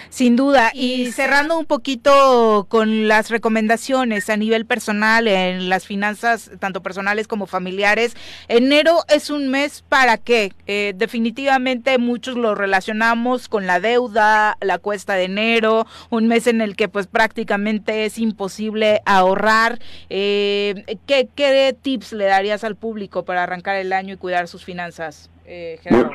Sin 0.09 0.35
duda. 0.35 0.71
Y 0.73 1.11
cerrando 1.11 1.57
un 1.57 1.65
poquito 1.65 2.65
con 2.69 3.07
las 3.07 3.29
recomendaciones 3.29 4.29
a 4.29 4.37
nivel 4.37 4.65
personal 4.65 5.27
en 5.27 5.69
las 5.69 5.85
finanzas, 5.85 6.51
tanto 6.59 6.81
personales 6.81 7.27
como 7.27 7.45
familiares, 7.47 8.15
enero 8.47 9.03
es 9.09 9.29
un 9.29 9.49
mes 9.49 9.83
para 9.87 10.17
qué? 10.17 10.53
Eh, 10.65 10.93
definitivamente 10.95 11.97
muchos 11.97 12.35
lo 12.35 12.55
relacionamos 12.55 13.47
con 13.47 13.67
la 13.67 13.79
deuda, 13.79 14.57
la 14.61 14.77
cuesta 14.77 15.15
de 15.15 15.25
enero, 15.25 15.85
un 16.09 16.27
mes 16.27 16.47
en 16.47 16.61
el 16.61 16.75
que 16.75 16.87
pues 16.87 17.07
prácticamente 17.07 18.05
es 18.05 18.17
imposible 18.17 19.01
ahorrar. 19.05 19.79
Eh, 20.09 20.97
¿qué, 21.05 21.27
¿Qué 21.35 21.75
tips 21.81 22.13
le 22.13 22.25
darías 22.25 22.63
al 22.63 22.75
público 22.75 23.23
para 23.25 23.43
arrancar 23.43 23.75
el 23.77 23.93
año 23.93 24.13
y 24.13 24.17
cuidar 24.17 24.47
sus 24.47 24.63
finanzas, 24.63 25.29
eh, 25.45 25.79
Gerardo? 25.83 26.11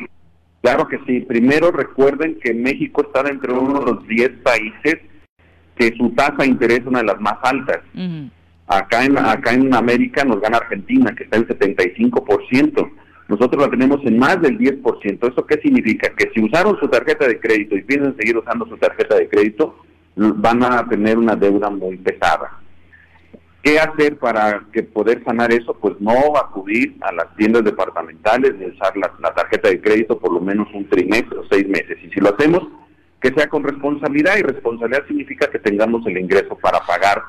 Claro 0.63 0.87
que 0.87 0.99
sí. 1.07 1.21
Primero 1.21 1.73
recuerden 1.73 2.39
que 2.41 2.55
México 2.55 3.03
está 3.03 3.23
dentro 3.25 3.53
de 3.53 3.59
uno 3.59 3.81
de 3.81 3.93
los 3.93 4.07
10 4.07 4.31
países 4.43 4.99
que 5.77 5.95
su 5.97 6.11
tasa 6.11 6.37
de 6.39 6.47
interés 6.47 6.81
es 6.81 6.87
una 6.87 7.01
de 7.01 7.07
las 7.07 7.21
más 7.21 7.39
altas. 7.43 7.81
Acá 8.69 9.05
en 9.05 9.19
acá 9.19 9.53
en 9.53 9.75
América 9.75 10.25
nos 10.25 10.41
gana 10.41 10.59
Argentina, 10.59 11.13
que 11.17 11.25
está 11.25 11.37
en 11.37 11.49
75%. 11.49 12.91
Nosotros 13.29 13.63
la 13.63 13.71
tenemos 13.71 14.01
en 14.05 14.19
más 14.19 14.41
del 14.41 14.57
10%. 14.59 15.33
¿Eso 15.33 15.47
qué 15.47 15.59
significa? 15.61 16.11
Que 16.17 16.31
si 16.33 16.41
usaron 16.41 16.79
su 16.79 16.89
tarjeta 16.89 17.27
de 17.27 17.41
crédito 17.41 17.77
y 17.77 17.83
piensan 17.83 18.17
seguir 18.17 18.37
usando 18.37 18.67
su 18.67 18.77
tarjeta 18.77 19.17
de 19.17 19.29
crédito, 19.29 19.77
van 20.15 20.63
a 20.63 20.87
tener 20.89 21.19
una 21.19 21.35
deuda 21.35 21.71
muy 21.71 21.97
pesada. 21.97 22.61
¿Qué 23.63 23.79
hacer 23.79 24.19
para 24.19 24.65
que 24.73 24.83
poder 24.83 25.23
sanar 25.25 25.53
eso? 25.53 25.75
Pues 25.75 25.95
no 26.01 26.37
acudir 26.37 26.97
a 27.01 27.13
las 27.13 27.35
tiendas 27.37 27.63
departamentales 27.63 28.57
ni 28.57 28.67
usar 28.67 28.93
la, 28.97 29.35
tarjeta 29.35 29.69
de 29.69 29.81
crédito 29.81 30.19
por 30.19 30.33
lo 30.33 30.41
menos 30.41 30.67
un 30.75 30.89
trimestre 30.89 31.39
o 31.39 31.45
seis 31.49 31.69
meses. 31.69 31.97
Y 32.03 32.11
si 32.11 32.21
lo 32.21 32.35
hacemos, 32.35 32.67
que 33.21 33.33
sea 33.33 33.49
con 33.49 33.63
responsabilidad 33.63 34.37
y 34.37 34.43
responsabilidad 34.43 35.07
significa 35.07 35.49
que 35.49 35.61
tengamos 35.61 36.05
el 36.07 36.19
ingreso 36.19 36.57
para 36.59 36.81
pagar 36.81 37.23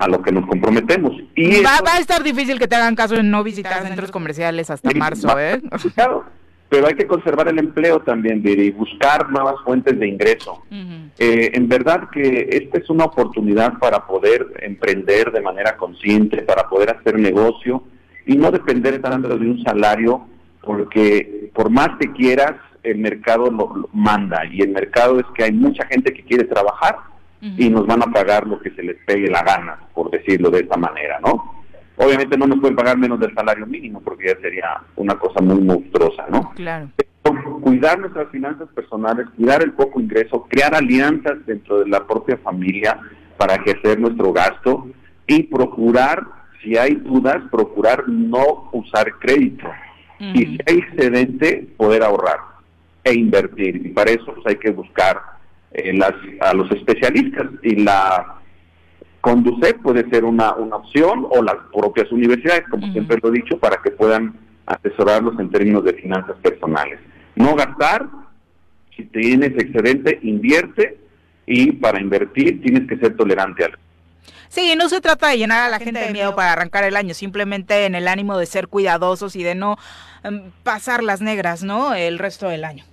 a 0.00 0.08
lo 0.08 0.22
que 0.22 0.32
nos 0.32 0.46
comprometemos. 0.46 1.12
Y 1.34 1.62
va, 1.62 1.80
va, 1.86 1.94
a 1.94 1.98
estar 1.98 2.22
difícil 2.22 2.58
que 2.58 2.66
te 2.66 2.76
hagan 2.76 2.96
caso 2.96 3.14
en 3.14 3.30
no 3.30 3.44
visitar 3.44 3.86
centros 3.86 4.10
comerciales 4.10 4.70
hasta 4.70 4.90
marzo, 4.92 5.38
¿eh? 5.38 5.60
Claro, 5.94 6.24
pero 6.68 6.88
hay 6.88 6.94
que 6.94 7.06
conservar 7.06 7.48
el 7.48 7.58
empleo 7.58 8.00
también, 8.00 8.42
y 8.44 8.70
buscar 8.70 9.30
nuevas 9.30 9.54
fuentes 9.64 9.98
de 9.98 10.08
ingreso. 10.08 10.62
Eh, 10.70 11.50
en 11.54 11.68
verdad 11.68 12.08
que 12.10 12.48
esta 12.50 12.78
es 12.78 12.90
una 12.90 13.04
oportunidad 13.04 13.78
para 13.78 14.06
poder 14.06 14.46
emprender 14.60 15.30
de 15.30 15.40
manera 15.40 15.76
consciente, 15.76 16.42
para 16.42 16.68
poder 16.68 16.90
hacer 16.90 17.18
negocio 17.18 17.82
y 18.26 18.36
no 18.36 18.50
depender 18.50 19.00
tanto 19.00 19.28
de 19.28 19.48
un 19.48 19.62
salario, 19.62 20.26
porque 20.62 21.50
por 21.54 21.70
más 21.70 21.90
que 22.00 22.12
quieras, 22.12 22.54
el 22.82 22.98
mercado 22.98 23.50
lo, 23.50 23.88
manda 23.92 24.44
y 24.50 24.60
el 24.60 24.70
mercado 24.70 25.20
es 25.20 25.26
que 25.34 25.44
hay 25.44 25.52
mucha 25.52 25.86
gente 25.86 26.12
que 26.12 26.22
quiere 26.22 26.44
trabajar 26.44 26.96
y 27.40 27.68
nos 27.68 27.86
van 27.86 28.02
a 28.02 28.12
pagar 28.12 28.44
lo 28.46 28.58
que 28.60 28.70
se 28.70 28.82
les 28.82 28.96
pegue 29.04 29.30
la 29.30 29.42
gana, 29.42 29.78
por 29.94 30.10
decirlo 30.10 30.50
de 30.50 30.60
esta 30.60 30.76
manera, 30.76 31.20
¿no? 31.20 31.55
Obviamente 31.96 32.36
no 32.36 32.46
nos 32.46 32.60
pueden 32.60 32.76
pagar 32.76 32.98
menos 32.98 33.18
del 33.18 33.34
salario 33.34 33.66
mínimo 33.66 34.00
porque 34.00 34.28
ya 34.28 34.40
sería 34.40 34.82
una 34.96 35.14
cosa 35.14 35.40
muy 35.40 35.60
monstruosa, 35.60 36.26
¿no? 36.30 36.52
Claro. 36.54 36.90
cuidar 37.62 37.98
nuestras 37.98 38.28
finanzas 38.30 38.68
personales, 38.74 39.26
cuidar 39.36 39.62
el 39.62 39.72
poco 39.72 40.00
ingreso, 40.00 40.46
crear 40.48 40.74
alianzas 40.74 41.44
dentro 41.46 41.80
de 41.80 41.88
la 41.88 42.06
propia 42.06 42.36
familia 42.38 43.00
para 43.36 43.54
ejercer 43.54 43.98
nuestro 43.98 44.32
gasto 44.32 44.88
y 45.26 45.44
procurar, 45.44 46.22
si 46.62 46.76
hay 46.76 46.94
dudas, 46.94 47.38
procurar 47.50 48.08
no 48.08 48.68
usar 48.72 49.12
crédito. 49.18 49.66
Y 50.18 50.46
si 50.46 50.58
hay 50.66 50.78
excedente, 50.78 51.68
poder 51.76 52.02
ahorrar 52.02 52.38
e 53.04 53.14
invertir. 53.14 53.86
Y 53.86 53.88
para 53.90 54.10
eso 54.10 54.34
pues, 54.34 54.46
hay 54.46 54.56
que 54.56 54.70
buscar 54.70 55.20
eh, 55.72 55.92
las, 55.92 56.12
a 56.40 56.54
los 56.54 56.70
especialistas. 56.70 57.48
Y 57.62 57.76
la 57.82 58.36
Conducef 59.26 59.78
puede 59.82 60.08
ser 60.08 60.24
una, 60.24 60.54
una 60.54 60.76
opción 60.76 61.26
o 61.28 61.42
las 61.42 61.56
propias 61.74 62.12
universidades, 62.12 62.62
como 62.70 62.92
siempre 62.92 63.18
lo 63.20 63.30
he 63.30 63.32
dicho, 63.32 63.58
para 63.58 63.82
que 63.82 63.90
puedan 63.90 64.36
asesorarlos 64.66 65.36
en 65.40 65.50
términos 65.50 65.82
de 65.82 65.94
finanzas 65.94 66.36
personales. 66.40 67.00
No 67.34 67.56
gastar, 67.56 68.06
si 68.96 69.02
tienes 69.06 69.50
excedente, 69.58 70.20
invierte 70.22 71.00
y 71.44 71.72
para 71.72 72.00
invertir 72.00 72.62
tienes 72.62 72.86
que 72.88 72.98
ser 72.98 73.16
tolerante 73.16 73.64
al 73.64 73.76
Sí, 74.48 74.74
no 74.78 74.88
se 74.88 75.00
trata 75.00 75.30
de 75.30 75.38
llenar 75.38 75.66
a 75.66 75.70
la 75.70 75.80
gente 75.80 75.98
de 75.98 76.12
miedo 76.12 76.36
para 76.36 76.52
arrancar 76.52 76.84
el 76.84 76.94
año, 76.94 77.12
simplemente 77.12 77.84
en 77.84 77.96
el 77.96 78.06
ánimo 78.06 78.38
de 78.38 78.46
ser 78.46 78.68
cuidadosos 78.68 79.34
y 79.34 79.42
de 79.42 79.56
no 79.56 79.76
em, 80.22 80.52
pasar 80.62 81.02
las 81.02 81.20
negras, 81.20 81.64
¿no? 81.64 81.94
El 81.94 82.20
resto 82.20 82.48
del 82.48 82.64
año 82.64 82.84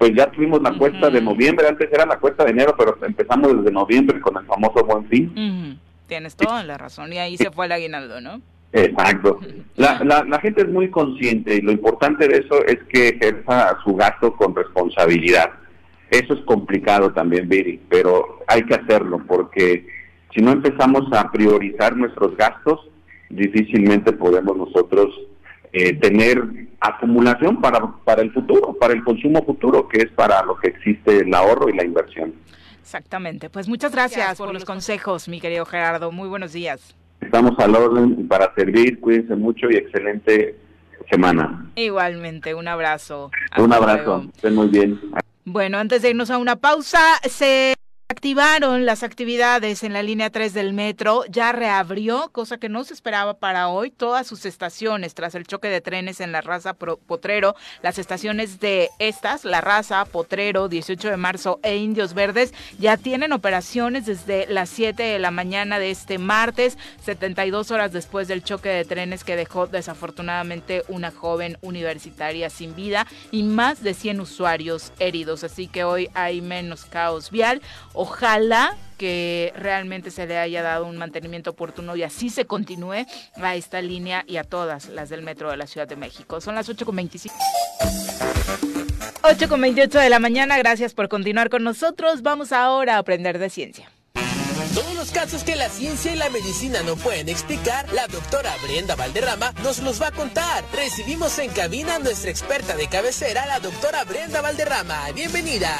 pues 0.00 0.12
ya 0.16 0.30
tuvimos 0.30 0.62
la 0.62 0.72
cuesta 0.78 1.10
de 1.10 1.20
noviembre, 1.20 1.68
antes 1.68 1.92
era 1.92 2.06
la 2.06 2.18
cuesta 2.18 2.42
de 2.42 2.52
enero, 2.52 2.74
pero 2.74 2.96
empezamos 3.02 3.54
desde 3.54 3.70
noviembre 3.70 4.18
con 4.18 4.34
el 4.34 4.46
famoso 4.46 4.82
buen 4.82 5.04
fin. 5.08 5.78
Tienes 6.06 6.34
toda 6.36 6.64
la 6.64 6.78
razón, 6.78 7.12
y 7.12 7.18
ahí 7.18 7.36
se 7.36 7.50
fue 7.50 7.66
el 7.66 7.72
aguinaldo, 7.72 8.18
¿no? 8.18 8.40
Exacto. 8.72 9.40
La, 9.76 10.02
la, 10.02 10.24
la, 10.24 10.40
gente 10.40 10.62
es 10.62 10.68
muy 10.68 10.88
consciente 10.88 11.56
y 11.56 11.60
lo 11.60 11.70
importante 11.70 12.26
de 12.28 12.38
eso 12.38 12.64
es 12.64 12.78
que 12.84 13.08
ejerza 13.08 13.76
su 13.84 13.94
gasto 13.94 14.32
con 14.36 14.56
responsabilidad. 14.56 15.50
Eso 16.10 16.32
es 16.32 16.40
complicado 16.46 17.12
también, 17.12 17.46
Viri, 17.46 17.78
pero 17.90 18.38
hay 18.46 18.62
que 18.62 18.76
hacerlo 18.76 19.22
porque 19.28 19.86
si 20.34 20.40
no 20.40 20.52
empezamos 20.52 21.12
a 21.12 21.30
priorizar 21.30 21.94
nuestros 21.94 22.34
gastos, 22.38 22.88
difícilmente 23.28 24.12
podemos 24.12 24.56
nosotros 24.56 25.08
eh, 25.72 25.94
tener 25.94 26.42
acumulación 26.80 27.60
para, 27.60 27.80
para 28.04 28.22
el 28.22 28.32
futuro, 28.32 28.74
para 28.74 28.94
el 28.94 29.04
consumo 29.04 29.44
futuro, 29.44 29.86
que 29.88 29.98
es 30.02 30.10
para 30.12 30.42
lo 30.44 30.56
que 30.56 30.68
existe 30.68 31.18
el 31.18 31.32
ahorro 31.34 31.68
y 31.68 31.76
la 31.76 31.84
inversión. 31.84 32.34
Exactamente. 32.80 33.50
Pues 33.50 33.68
muchas 33.68 33.92
gracias, 33.92 34.38
por, 34.38 34.52
los 34.52 34.64
consejos, 34.64 35.28
mi 35.28 35.40
querido 35.40 35.64
Gerardo. 35.64 36.10
Muy 36.10 36.28
buenos 36.28 36.52
días. 36.52 36.96
Estamos 37.20 37.56
al 37.58 37.76
orden 37.76 38.26
para 38.26 38.52
servir, 38.54 38.98
cuídense 38.98 39.36
mucho 39.36 39.70
y 39.70 39.76
excelente 39.76 40.56
semana. 41.08 41.70
Igualmente, 41.76 42.54
un 42.54 42.66
abrazo. 42.66 43.30
un 43.58 43.72
abrazo, 43.72 44.24
estén 44.34 44.54
muy 44.54 44.68
bien. 44.68 44.98
Bueno, 45.44 45.78
antes 45.78 46.02
de 46.02 46.10
irnos 46.10 46.30
a 46.30 46.38
una 46.38 46.56
pausa, 46.56 46.98
se 47.22 47.74
Activaron 48.10 48.86
las 48.86 49.04
actividades 49.04 49.84
en 49.84 49.92
la 49.92 50.02
línea 50.02 50.30
3 50.30 50.52
del 50.52 50.72
metro, 50.72 51.22
ya 51.28 51.52
reabrió, 51.52 52.28
cosa 52.32 52.58
que 52.58 52.68
no 52.68 52.82
se 52.82 52.92
esperaba 52.92 53.34
para 53.34 53.68
hoy, 53.68 53.92
todas 53.92 54.26
sus 54.26 54.46
estaciones 54.46 55.14
tras 55.14 55.36
el 55.36 55.46
choque 55.46 55.68
de 55.68 55.80
trenes 55.80 56.20
en 56.20 56.32
la 56.32 56.40
raza 56.40 56.74
Potrero, 56.74 57.54
las 57.82 58.00
estaciones 58.00 58.58
de 58.58 58.90
estas, 58.98 59.44
la 59.44 59.60
raza 59.60 60.04
Potrero, 60.06 60.68
18 60.68 61.08
de 61.08 61.16
marzo 61.16 61.60
e 61.62 61.76
Indios 61.76 62.12
Verdes, 62.12 62.52
ya 62.80 62.96
tienen 62.96 63.32
operaciones 63.32 64.06
desde 64.06 64.48
las 64.48 64.70
7 64.70 65.00
de 65.00 65.18
la 65.20 65.30
mañana 65.30 65.78
de 65.78 65.92
este 65.92 66.18
martes, 66.18 66.78
72 67.04 67.70
horas 67.70 67.92
después 67.92 68.26
del 68.26 68.42
choque 68.42 68.70
de 68.70 68.84
trenes 68.84 69.22
que 69.22 69.36
dejó 69.36 69.68
desafortunadamente 69.68 70.82
una 70.88 71.12
joven 71.12 71.58
universitaria 71.62 72.50
sin 72.50 72.74
vida 72.74 73.06
y 73.30 73.44
más 73.44 73.84
de 73.84 73.94
100 73.94 74.20
usuarios 74.20 74.92
heridos. 74.98 75.44
Así 75.44 75.68
que 75.68 75.84
hoy 75.84 76.10
hay 76.14 76.40
menos 76.40 76.86
caos 76.86 77.30
vial. 77.30 77.62
Ojalá 78.02 78.78
que 78.96 79.52
realmente 79.54 80.10
se 80.10 80.26
le 80.26 80.38
haya 80.38 80.62
dado 80.62 80.86
un 80.86 80.96
mantenimiento 80.96 81.50
oportuno 81.50 81.96
y 81.96 82.02
así 82.02 82.30
se 82.30 82.46
continúe 82.46 83.04
a 83.36 83.54
esta 83.56 83.82
línea 83.82 84.24
y 84.26 84.38
a 84.38 84.44
todas 84.44 84.88
las 84.88 85.10
del 85.10 85.20
metro 85.20 85.50
de 85.50 85.58
la 85.58 85.66
Ciudad 85.66 85.86
de 85.86 85.96
México. 85.96 86.40
Son 86.40 86.54
las 86.54 86.66
8.25. 86.70 87.30
8.28 89.20 90.00
de 90.00 90.08
la 90.08 90.18
mañana, 90.18 90.56
gracias 90.56 90.94
por 90.94 91.10
continuar 91.10 91.50
con 91.50 91.62
nosotros. 91.62 92.22
Vamos 92.22 92.52
ahora 92.52 92.94
a 92.94 92.98
aprender 93.00 93.38
de 93.38 93.50
ciencia. 93.50 93.90
Todos 94.74 94.94
los 94.94 95.10
casos 95.10 95.44
que 95.44 95.54
la 95.54 95.68
ciencia 95.68 96.14
y 96.14 96.16
la 96.16 96.30
medicina 96.30 96.82
no 96.82 96.96
pueden 96.96 97.28
explicar, 97.28 97.92
la 97.92 98.06
doctora 98.06 98.54
Brenda 98.62 98.96
Valderrama 98.96 99.52
nos 99.62 99.80
los 99.80 100.00
va 100.00 100.06
a 100.06 100.12
contar. 100.12 100.64
Recibimos 100.72 101.38
en 101.38 101.50
cabina 101.50 101.96
a 101.96 101.98
nuestra 101.98 102.30
experta 102.30 102.74
de 102.76 102.88
cabecera, 102.88 103.44
la 103.44 103.60
doctora 103.60 104.04
Brenda 104.04 104.40
Valderrama. 104.40 105.12
Bienvenida. 105.14 105.76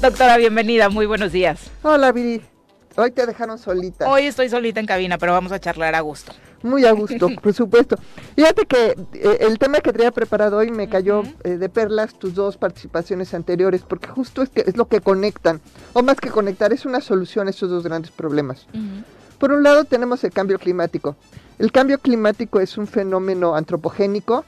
Doctora, 0.00 0.38
bienvenida, 0.38 0.88
muy 0.88 1.04
buenos 1.04 1.30
días. 1.30 1.70
Hola, 1.82 2.10
Viri. 2.10 2.40
Hoy 2.96 3.10
te 3.10 3.26
dejaron 3.26 3.58
solita. 3.58 4.08
Hoy 4.08 4.22
estoy 4.22 4.48
solita 4.48 4.80
en 4.80 4.86
cabina, 4.86 5.18
pero 5.18 5.32
vamos 5.32 5.52
a 5.52 5.60
charlar 5.60 5.94
a 5.94 6.00
gusto. 6.00 6.32
Muy 6.62 6.86
a 6.86 6.92
gusto, 6.92 7.28
por 7.42 7.52
supuesto. 7.52 7.98
Fíjate 8.34 8.64
que 8.64 8.96
eh, 9.12 9.38
el 9.40 9.58
tema 9.58 9.80
que 9.80 9.92
traía 9.92 10.10
preparado 10.10 10.56
hoy 10.56 10.70
me 10.70 10.88
cayó 10.88 11.22
eh, 11.44 11.58
de 11.58 11.68
perlas 11.68 12.14
tus 12.18 12.34
dos 12.34 12.56
participaciones 12.56 13.34
anteriores, 13.34 13.82
porque 13.82 14.08
justo 14.08 14.42
es, 14.42 14.48
que 14.48 14.64
es 14.66 14.74
lo 14.74 14.88
que 14.88 15.02
conectan, 15.02 15.60
o 15.92 16.02
más 16.02 16.16
que 16.16 16.30
conectar, 16.30 16.72
es 16.72 16.86
una 16.86 17.02
solución 17.02 17.48
a 17.48 17.50
esos 17.50 17.68
dos 17.68 17.84
grandes 17.84 18.10
problemas. 18.10 18.66
Por 19.38 19.52
un 19.52 19.62
lado 19.62 19.84
tenemos 19.84 20.24
el 20.24 20.32
cambio 20.32 20.58
climático. 20.58 21.14
El 21.58 21.72
cambio 21.72 21.98
climático 21.98 22.58
es 22.60 22.78
un 22.78 22.86
fenómeno 22.86 23.54
antropogénico. 23.54 24.46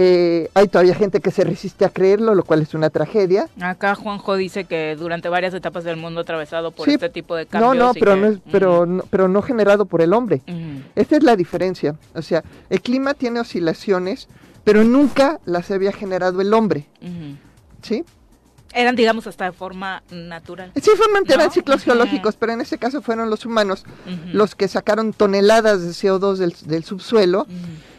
Eh, 0.00 0.48
hay 0.54 0.68
todavía 0.68 0.94
gente 0.94 1.18
que 1.18 1.32
se 1.32 1.42
resiste 1.42 1.84
a 1.84 1.88
creerlo, 1.88 2.36
lo 2.36 2.44
cual 2.44 2.62
es 2.62 2.72
una 2.72 2.88
tragedia. 2.88 3.48
Acá 3.60 3.96
Juanjo 3.96 4.36
dice 4.36 4.62
que 4.62 4.94
durante 4.94 5.28
varias 5.28 5.52
etapas 5.54 5.82
del 5.82 5.96
mundo 5.96 6.20
atravesado 6.20 6.70
por 6.70 6.88
este 6.88 7.08
tipo 7.08 7.34
de 7.34 7.46
cambios. 7.46 7.74
No, 7.74 7.86
no, 7.86 7.94
pero, 7.94 8.14
no 8.14 8.28
es, 8.28 8.38
pero, 8.52 8.86
no, 8.86 9.02
pero 9.10 9.26
no 9.26 9.42
generado 9.42 9.86
por 9.86 10.00
el 10.00 10.12
hombre. 10.12 10.40
Esta 10.94 11.16
es 11.16 11.24
la 11.24 11.34
diferencia. 11.34 11.96
O 12.14 12.22
sea, 12.22 12.44
el 12.70 12.80
clima 12.80 13.14
tiene 13.14 13.40
oscilaciones, 13.40 14.28
pero 14.62 14.84
nunca 14.84 15.40
las 15.44 15.68
había 15.72 15.90
generado 15.90 16.40
el 16.42 16.54
hombre. 16.54 16.86
¿Sí? 17.82 18.04
Eran, 18.72 18.94
digamos, 18.94 19.26
hasta 19.26 19.46
de 19.46 19.52
forma 19.52 20.04
natural. 20.12 20.70
Sí, 20.76 20.90
formalmente 20.96 21.34
eran 21.34 21.50
ciclos 21.50 21.82
geológicos, 21.82 22.36
pero 22.36 22.52
en 22.52 22.60
este 22.60 22.78
caso 22.78 23.02
fueron 23.02 23.30
los 23.30 23.44
humanos 23.44 23.84
los 24.32 24.54
que 24.54 24.68
sacaron 24.68 25.12
toneladas 25.12 25.82
de 25.82 25.88
CO2 25.88 26.36
del, 26.36 26.54
del 26.66 26.84
subsuelo 26.84 27.48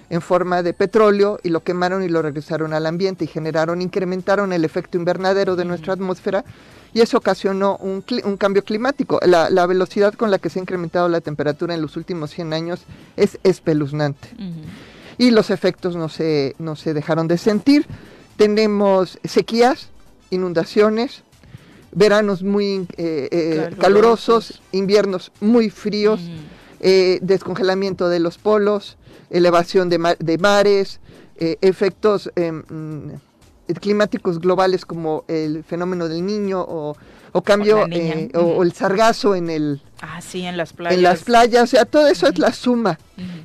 en 0.09 0.21
forma 0.21 0.63
de 0.63 0.73
petróleo 0.73 1.39
y 1.43 1.49
lo 1.49 1.61
quemaron 1.63 2.03
y 2.03 2.09
lo 2.09 2.21
regresaron 2.21 2.73
al 2.73 2.85
ambiente 2.85 3.25
y 3.25 3.27
generaron, 3.27 3.81
incrementaron 3.81 4.53
el 4.53 4.65
efecto 4.65 4.97
invernadero 4.97 5.55
de 5.55 5.65
nuestra 5.65 5.93
atmósfera 5.93 6.43
y 6.93 7.01
eso 7.01 7.17
ocasionó 7.17 7.77
un, 7.77 8.03
un 8.23 8.37
cambio 8.37 8.63
climático. 8.63 9.19
La, 9.23 9.49
la, 9.49 9.65
velocidad 9.67 10.13
con 10.13 10.31
la 10.31 10.39
que 10.39 10.49
se 10.49 10.59
ha 10.59 10.61
incrementado 10.63 11.07
la 11.07 11.21
temperatura 11.21 11.75
en 11.75 11.81
los 11.81 11.95
últimos 11.97 12.31
100 12.31 12.53
años 12.53 12.81
es 13.15 13.37
espeluznante. 13.43 14.29
Y 15.17 15.31
los 15.31 15.51
efectos 15.51 15.95
no 15.95 16.09
se, 16.09 16.55
no 16.57 16.75
se 16.75 16.93
dejaron 16.93 17.27
de 17.27 17.37
sentir. 17.37 17.85
Tenemos 18.37 19.19
sequías, 19.23 19.89
inundaciones, 20.31 21.23
veranos 21.91 22.43
muy 22.43 22.87
eh, 22.97 23.27
eh, 23.31 23.69
calurosos, 23.79 24.61
inviernos 24.71 25.31
muy 25.41 25.69
fríos, 25.69 26.21
eh, 26.79 27.19
descongelamiento 27.21 28.09
de 28.09 28.19
los 28.19 28.37
polos, 28.37 28.97
elevación 29.29 29.89
de, 29.89 30.15
de 30.19 30.37
mares, 30.37 30.99
eh, 31.41 31.57
efectos 31.61 32.29
em, 32.35 32.63
mm, 32.69 33.73
climáticos 33.79 34.39
globales 34.39 34.85
como 34.85 35.23
el 35.29 35.63
fenómeno 35.63 36.09
del 36.09 36.25
niño 36.25 36.59
o, 36.67 36.95
cambio 37.45 37.85
eh, 37.91 38.29
o, 38.33 38.61
el 38.61 38.73
sargazo 38.73 39.35
en 39.35 39.49
el 39.49 39.81
ah, 40.01 40.19
sí, 40.19 40.41
en 40.41 40.57
las 40.57 40.73
playas 40.73 40.97
en 40.97 41.03
las 41.03 41.23
playas. 41.23 41.63
o 41.63 41.67
sea 41.67 41.85
todo 41.85 42.07
eso 42.07 42.27
es 42.27 42.37
la 42.39 42.51
suma 42.51 42.99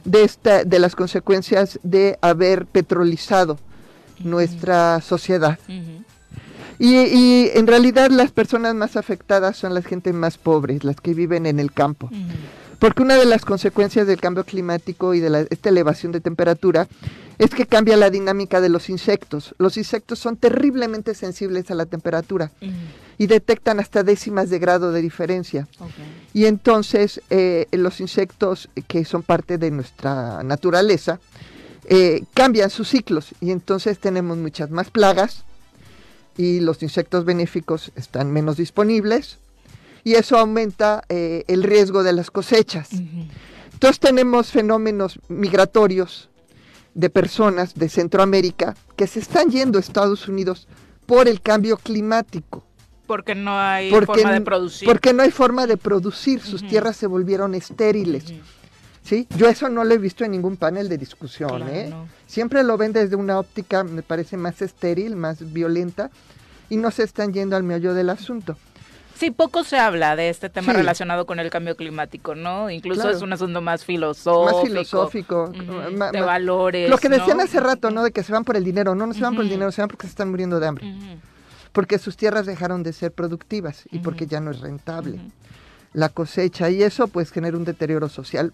de 0.04 0.24
esta 0.24 0.64
de 0.64 0.78
las 0.80 0.96
consecuencias 0.96 1.78
de 1.84 2.18
haber 2.20 2.66
petrolizado 2.66 3.58
nuestra 4.18 5.00
sociedad. 5.00 5.58
Y, 6.78 6.96
y, 6.96 7.50
en 7.54 7.68
realidad 7.68 8.10
las 8.10 8.32
personas 8.32 8.74
más 8.74 8.96
afectadas 8.96 9.56
son 9.56 9.74
las 9.74 9.86
gente 9.86 10.12
más 10.12 10.38
pobres 10.38 10.82
las 10.82 10.96
que 10.96 11.14
viven 11.14 11.46
en 11.46 11.60
el 11.60 11.70
campo 11.70 12.10
porque 12.84 13.00
una 13.00 13.16
de 13.16 13.24
las 13.24 13.46
consecuencias 13.46 14.06
del 14.06 14.20
cambio 14.20 14.44
climático 14.44 15.14
y 15.14 15.20
de 15.20 15.46
esta 15.48 15.70
elevación 15.70 16.12
de 16.12 16.20
temperatura 16.20 16.86
es 17.38 17.48
que 17.48 17.64
cambia 17.64 17.96
la 17.96 18.10
dinámica 18.10 18.60
de 18.60 18.68
los 18.68 18.90
insectos. 18.90 19.54
Los 19.56 19.78
insectos 19.78 20.18
son 20.18 20.36
terriblemente 20.36 21.14
sensibles 21.14 21.70
a 21.70 21.76
la 21.76 21.86
temperatura 21.86 22.52
y 23.16 23.26
detectan 23.26 23.80
hasta 23.80 24.02
décimas 24.02 24.50
de 24.50 24.58
grado 24.58 24.92
de 24.92 25.00
diferencia. 25.00 25.66
Y 26.34 26.44
entonces 26.44 27.22
eh, 27.30 27.68
los 27.72 28.00
insectos 28.00 28.68
que 28.86 29.06
son 29.06 29.22
parte 29.22 29.56
de 29.56 29.70
nuestra 29.70 30.42
naturaleza 30.42 31.20
eh, 31.86 32.24
cambian 32.34 32.68
sus 32.68 32.90
ciclos 32.90 33.30
y 33.40 33.50
entonces 33.50 33.98
tenemos 33.98 34.36
muchas 34.36 34.70
más 34.70 34.90
plagas 34.90 35.44
y 36.36 36.60
los 36.60 36.82
insectos 36.82 37.24
benéficos 37.24 37.92
están 37.96 38.30
menos 38.30 38.58
disponibles 38.58 39.38
y 40.04 40.14
eso 40.14 40.38
aumenta 40.38 41.02
eh, 41.08 41.44
el 41.48 41.62
riesgo 41.62 42.02
de 42.02 42.12
las 42.12 42.30
cosechas. 42.30 42.90
Entonces 43.72 43.98
tenemos 43.98 44.50
fenómenos 44.50 45.18
migratorios 45.28 46.28
de 46.94 47.10
personas 47.10 47.74
de 47.74 47.88
Centroamérica 47.88 48.76
que 48.96 49.06
se 49.06 49.18
están 49.18 49.50
yendo 49.50 49.78
a 49.78 49.80
Estados 49.80 50.28
Unidos 50.28 50.68
por 51.06 51.26
el 51.26 51.40
cambio 51.40 51.78
climático. 51.78 52.64
Porque 53.06 53.34
no 53.34 53.58
hay 53.58 53.90
forma 53.90 54.32
de 54.32 54.40
producir. 54.40 54.88
Porque 54.88 55.12
no 55.12 55.22
hay 55.22 55.30
forma 55.30 55.66
de 55.66 55.76
producir, 55.76 56.40
sus 56.40 56.66
tierras 56.66 56.96
se 56.96 57.06
volvieron 57.06 57.54
estériles. 57.54 58.32
¿Sí? 59.02 59.26
Yo 59.36 59.48
eso 59.48 59.68
no 59.68 59.84
lo 59.84 59.92
he 59.92 59.98
visto 59.98 60.24
en 60.24 60.30
ningún 60.30 60.56
panel 60.56 60.88
de 60.88 60.96
discusión. 60.96 61.62
¿eh? 61.68 61.92
Siempre 62.26 62.62
lo 62.62 62.78
ven 62.78 62.94
desde 62.94 63.16
una 63.16 63.38
óptica, 63.38 63.84
me 63.84 64.02
parece, 64.02 64.38
más 64.38 64.62
estéril, 64.62 65.14
más 65.16 65.52
violenta, 65.52 66.10
y 66.70 66.78
no 66.78 66.90
se 66.90 67.02
están 67.02 67.34
yendo 67.34 67.54
al 67.54 67.64
meollo 67.64 67.92
del 67.92 68.08
asunto. 68.08 68.56
Sí, 69.14 69.30
poco 69.30 69.62
se 69.62 69.78
habla 69.78 70.16
de 70.16 70.28
este 70.28 70.50
tema 70.50 70.72
relacionado 70.72 71.24
con 71.24 71.38
el 71.38 71.48
cambio 71.48 71.76
climático, 71.76 72.34
¿no? 72.34 72.68
Incluso 72.68 73.08
es 73.10 73.22
un 73.22 73.32
asunto 73.32 73.60
más 73.60 73.84
filosófico. 73.84 74.44
Más 74.44 74.66
filosófico. 74.66 75.52
de 76.12 76.20
valores. 76.20 76.90
Lo 76.90 76.98
que 76.98 77.08
decían 77.08 77.40
hace 77.40 77.60
rato, 77.60 77.90
¿no? 77.90 78.02
De 78.02 78.10
que 78.10 78.22
se 78.22 78.32
van 78.32 78.44
por 78.44 78.56
el 78.56 78.64
dinero. 78.64 78.94
No, 78.94 79.06
no 79.06 79.14
se 79.14 79.20
van 79.20 79.34
por 79.34 79.44
el 79.44 79.50
dinero, 79.50 79.70
se 79.70 79.82
van 79.82 79.88
porque 79.88 80.06
se 80.06 80.10
están 80.10 80.30
muriendo 80.30 80.58
de 80.58 80.66
hambre. 80.66 81.18
Porque 81.72 81.98
sus 81.98 82.16
tierras 82.16 82.46
dejaron 82.46 82.82
de 82.82 82.92
ser 82.92 83.12
productivas 83.12 83.84
y 83.90 84.00
porque 84.00 84.26
ya 84.26 84.40
no 84.40 84.50
es 84.50 84.60
rentable 84.60 85.20
la 85.92 86.08
cosecha. 86.08 86.70
Y 86.70 86.82
eso, 86.82 87.06
pues, 87.06 87.30
genera 87.30 87.56
un 87.56 87.64
deterioro 87.64 88.08
social. 88.08 88.52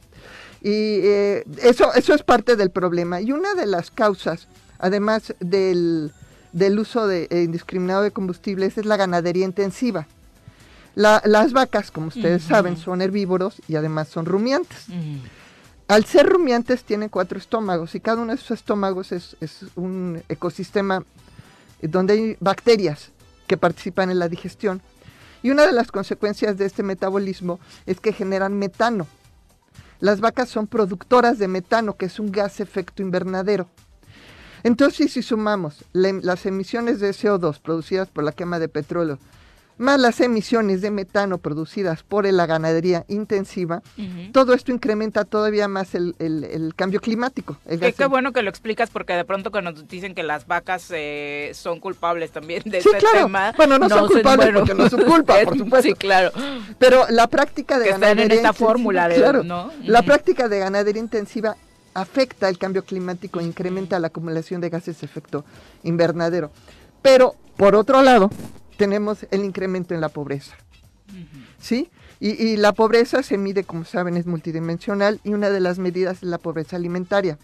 Y 0.61 1.01
eh, 1.03 1.45
eso, 1.62 1.95
eso 1.95 2.15
es 2.15 2.23
parte 2.23 2.57
del 2.57 2.70
problema. 2.70 3.23
Y 3.23 3.32
una 3.32 3.55
de 3.55 3.65
las 3.65 3.91
causas, 3.91 4.47
además 4.78 5.35
del, 5.41 6.12
del 6.53 6.78
uso 6.78 7.07
de, 7.07 7.28
eh, 7.31 7.43
indiscriminado 7.43 8.03
de 8.03 8.11
combustibles, 8.11 8.77
es 8.77 8.85
la 8.85 8.99
ganadería 8.99 9.47
intensiva 9.47 10.07
las 10.95 11.53
vacas, 11.53 11.91
como 11.91 12.09
ustedes 12.09 12.43
saben, 12.43 12.77
son 12.77 13.03
herbívoros 13.03 13.62
y 13.69 13.77
además 13.77 14.09
son 14.09 14.27
rumiantes. 14.27 14.87
Al 15.89 16.05
ser 16.05 16.27
rumiantes 16.29 16.85
tienen 16.85 17.09
cuatro 17.09 17.39
estómagos 17.39 17.95
y 17.95 18.01
cada 18.01 18.23
uno 18.23 18.33
de 18.33 18.37
esos 18.37 18.53
estómagos 18.53 19.11
es, 19.12 19.37
un 19.75 20.23
ecosistema 20.29 21.03
donde 21.83 22.12
hay 22.12 22.37
bacterias 22.39 23.11
que 23.47 23.57
participan 23.57 24.11
en 24.11 24.19
la 24.19 24.29
digestión. 24.29 24.83
Y 25.43 25.51
una 25.51 25.67
de 25.67 25.73
las 25.73 25.91
consecuencias 25.91 26.57
de 26.59 26.67
este 26.67 26.83
metabolismo 26.83 27.59
es 27.87 27.99
que 27.99 28.12
generan 28.12 28.57
metano. 28.57 29.07
Las 29.99 30.21
vacas 30.21 30.49
son 30.49 30.67
productoras 30.67 31.39
de 31.39 31.49
metano, 31.49 31.97
que 31.97 32.07
es 32.07 32.21
un 32.21 32.31
gas 32.31 32.61
efecto 32.61 33.03
invernadero. 33.03 33.69
Entonces, 34.62 35.12
si 35.12 35.23
sumamos 35.23 35.85
las 35.93 36.47
emisiones 36.47 37.01
de 37.01 37.11
CO2 37.11 37.61
producidas 37.61 38.09
por 38.09 38.25
la 38.25 38.33
quema 38.33 38.59
de 38.59 38.69
petróleo, 38.69 39.19
más 39.81 39.98
las 39.98 40.20
emisiones 40.20 40.82
de 40.82 40.90
metano 40.90 41.39
producidas 41.39 42.02
por 42.02 42.31
la 42.31 42.44
ganadería 42.44 43.07
intensiva, 43.09 43.82
todo 44.31 44.52
esto 44.52 44.73
incrementa 44.73 45.24
todavía 45.24 45.69
más 45.69 45.94
el, 45.94 46.15
el, 46.19 46.74
cambio 46.77 47.01
climático. 47.01 47.57
qué 47.97 48.07
bueno 48.07 48.32
que 48.32 48.43
lo 48.43 48.51
explicas 48.51 48.90
porque 48.90 49.15
de 49.15 49.24
pronto 49.24 49.51
cuando 49.51 49.73
nos 49.73 49.89
dicen 49.89 50.15
que 50.15 50.23
las 50.23 50.47
vacas 50.47 50.89
eh, 50.90 51.52
son 51.55 51.81
culpables 51.81 52.31
también 52.31 52.62
de 52.66 52.78
este 52.78 52.98
tema. 53.12 53.55
Bueno, 53.57 53.78
no, 53.78 53.89
son 53.89 54.09
culpables 54.09 54.51
porque 54.55 54.74
no 54.74 54.89
son 54.90 55.02
culpa, 55.02 55.40
por 55.44 55.57
supuesto. 55.59 55.89
Sí, 55.89 55.94
claro. 55.94 56.31
Pero 56.78 57.07
la 57.09 57.27
práctica 57.27 57.78
de 57.78 57.89
ganadería 57.89 58.24
en 58.27 58.32
esta 58.32 58.52
fórmula 58.52 59.09
claro, 59.09 59.43
La 59.82 60.02
práctica 60.02 60.48
de 60.48 60.59
ganadería 60.59 61.01
intensiva 61.01 61.57
afecta 61.94 62.51
el 62.51 62.59
cambio 62.59 62.85
climático 62.85 63.40
e 63.40 63.44
incrementa 63.44 63.98
la 63.98 64.09
acumulación 64.09 64.61
de 64.61 64.69
gases 64.69 65.01
de 65.01 65.07
efecto 65.07 65.47
invernadero. 65.85 66.51
Pero, 67.01 67.35
por 67.57 67.74
otro 67.74 68.02
lado, 68.02 68.31
tenemos 68.81 69.27
el 69.31 69.44
incremento 69.44 69.93
en 69.94 70.01
la 70.01 70.09
pobreza. 70.09 70.57
¿Sí? 71.59 71.90
Y, 72.19 72.57
la 72.57 72.73
pobreza 72.73 73.23
se 73.23 73.36
mide, 73.36 73.62
como 73.62 73.85
saben, 73.85 74.16
es 74.16 74.24
multidimensional 74.24 75.20
y 75.23 75.35
una 75.35 75.51
de 75.51 75.61
las 75.61 75.78
medidas 75.78 76.19
es 76.19 76.23
la 76.23 76.39
pobreza 76.39 76.77
alimentaria, 76.77 77.39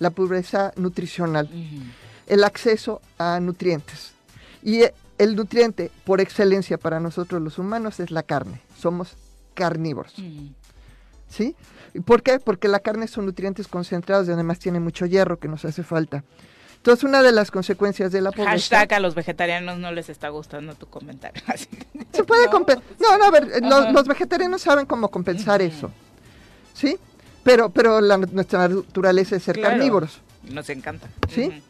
la 0.00 0.10
pobreza 0.10 0.72
nutricional, 0.74 1.48
el 2.26 2.42
acceso 2.42 3.00
a 3.18 3.38
nutrientes. 3.38 4.14
Y 4.64 4.82
el 5.18 5.36
nutriente 5.36 5.92
por 6.04 6.20
excelencia 6.20 6.76
para 6.76 6.98
nosotros 6.98 7.40
los 7.40 7.58
humanos 7.58 8.00
es 8.00 8.10
la 8.10 8.24
carne. 8.24 8.60
Somos 8.76 9.16
carnívoros. 9.54 10.14
¿Sí? 11.28 11.54
¿Por 12.04 12.24
qué? 12.24 12.40
Porque 12.40 12.66
la 12.66 12.80
carne 12.80 13.06
son 13.06 13.26
nutrientes 13.26 13.68
concentrados 13.68 14.26
y 14.26 14.32
además 14.32 14.58
tiene 14.58 14.80
mucho 14.80 15.06
hierro 15.06 15.38
que 15.38 15.46
nos 15.46 15.64
hace 15.64 15.84
falta. 15.84 16.24
Entonces, 16.80 17.04
una 17.04 17.22
de 17.22 17.30
las 17.30 17.50
consecuencias 17.50 18.10
de 18.10 18.22
la 18.22 18.30
pobreza... 18.30 18.52
Hashtag 18.52 18.94
a 18.94 19.00
los 19.00 19.14
vegetarianos 19.14 19.78
no 19.78 19.92
les 19.92 20.08
está 20.08 20.30
gustando 20.30 20.74
tu 20.74 20.86
comentario. 20.86 21.42
Se 22.12 22.24
puede 22.24 22.48
compensar... 22.48 22.82
No, 22.98 23.18
no, 23.18 23.24
a 23.26 23.30
ver, 23.30 23.62
los, 23.92 24.06
vegetarianos 24.06 24.62
saben 24.62 24.86
cómo 24.86 25.08
compensar 25.08 25.60
eso. 25.60 25.90
¿Sí? 26.72 26.96
Pero, 27.42 27.68
pero 27.68 28.00
la, 28.00 28.16
nuestra 28.16 28.66
naturaleza 28.66 29.36
es 29.36 29.42
ser 29.42 29.60
carnívoros. 29.60 30.22
Nos 30.44 30.70
encanta. 30.70 31.06
¿Sí? 31.28 31.62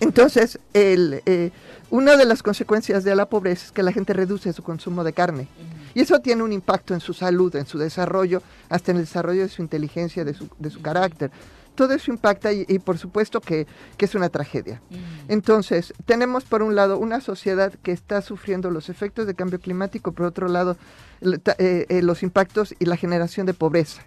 Entonces, 0.00 0.58
el, 0.72 1.22
eh, 1.26 1.50
una 1.90 2.16
de 2.16 2.24
las 2.24 2.42
consecuencias 2.42 3.04
de 3.04 3.14
la 3.14 3.26
pobreza 3.26 3.66
es 3.66 3.72
que 3.72 3.82
la 3.82 3.92
gente 3.92 4.14
reduce 4.14 4.54
su 4.54 4.62
consumo 4.62 5.04
de 5.04 5.12
carne. 5.12 5.46
Y 5.92 6.00
eso 6.00 6.20
tiene 6.20 6.42
un 6.42 6.52
impacto 6.52 6.94
en 6.94 7.00
su 7.00 7.12
salud, 7.12 7.54
en 7.54 7.66
su 7.66 7.76
desarrollo, 7.76 8.42
hasta 8.70 8.92
en 8.92 8.96
el 8.96 9.04
desarrollo 9.04 9.42
de 9.42 9.50
su 9.50 9.60
inteligencia, 9.60 10.24
de 10.24 10.32
su, 10.32 10.48
de 10.58 10.70
su 10.70 10.80
carácter 10.80 11.30
todo 11.74 11.94
eso 11.94 12.10
impacta 12.10 12.52
y, 12.52 12.78
por 12.78 12.98
supuesto 12.98 13.40
que, 13.40 13.66
es 13.98 14.14
una 14.14 14.28
tragedia. 14.28 14.82
Entonces, 15.28 15.94
tenemos 16.04 16.44
por 16.44 16.62
un 16.62 16.74
lado 16.74 16.98
una 16.98 17.20
sociedad 17.20 17.72
que 17.82 17.92
está 17.92 18.20
sufriendo 18.20 18.70
los 18.70 18.88
efectos 18.88 19.26
del 19.26 19.36
cambio 19.36 19.60
climático, 19.60 20.12
por 20.12 20.26
otro 20.26 20.48
lado 20.48 20.76
eh, 21.20 21.86
eh, 21.88 22.02
los 22.02 22.22
impactos 22.22 22.74
y 22.78 22.86
la 22.86 22.96
generación 22.96 23.46
de 23.46 23.54
pobreza. 23.54 24.02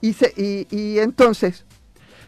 Y, 0.00 0.16
y, 0.70 0.98
entonces, 0.98 1.64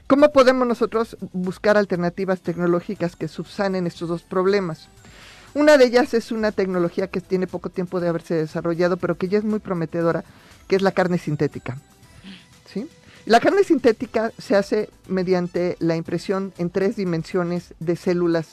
¿cómo 0.06 0.30
podemos 0.32 0.66
nosotros 0.66 1.16
buscar 1.32 1.78
alternativas 1.78 2.40
tecnológicas 2.40 3.16
que 3.16 3.28
subsanen 3.28 3.86
estos 3.86 4.08
dos 4.08 4.22
problemas? 4.22 4.88
Una 5.54 5.76
de 5.76 5.86
ellas 5.86 6.14
es 6.14 6.32
una 6.32 6.52
tecnología 6.52 7.08
que 7.08 7.20
tiene 7.20 7.46
poco 7.46 7.70
tiempo 7.70 8.00
de 8.00 8.08
haberse 8.08 8.34
desarrollado, 8.34 8.96
pero 8.96 9.16
que 9.16 9.28
ya 9.28 9.38
es 9.38 9.44
muy 9.44 9.58
prometedora, 9.58 10.24
que 10.68 10.76
es 10.76 10.82
la 10.82 10.92
carne 10.92 11.18
sintética. 11.18 11.78
La 13.24 13.40
carne 13.40 13.62
sintética 13.62 14.32
se 14.38 14.56
hace 14.56 14.90
mediante 15.06 15.76
la 15.78 15.96
impresión 15.96 16.52
en 16.58 16.70
tres 16.70 16.96
dimensiones 16.96 17.74
de 17.78 17.96
células 17.96 18.48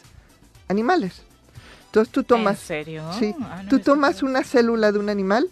animales. 0.67 1.23
Entonces 1.87 2.11
tú 2.13 2.23
tomas, 2.23 2.59
¿En 2.61 2.67
serio? 2.67 3.03
Sí, 3.17 3.33
ah, 3.41 3.63
tú 3.67 3.79
tomas 3.79 4.21
una 4.21 4.43
célula 4.43 4.91
de 4.91 4.99
un 4.99 5.09
animal, 5.09 5.49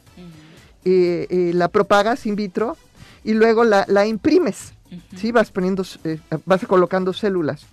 y, 0.84 1.52
la 1.53 1.68
propagas 1.68 2.26
in 2.26 2.35
vitro 2.35 2.77
y 3.23 3.34
luego 3.34 3.64
la, 3.64 4.06
imprimes. 4.06 4.73
¿sí? 5.18 5.31
Vas 5.31 5.52
poniendo, 5.52 5.84
eh, 6.03 6.19
vas 6.45 6.65
colocando 6.65 7.11
células 7.11 7.65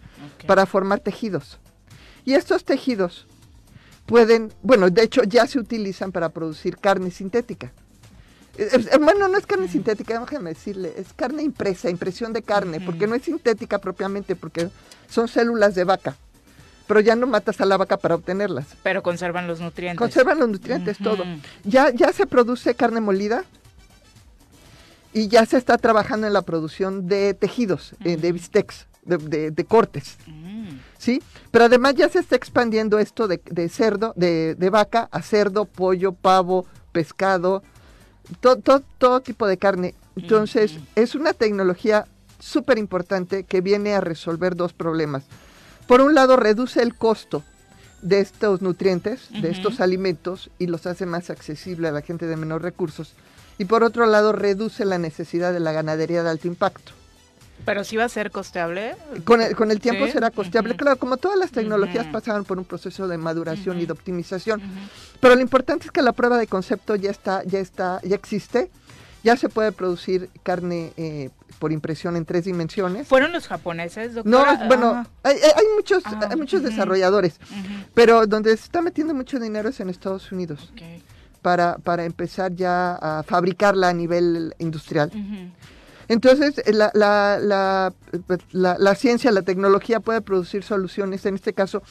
para 0.47 0.67
formar 0.67 1.01
tejidos. 1.01 1.59
Y 2.25 2.35
estos 2.35 2.65
tejidos 2.65 3.27
pueden, 4.07 4.53
bueno, 4.63 4.91
de 4.91 5.03
hecho 5.03 5.23
ya 5.25 5.47
se 5.47 5.59
utilizan 5.59 6.11
para 6.11 6.31
producir 6.31 6.79
carne 6.79 7.11
sintética. 7.11 7.73
Bueno, 9.01 9.29
no 9.29 9.37
es 9.37 9.47
carne 9.47 9.69
sintética, 9.69 10.19
déjame 10.19 10.51
decirle, 10.51 10.95
es 10.97 11.13
carne 11.15 11.43
impresa, 11.43 11.91
impresión 11.91 12.33
de 12.33 12.43
carne, 12.43 12.81
porque 12.81 13.07
no 13.07 13.15
es 13.15 13.23
sintética 13.23 13.79
propiamente, 13.79 14.37
porque 14.37 14.69
son 15.09 15.29
células 15.29 15.75
de 15.75 15.85
vaca. 15.85 16.17
Pero 16.87 17.01
ya 17.01 17.17
no 17.17 17.27
matas 17.27 17.61
a 17.61 17.65
la 17.65 17.77
vaca 17.77 17.97
para 17.97 18.15
obtenerlas. 18.15 18.67
Pero 18.83 19.03
conservan 19.03 19.47
los 19.47 19.59
nutrientes. 19.59 19.99
Conservan 19.99 20.39
los 20.39 20.49
nutrientes, 20.49 20.99
todo. 20.99 21.25
Ya, 21.65 21.91
ya 21.91 22.13
se 22.13 22.27
produce 22.27 22.75
carne 22.75 23.01
molida 23.01 23.45
y 25.13 25.29
ya 25.29 25.47
se 25.47 25.57
está 25.57 25.79
trabajando 25.79 26.27
en 26.27 26.33
la 26.33 26.43
producción 26.43 27.09
de 27.09 27.33
tejidos, 27.35 27.95
eh, 28.05 28.17
de 28.17 28.33
bistecs, 28.33 28.87
de, 29.05 29.67
cortes. 29.67 30.19
Mm. 30.27 30.79
¿Sí? 30.99 31.23
Pero 31.51 31.65
además 31.65 31.95
ya 31.95 32.09
se 32.09 32.19
está 32.19 32.37
expandiendo 32.37 32.99
esto 32.99 33.29
de, 33.29 33.69
cerdo, 33.69 34.13
de 34.17 34.71
vaca 34.71 35.09
a 35.11 35.23
cerdo, 35.23 35.65
pollo, 35.65 36.13
pavo, 36.13 36.67
pescado, 36.93 37.63
todo, 38.41 38.83
todo, 38.99 39.21
tipo 39.21 39.47
de 39.47 39.57
carne. 39.57 39.95
Entonces, 40.17 40.79
es 40.95 41.15
una 41.15 41.33
tecnología 41.33 42.07
súper 42.39 42.79
importante 42.79 43.45
que 43.45 43.61
viene 43.61 43.95
a 43.95 44.01
resolver 44.01 44.55
dos 44.55 44.73
problemas. 44.73 45.25
Por 45.87 46.01
un 46.01 46.15
lado, 46.15 46.37
reduce 46.37 46.83
el 46.83 46.95
costo 46.95 47.43
de 48.03 48.21
estos 48.21 48.61
nutrientes, 48.63 49.29
de 49.31 49.51
estos 49.51 49.81
alimentos, 49.81 50.51
y 50.59 50.67
los 50.67 50.87
hace 50.87 51.07
más 51.07 51.31
accesible 51.31 51.89
a 51.89 51.93
la 51.93 52.03
gente 52.03 52.27
de 52.27 52.37
menores 52.37 52.63
recursos. 52.63 53.15
Y 53.59 53.65
por 53.65 53.83
otro 53.83 54.07
lado, 54.07 54.33
reduce 54.33 54.85
la 54.85 54.99
necesidad 54.99 55.53
de 55.53 55.61
la 55.61 55.73
ganadería 55.73 56.23
de 56.23 56.31
alto 56.31 56.49
impacto. 56.49 56.93
Pero 57.65 57.85
sí 57.85 57.97
va 57.97 58.05
a 58.05 58.09
ser 58.09 58.31
costeable. 58.31 58.95
Con 59.25 59.41
el, 59.41 59.57
con 59.57 59.71
el 59.71 59.81
tiempo 59.81 60.07
será 60.09 60.31
costeable. 60.31 60.77
Claro, 60.77 60.99
como 60.99 61.17
todas 61.17 61.39
las 61.39 61.51
tecnologías 61.51 62.07
pasaron 62.07 62.45
por 62.45 62.59
un 62.59 62.65
proceso 62.65 63.09
de 63.09 63.19
maduración 63.19 63.81
y 63.81 63.87
de 63.87 63.93
optimización. 63.93 64.63
Pero 65.21 65.35
lo 65.35 65.41
importante 65.41 65.87
es 65.87 65.91
que 65.91 66.03
la 66.03 66.13
prueba 66.13 66.39
de 66.39 66.47
concepto 66.47 66.97
ya 66.97 67.11
está, 67.11 67.43
ya 67.45 67.59
está, 67.59 68.01
ya 68.03 68.17
existe. 68.17 68.71
Ya 69.23 69.37
se 69.39 69.49
puede 69.49 69.73
producir 69.73 70.29
carne 70.43 70.93
eh, 70.99 71.31
por 71.59 71.73
impresión 71.73 72.15
en 72.17 72.27
tres 72.27 72.45
dimensiones. 72.45 73.09
¿Fueron 73.09 73.33
los 73.33 73.49
japoneses, 73.49 74.15
doctora? 74.15 74.59
No, 74.59 74.67
bueno, 74.67 75.07
hay, 75.23 75.39
muchos, 75.75 76.03
ah, 76.05 76.29
hay 76.31 76.37
muchos 76.37 76.63
desarrolladores, 76.63 77.41
pero 77.95 78.27
donde 78.27 78.51
se 78.51 78.65
está 78.65 78.83
metiendo 78.83 79.15
mucho 79.15 79.39
dinero 79.39 79.71
es 79.71 79.81
en 79.81 79.89
Estados 79.89 80.31
Unidos. 80.31 80.71
Para, 81.41 81.79
para 81.79 82.05
empezar 82.05 82.55
ya 82.55 82.97
a 82.97 83.23
fabricarla 83.23 83.89
a 83.89 83.93
nivel 83.95 84.55
industrial. 84.59 85.11
Entonces, 86.09 86.59
eh, 86.59 86.73
la, 86.73 86.91
la, 86.95 87.93
pues, 88.27 88.41
la, 88.53 88.77
la, 88.79 88.95
ciencia, 88.95 89.31
la 89.33 89.43
tecnología 89.43 90.01
puede 90.01 90.21
producir 90.21 90.63
soluciones, 90.63 91.25
en 91.27 91.35
este 91.35 91.53
caso, 91.53 91.83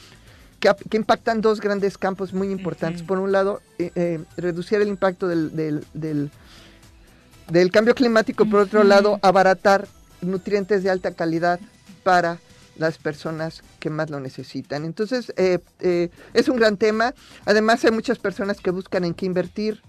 que, 0.60 0.70
que 0.88 0.96
impactan 0.96 1.40
dos 1.40 1.60
grandes 1.60 1.98
campos 1.98 2.32
muy 2.32 2.50
importantes. 2.50 3.02
Por 3.02 3.18
un 3.18 3.32
lado, 3.32 3.60
eh, 3.78 3.90
eh, 3.94 4.20
reducir 4.36 4.80
el 4.80 4.88
impacto 4.88 5.28
del, 5.28 5.54
del, 5.54 6.30
del, 7.48 7.70
cambio 7.70 7.94
climático, 7.94 8.46
por 8.46 8.60
otro 8.60 8.84
lado, 8.84 9.18
abaratar 9.22 9.88
nutrientes 10.20 10.82
de 10.82 10.90
alta 10.90 11.12
calidad 11.12 11.60
para 12.02 12.38
las 12.76 12.98
personas 12.98 13.62
que 13.78 13.90
más 13.90 14.10
lo 14.10 14.18
necesitan. 14.20 14.84
Entonces, 14.84 15.32
es 15.36 16.48
un 16.48 16.56
gran 16.56 16.76
tema. 16.76 17.14
Además, 17.44 17.84
hay 17.84 17.92
muchas 17.92 18.18
personas 18.18 18.60
que 18.60 18.70
buscan 18.70 19.04
en 19.04 19.14
qué 19.14 19.26
invertir. 19.26 19.80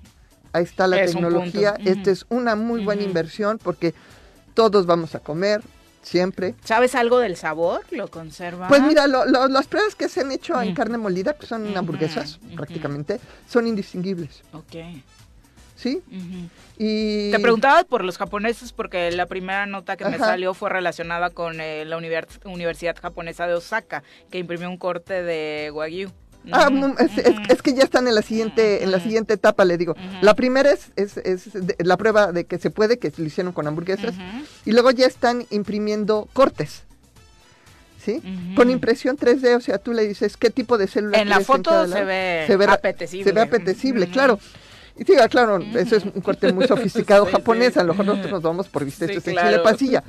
Ahí 0.54 0.64
está 0.64 0.88
la 0.88 1.04
tecnología. 1.04 1.76
Esta 1.84 2.12
es 2.12 2.26
una 2.30 2.56
muy 2.56 2.84
buena 2.84 3.02
inversión 3.02 3.60
porque 3.62 3.94
todos 4.56 4.88
vamos 4.88 5.14
a 5.14 5.20
comer, 5.20 5.62
siempre. 6.02 6.56
¿Sabes 6.64 6.96
algo 6.96 7.20
del 7.20 7.36
sabor? 7.36 7.82
¿Lo 7.92 8.08
conserva? 8.08 8.68
Pues 8.68 8.82
mira, 8.82 9.06
las 9.06 9.68
pruebas 9.68 9.94
que 9.94 10.10
se 10.10 10.22
han 10.22 10.32
hecho 10.32 10.60
en 10.60 10.74
carne 10.74 10.98
molida, 10.98 11.36
que 11.36 11.46
son 11.46 11.78
hamburguesas 11.78 12.40
prácticamente, 12.56 13.20
son 13.48 13.68
indistinguibles. 13.68 14.42
Ok. 14.54 14.76
¿Sí? 15.76 16.02
y... 16.78 17.32
Te 17.32 17.40
preguntaba 17.40 17.84
por 17.84 18.04
los 18.04 18.18
japoneses 18.18 18.72
porque 18.72 19.12
la 19.12 19.26
primera 19.26 19.66
nota 19.66 19.98
que 19.98 20.06
me 20.06 20.18
salió 20.18 20.54
fue 20.54 20.70
relacionada 20.70 21.32
con 21.32 21.60
eh, 21.60 21.84
la 21.84 21.98
Universidad 21.98 22.96
Japonesa 23.00 23.46
de 23.46 23.56
Osaka, 23.56 24.02
que 24.32 24.40
imprimió 24.40 24.70
un 24.70 24.78
corte 24.78 25.22
de 25.22 25.72
Wagyu. 25.72 26.12
Ah, 26.52 26.70
es, 27.50 27.62
que 27.62 27.74
ya 27.74 27.84
están 27.84 28.08
en 28.08 28.16
la 28.16 28.22
siguiente, 28.22 28.84
en 28.84 28.92
la 28.92 29.00
siguiente 29.00 29.34
etapa, 29.34 29.66
le 29.66 29.78
digo. 29.78 29.96
La 30.22 30.34
primera 30.36 30.72
es, 30.72 30.92
es, 30.96 31.52
la 31.80 31.98
prueba 31.98 32.32
de 32.32 32.46
que 32.46 32.58
se 32.58 32.70
puede, 32.70 33.00
que 33.00 33.12
lo 33.18 33.24
hicieron 33.24 33.54
con 33.54 33.68
hamburguesas, 33.68 34.16
y 34.66 34.72
luego 34.72 34.92
ya 34.92 35.08
están 35.08 35.46
imprimiendo 35.50 36.28
cortes. 36.34 36.84
¿Sí? 38.04 38.22
Con 38.56 38.70
impresión 38.70 39.18
3D, 39.18 39.56
o 39.56 39.62
sea, 39.62 39.80
tú 39.80 39.92
le 39.92 40.08
dices 40.08 40.38
qué 40.38 40.52
tipo 40.52 40.78
de 40.78 40.86
célula 40.86 41.20
En 41.20 41.28
la 41.28 41.40
foto 41.40 41.88
se, 41.88 42.04
ve 42.04 42.44
se, 42.46 42.56
ve 42.56 42.66
apetecible. 42.66 43.24
Se 43.24 43.32
ve 43.32 43.42
apetecible, 43.42 44.08
claro. 44.10 44.40
Y 44.98 45.04
sí, 45.04 45.14
claro, 45.30 45.58
eso 45.58 45.96
es 45.96 46.06
un 46.06 46.22
corte 46.22 46.54
muy 46.54 46.68
sofisticado 46.68 47.26
japonés, 47.26 47.78
a 47.78 47.84
lo 47.84 47.94
mejor 47.94 48.06
nosotros 48.06 48.32
nos 48.32 48.44
vamos 48.44 48.68
por 48.70 48.86
viste 48.86 49.08
sí, 49.08 49.14
en 49.14 49.22
chile 49.22 49.60
pasilla. 49.60 50.04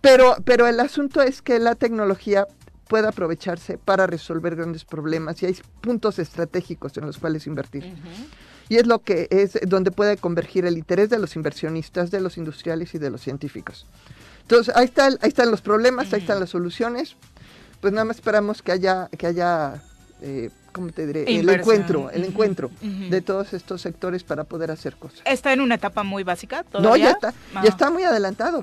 Pero, 0.00 0.36
pero 0.44 0.66
el 0.66 0.80
asunto 0.80 1.22
es 1.22 1.40
que 1.40 1.58
la 1.58 1.76
tecnología 1.76 2.46
puede 2.88 3.08
aprovecharse 3.08 3.78
para 3.78 4.06
resolver 4.06 4.56
grandes 4.56 4.84
problemas 4.84 5.42
y 5.42 5.46
hay 5.46 5.56
puntos 5.80 6.18
estratégicos 6.18 6.96
en 6.96 7.06
los 7.06 7.18
cuales 7.18 7.46
invertir. 7.46 7.94
Y 8.68 8.76
es 8.76 8.86
lo 8.86 9.00
que 9.00 9.28
es 9.30 9.58
donde 9.66 9.90
puede 9.90 10.16
convergir 10.16 10.66
el 10.66 10.76
interés 10.76 11.08
de 11.10 11.18
los 11.18 11.36
inversionistas, 11.36 12.10
de 12.10 12.20
los 12.20 12.36
industriales 12.36 12.94
y 12.94 12.98
de 12.98 13.10
los 13.10 13.22
científicos. 13.22 13.86
Entonces, 14.42 14.74
ahí, 14.76 14.86
está, 14.86 15.06
ahí 15.06 15.28
están 15.28 15.50
los 15.50 15.60
problemas, 15.60 16.12
ahí 16.12 16.20
están 16.20 16.40
las 16.40 16.50
soluciones. 16.50 17.16
Pues 17.80 17.92
nada 17.92 18.04
más 18.04 18.16
esperamos 18.16 18.62
que 18.62 18.72
haya, 18.72 19.08
que 19.08 19.26
haya 19.26 19.82
eh, 20.20 20.50
¿cómo 20.78 20.92
te 20.92 21.06
diré? 21.06 21.24
El 21.26 21.48
encuentro, 21.48 22.10
el 22.10 22.24
encuentro 22.24 22.70
de 22.80 23.20
todos 23.20 23.52
estos 23.52 23.82
sectores 23.82 24.22
para 24.22 24.44
poder 24.44 24.70
hacer 24.70 24.94
cosas. 24.94 25.20
¿Está 25.24 25.52
en 25.52 25.60
una 25.60 25.74
etapa 25.74 26.04
muy 26.04 26.22
básica 26.22 26.64
No, 26.80 26.96
ya 26.96 27.10
está, 27.10 27.30
ya 27.54 27.60
ah. 27.60 27.64
está 27.66 27.90
muy 27.90 28.04
adelantado. 28.04 28.62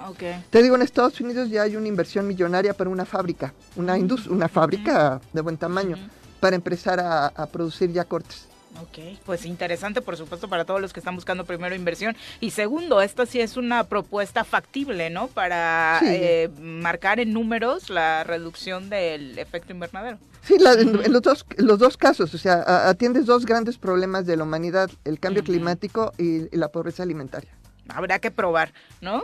Te 0.50 0.64
digo, 0.64 0.76
en 0.76 0.82
Estados 0.82 1.20
Unidos 1.20 1.50
ya 1.50 1.64
hay 1.64 1.76
una 1.76 1.88
inversión 1.88 2.26
millonaria 2.26 2.74
para 2.74 2.90
una 2.90 3.06
fábrica, 3.06 3.54
una 3.76 3.98
industria, 3.98 4.34
una 4.34 4.48
fábrica 4.48 5.20
de 5.34 5.42
buen 5.42 5.58
tamaño, 5.58 5.98
para 6.40 6.56
empezar 6.56 7.00
a, 7.00 7.28
a 7.28 7.46
producir 7.48 7.92
ya 7.92 8.06
cortes. 8.06 8.48
Ok, 8.81 9.19
pues 9.26 9.45
interesante 9.45 10.02
por 10.02 10.18
supuesto 10.18 10.49
para 10.49 10.65
todos 10.65 10.81
los 10.81 10.91
que 10.91 10.99
están 10.99 11.15
buscando 11.15 11.45
primero 11.45 11.76
inversión. 11.76 12.15
Y 12.39 12.52
segundo, 12.52 13.02
esta 13.02 13.26
sí 13.26 13.39
es 13.39 13.57
una 13.57 13.85
propuesta 13.85 14.43
factible, 14.43 15.10
¿no? 15.10 15.27
Para 15.27 15.99
eh, 16.03 16.49
marcar 16.60 17.19
en 17.19 17.34
números 17.34 17.89
la 17.89 18.23
reducción 18.23 18.89
del 18.89 19.39
efecto 19.39 19.72
invernadero. 19.72 20.18
Sí, 20.41 20.56
en, 20.56 21.11
los, 21.11 21.22
dos, 21.22 21.45
los 21.57 21.80
dos 21.80 21.97
casos, 21.97 22.34
o 22.34 22.38
sea, 22.38 22.88
atiendes 22.88 23.26
dos 23.26 23.45
grandes 23.45 23.77
problemas 23.77 24.26
de 24.26 24.38
la 24.38 24.43
humanidad, 24.43 24.91
el 25.03 25.19
cambio 25.19 25.43
climático 25.43 26.11
y 26.19 26.56
la 26.56 26.68
pobreza 26.68 27.02
alimentaria 27.02 27.52
habrá 27.90 28.20
que 28.20 28.32
probar, 28.32 28.74
¿no? 29.02 29.24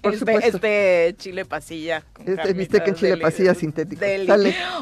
Por 0.00 0.14
este, 0.14 0.48
este, 0.48 1.14
chile 1.18 1.44
pasilla. 1.44 2.02
Este 2.24 2.52
viste 2.52 2.82
que 2.82 2.94
chile 2.94 3.16
pasilla 3.16 3.54
sintético. 3.54 4.04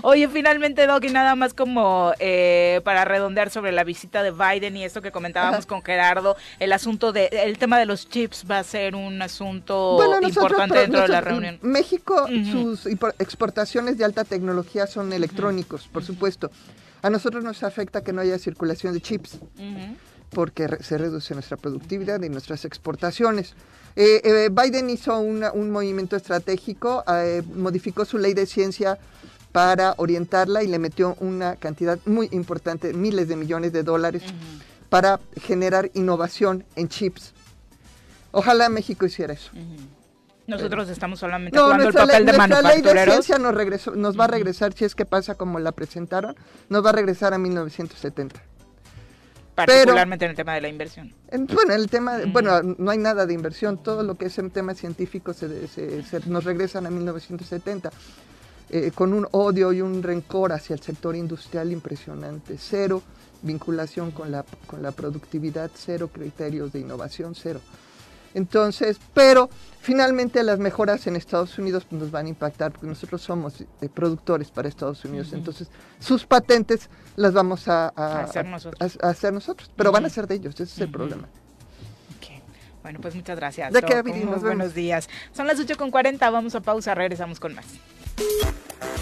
Oye, 0.03 0.29
finalmente, 0.29 0.87
Doc, 0.87 1.05
y 1.05 1.11
nada 1.11 1.35
más 1.35 1.55
como 1.55 2.13
eh, 2.19 2.81
para 2.85 3.05
redondear 3.05 3.51
sobre 3.51 3.73
la 3.73 3.85
visita 3.85 4.23
de 4.23 4.31
Biden 4.31 4.77
y 4.77 4.85
esto 4.85 5.03
que 5.03 5.13
comentábamos 5.13 5.67
con 5.67 5.83
Gerardo, 5.83 6.37
el 6.59 6.73
asunto 6.73 7.13
de, 7.13 7.27
el 7.31 7.59
tema 7.59 7.79
de 7.79 7.87
los 7.87 8.09
chips 8.09 8.45
va 8.51 8.59
a 8.59 8.65
ser 8.65 8.95
un 8.95 9.21
asunto 9.23 9.99
importante 10.23 10.79
dentro 10.79 11.03
de 11.03 11.09
la 11.09 11.21
reunión. 11.21 11.59
México, 11.63 12.27
sus 12.51 12.87
exportaciones 12.87 13.99
de 13.99 14.05
alta 14.05 14.25
tecnología 14.25 14.87
son 14.87 15.13
electrónicos, 15.13 15.89
por 15.89 16.05
supuesto. 16.05 16.51
A 17.03 17.11
nosotros 17.11 17.45
nos 17.45 17.63
afecta 17.63 18.03
que 18.03 18.15
no 18.15 18.23
haya 18.23 18.39
circulación 18.39 18.95
de 18.95 19.01
chips 19.01 19.39
porque 20.35 20.69
se 20.81 20.99
reduce 20.99 21.33
nuestra 21.33 21.57
productividad 21.57 22.21
y 22.23 22.29
nuestras 22.29 22.67
exportaciones. 22.67 23.55
Eh, 23.97 24.21
eh, 24.25 24.51
Biden 24.51 24.91
hizo 24.91 25.19
un 25.19 25.71
movimiento 25.71 26.17
estratégico, 26.17 27.05
eh, 27.09 27.43
modificó 27.55 28.05
su 28.05 28.19
ley 28.19 28.35
de 28.35 28.45
ciencia 28.45 28.99
para 29.53 29.95
orientarla 29.99 30.63
y 30.65 30.67
le 30.67 30.79
metió 30.79 31.17
una 31.21 31.57
cantidad 31.57 31.99
muy 32.05 32.29
importante, 32.33 32.93
miles 32.93 33.29
de 33.29 33.37
millones 33.37 33.73
de 33.73 33.85
dólares, 33.85 34.23
para 34.89 35.21
generar 35.41 35.91
innovación 35.95 36.65
en 36.75 36.89
chips. 36.89 37.33
Ojalá 38.33 38.69
México 38.69 39.07
hiciera 39.07 39.33
eso. 39.33 39.53
Nosotros 40.47 40.89
estamos 40.89 41.21
solamente 41.21 41.59
jugando 41.59 41.89
el 41.89 41.95
papel 41.95 42.27
de 42.27 42.33
manufactureros. 42.33 42.65
La 42.65 42.75
ley 42.75 42.83
de 42.83 43.13
ciencia 43.13 43.39
nos, 43.39 43.55
regresó, 43.55 43.95
nos 43.95 44.19
va 44.19 44.25
a 44.25 44.29
regresar, 44.29 44.73
si 44.73 44.85
es 44.85 44.95
que 44.95 45.07
pasa 45.07 45.37
como 45.37 45.59
la 45.61 45.73
presentaron, 45.73 46.35
nos 46.69 46.85
va 46.85 46.91
a 46.91 46.93
regresar 46.93 47.33
a 47.33 47.39
1970. 47.39 48.43
Particularmente 49.55 50.25
en 50.25 50.31
el 50.33 50.37
tema 50.37 50.55
de 50.55 50.61
la 50.61 50.69
inversión. 50.69 51.13
bueno, 51.31 51.75
el 51.75 51.89
tema, 51.89 52.19
bueno, 52.27 52.61
no 52.63 52.91
hay 52.91 52.99
nada 52.99 53.25
de 53.25 53.35
inversión, 53.35 53.83
todo 53.83 54.03
lo 54.03 54.17
que 54.17 54.27
es 54.27 54.39
en 54.39 54.51
tema 54.51 54.75
científico 54.75 55.33
se, 55.33 55.49
nos 56.27 56.45
regresan 56.45 56.87
a 56.87 56.91
1970, 56.91 57.93
eh, 58.71 58.91
con 58.95 59.13
un 59.13 59.29
odio 59.31 59.73
y 59.73 59.81
un 59.81 60.03
rencor 60.03 60.53
hacia 60.53 60.75
el 60.75 60.81
sector 60.81 61.15
industrial 61.15 61.71
impresionante, 61.71 62.57
cero 62.59 63.03
vinculación 63.43 64.11
con 64.11 64.33
la, 64.33 64.45
con 64.67 64.83
la 64.83 64.91
productividad, 64.91 65.71
cero 65.75 66.11
criterios 66.13 66.73
de 66.73 66.81
innovación, 66.81 67.35
cero. 67.35 67.61
Entonces, 68.35 68.99
pero 69.15 69.49
finalmente 69.81 70.43
las 70.43 70.59
mejoras 70.59 71.07
en 71.07 71.17
Estados 71.17 71.59
Unidos 71.59 71.87
nos 71.91 72.11
van 72.11 72.27
a 72.27 72.29
impactar 72.29 72.73
porque 72.73 72.87
nosotros 72.87 73.23
somos 73.23 73.61
eh, 73.61 73.89
productores 73.93 74.51
para 74.51 74.69
Estados 74.69 75.05
Unidos. 75.05 75.33
Entonces, 75.33 75.69
sus 76.01 76.27
patentes 76.27 76.91
las 77.17 77.33
vamos 77.33 77.69
a, 77.69 77.89
hacer, 77.89 78.45
nosotros. 79.33 79.71
pero 79.77 79.93
van 79.93 80.05
a 80.05 80.09
ser 80.09 80.27
de 80.27 80.35
ellos, 80.35 80.55
ese 80.55 80.65
es 80.65 80.79
el 80.81 80.91
problema. 80.91 81.29
Bueno, 82.83 83.01
pues 83.01 83.15
muchas 83.15 83.39
gracias. 83.39 83.73
De 83.73 83.81
qué, 83.81 84.03
buenos 84.03 84.75
días. 84.75 85.09
Son 85.33 85.47
las 85.47 85.59
8.40, 85.59 86.19
vamos 86.31 86.55
a 86.55 86.61
pausa, 86.61 86.95
regresamos 86.95 87.41
con 87.41 87.55
más. 87.55 87.65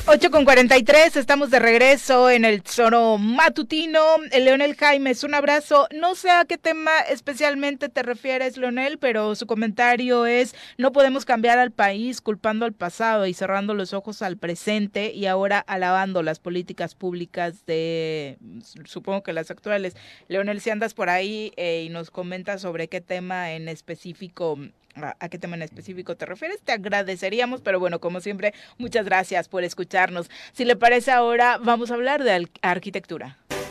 8 0.04 0.30
con 0.32 0.44
43, 0.44 1.16
estamos 1.16 1.50
de 1.50 1.60
regreso 1.60 2.28
en 2.28 2.44
el 2.44 2.62
Zoro 2.62 3.18
Matutino. 3.18 4.00
Leonel 4.36 4.74
Jaimes, 4.74 5.22
un 5.22 5.32
abrazo. 5.32 5.86
No 5.94 6.16
sé 6.16 6.28
a 6.28 6.44
qué 6.44 6.58
tema 6.58 6.90
especialmente 7.08 7.88
te 7.88 8.02
refieres, 8.02 8.56
Leonel, 8.56 8.98
pero 8.98 9.36
su 9.36 9.46
comentario 9.46 10.26
es: 10.26 10.56
no 10.76 10.90
podemos 10.90 11.24
cambiar 11.24 11.60
al 11.60 11.70
país 11.70 12.20
culpando 12.20 12.66
al 12.66 12.72
pasado 12.72 13.26
y 13.26 13.32
cerrando 13.32 13.74
los 13.74 13.94
ojos 13.94 14.22
al 14.22 14.36
presente 14.36 15.12
y 15.14 15.26
ahora 15.26 15.60
alabando 15.60 16.24
las 16.24 16.40
políticas 16.40 16.96
públicas 16.96 17.64
de, 17.64 18.38
supongo 18.84 19.22
que 19.22 19.32
las 19.32 19.52
actuales. 19.52 19.94
Leonel, 20.26 20.60
si 20.60 20.70
andas 20.70 20.94
por 20.94 21.10
ahí 21.10 21.52
eh, 21.56 21.84
y 21.86 21.90
nos 21.90 22.10
comentas 22.10 22.60
sobre 22.60 22.88
qué 22.88 23.00
tema 23.00 23.52
en 23.52 23.68
específico 23.68 24.58
a, 24.96 25.28
qué 25.28 25.38
tema 25.38 25.56
en 25.56 25.62
específico 25.62 26.16
te 26.16 26.26
refieres, 26.26 26.60
te 26.60 26.72
agradeceríamos, 26.72 27.60
pero 27.60 27.80
bueno, 27.80 28.00
como 28.00 28.20
siempre, 28.20 28.54
muchas 28.78 29.04
gracias 29.04 29.48
por 29.48 29.64
escucharnos. 29.64 30.30
Si 30.52 30.64
le 30.64 30.76
parece 30.76 31.10
ahora, 31.10 31.58
vamos 31.58 31.90
a 31.90 31.94
hablar 31.94 32.22
de 32.22 32.48
arquitectura. 32.62 33.38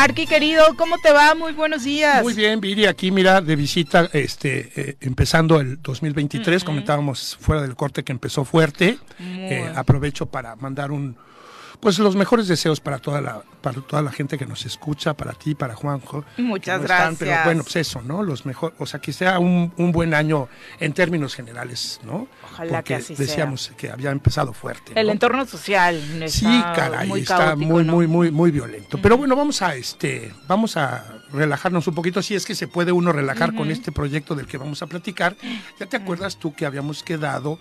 Arqui 0.00 0.26
querido, 0.26 0.64
¿cómo 0.78 0.96
te 0.96 1.12
va? 1.12 1.34
Muy 1.34 1.52
buenos 1.52 1.84
días. 1.84 2.22
Muy 2.22 2.32
bien, 2.32 2.58
Viri, 2.58 2.86
aquí 2.86 3.10
mira, 3.10 3.42
de 3.42 3.54
visita, 3.54 4.08
este, 4.14 4.72
eh, 4.74 4.96
empezando 5.02 5.60
el 5.60 5.82
2023, 5.82 6.64
comentábamos 6.64 7.36
fuera 7.38 7.60
del 7.60 7.76
corte 7.76 8.02
que 8.02 8.10
empezó 8.10 8.46
fuerte. 8.46 8.98
Eh, 9.18 9.70
aprovecho 9.76 10.24
para 10.24 10.56
mandar 10.56 10.90
un, 10.90 11.16
pues 11.80 11.98
los 11.98 12.16
mejores 12.16 12.48
deseos 12.48 12.80
para 12.80 12.98
toda 12.98 13.20
la 13.20 13.42
para 13.60 13.82
toda 13.82 14.00
la 14.00 14.10
gente 14.10 14.38
que 14.38 14.46
nos 14.46 14.64
escucha, 14.64 15.12
para 15.12 15.32
ti, 15.34 15.54
para 15.54 15.74
Juanjo. 15.74 16.24
Muchas 16.38 16.80
gracias. 16.80 17.16
pero 17.18 17.36
bueno, 17.44 17.62
pues 17.62 17.76
eso, 17.76 18.00
¿no? 18.00 18.22
Los 18.22 18.46
mejor, 18.46 18.72
o 18.78 18.86
sea, 18.86 19.00
que 19.00 19.12
sea 19.12 19.38
un, 19.38 19.70
un 19.76 19.92
buen 19.92 20.14
año 20.14 20.48
en 20.78 20.94
términos 20.94 21.34
generales, 21.34 22.00
¿no? 22.04 22.26
Ojalá 22.52 22.82
que 22.82 22.94
así 22.94 23.14
decíamos 23.14 23.72
que 23.76 23.90
había 23.90 24.10
empezado 24.10 24.52
fuerte. 24.52 24.92
El 24.94 25.10
entorno 25.10 25.46
social 25.46 25.96
está 26.22 26.28
Sí, 26.28 26.62
caray, 26.74 27.08
muy 27.08 27.20
está 27.20 27.56
muy 27.56 27.84
muy 27.84 28.06
muy 28.06 28.30
muy 28.30 28.50
violento. 28.50 28.98
Pero 29.00 29.16
bueno, 29.16 29.36
vamos 29.36 29.62
a 29.62 29.74
este 29.74 30.32
vamos 30.46 30.76
a 30.76 31.04
relajarnos 31.32 31.86
un 31.86 31.94
poquito 31.94 32.22
si 32.22 32.34
es 32.34 32.44
que 32.44 32.54
se 32.54 32.68
puede 32.68 32.92
uno 32.92 33.12
relajar 33.12 33.54
con 33.54 33.70
este 33.70 33.92
proyecto 33.92 34.34
del 34.34 34.46
que 34.46 34.58
vamos 34.58 34.82
a 34.82 34.86
platicar. 34.86 35.36
¿Ya 35.78 35.86
te 35.86 35.96
acuerdas 35.96 36.36
tú 36.36 36.54
que 36.54 36.66
habíamos 36.66 37.02
quedado 37.02 37.58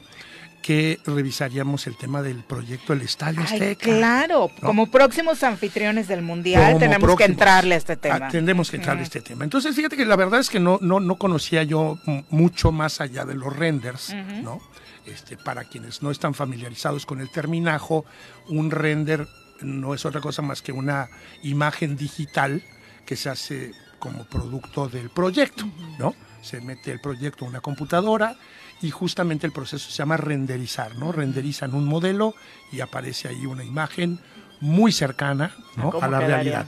que 0.62 1.00
revisaríamos 1.06 1.88
el 1.88 1.98
tema 1.98 2.22
del 2.22 2.44
proyecto 2.44 2.94
El 2.94 3.02
Estadio 3.02 3.42
Azteca. 3.42 3.86
claro, 3.86 4.52
como 4.62 4.92
próximos 4.92 5.44
anfitriones 5.44 6.08
del 6.08 6.22
Mundial 6.22 6.78
tenemos 6.78 7.16
que 7.16 7.26
entrarle 7.26 7.76
a 7.76 7.78
este 7.78 7.96
tema. 7.98 8.28
Ah, 8.28 8.30
tendremos 8.30 8.70
que 8.70 8.78
entrarle 8.78 9.02
a 9.02 9.04
este 9.04 9.22
tema. 9.22 9.44
Entonces, 9.44 9.76
fíjate 9.76 9.96
que 9.96 10.06
la 10.06 10.16
verdad 10.16 10.40
es 10.40 10.50
que 10.50 10.60
no, 10.60 10.78
no, 10.82 11.00
no 11.00 11.16
conocía 11.18 11.64
yo 11.64 11.98
mucho 12.30 12.72
más 12.72 13.02
allá 13.02 13.26
de 13.26 13.36
los 13.36 13.56
renders, 13.56 14.14
¿no? 14.44 14.62
Este, 15.06 15.38
para 15.38 15.64
quienes 15.64 16.04
no 16.04 16.12
están 16.12 16.34
familiarizados 16.34 17.06
con 17.06 17.20
el 17.20 17.32
terminajo, 17.32 18.06
un 18.48 18.70
render 18.70 19.28
no 19.62 19.94
es 19.94 20.06
otra 20.06 20.22
cosa 20.22 20.42
más 20.42 20.62
que 20.62 20.72
una 20.72 21.10
imagen 21.44 21.98
digital 21.98 22.64
que 23.06 23.16
se 23.16 23.30
hace 23.30 23.72
como 23.98 24.24
producto 24.26 24.88
del 24.88 25.10
proyecto, 25.10 25.66
¿no? 25.98 26.16
Se 26.42 26.62
mete 26.62 26.92
el 26.92 27.02
proyecto 27.02 27.46
a 27.46 27.50
una 27.50 27.60
computadora, 27.60 28.38
y 28.82 28.92
justamente 28.92 29.46
el 29.46 29.54
proceso 29.54 29.90
se 29.90 29.98
llama 29.98 30.18
renderizar, 30.18 30.96
¿no? 30.96 31.12
Renderizan 31.12 31.74
un 31.74 31.86
modelo 31.86 32.36
y 32.72 32.80
aparece 32.80 33.28
ahí 33.28 33.46
una 33.46 33.64
imagen 33.64 34.20
muy 34.62 34.92
cercana 34.92 35.54
a 36.02 36.08
la 36.08 36.20
realidad. 36.20 36.66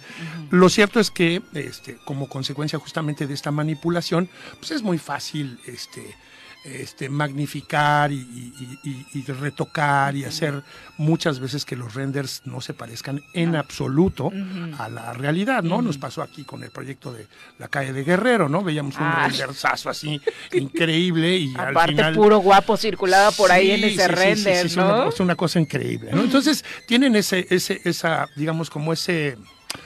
Lo 0.49 0.69
cierto 0.69 0.99
es 0.99 1.11
que 1.11 1.41
este, 1.53 1.97
como 2.05 2.29
consecuencia 2.29 2.79
justamente 2.79 3.27
de 3.27 3.33
esta 3.33 3.51
manipulación, 3.51 4.29
pues 4.59 4.71
es 4.71 4.81
muy 4.81 4.97
fácil 4.97 5.59
este, 5.65 6.15
este, 6.63 7.09
magnificar 7.09 8.11
y, 8.11 8.15
y- 8.17 8.79
y- 8.83 9.05
y 9.19 9.23
retocar 9.31 10.15
y 10.15 10.25
hacer 10.25 10.61
muchas 10.97 11.39
veces 11.39 11.65
que 11.65 11.75
los 11.75 11.93
renders 11.95 12.41
no 12.45 12.61
se 12.61 12.73
parezcan 12.75 13.23
en 13.33 13.55
absoluto 13.55 14.31
a 14.77 14.87
la 14.89 15.13
realidad, 15.13 15.63
¿no? 15.63 15.81
Nos 15.81 15.97
pasó 15.97 16.21
aquí 16.21 16.43
con 16.43 16.63
el 16.63 16.69
proyecto 16.69 17.11
de 17.11 17.25
la 17.57 17.67
calle 17.67 17.93
de 17.93 18.03
Guerrero, 18.03 18.47
¿no? 18.47 18.63
Veíamos 18.63 18.95
un 18.97 19.03
Ay. 19.03 19.29
renderzazo 19.29 19.89
así 19.89 20.21
increíble 20.53 21.37
y 21.37 21.53
al 21.57 21.69
Aparte, 21.69 21.93
final... 21.93 22.13
puro 22.15 22.37
guapo 22.39 22.77
circulaba 22.77 23.31
por 23.31 23.51
ahí 23.51 23.71
en 23.71 23.83
ese 23.83 23.95
sí, 23.95 23.97
sí, 23.97 24.05
sí, 24.07 24.15
render, 24.15 24.61
sí, 24.61 24.67
es 24.67 24.77
¿no? 24.77 24.85
Una, 24.85 25.09
es 25.09 25.19
una 25.19 25.35
cosa 25.35 25.59
increíble, 25.59 26.11
¿no? 26.11 26.21
Entonces, 26.21 26.63
tienen 26.87 27.15
ese, 27.15 27.47
ese, 27.49 27.81
esa, 27.85 28.27
digamos, 28.35 28.69
como 28.69 28.93
ese, 28.93 29.37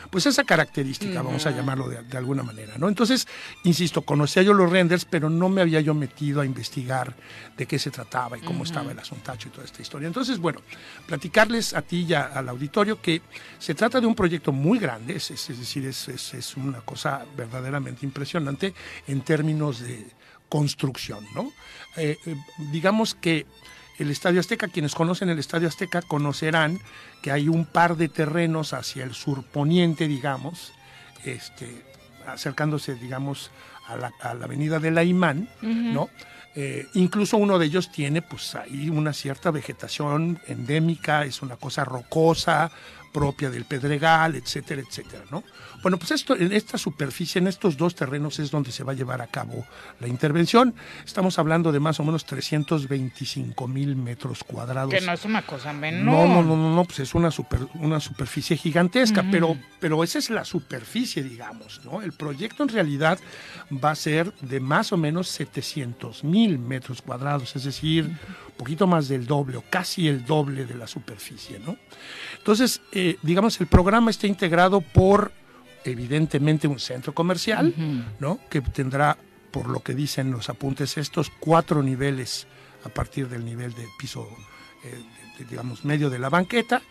pues 0.09 0.25
esa 0.25 0.43
característica, 0.43 1.21
vamos 1.21 1.45
a 1.45 1.51
llamarlo 1.51 1.87
de, 1.89 2.01
de 2.03 2.17
alguna 2.17 2.43
manera, 2.43 2.73
¿no? 2.77 2.87
Entonces, 2.87 3.27
insisto, 3.63 4.01
conocía 4.03 4.43
yo 4.43 4.53
los 4.53 4.69
renders, 4.71 5.05
pero 5.05 5.29
no 5.29 5.49
me 5.49 5.61
había 5.61 5.81
yo 5.81 5.93
metido 5.93 6.41
a 6.41 6.45
investigar 6.45 7.15
de 7.57 7.65
qué 7.65 7.77
se 7.79 7.91
trataba 7.91 8.37
y 8.37 8.41
cómo 8.41 8.63
estaba 8.63 8.91
el 8.91 8.99
asuntacho 8.99 9.47
y 9.47 9.51
toda 9.51 9.65
esta 9.65 9.81
historia. 9.81 10.07
Entonces, 10.07 10.39
bueno, 10.39 10.61
platicarles 11.05 11.73
a 11.73 11.81
ti 11.81 12.05
y 12.07 12.13
a- 12.13 12.25
al 12.27 12.49
auditorio 12.49 13.01
que 13.01 13.21
se 13.59 13.75
trata 13.75 13.99
de 13.99 14.07
un 14.07 14.15
proyecto 14.15 14.51
muy 14.51 14.79
grande, 14.79 15.15
es, 15.17 15.31
es- 15.31 15.47
decir, 15.59 15.85
es, 15.85 16.07
es- 16.07 16.33
es 16.33 16.57
una 16.57 16.81
cosa 16.81 17.25
verdaderamente 17.35 18.05
impresionante 18.05 18.73
en 19.07 19.21
términos 19.21 19.79
de 19.79 20.05
construcción, 20.49 21.25
¿no? 21.33 21.51
Eh, 21.97 22.17
eh, 22.25 22.35
digamos 22.71 23.15
que 23.15 23.45
el 23.97 24.11
Estadio 24.11 24.39
Azteca, 24.39 24.67
quienes 24.67 24.95
conocen 24.95 25.29
el 25.29 25.39
Estadio 25.39 25.67
Azteca 25.67 26.01
conocerán 26.01 26.79
que 27.21 27.31
hay 27.31 27.47
un 27.47 27.65
par 27.65 27.95
de 27.95 28.09
terrenos 28.09 28.73
hacia 28.73 29.03
el 29.03 29.13
surponiente, 29.13 30.07
digamos, 30.07 30.73
este, 31.23 31.83
acercándose, 32.27 32.95
digamos, 32.95 33.51
a 33.87 33.95
la, 33.95 34.11
a 34.21 34.33
la 34.33 34.45
avenida 34.45 34.79
de 34.79 34.91
la 34.91 35.03
Imán. 35.03 35.49
¿no? 35.61 36.09
Eh, 36.55 36.87
incluso 36.93 37.37
uno 37.37 37.59
de 37.59 37.65
ellos 37.65 37.91
tiene, 37.91 38.21
pues, 38.21 38.55
ahí 38.55 38.89
una 38.89 39.13
cierta 39.13 39.51
vegetación 39.51 40.39
endémica, 40.47 41.25
es 41.25 41.41
una 41.41 41.57
cosa 41.57 41.83
rocosa, 41.83 42.71
propia 43.15 43.49
del 43.49 43.63
Pedregal, 43.63 44.35
etcétera, 44.35 44.81
etcétera, 44.81 45.23
¿no? 45.31 45.41
Bueno, 45.81 45.97
pues 45.97 46.11
esto, 46.11 46.35
en 46.35 46.51
esta 46.51 46.77
superficie, 46.77 47.39
en 47.39 47.47
estos 47.47 47.77
dos 47.77 47.95
terrenos 47.95 48.39
es 48.39 48.51
donde 48.51 48.73
se 48.73 48.83
va 48.83 48.91
a 48.91 48.95
llevar 48.95 49.21
a 49.21 49.27
cabo 49.27 49.65
la 50.01 50.09
intervención. 50.09 50.75
Estamos 51.05 51.39
hablando 51.39 51.71
de 51.71 51.79
más 51.79 51.97
o 52.01 52.03
menos 52.03 52.25
325 52.25 53.67
mil 53.69 53.95
metros 53.95 54.43
cuadrados. 54.43 54.93
Que 54.93 54.99
no 54.99 55.13
es 55.13 55.23
una 55.23 55.43
cosa 55.43 55.71
menor. 55.71 56.03
No, 56.03 56.27
no, 56.27 56.43
no, 56.43 56.57
no, 56.57 56.75
no, 56.75 56.83
pues 56.83 56.99
es 56.99 57.15
una, 57.15 57.31
super, 57.31 57.59
una 57.75 58.01
superficie 58.01 58.57
gigantesca, 58.57 59.23
pero, 59.31 59.55
pero 59.79 60.03
esa 60.03 60.19
es 60.19 60.29
la 60.29 60.43
superficie, 60.43 61.23
digamos, 61.23 61.79
¿no? 61.85 62.01
El 62.01 62.11
proyecto 62.11 62.63
en 62.63 62.69
realidad 62.69 63.17
va 63.71 63.91
a 63.91 63.95
ser 63.95 64.33
de 64.41 64.59
más 64.59 64.91
o 64.91 64.97
menos 64.97 65.29
700 65.29 66.25
mil 66.25 66.59
metros 66.59 67.01
cuadrados, 67.01 67.55
es 67.55 67.63
decir, 67.63 68.05
un 68.05 68.57
poquito 68.57 68.87
más 68.87 69.07
del 69.07 69.25
doble 69.25 69.57
o 69.57 69.63
casi 69.69 70.09
el 70.09 70.25
doble 70.25 70.65
de 70.65 70.75
la 70.75 70.87
superficie, 70.87 71.59
¿no? 71.59 71.77
Entonces, 72.45 72.79
eh, 72.91 73.17
digamos, 73.23 73.59
el 73.59 73.65
programa 73.65 74.11
está 74.11 74.27
integrado 74.27 74.79
por, 74.81 75.31
evidentemente, 75.83 76.67
un 76.67 76.77
centro 76.79 77.11
comercial, 77.11 77.73
¿no? 78.19 78.39
Que 78.51 78.61
tendrá, 78.61 79.17
por 79.49 79.67
lo 79.67 79.79
que 79.81 79.95
dicen 79.95 80.29
los 80.29 80.47
apuntes, 80.49 80.95
estos 80.99 81.31
cuatro 81.39 81.81
niveles 81.81 82.45
a 82.83 82.89
partir 82.89 83.27
del 83.29 83.43
nivel 83.43 83.73
del 83.73 83.87
piso, 83.97 84.29
eh, 84.83 84.93
de- 85.39 85.45
digamos, 85.45 85.83
medio 85.85 86.11
de 86.11 86.19
la 86.19 86.29
banqueta. 86.29 86.83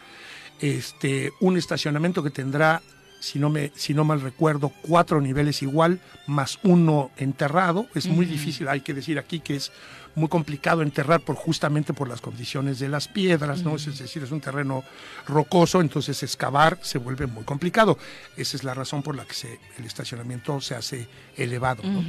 Este, 0.61 1.33
un 1.41 1.57
estacionamiento 1.57 2.21
que 2.25 2.31
tendrá, 2.31 2.83
si 3.21 3.39
no, 3.39 3.49
me, 3.49 3.71
si 3.77 3.95
no 3.95 4.03
mal 4.05 4.23
recuerdo, 4.23 4.73
cuatro 4.83 5.21
niveles 5.21 5.63
igual, 5.63 6.01
más 6.27 6.59
uno 6.65 7.13
enterrado. 7.17 7.87
Es 7.95 8.07
muy 8.07 8.27
difícil, 8.27 8.67
hay 8.67 8.81
que 8.81 8.93
decir 8.93 9.21
aquí 9.21 9.39
que 9.39 9.55
es 9.55 9.71
muy 10.17 10.29
complicado 10.29 10.83
enterrar 10.83 11.21
por 11.21 11.37
justamente 11.37 11.93
por 11.93 12.09
las 12.09 12.21
condiciones 12.21 12.79
de 12.79 12.89
las 12.89 13.09
piedras, 13.09 13.63
¿no? 13.63 13.77
Es 13.77 13.99
decir, 13.99 14.23
es 14.23 14.31
un 14.31 14.41
terreno 14.41 14.85
rocoso, 15.27 15.81
entonces 15.81 16.23
excavar 16.23 16.79
se 16.83 16.99
vuelve 16.99 17.27
muy 17.27 17.45
complicado. 17.45 17.99
Esa 18.37 18.57
es 18.57 18.65
la 18.65 18.75
razón 18.75 19.03
por 19.03 19.17
la 19.17 19.25
que 19.25 19.35
se- 19.35 19.61
el 19.79 19.85
estacionamiento 19.85 20.61
se 20.61 20.75
hace 20.75 21.09
elevado. 21.37 21.83
¿no? 21.83 22.03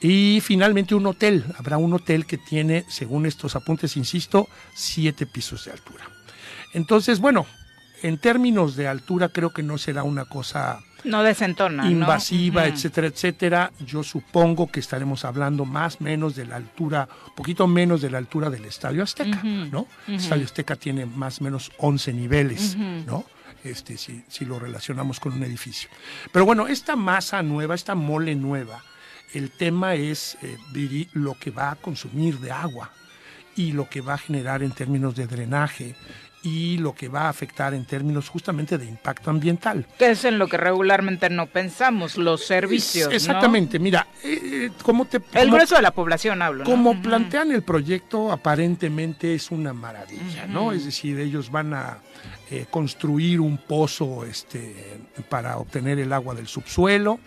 Y 0.00 0.40
finalmente 0.42 0.94
un 0.94 1.06
hotel. 1.06 1.44
Habrá 1.56 1.76
un 1.78 1.92
hotel 1.94 2.26
que 2.26 2.38
tiene, 2.38 2.84
según 2.88 3.26
estos 3.26 3.54
apuntes, 3.56 3.96
insisto, 3.96 4.48
siete 4.74 5.26
pisos 5.26 5.64
de 5.64 5.72
altura. 5.72 6.04
Entonces, 6.74 7.20
bueno, 7.20 7.46
en 8.02 8.18
términos 8.18 8.76
de 8.76 8.88
altura 8.88 9.28
creo 9.28 9.50
que 9.50 9.62
no 9.62 9.78
será 9.78 10.02
una 10.02 10.24
cosa 10.24 10.80
No 11.04 11.22
desentona, 11.22 11.88
invasiva, 11.90 12.66
etcétera, 12.66 13.06
etcétera. 13.06 13.72
Yo 13.86 14.02
supongo 14.02 14.70
que 14.70 14.80
estaremos 14.80 15.24
hablando 15.24 15.64
más 15.64 15.96
o 16.00 16.04
menos 16.04 16.34
de 16.34 16.46
la 16.46 16.56
altura, 16.56 17.08
poquito 17.36 17.66
menos 17.66 18.00
de 18.00 18.10
la 18.10 18.18
altura 18.18 18.50
del 18.50 18.64
Estadio 18.64 19.02
Azteca, 19.02 19.42
¿no? 19.42 19.86
El 20.06 20.14
Estadio 20.14 20.44
Azteca 20.44 20.76
tiene 20.76 21.06
más 21.06 21.40
o 21.40 21.44
menos 21.44 21.70
11 21.78 22.12
niveles. 22.12 22.76
¿no? 22.76 23.24
Este, 23.64 23.96
si, 23.96 24.24
si 24.28 24.44
lo 24.44 24.58
relacionamos 24.58 25.18
con 25.18 25.32
un 25.32 25.42
edificio. 25.42 25.88
Pero 26.32 26.44
bueno, 26.44 26.68
esta 26.68 26.94
masa 26.96 27.42
nueva, 27.42 27.74
esta 27.74 27.94
mole 27.94 28.34
nueva, 28.34 28.82
el 29.34 29.50
tema 29.50 29.94
es 29.94 30.38
eh, 30.42 30.56
lo 31.12 31.34
que 31.34 31.50
va 31.50 31.72
a 31.72 31.76
consumir 31.76 32.38
de 32.38 32.50
agua 32.50 32.90
y 33.56 33.72
lo 33.72 33.88
que 33.88 34.00
va 34.00 34.14
a 34.14 34.18
generar 34.18 34.62
en 34.62 34.70
términos 34.70 35.16
de 35.16 35.26
drenaje 35.26 35.96
y 36.48 36.78
lo 36.78 36.94
que 36.94 37.08
va 37.08 37.22
a 37.22 37.28
afectar 37.28 37.74
en 37.74 37.84
términos 37.84 38.28
justamente 38.28 38.78
de 38.78 38.86
impacto 38.86 39.30
ambiental. 39.30 39.86
Que 39.98 40.10
es 40.10 40.24
en 40.24 40.38
lo 40.38 40.48
que 40.48 40.56
regularmente 40.56 41.28
no 41.28 41.46
pensamos, 41.46 42.16
los 42.16 42.44
servicios. 42.44 43.12
Exactamente, 43.12 43.78
mira, 43.78 44.06
eh, 44.24 44.70
¿cómo 44.82 45.04
te... 45.04 45.20
El 45.34 45.50
grueso 45.50 45.76
de 45.76 45.82
la 45.82 45.90
población 45.90 46.40
hablo. 46.42 46.64
¿no? 46.64 46.70
como 46.70 47.00
plantean 47.00 47.52
el 47.52 47.62
proyecto, 47.62 48.32
aparentemente 48.32 49.34
es 49.34 49.50
una 49.50 49.72
maravilla, 49.72 50.46
¿no? 50.46 50.72
Es 50.72 50.84
decir, 50.84 51.18
ellos 51.20 51.50
van 51.50 51.74
a 51.74 51.98
eh, 52.50 52.66
construir 52.70 53.40
un 53.40 53.58
pozo 53.58 54.24
este, 54.24 55.00
para 55.28 55.58
obtener 55.58 55.98
el 55.98 56.12
agua 56.12 56.34
del 56.34 56.48
subsuelo, 56.48 57.20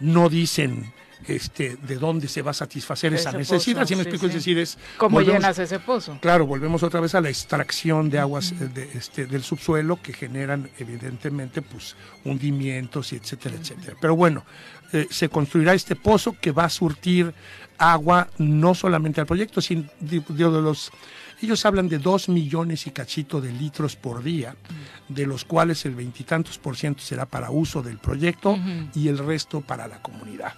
no 0.00 0.28
dicen 0.28 0.92
este, 1.26 1.76
de 1.76 1.96
dónde 1.96 2.28
se 2.28 2.42
va 2.42 2.50
a 2.50 2.54
satisfacer 2.54 3.14
esa 3.14 3.32
necesidad, 3.32 3.82
pozo, 3.82 3.96
me 3.96 4.02
sí, 4.02 4.08
explico, 4.08 4.26
es 4.26 4.34
decir, 4.34 4.58
es... 4.58 4.78
¿Cómo 4.96 5.18
volvemos- 5.18 5.40
llenas 5.40 5.58
ese 5.58 5.78
pozo? 5.78 6.18
Claro, 6.20 6.46
volvemos 6.46 6.82
otra 6.82 7.00
vez 7.00 7.14
a 7.14 7.20
la 7.20 7.28
extracción 7.28 8.10
de 8.10 8.18
aguas 8.18 8.52
eh, 8.52 8.68
de, 8.72 8.90
este, 8.94 9.26
del 9.26 9.42
subsuelo 9.42 10.00
que 10.02 10.12
generan 10.12 10.70
evidentemente 10.78 11.62
pues 11.62 11.96
hundimientos 12.24 13.12
y 13.12 13.16
etcétera, 13.16 13.56
etcétera. 13.60 13.96
Pero 14.00 14.16
bueno, 14.16 14.44
eh, 14.92 15.06
se 15.10 15.28
construirá 15.28 15.74
este 15.74 15.96
pozo 15.96 16.36
que 16.40 16.52
va 16.52 16.64
a 16.64 16.70
surtir 16.70 17.32
agua 17.78 18.28
no 18.38 18.74
solamente 18.74 19.20
al 19.20 19.26
proyecto, 19.26 19.60
sino 19.60 19.84
de, 20.00 20.20
de 20.20 20.62
los... 20.62 20.90
Ellos 21.40 21.66
hablan 21.66 21.88
de 21.88 21.98
dos 21.98 22.28
millones 22.28 22.86
y 22.86 22.92
cachito 22.92 23.40
de 23.40 23.50
litros 23.50 23.96
por 23.96 24.22
día, 24.22 24.54
de 25.08 25.26
los 25.26 25.44
cuales 25.44 25.84
el 25.86 25.96
veintitantos 25.96 26.58
por 26.58 26.76
ciento 26.76 27.02
será 27.02 27.26
para 27.26 27.50
uso 27.50 27.82
del 27.82 27.98
proyecto 27.98 28.56
y 28.94 29.08
el 29.08 29.18
resto 29.18 29.60
para 29.60 29.88
la 29.88 30.00
comunidad 30.00 30.54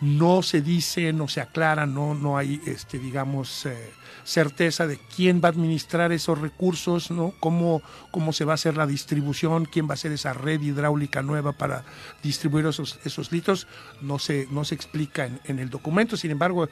no 0.00 0.42
se 0.42 0.62
dice, 0.62 1.12
no 1.12 1.28
se 1.28 1.40
aclara, 1.40 1.86
no, 1.86 2.14
no 2.14 2.38
hay, 2.38 2.60
este, 2.66 2.98
digamos, 2.98 3.66
eh, 3.66 3.92
certeza 4.24 4.86
de 4.86 4.98
quién 4.98 5.40
va 5.42 5.48
a 5.48 5.52
administrar 5.52 6.12
esos 6.12 6.38
recursos, 6.38 7.10
¿no? 7.10 7.34
Cómo, 7.40 7.82
cómo 8.10 8.32
se 8.32 8.44
va 8.44 8.52
a 8.52 8.54
hacer 8.54 8.76
la 8.76 8.86
distribución, 8.86 9.66
quién 9.66 9.86
va 9.86 9.92
a 9.92 9.94
hacer 9.94 10.12
esa 10.12 10.32
red 10.32 10.60
hidráulica 10.60 11.22
nueva 11.22 11.52
para 11.52 11.84
distribuir 12.22 12.66
esos, 12.66 12.98
esos 13.04 13.30
litros, 13.32 13.66
no 14.00 14.18
se, 14.18 14.46
no 14.50 14.64
se 14.64 14.74
explica 14.74 15.26
en, 15.26 15.40
en 15.44 15.58
el 15.58 15.68
documento, 15.68 16.16
sin 16.16 16.30
embargo, 16.30 16.68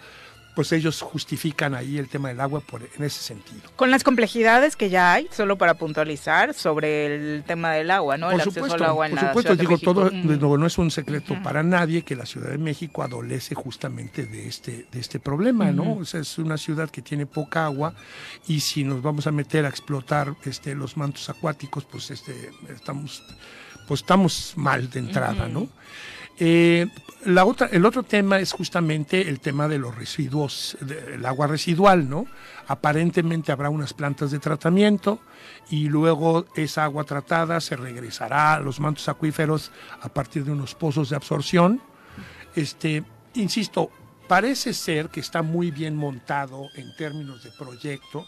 pues 0.58 0.72
ellos 0.72 1.02
justifican 1.02 1.76
ahí 1.76 1.98
el 1.98 2.08
tema 2.08 2.30
del 2.30 2.40
agua 2.40 2.58
por, 2.58 2.82
en 2.82 3.04
ese 3.04 3.22
sentido. 3.22 3.70
Con 3.76 3.92
las 3.92 4.02
complejidades 4.02 4.74
que 4.74 4.90
ya 4.90 5.12
hay, 5.12 5.28
solo 5.30 5.56
para 5.56 5.74
puntualizar, 5.74 6.52
sobre 6.52 7.36
el 7.36 7.44
tema 7.44 7.70
del 7.74 7.92
agua, 7.92 8.16
¿no? 8.16 8.32
el 8.32 8.38
Por 8.38 8.40
acceso 8.40 8.54
supuesto, 8.66 8.82
al 8.82 8.90
agua 8.90 9.06
en 9.06 9.12
por 9.12 9.22
la 9.22 9.28
supuesto, 9.28 9.52
Ciudad 9.52 9.56
de 9.56 9.62
digo, 9.62 9.72
México. 9.74 9.94
todo 9.94 10.10
Mm. 10.10 10.26
de 10.26 10.58
no 10.58 10.66
es 10.66 10.78
un 10.78 10.90
secreto 10.90 11.40
para 11.44 11.62
nadie 11.62 12.02
que 12.02 12.16
la 12.16 12.26
Ciudad 12.26 12.50
de 12.50 12.58
México 12.58 13.04
adolece 13.04 13.54
justamente 13.54 14.26
de 14.26 14.48
este, 14.48 14.86
de 14.90 14.98
este 14.98 15.20
problema, 15.20 15.70
¿no? 15.70 15.98
O 15.98 16.04
sea, 16.04 16.22
es 16.22 16.38
una 16.38 16.56
ciudad 16.56 16.90
que 16.90 17.02
tiene 17.02 17.24
poca 17.24 17.64
agua 17.64 17.94
y 18.48 18.58
si 18.58 18.82
nos 18.82 19.00
vamos 19.00 19.28
a 19.28 19.30
meter 19.30 19.64
a 19.64 19.68
explotar 19.68 20.34
este, 20.44 20.74
los 20.74 20.96
mantos 20.96 21.30
acuáticos, 21.30 21.84
pues 21.84 22.10
este, 22.10 22.50
estamos, 22.74 23.22
pues 23.86 24.00
estamos 24.00 24.54
mal 24.56 24.90
de 24.90 24.98
entrada. 24.98 25.46
¿no? 25.46 25.68
Eh, 26.40 26.86
la 27.24 27.44
otra, 27.44 27.66
el 27.72 27.84
otro 27.84 28.04
tema 28.04 28.38
es 28.38 28.52
justamente 28.52 29.28
el 29.28 29.40
tema 29.40 29.66
de 29.66 29.78
los 29.78 29.94
residuos, 29.94 30.76
del 30.80 31.26
agua 31.26 31.48
residual, 31.48 32.08
¿no? 32.08 32.26
Aparentemente 32.68 33.50
habrá 33.50 33.70
unas 33.70 33.92
plantas 33.92 34.30
de 34.30 34.38
tratamiento 34.38 35.20
y 35.68 35.88
luego 35.88 36.46
esa 36.54 36.84
agua 36.84 37.04
tratada 37.04 37.60
se 37.60 37.76
regresará 37.76 38.54
a 38.54 38.60
los 38.60 38.78
mantos 38.78 39.08
acuíferos 39.08 39.72
a 40.00 40.08
partir 40.08 40.44
de 40.44 40.52
unos 40.52 40.74
pozos 40.74 41.10
de 41.10 41.16
absorción. 41.16 41.82
Este, 42.54 43.02
insisto, 43.34 43.90
parece 44.28 44.72
ser 44.72 45.08
que 45.08 45.20
está 45.20 45.42
muy 45.42 45.72
bien 45.72 45.96
montado 45.96 46.68
en 46.76 46.94
términos 46.96 47.42
de 47.42 47.50
proyecto 47.50 48.26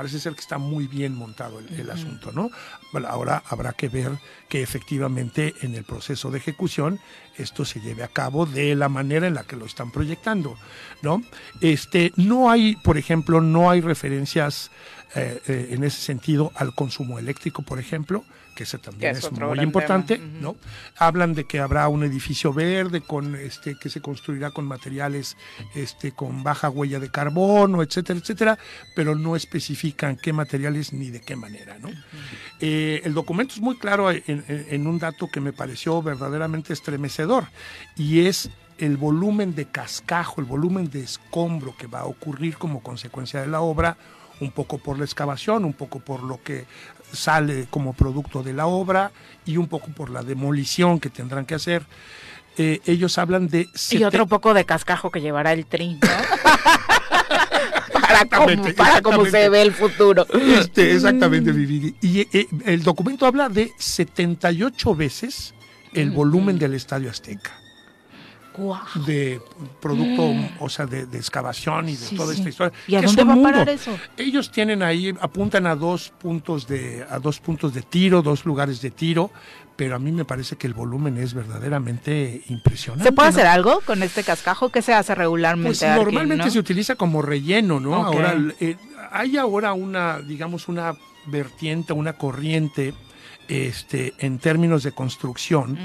parece 0.00 0.18
ser 0.18 0.32
que 0.32 0.40
está 0.40 0.56
muy 0.56 0.86
bien 0.86 1.14
montado 1.14 1.58
el, 1.58 1.68
el 1.78 1.90
asunto, 1.90 2.32
¿no? 2.32 2.50
Bueno, 2.90 3.08
ahora 3.08 3.42
habrá 3.50 3.74
que 3.74 3.90
ver 3.90 4.12
que 4.48 4.62
efectivamente 4.62 5.54
en 5.60 5.74
el 5.74 5.84
proceso 5.84 6.30
de 6.30 6.38
ejecución 6.38 6.98
esto 7.36 7.66
se 7.66 7.82
lleve 7.82 8.02
a 8.02 8.08
cabo 8.08 8.46
de 8.46 8.74
la 8.76 8.88
manera 8.88 9.26
en 9.26 9.34
la 9.34 9.44
que 9.44 9.56
lo 9.56 9.66
están 9.66 9.90
proyectando, 9.90 10.56
¿no? 11.02 11.22
Este, 11.60 12.12
no 12.16 12.50
hay, 12.50 12.76
por 12.76 12.96
ejemplo, 12.96 13.42
no 13.42 13.68
hay 13.68 13.82
referencias 13.82 14.70
eh, 15.14 15.42
eh, 15.46 15.68
en 15.72 15.84
ese 15.84 16.00
sentido 16.00 16.50
al 16.54 16.74
consumo 16.74 17.18
eléctrico, 17.18 17.60
por 17.60 17.78
ejemplo, 17.78 18.24
que 18.60 18.64
ese 18.64 18.76
también 18.76 19.12
Que 19.14 19.18
es 19.18 19.24
es, 19.24 19.32
muy 19.32 19.58
importante, 19.60 20.16
tema. 20.18 20.38
¿no? 20.40 20.56
Hablan 20.98 21.32
de 21.32 21.44
que 21.44 21.60
habrá 21.60 21.88
un 21.88 22.04
edificio 22.04 22.52
verde 22.52 23.00
con 23.00 23.34
este 23.34 23.74
que 23.80 23.88
se 23.88 24.02
construirá 24.02 24.50
con 24.50 24.66
materiales 24.66 25.36
este 25.74 26.12
con 26.12 26.42
baja 26.42 26.68
huella 26.68 27.00
de 27.00 27.08
carbono, 27.10 27.82
etcétera, 27.82 28.18
etcétera, 28.18 28.58
pero 28.94 29.14
no 29.14 29.34
especifican 29.34 30.16
qué 30.16 30.34
materiales 30.34 30.92
ni 30.92 31.08
de 31.10 31.20
qué 31.22 31.36
manera, 31.36 31.78
¿no? 31.78 31.88
Eh, 32.60 33.00
el 33.04 33.14
documento 33.14 33.54
es 33.54 33.60
muy 33.60 33.78
claro 33.78 34.10
en, 34.10 34.22
en- 34.26 34.44
en 34.68 34.86
un 34.86 34.98
dato 34.98 35.28
que 35.30 35.40
me 35.40 35.52
pareció 35.54 36.02
verdaderamente 36.02 36.72
estremecedor 36.74 37.46
y 37.96 38.26
es 38.26 38.50
el 38.78 38.96
volumen 38.96 39.54
de 39.54 39.66
cascajo, 39.66 40.40
el 40.40 40.46
volumen 40.46 40.90
de 40.90 41.00
escombro 41.02 41.74
que 41.76 41.86
va 41.86 42.00
a 42.00 42.04
ocurrir 42.06 42.56
como 42.58 42.82
consecuencia 42.82 43.40
de 43.40 43.46
la 43.46 43.60
obra, 43.60 43.96
un 44.40 44.50
poco 44.52 44.78
por 44.78 44.98
la 44.98 45.04
excavación, 45.04 45.66
un 45.66 45.74
poco 45.74 46.00
por 46.00 46.22
lo 46.22 46.42
que 46.42 46.64
sale 47.12 47.66
como 47.70 47.92
producto 47.92 48.42
de 48.42 48.52
la 48.52 48.66
obra 48.66 49.12
y 49.46 49.56
un 49.56 49.68
poco 49.68 49.88
por 49.88 50.10
la 50.10 50.22
demolición 50.22 51.00
que 51.00 51.10
tendrán 51.10 51.46
que 51.46 51.54
hacer. 51.54 51.84
Eh, 52.56 52.80
ellos 52.86 53.16
hablan 53.18 53.48
de... 53.48 53.68
Y 53.90 54.04
otro 54.04 54.26
poco 54.26 54.54
de 54.54 54.64
cascajo 54.64 55.10
que 55.10 55.20
llevará 55.20 55.52
el 55.52 55.66
trin, 55.66 55.98
¿no? 56.00 56.08
para 58.00 58.24
cómo, 58.26 58.74
para 58.74 59.02
cómo 59.02 59.24
se 59.26 59.48
ve 59.48 59.62
el 59.62 59.72
futuro. 59.72 60.26
Este, 60.32 60.94
exactamente, 60.94 61.52
Vivi. 61.52 61.94
Y 62.00 62.20
eh, 62.20 62.46
el 62.66 62.82
documento 62.82 63.26
habla 63.26 63.48
de 63.48 63.72
78 63.78 64.94
veces 64.94 65.54
el 65.94 66.10
volumen 66.10 66.58
del 66.58 66.74
Estadio 66.74 67.10
Azteca. 67.10 67.59
De 69.06 69.40
producto, 69.80 70.28
Mm. 70.32 70.48
o 70.60 70.68
sea, 70.68 70.86
de, 70.86 71.06
de 71.06 71.18
excavación 71.18 71.88
y 71.88 71.92
de 71.92 72.06
Sí, 72.06 72.16
toda 72.16 72.32
sí. 72.32 72.38
esta 72.38 72.48
historia. 72.50 72.72
¿Y 72.86 72.94
a 72.96 73.02
dónde 73.02 73.24
va 73.24 73.34
a 73.34 73.42
parar 73.42 73.68
eso? 73.68 73.96
Ellos 74.16 74.50
tienen 74.50 74.82
ahí, 74.82 75.14
apuntan 75.20 75.66
a 75.66 75.74
dos 75.76 76.12
puntos 76.20 76.66
de, 76.66 77.04
a 77.08 77.18
dos 77.18 77.40
puntos 77.40 77.72
de 77.74 77.82
tiro, 77.82 78.22
dos 78.22 78.44
lugares 78.44 78.80
de 78.80 78.90
tiro, 78.90 79.30
pero 79.76 79.96
a 79.96 79.98
mí 79.98 80.12
me 80.12 80.24
parece 80.26 80.56
que 80.56 80.66
el 80.66 80.74
volumen 80.74 81.16
es 81.16 81.32
verdaderamente 81.32 82.42
impresionante. 82.48 83.04
¿Se 83.08 83.12
puede 83.12 83.28
¿no? 83.30 83.36
hacer 83.36 83.46
algo 83.46 83.80
con 83.86 84.02
este 84.02 84.22
cascajo? 84.24 84.68
¿Qué 84.70 84.82
se 84.82 84.92
hace 84.92 85.14
regularmente? 85.14 85.78
Pues 85.78 85.96
normalmente 85.96 86.44
no? 86.44 86.50
se 86.50 86.58
utiliza 86.58 86.96
como 86.96 87.22
relleno, 87.22 87.80
¿no? 87.80 87.94
Ahora 87.94 88.36
eh, 88.60 88.76
hay 89.10 89.36
ahora 89.38 89.72
una, 89.72 90.20
digamos, 90.20 90.68
una 90.68 90.94
vertiente, 91.26 91.92
una 91.92 92.14
corriente. 92.14 92.92
Este, 93.52 94.14
en 94.18 94.38
términos 94.38 94.84
de 94.84 94.92
construcción, 94.92 95.76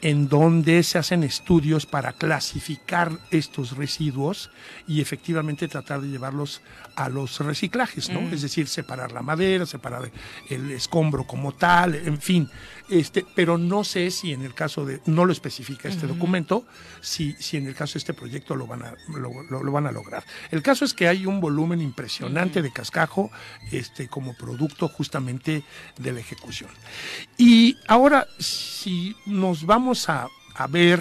en 0.00 0.28
donde 0.30 0.82
se 0.82 0.96
hacen 0.96 1.22
estudios 1.22 1.84
para 1.84 2.14
clasificar 2.14 3.12
estos 3.30 3.76
residuos 3.76 4.50
y 4.88 5.02
efectivamente 5.02 5.68
tratar 5.68 6.00
de 6.00 6.08
llevarlos 6.08 6.62
a 6.96 7.10
los 7.10 7.38
reciclajes, 7.40 8.08
¿no? 8.08 8.22
Mm. 8.22 8.32
Es 8.32 8.40
decir, 8.42 8.68
separar 8.68 9.12
la 9.12 9.20
madera, 9.20 9.66
separar 9.66 10.10
el 10.48 10.70
escombro 10.70 11.26
como 11.26 11.52
tal, 11.52 11.94
en 11.94 12.18
fin. 12.22 12.48
Este, 12.88 13.24
pero 13.36 13.56
no 13.58 13.84
sé 13.84 14.10
si 14.10 14.32
en 14.32 14.42
el 14.42 14.52
caso 14.54 14.84
de, 14.84 15.00
no 15.06 15.24
lo 15.24 15.32
especifica 15.32 15.88
este 15.88 16.06
documento, 16.08 16.66
si, 17.00 17.34
si 17.38 17.56
en 17.58 17.66
el 17.68 17.74
caso 17.74 17.94
de 17.94 17.98
este 17.98 18.14
proyecto 18.14 18.56
lo 18.56 18.66
van 18.66 18.82
a, 18.82 18.94
lo, 19.16 19.42
lo- 19.44 19.62
lo 19.62 19.72
van 19.72 19.86
a 19.86 19.92
lograr. 19.92 20.24
El 20.50 20.62
caso 20.62 20.84
es 20.84 20.92
que 20.94 21.06
hay 21.06 21.24
un 21.26 21.40
volumen 21.40 21.80
impresionante 21.82 22.62
de 22.62 22.72
cascajo 22.72 23.30
este, 23.70 24.08
como 24.08 24.34
producto 24.34 24.88
justamente 24.88 25.62
de 25.98 26.12
la 26.12 26.18
ejecución. 26.20 26.70
Y 27.38 27.76
ahora, 27.88 28.26
si 28.38 29.14
nos 29.26 29.64
vamos 29.64 30.08
a, 30.08 30.26
a 30.54 30.66
ver, 30.66 31.00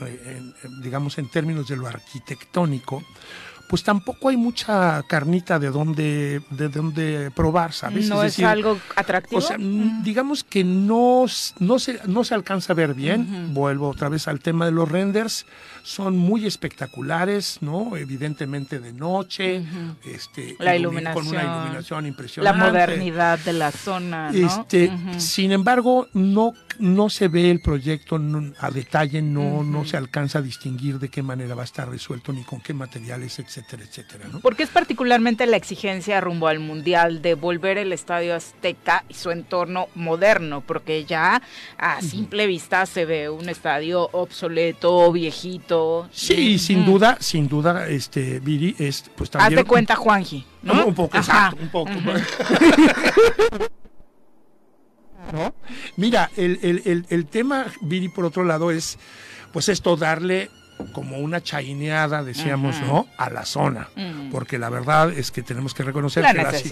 eh, 0.00 0.42
en- 0.64 0.80
digamos, 0.82 1.18
en 1.18 1.28
términos 1.30 1.68
de 1.68 1.76
lo 1.76 1.86
arquitectónico, 1.86 3.02
pues 3.68 3.82
tampoco 3.82 4.30
hay 4.30 4.36
mucha 4.38 5.02
carnita 5.02 5.58
de 5.58 5.68
dónde, 5.70 6.40
de 6.50 6.68
dónde 6.70 7.30
probar, 7.34 7.74
¿sabes? 7.74 8.08
¿No 8.08 8.22
es, 8.22 8.32
decir, 8.32 8.46
algo 8.46 8.78
atractivo? 8.96 9.38
o 9.38 9.42
sea, 9.42 9.58
mm, 9.58 10.02
digamos 10.02 10.42
que 10.42 10.64
no, 10.64 11.26
no, 11.58 11.78
se, 11.78 12.00
no 12.06 12.24
se 12.24 12.34
alcanza 12.34 12.72
a 12.72 12.76
ver 12.76 12.94
bien. 12.94 13.52
Vuelvo 13.52 13.90
otra 13.90 14.08
vez 14.08 14.26
al 14.26 14.40
tema 14.40 14.64
de 14.64 14.72
los 14.72 14.90
renders. 14.90 15.44
Son 15.88 16.18
muy 16.18 16.44
espectaculares, 16.44 17.58
¿no? 17.62 17.96
Evidentemente 17.96 18.78
de 18.78 18.92
noche, 18.92 19.62
este, 20.04 20.54
La 20.58 20.76
ilumi- 20.76 20.80
iluminación. 20.80 21.14
con 21.14 21.28
una 21.34 21.42
iluminación 21.62 22.02
la 22.02 22.08
impresionante. 22.08 22.62
modernidad 22.66 23.38
de 23.38 23.52
la 23.54 23.72
zona, 23.72 24.30
¿no? 24.30 24.46
Este. 24.46 24.92
Sin 25.16 25.50
embargo, 25.50 26.06
no, 26.12 26.52
no 26.78 27.08
se 27.08 27.28
ve 27.28 27.50
el 27.50 27.60
proyecto 27.60 28.20
a 28.60 28.70
detalle, 28.70 29.22
no, 29.22 29.62
no 29.62 29.86
se 29.86 29.96
alcanza 29.96 30.40
a 30.40 30.42
distinguir 30.42 30.98
de 30.98 31.08
qué 31.08 31.22
manera 31.22 31.54
va 31.54 31.62
a 31.62 31.64
estar 31.64 31.88
resuelto, 31.88 32.34
ni 32.34 32.42
con 32.42 32.60
qué 32.60 32.74
materiales, 32.74 33.38
etcétera, 33.38 33.82
etcétera. 33.82 34.28
¿no? 34.30 34.40
Porque 34.40 34.64
es 34.64 34.68
particularmente 34.70 35.46
la 35.46 35.56
exigencia 35.56 36.20
rumbo 36.20 36.48
al 36.48 36.58
Mundial 36.58 37.22
de 37.22 37.32
volver 37.32 37.78
el 37.78 37.94
Estadio 37.94 38.34
Azteca 38.34 39.04
y 39.08 39.14
su 39.14 39.30
entorno 39.30 39.86
moderno, 39.94 40.60
porque 40.60 41.06
ya 41.06 41.40
a 41.78 42.02
simple 42.02 42.46
vista 42.46 42.84
se 42.84 43.06
ve 43.06 43.30
un 43.30 43.48
estadio 43.48 44.10
obsoleto, 44.12 45.10
viejito. 45.12 45.77
Sí, 46.12 46.58
sin 46.58 46.82
Ujú. 46.82 46.92
duda, 46.92 47.16
sin 47.20 47.48
duda, 47.48 47.88
este, 47.88 48.40
Viri, 48.40 48.74
es, 48.78 49.04
pues 49.16 49.30
también... 49.30 49.56
de 49.56 49.64
cuenta, 49.64 49.96
Juanji, 49.96 50.44
¿no? 50.62 50.72
Un, 50.74 50.78
un 50.88 50.94
poco, 50.94 51.16
Ajá. 51.18 51.52
exacto, 51.56 51.62
un 51.62 51.68
poco. 51.70 51.90
¿No? 55.32 55.54
Mira, 55.96 56.30
el, 56.36 56.58
el- 56.62 56.82
el- 56.86 57.06
el 57.10 57.26
tema, 57.26 57.66
Viri, 57.82 58.08
por 58.08 58.24
otro 58.24 58.44
lado, 58.44 58.70
es, 58.70 58.98
pues 59.52 59.68
esto, 59.68 59.96
darle 59.96 60.50
como 60.92 61.18
una 61.18 61.42
chaineada, 61.42 62.22
decíamos. 62.22 62.80
¿no? 62.80 63.06
A 63.16 63.30
la 63.30 63.44
zona. 63.44 63.88
Mm. 63.96 64.30
Porque 64.30 64.58
la 64.58 64.68
verdad 64.68 65.10
es 65.12 65.30
que 65.30 65.42
tenemos 65.42 65.74
que 65.74 65.82
reconocer 65.82 66.22
La 66.22 66.32
que 66.32 66.42
las 66.42 66.62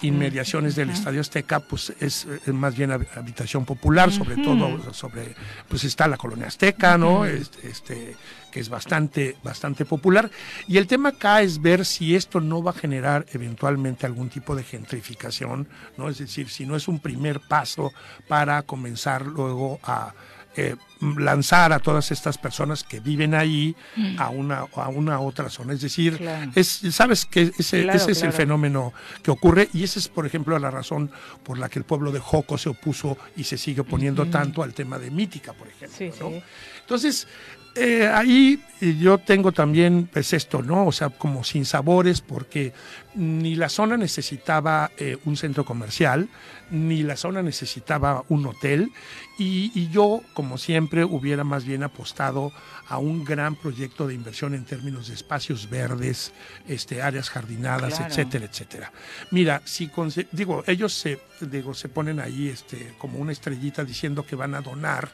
inmediaciones 0.00 0.74
del. 0.76 0.90
Estadio 0.90 1.20
Azteca, 1.20 1.60
pues 1.60 1.92
es, 2.00 2.26
más 2.46 2.76
bien 2.76 2.90
hab- 2.90 3.06
habitación 3.16 3.64
popular, 3.64 4.12
sobre 4.12 4.36
todo 4.36 4.92
sobre, 4.92 5.34
pues 5.68 5.84
está 5.84 6.06
la 6.06 6.16
colonia 6.16 6.46
Azteca, 6.48 6.98
¿no? 6.98 7.24
Este, 7.24 7.68
este, 7.68 8.16
que 8.50 8.60
es 8.60 8.68
bastante, 8.68 9.36
bastante 9.42 9.84
popular. 9.84 10.30
Y 10.68 10.76
el 10.76 10.86
tema 10.86 11.10
acá 11.10 11.40
es 11.42 11.60
ver 11.62 11.84
si 11.86 12.14
esto 12.14 12.40
no 12.40 12.62
va 12.62 12.72
a 12.72 12.74
generar 12.74 13.24
eventualmente 13.32 14.04
algún 14.06 14.28
tipo 14.28 14.54
de 14.54 14.62
gentrificación, 14.64 15.66
¿no? 15.96 16.08
Es 16.08 16.18
decir, 16.18 16.50
si 16.50 16.66
no 16.66 16.76
es 16.76 16.86
un 16.88 17.00
primer 17.00 17.40
paso 17.40 17.92
para 18.28 18.62
comenzar 18.62 19.24
luego 19.26 19.80
a 19.82 20.12
eh, 20.56 20.76
lanzar 21.18 21.72
a 21.72 21.78
todas 21.78 22.10
estas 22.12 22.38
personas 22.38 22.84
que 22.84 23.00
viven 23.00 23.34
ahí 23.34 23.74
Mm. 23.96 24.20
a 24.20 24.28
una 24.28 24.66
a 24.76 24.88
una 24.88 25.18
otra 25.20 25.48
zona. 25.50 25.72
Es 25.72 25.80
decir, 25.80 26.18
Claro. 26.18 26.52
es, 26.54 26.68
sabes 26.90 27.24
que 27.26 27.52
ese, 27.58 27.82
Claro, 27.82 27.96
ese 27.98 28.12
es 28.12 28.22
el 28.22 28.32
fenómeno 28.32 28.92
que 29.22 29.30
ocurre 29.30 29.68
y 29.72 29.82
esa 29.84 29.98
es, 29.98 30.08
por 30.08 30.26
ejemplo, 30.26 30.58
la 30.58 30.70
razón 30.70 31.10
por 31.42 31.58
la 31.58 31.68
que 31.68 31.78
el 31.78 31.84
pueblo 31.84 32.12
de 32.12 32.20
Joco 32.20 32.58
se 32.58 32.68
opuso 32.68 33.16
y 33.36 33.44
se 33.44 33.56
sigue 33.58 33.80
oponiendo 33.80 34.22
Ujú. 34.22 34.30
tanto 34.30 34.62
al 34.62 34.74
tema 34.74 34.98
de 34.98 35.10
Mítica, 35.10 35.52
por 35.54 35.68
ejemplo. 35.68 35.96
Sí, 35.98 36.10
¿no? 36.20 36.28
sí. 36.30 36.42
Entonces, 36.82 37.26
eh, 37.74 38.06
ahí 38.12 38.62
eh, 38.80 38.96
yo 38.98 39.18
tengo 39.18 39.52
también 39.52 40.08
pues 40.12 40.32
esto, 40.32 40.62
¿no? 40.62 40.86
O 40.86 40.92
sea, 40.92 41.10
como 41.10 41.44
sin 41.44 41.64
sabores, 41.64 42.20
porque 42.20 42.72
ni 43.14 43.54
la 43.54 43.68
zona 43.68 43.96
necesitaba 43.96 44.90
eh, 44.98 45.16
un 45.24 45.36
centro 45.36 45.64
comercial, 45.64 46.28
ni 46.70 47.02
la 47.02 47.16
zona 47.16 47.42
necesitaba 47.42 48.24
un 48.28 48.46
hotel, 48.46 48.90
y, 49.38 49.70
y 49.74 49.88
yo, 49.90 50.22
como 50.34 50.58
siempre, 50.58 51.04
hubiera 51.04 51.44
más 51.44 51.64
bien 51.64 51.82
apostado 51.82 52.52
a 52.88 52.98
un 52.98 53.24
gran 53.24 53.54
proyecto 53.56 54.06
de 54.06 54.14
inversión 54.14 54.54
en 54.54 54.64
términos 54.64 55.08
de 55.08 55.14
espacios 55.14 55.68
verdes, 55.70 56.32
este, 56.68 57.00
áreas 57.02 57.30
jardinadas, 57.30 57.94
Claro. 57.94 58.06
etcétera, 58.06 58.44
etcétera. 58.46 58.92
Mira, 59.30 59.62
si 59.64 59.90
digo, 60.32 60.64
ellos 60.66 60.92
se, 60.92 61.18
digo, 61.40 61.74
se 61.74 61.88
ponen 61.88 62.20
ahí 62.20 62.48
este, 62.48 62.94
como 62.98 63.18
una 63.18 63.32
estrellita 63.32 63.84
diciendo 63.84 64.26
que 64.26 64.36
van 64.36 64.54
a 64.54 64.60
donar 64.60 65.12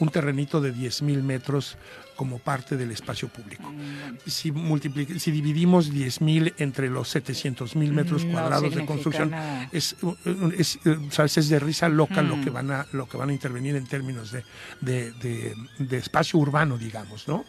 un 0.00 0.08
terrenito 0.10 0.60
de 0.60 0.72
10 0.72 1.02
mil 1.02 1.22
metros 1.22 1.76
como 2.16 2.38
parte 2.40 2.76
del 2.76 2.90
espacio 2.90 3.28
público. 3.28 3.72
Si, 4.26 4.52
si 5.18 5.30
dividimos 5.30 5.90
10 5.92 6.20
mil 6.20 6.52
entre 6.58 6.88
los 6.90 7.08
700 7.10 7.76
mil 7.76 7.92
metros 7.92 8.24
No 8.24 8.32
cuadrados 8.32 8.74
de 8.74 8.84
construcción, 8.84 9.32
es, 9.72 9.94
es, 10.58 10.78
eh, 10.84 10.98
¿sabes? 11.10 11.38
es 11.38 11.48
de 11.48 11.60
risa 11.60 11.88
loca 11.88 12.22
lo, 12.22 12.36
Mm. 12.36 12.44
que 12.44 12.50
van 12.50 12.70
a, 12.72 12.86
lo 12.92 13.08
que 13.08 13.16
van 13.16 13.30
a 13.30 13.32
intervenir 13.32 13.76
en 13.76 13.86
términos 13.86 14.32
de, 14.32 14.42
de- 14.80 15.12
de- 15.12 15.54
de 15.78 15.96
espacio 15.98 16.38
urbano, 16.40 16.76
digamos, 16.76 17.28
¿no? 17.28 17.44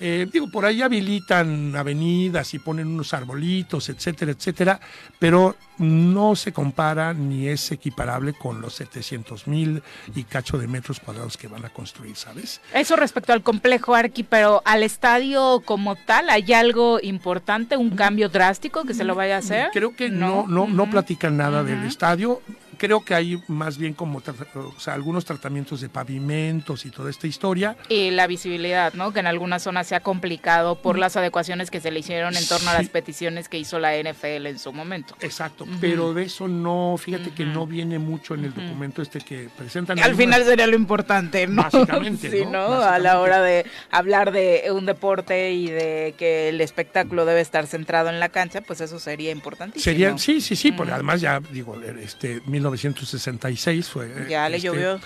Eh, 0.00 0.26
digo, 0.32 0.50
por 0.50 0.64
ahí 0.64 0.80
habilitan 0.80 1.76
avenidas 1.76 2.54
y 2.54 2.58
ponen 2.58 2.88
unos 2.88 3.12
arbolitos, 3.12 3.90
etcétera, 3.90 4.32
etcétera, 4.32 4.80
pero 5.18 5.56
no 5.76 6.36
se 6.36 6.52
compara 6.52 7.12
ni 7.12 7.48
es 7.48 7.70
equiparable 7.70 8.32
con 8.32 8.60
los 8.60 8.74
700 8.74 9.46
mil 9.46 9.82
y 10.14 10.24
cacho 10.24 10.56
de 10.56 10.68
metros 10.68 11.00
cuadrados 11.00 11.36
que 11.36 11.48
van 11.48 11.64
a 11.64 11.68
construir, 11.70 12.16
¿sabes? 12.16 12.60
Eso 12.74 12.96
respecto 12.96 13.32
al 13.32 13.42
complejo 13.42 13.94
Arqui, 13.94 14.22
pero 14.22 14.62
al 14.64 14.82
estadio 14.82 15.62
como 15.64 15.96
tal, 15.96 16.30
¿hay 16.30 16.52
algo 16.54 16.98
importante, 17.02 17.76
un 17.76 17.90
cambio 17.90 18.30
drástico 18.30 18.84
que 18.84 18.94
se 18.94 19.04
lo 19.04 19.14
vaya 19.14 19.36
a 19.36 19.38
hacer? 19.38 19.68
Creo 19.72 19.94
que 19.94 20.08
no, 20.08 20.46
no, 20.46 20.66
no, 20.66 20.90
platican 20.90 21.36
nada 21.36 21.62
del 21.62 21.84
estadio 21.84 22.40
creo 22.80 23.04
que 23.04 23.14
hay 23.14 23.42
más 23.46 23.76
bien 23.76 23.92
como 23.92 24.22
o 24.54 24.80
sea, 24.80 24.94
algunos 24.94 25.26
tratamientos 25.26 25.82
de 25.82 25.90
pavimentos 25.90 26.86
y 26.86 26.90
toda 26.90 27.10
esta 27.10 27.26
historia. 27.26 27.76
Y 27.90 28.10
la 28.10 28.26
visibilidad, 28.26 28.94
¿no? 28.94 29.12
Que 29.12 29.20
en 29.20 29.26
algunas 29.26 29.62
zonas 29.62 29.86
se 29.86 29.94
ha 29.94 30.00
complicado 30.00 30.76
por 30.80 30.98
las 30.98 31.14
adecuaciones 31.14 31.70
que 31.70 31.82
se 31.82 31.90
le 31.90 32.00
hicieron 32.00 32.34
en 32.36 32.48
torno 32.48 32.70
a 32.70 32.74
las 32.74 32.88
peticiones 32.88 33.50
que 33.50 33.58
hizo 33.58 33.78
la 33.78 33.92
NFL 33.98 34.46
en 34.46 34.58
su 34.58 34.72
momento. 34.72 35.14
Exacto, 35.20 35.66
pero 35.78 36.14
de 36.14 36.22
eso 36.22 36.48
no, 36.48 36.96
fíjate 36.98 37.32
que 37.32 37.44
no 37.44 37.66
viene 37.66 37.98
mucho 37.98 38.32
en 38.32 38.46
el 38.46 38.54
documento 38.54 39.02
este 39.02 39.20
que 39.20 39.50
presentan. 39.58 39.98
Al 39.98 40.14
final 40.14 40.42
sería 40.44 40.66
lo 40.66 40.76
importante, 40.76 41.46
¿no? 41.46 41.62
Básicamente, 41.64 42.30
sí, 42.44 42.46
¿no? 42.50 42.80
A 42.80 42.98
la 42.98 43.20
hora 43.20 43.42
de 43.42 43.66
hablar 43.90 44.32
de 44.32 44.70
un 44.72 44.86
deporte 44.86 45.52
y 45.52 45.68
de 45.68 46.14
que 46.16 46.48
el 46.48 46.62
espectáculo 46.62 47.26
debe 47.26 47.42
estar 47.42 47.66
centrado 47.66 48.08
en 48.08 48.20
la 48.20 48.30
cancha, 48.30 48.62
pues 48.62 48.80
eso 48.80 48.98
sería 48.98 49.32
importantísimo. 49.32 49.84
Sería, 49.84 50.16
sí, 50.16 50.40
sí, 50.40 50.56
sí, 50.56 50.72
porque 50.72 50.92
además 50.94 51.20
ya, 51.20 51.40
digo, 51.40 51.78
este, 52.00 52.40
1966 52.76 53.88
fue... 53.88 54.26
Ya 54.28 54.48
le 54.48 54.56
este, 54.56 54.68
llovió. 54.68 55.00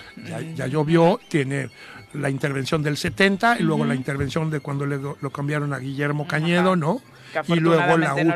Ya, 0.55 0.67
llovió, 0.67 1.19
tiene 1.27 1.69
la 2.13 2.29
intervención 2.29 2.81
del 2.81 2.97
70 2.97 3.59
y 3.59 3.63
luego 3.63 3.85
la 3.85 3.95
intervención 3.95 4.49
de 4.49 4.59
cuando 4.61 4.85
le, 4.85 4.97
lo 4.97 5.29
cambiaron 5.31 5.73
a 5.73 5.79
Guillermo 5.79 6.27
Cañedo, 6.27 6.75
¿no? 6.75 7.01
y 7.47 7.55
luego 7.59 7.97
la 7.97 8.15
U, 8.15 8.33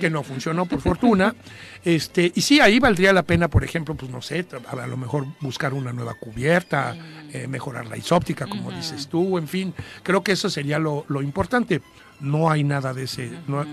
que 0.00 0.10
no 0.10 0.22
funcionó 0.22 0.66
por 0.66 0.80
fortuna. 0.80 1.34
este 1.84 2.32
Y 2.34 2.40
sí, 2.40 2.60
ahí 2.60 2.78
valdría 2.78 3.12
la 3.12 3.22
pena, 3.22 3.48
por 3.48 3.64
ejemplo, 3.64 3.94
pues 3.94 4.10
no 4.10 4.22
sé, 4.22 4.46
a 4.66 4.86
lo 4.86 4.96
mejor 4.96 5.26
buscar 5.40 5.74
una 5.74 5.92
nueva 5.92 6.14
cubierta, 6.14 6.96
eh, 7.32 7.46
mejorar 7.46 7.86
la 7.86 7.96
isóptica, 7.96 8.46
como 8.46 8.70
dices 8.70 9.08
tú, 9.08 9.38
en 9.38 9.48
fin, 9.48 9.74
creo 10.02 10.22
que 10.22 10.32
eso 10.32 10.50
sería 10.50 10.78
lo, 10.78 11.04
lo 11.08 11.22
importante. 11.22 11.82
No 12.20 12.50
hay 12.50 12.64
nada 12.64 12.94
de 12.94 13.04
ese, 13.04 13.30
no, 13.46 13.64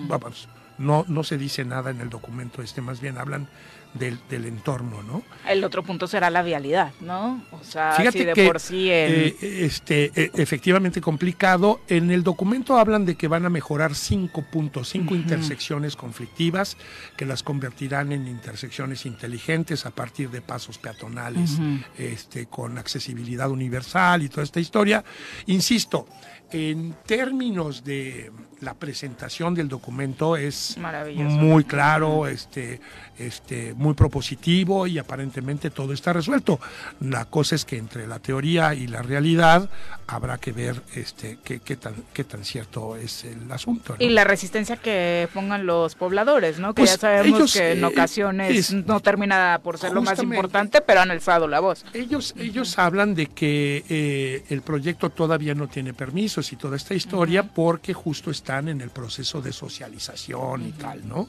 no, 0.77 1.06
no 1.07 1.23
se 1.23 1.38
dice 1.38 1.65
nada 1.65 1.90
en 1.91 2.02
el 2.02 2.10
documento 2.10 2.61
este, 2.61 2.82
más 2.82 3.02
bien 3.02 3.18
hablan 3.18 3.48
del, 3.97 4.19
del, 4.30 4.45
entorno, 4.45 5.01
¿no? 5.03 5.23
El 5.47 5.63
otro 5.63 5.84
punto 5.84 6.07
será 6.07 6.30
la 6.30 6.43
vialidad, 6.43 6.93
¿no? 7.01 7.43
O 7.51 7.63
sea, 7.63 7.93
Fíjate 7.93 8.19
si 8.19 8.26
de 8.26 8.34
que, 8.34 8.45
por 8.45 8.59
sí 8.59 8.89
el... 8.89 9.13
eh, 9.13 9.35
este, 9.41 10.11
eh, 10.15 10.31
efectivamente 10.35 11.01
complicado. 11.01 11.81
En 11.88 12.11
el 12.11 12.23
documento 12.23 12.77
hablan 12.77 13.05
de 13.05 13.15
que 13.15 13.27
van 13.27 13.45
a 13.45 13.49
mejorar 13.49 13.95
cinco 13.95 14.43
puntos, 14.51 14.89
cinco 14.89 15.15
intersecciones 15.15 15.95
conflictivas, 15.95 16.77
que 17.15 17.26
las 17.26 17.43
convertirán 17.43 18.11
en 18.11 18.27
intersecciones 18.27 19.05
inteligentes 19.05 19.85
a 19.85 19.91
partir 19.91 20.30
de 20.30 20.41
pasos 20.41 20.77
peatonales, 20.77 21.57
este, 21.97 22.47
con 22.47 22.77
accesibilidad 22.77 23.49
universal 23.49 24.23
y 24.23 24.30
toda 24.30 24.43
esta 24.43 24.59
historia. 24.59 25.03
Insisto, 25.45 26.07
en 26.51 26.95
términos 27.05 27.84
de 27.84 28.31
la 28.65 28.73
presentación 28.73 29.53
del 29.53 29.69
documento 29.69 30.35
es 30.35 30.75
muy 31.15 31.63
claro, 31.65 32.27
este, 32.27 32.81
este, 33.19 33.75
muy 33.75 33.93
propositivo 33.93 34.87
y 34.87 34.97
aparentemente 34.97 35.69
todo 35.69 35.93
está 35.93 36.11
resuelto. 36.13 36.59
La 36.99 37.25
cosa 37.25 37.53
es 37.53 37.63
que 37.63 37.77
entre 37.77 38.07
la 38.07 38.17
teoría 38.17 38.73
y 38.73 38.87
la 38.87 39.03
realidad 39.03 39.69
habrá 40.07 40.39
que 40.39 40.51
ver 40.51 40.81
este, 40.95 41.37
qué, 41.43 41.59
qué 41.59 41.75
tan, 41.75 41.93
qué 42.11 42.23
tan 42.23 42.43
cierto 42.43 42.95
es 42.95 43.23
el 43.23 43.51
asunto. 43.51 43.95
Y 43.99 44.09
la 44.09 44.23
resistencia 44.23 44.77
que 44.77 45.29
pongan 45.31 45.67
los 45.67 45.93
pobladores, 45.93 46.57
¿no? 46.57 46.73
Que 46.73 46.85
ya 46.85 46.91
pues 46.91 46.99
sabemos 46.99 47.53
que 47.53 47.73
en 47.73 47.83
eh, 47.83 47.85
ocasiones 47.85 48.73
no 48.73 48.99
termina 48.99 49.59
por 49.63 49.77
ser 49.77 49.93
lo 49.93 50.01
más 50.01 50.21
importante, 50.21 50.81
pero 50.81 51.01
han 51.01 51.11
alzado 51.11 51.47
la 51.47 51.59
voz. 51.59 51.85
Ellos, 51.93 52.33
ellos 52.37 52.79
hablan 52.79 53.13
de 53.13 53.27
que 53.27 53.83
eh, 53.89 54.43
el 54.49 54.63
proyecto 54.63 55.11
todavía 55.11 55.53
no 55.53 55.67
tiene 55.67 55.93
permisos 55.93 56.51
y 56.51 56.55
toda 56.55 56.75
esta 56.77 56.95
historia 56.95 57.43
porque 57.43 57.93
justo 57.93 58.31
está 58.31 58.55
en 58.60 58.82
el 58.82 58.90
proceso 58.90 59.41
de 59.41 59.53
socialización 59.53 60.65
y 60.65 60.72
tal, 60.72 61.07
¿no? 61.07 61.27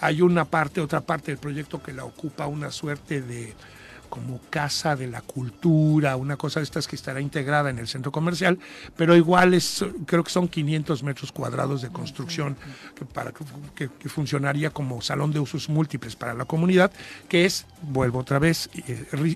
Hay 0.00 0.20
una 0.20 0.44
parte, 0.44 0.80
otra 0.80 1.00
parte 1.00 1.32
del 1.32 1.38
proyecto 1.38 1.82
que 1.82 1.92
la 1.92 2.04
ocupa 2.04 2.46
una 2.46 2.70
suerte 2.70 3.22
de 3.22 3.54
como 4.06 4.40
casa 4.50 4.96
de 4.96 5.06
la 5.06 5.20
cultura, 5.20 6.16
una 6.16 6.36
cosa 6.36 6.60
de 6.60 6.64
estas 6.64 6.86
que 6.86 6.96
estará 6.96 7.20
integrada 7.20 7.70
en 7.70 7.78
el 7.78 7.88
centro 7.88 8.12
comercial, 8.12 8.58
pero 8.96 9.14
igual 9.16 9.54
es, 9.54 9.84
creo 10.06 10.24
que 10.24 10.30
son 10.30 10.48
500 10.48 11.02
metros 11.02 11.32
cuadrados 11.32 11.82
de 11.82 11.88
construcción 11.90 12.56
que, 12.94 13.04
para, 13.04 13.32
que, 13.74 13.88
funcionaría 14.08 14.70
como 14.70 15.00
salón 15.02 15.32
de 15.32 15.40
usos 15.40 15.68
múltiples 15.68 16.16
para 16.16 16.34
la 16.34 16.44
comunidad, 16.44 16.90
que 17.28 17.44
es, 17.44 17.66
vuelvo 17.82 18.20
otra 18.20 18.38
vez, 18.38 18.70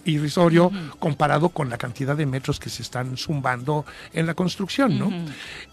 irrisorio 0.04 0.70
comparado 0.98 1.50
con 1.50 1.68
la 1.68 1.78
cantidad 1.78 2.16
de 2.16 2.26
metros 2.26 2.58
que 2.60 2.70
se 2.70 2.82
están 2.82 3.16
zumbando 3.16 3.84
en 4.12 4.26
la 4.26 4.34
construcción, 4.34 4.98
¿no? 4.98 5.12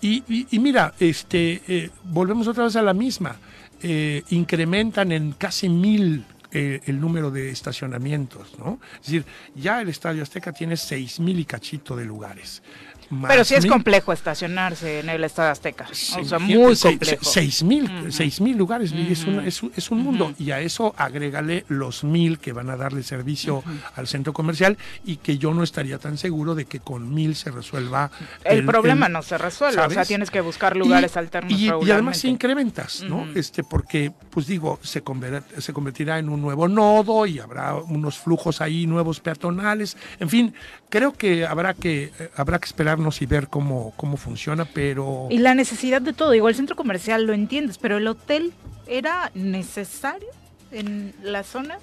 y, 0.02 0.24
mira, 0.60 0.94
este, 1.00 1.62
eh, 1.68 1.90
volvemos 2.04 2.48
otra 2.48 2.66
vez 2.66 2.76
a 2.76 2.82
la 2.82 2.94
misma. 2.94 3.38
Eh, 3.84 4.24
incrementan 4.30 5.12
en 5.12 5.34
casi 5.34 5.70
mil 5.70 6.26
eh, 6.52 6.82
el 6.86 7.00
número 7.00 7.32
de 7.32 7.50
estacionamientos, 7.50 8.58
¿no? 8.58 8.80
Es 8.96 9.08
decir, 9.08 9.26
ya 9.56 9.82
el 9.82 9.90
Estadio 9.90 10.24
Azteca 10.24 10.54
tiene 10.54 10.78
seis 10.78 11.20
mil 11.20 11.40
y 11.40 11.46
cachito 11.46 11.96
de 11.96 12.06
lugares. 12.06 12.62
Pero 13.28 13.44
sí 13.44 13.56
es 13.56 13.66
complejo 13.66 14.12
estacionarse 14.14 15.00
en 15.00 15.10
el 15.10 15.24
Estadio 15.24 15.52
Azteca. 15.52 15.88
o 15.92 16.26
sea, 16.26 16.40
muy 16.40 16.76
complejo. 16.76 17.24
Seis 17.24 17.64
mil, 17.64 17.90
seis 18.12 18.42
mil 18.42 18.58
lugares, 18.58 18.92
es, 18.92 19.24
un, 19.26 19.40
es, 19.40 19.92
un 19.92 20.00
mundo. 20.02 20.34
Y 20.40 20.52
a 20.52 20.60
eso 20.60 20.94
agrégale 20.98 21.66
los 21.68 22.04
mil 22.04 22.40
que 22.40 22.54
van 22.54 22.70
a 22.70 22.78
darle 22.78 23.04
servicio 23.04 23.64
al 23.96 24.08
centro 24.08 24.34
comercial 24.34 24.78
y 25.06 25.18
que 25.18 25.38
yo 25.38 25.54
no 25.54 25.64
estaría 25.64 25.98
tan 25.98 26.18
seguro 26.18 26.56
de 26.56 26.66
que 26.66 26.80
con 26.80 27.14
mil 27.14 27.36
se 27.36 27.52
resuelva. 27.52 28.12
El, 28.44 28.66
problema 28.66 29.08
no 29.08 29.22
se 29.22 29.38
resuelve, 29.38 29.82
o 29.82 29.90
sea, 29.90 30.06
tienes 30.06 30.30
que 30.30 30.42
buscar 30.42 30.76
lugares 30.76 31.16
alternos. 31.16 31.52
Y, 31.52 31.68
y, 31.68 31.92
además 31.92 32.18
se 32.18 32.28
incrementas, 32.28 33.04
¿no? 33.04 33.28
este 33.36 33.64
Porque, 33.64 34.12
pues 34.30 34.48
digo, 34.48 34.80
se, 34.82 35.04
se 35.58 35.74
convertirá 35.74 36.20
en 36.20 36.30
un 36.30 36.42
nuevo 36.42 36.68
nodo 36.68 37.26
y 37.26 37.40
habrá 37.40 37.76
unos 37.76 38.18
flujos 38.18 38.62
ahí 38.62 38.86
nuevos 38.86 39.20
peatonales. 39.20 39.98
En 40.20 40.30
fin, 40.30 40.54
creo 40.90 41.14
que 41.14 41.46
habrá 41.46 41.74
que, 41.74 42.12
eh, 42.20 42.30
habrá 42.36 42.60
que 42.60 42.66
esperar 42.66 42.97
y 43.22 43.26
ver 43.26 43.48
cómo, 43.48 43.94
cómo 43.96 44.18
funciona, 44.18 44.66
pero... 44.66 45.28
Y 45.30 45.38
la 45.40 45.54
necesidad 45.54 46.02
de 46.02 46.14
todo, 46.14 46.34
igual 46.34 46.52
el 46.52 46.58
centro 46.58 46.76
comercial 46.76 47.26
lo 47.26 47.34
entiendes, 47.34 47.78
pero 47.78 47.98
el 47.98 48.08
hotel 48.08 48.54
era 48.88 49.32
necesario 49.34 50.30
en 50.72 51.14
la 51.24 51.44
zona. 51.44 51.80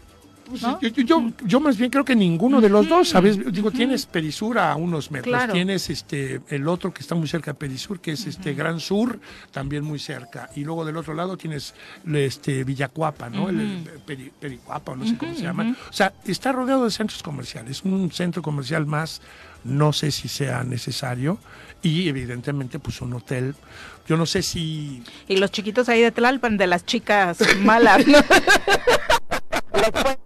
Yo, 1.07 1.33
yo, 1.43 1.61
más 1.61 1.79
bien 1.79 1.91
creo 1.91 2.05
que 2.05 2.15
ninguno 2.15 2.61
de 2.61 2.69
los 2.69 2.87
dos, 2.87 3.09
¿sabes? 3.09 3.39
Digo, 3.51 3.71
tienes 3.71 4.05
Perisur 4.05 4.59
a 4.59 4.77
unos 4.77 5.11
metros, 5.11 5.51
tienes 5.51 5.89
este 5.89 6.43
el 6.51 6.69
otro 6.69 6.93
que 6.93 7.01
está 7.01 7.15
muy 7.15 7.27
cerca 7.27 7.53
de 7.53 7.59
Perisur, 7.59 7.99
que 7.99 8.13
es 8.13 8.27
este 8.27 8.53
Gran 8.53 8.79
Sur, 8.79 9.21
también 9.53 9.85
muy 9.85 9.99
cerca, 9.99 10.51
y 10.55 10.65
luego 10.65 10.85
del 10.85 10.99
otro 10.99 11.15
lado 11.15 11.39
tienes 11.39 11.75
este 12.13 12.63
Villacuapa, 12.63 13.31
¿no? 13.31 13.49
el, 13.49 13.89
Pericuapa, 14.39 14.95
no 14.95 15.07
sé 15.07 15.17
cómo 15.17 15.35
se 15.35 15.43
llama. 15.43 15.75
O 15.89 15.93
sea, 15.93 16.13
está 16.27 16.53
rodeado 16.53 16.85
de 16.85 16.91
centros 16.91 17.23
comerciales, 17.23 17.83
un 17.83 18.11
centro 18.13 18.43
comercial 18.43 18.85
más 18.85 19.23
no 19.65 19.93
sé 19.93 20.11
si 20.11 20.29
sea 20.29 20.63
necesario 20.65 21.39
y 21.83 22.09
evidentemente 22.09 22.79
pues 22.79 23.01
un 23.01 23.15
hotel, 23.15 23.55
yo 24.07 24.17
no 24.17 24.27
sé 24.27 24.43
si... 24.43 25.03
Y 25.29 25.37
los 25.37 25.51
chiquitos 25.51 25.89
ahí 25.89 26.01
de 26.01 26.11
Tlalpan, 26.11 26.57
de 26.57 26.67
las 26.67 26.85
chicas 26.87 27.39
malas. 27.59 28.05
que 28.05 28.15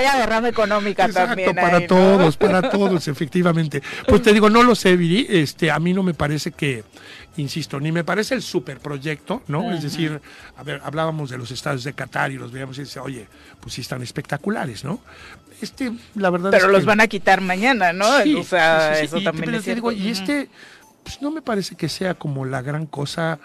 haya 0.00 0.16
derrama 0.18 0.48
económica 0.48 1.08
también. 1.08 1.54
Para 1.54 1.86
todos, 1.86 2.36
para 2.36 2.70
todos, 2.70 3.08
efectivamente. 3.08 3.82
Pues 4.06 4.22
te 4.22 4.32
digo, 4.32 4.50
no 4.50 4.62
lo 4.62 4.74
sé, 4.74 4.96
Viri, 4.96 5.26
este, 5.28 5.70
a 5.70 5.78
mí 5.78 5.92
no 5.92 6.02
me 6.02 6.14
parece 6.14 6.52
que, 6.52 6.84
insisto, 7.36 7.80
ni 7.80 7.92
me 7.92 8.04
parece 8.04 8.34
el 8.34 8.42
superproyecto, 8.42 9.42
¿no? 9.48 9.72
Es 9.72 9.82
decir, 9.82 10.20
a 10.56 10.62
ver, 10.62 10.80
hablábamos 10.84 11.30
de 11.30 11.38
los 11.38 11.50
estados 11.50 11.84
de 11.84 11.92
Qatar 11.92 12.32
y 12.32 12.36
los 12.36 12.52
veíamos 12.52 12.78
y 12.78 12.82
dice, 12.82 13.00
oye, 13.00 13.26
pues 13.60 13.74
sí 13.74 13.80
están 13.80 14.02
espectaculares, 14.02 14.84
¿no? 14.84 15.00
Este, 15.60 15.92
la 16.14 16.30
verdad 16.30 16.50
Pero 16.50 16.68
los 16.68 16.80
que... 16.80 16.86
van 16.86 17.00
a 17.00 17.06
quitar 17.06 17.40
mañana, 17.40 17.92
¿no? 17.92 18.06
o 18.38 18.44
sea, 18.44 18.98
eso 18.98 19.20
también 19.20 19.54
es 19.54 19.64
cierto. 19.64 19.92
y 19.92 20.08
este, 20.08 20.48
pues 21.02 21.20
no 21.20 21.30
me 21.30 21.42
parece 21.42 21.76
que 21.76 21.88
sea 21.88 22.14
como 22.14 22.44
la 22.44 22.62
gran 22.62 22.86
cosa 22.86 23.38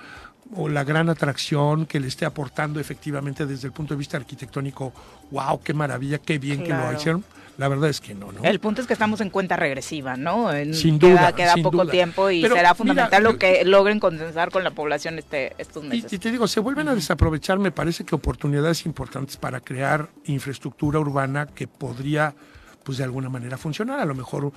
o 0.54 0.70
la 0.70 0.84
gran 0.84 1.10
atracción 1.10 1.86
que 1.86 2.00
le 2.00 2.08
esté 2.08 2.26
aportando 2.26 2.80
efectivamente 2.80 3.46
desde 3.46 3.68
el 3.68 3.74
punto 3.74 3.94
de 3.94 3.98
vista 3.98 4.18
arquitectónico, 4.18 4.94
wow, 5.32 5.60
qué 5.62 5.74
maravilla, 5.74 6.20
qué 6.20 6.38
bien 6.38 6.64
que 6.64 6.70
lo 6.70 6.94
hicieron. 6.94 7.24
La 7.58 7.70
verdad 7.70 7.90
es 7.90 8.02
que 8.02 8.14
no, 8.14 8.34
¿no? 8.34 8.44
El 8.44 8.60
punto 8.60 8.82
es 8.82 8.88
que 8.88 8.92
estamos 8.92 9.22
en 9.22 9.30
cuenta 9.30 9.56
regresiva, 9.56 10.18
¿no? 10.18 10.50
sin 10.74 11.00
duda. 11.00 11.34
Queda, 11.34 11.56
poco 11.64 11.88
tiempo 11.88 12.30
y 12.30 12.42
será 12.42 12.76
fundamental 12.76 13.24
lo 13.24 13.38
que 13.38 13.64
logren 13.64 14.00
condensar 14.00 14.52
con 14.52 14.64
la 14.64 14.72
población 14.72 15.18
este, 15.18 15.54
estos 15.58 15.84
meses. 15.84 16.12
Y, 16.12 16.20
te 16.20 16.32
digo, 16.32 16.48
se 16.48 16.60
vuelven 16.60 16.90
a 16.90 16.96
desaprovechar, 16.96 17.58
me 17.58 17.72
parece 17.72 18.04
que 18.04 18.14
oportunidades 18.14 18.86
importantes 18.86 19.38
para 19.38 19.62
crear 19.62 20.10
infraestructura 20.26 21.00
urbana 21.00 21.48
que 21.48 21.68
podría 21.68 22.36
pues 22.84 22.98
de 22.98 23.06
alguna 23.06 23.30
manera 23.30 23.58
funcionar. 23.58 24.00
A 24.00 24.06
lo 24.06 24.16
mejor 24.16 24.52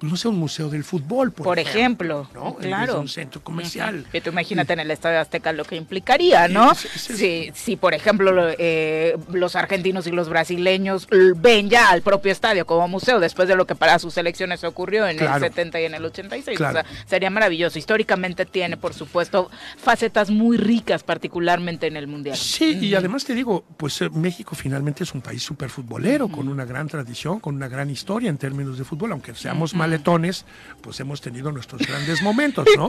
no 0.00 0.16
sé, 0.16 0.28
un 0.28 0.36
museo 0.36 0.68
del 0.68 0.84
fútbol, 0.84 1.32
por, 1.32 1.44
por 1.44 1.58
ejemplo, 1.58 2.28
¿no? 2.34 2.56
claro. 2.56 3.00
un 3.00 3.08
centro 3.08 3.42
comercial. 3.42 4.06
Y 4.12 4.20
tú 4.20 4.30
imagínate 4.30 4.72
en 4.72 4.80
el 4.80 4.90
Estadio 4.90 5.20
Azteca 5.20 5.52
lo 5.52 5.64
que 5.64 5.76
implicaría, 5.76 6.48
¿no? 6.48 6.74
Si, 6.74 7.50
si, 7.54 7.76
por 7.76 7.94
ejemplo, 7.94 8.32
eh, 8.58 9.16
los 9.32 9.56
argentinos 9.56 10.06
y 10.06 10.10
los 10.10 10.28
brasileños 10.28 11.06
ven 11.36 11.68
ya 11.68 11.90
al 11.90 12.02
propio 12.02 12.32
estadio 12.32 12.66
como 12.66 12.88
museo 12.88 13.20
después 13.20 13.48
de 13.48 13.56
lo 13.56 13.66
que 13.66 13.74
para 13.74 13.98
sus 13.98 14.16
elecciones 14.16 14.64
ocurrió 14.64 15.06
en 15.06 15.20
el 15.20 15.40
70 15.40 15.80
y 15.80 15.84
en 15.84 15.94
el 15.94 16.04
86. 16.04 16.60
O 16.60 16.72
sea, 16.72 16.84
sería 17.06 17.30
maravilloso. 17.30 17.78
Históricamente 17.78 18.46
tiene, 18.46 18.76
por 18.76 18.94
supuesto, 18.94 19.50
facetas 19.76 20.30
muy 20.30 20.56
ricas, 20.56 21.02
particularmente 21.02 21.86
en 21.86 21.96
el 21.96 22.06
Mundial. 22.06 22.36
Sí, 22.36 22.78
y 22.80 22.94
además 22.94 23.24
te 23.24 23.34
digo, 23.34 23.64
pues 23.76 24.00
eh, 24.02 24.10
México 24.10 24.54
finalmente 24.54 25.04
es 25.04 25.14
un 25.14 25.20
país 25.20 25.42
súper 25.42 25.70
futbolero, 25.70 26.28
con 26.28 26.48
una 26.48 26.64
gran 26.64 26.88
tradición, 26.88 27.40
con 27.40 27.54
una 27.54 27.68
gran 27.68 27.90
historia 27.90 28.30
en 28.30 28.38
términos 28.38 28.78
de 28.78 28.84
fútbol, 28.84 29.12
aunque 29.12 29.34
seamos 29.34 29.74
mal 29.74 29.89
maletones, 29.90 30.44
pues 30.80 31.00
hemos 31.00 31.20
tenido 31.20 31.50
nuestros 31.50 31.82
grandes 31.82 32.22
momentos, 32.30 32.66
¿no? 32.76 32.88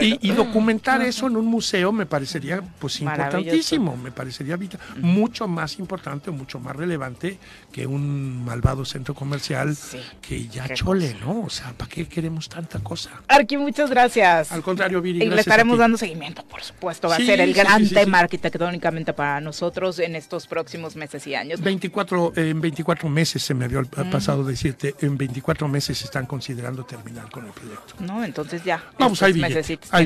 y, 0.00 0.30
documentar 0.32 1.02
eso 1.02 1.26
en 1.26 1.36
un 1.36 1.46
museo 1.46 1.90
me 1.90 2.06
parecería 2.06 2.62
pues 2.78 3.00
importantísimo, 3.00 3.96
me 3.96 4.12
parecería 4.12 4.56
mucho 5.00 5.48
más 5.48 5.78
importante 5.78 6.30
mucho 6.30 6.60
más 6.60 6.76
relevante 6.76 7.38
que 7.72 7.86
un 7.86 8.44
malvado 8.44 8.84
centro 8.84 9.14
comercial 9.14 9.76
que 10.20 10.46
ya 10.48 10.72
chole, 10.74 11.16
¿no? 11.20 11.42
O 11.42 11.50
sea, 11.50 11.72
¿para 11.72 11.90
qué 11.90 12.06
queremos 12.06 12.48
tanta 12.48 12.78
cosa? 12.80 13.10
Arqui, 13.26 13.56
muchas 13.56 13.90
gracias. 13.90 14.52
Al 14.52 14.62
contrario, 14.62 15.00
Viri, 15.00 15.24
Y 15.24 15.28
le 15.28 15.40
estaremos 15.40 15.78
dando 15.78 15.98
seguimiento, 15.98 16.44
por 16.44 16.62
supuesto. 16.62 17.08
Va 17.08 17.16
a 17.16 17.18
ser 17.18 17.40
el 17.40 17.54
gran 17.54 17.88
tema 17.88 18.20
arquitectónicamente 18.20 19.12
para 19.12 19.40
nosotros 19.40 19.98
en 19.98 20.16
estos 20.16 20.46
próximos 20.46 20.96
meses 20.96 21.26
y 21.26 21.34
años. 21.34 21.60
24, 21.60 22.32
en 22.36 22.60
24 22.60 23.08
meses 23.08 23.42
se 23.42 23.54
me 23.54 23.64
había 23.64 23.82
pasado 23.82 24.44
decirte, 24.44 24.94
en 25.00 25.16
24 25.16 25.68
meses 25.68 26.02
está 26.02 26.17
considerando 26.26 26.84
terminar 26.84 27.30
con 27.30 27.46
el 27.46 27.52
proyecto. 27.52 27.94
No, 28.00 28.24
entonces 28.24 28.64
ya. 28.64 28.82
Vamos, 28.98 29.22
hay 29.22 29.32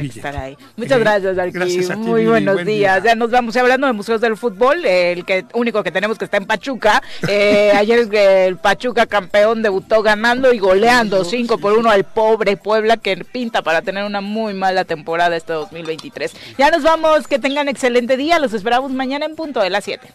estar 0.06 0.36
ahí. 0.36 0.56
Muchas 0.76 0.98
gracias, 1.01 1.36
Gracias 1.52 1.97
Muy 1.97 2.26
buenos 2.26 2.64
días. 2.64 3.02
Ya 3.02 3.14
nos 3.14 3.30
vamos. 3.30 3.56
hablando 3.56 3.86
de 3.86 3.93
museos 3.93 4.20
del 4.20 4.36
fútbol, 4.36 4.84
el 4.84 5.24
que 5.24 5.44
único 5.55 5.82
que 5.82 5.90
tenemos 5.90 6.18
que 6.18 6.24
está 6.24 6.36
en 6.36 6.47
Pachuca. 6.47 7.02
Eh, 7.28 7.72
ayer 7.74 8.09
el 8.12 8.56
Pachuca 8.56 9.06
campeón 9.06 9.62
debutó 9.62 10.02
ganando 10.02 10.52
y 10.52 10.59
goleando 10.59 11.24
5 11.24 11.59
por 11.59 11.72
1 11.78 11.90
al 11.90 12.05
pobre 12.05 12.56
Puebla 12.56 12.97
que 12.97 13.16
pinta 13.24 13.62
para 13.62 13.80
tener 13.80 14.05
una 14.05 14.20
muy 14.20 14.55
mala 14.55 14.84
temporada 14.84 15.36
este 15.36 15.52
2023. 15.52 16.34
Ya 16.59 16.70
nos 16.70 16.82
vamos. 16.82 17.26
Que 17.26 17.39
tengan 17.39 17.68
excelente 17.68 18.16
día. 18.16 18.39
Los 18.39 18.52
esperamos 18.52 18.93
mañana 18.93 19.24
en 19.24 19.36
punto 19.36 19.60
de 19.60 19.70
las 19.70 19.84
7. 19.84 20.09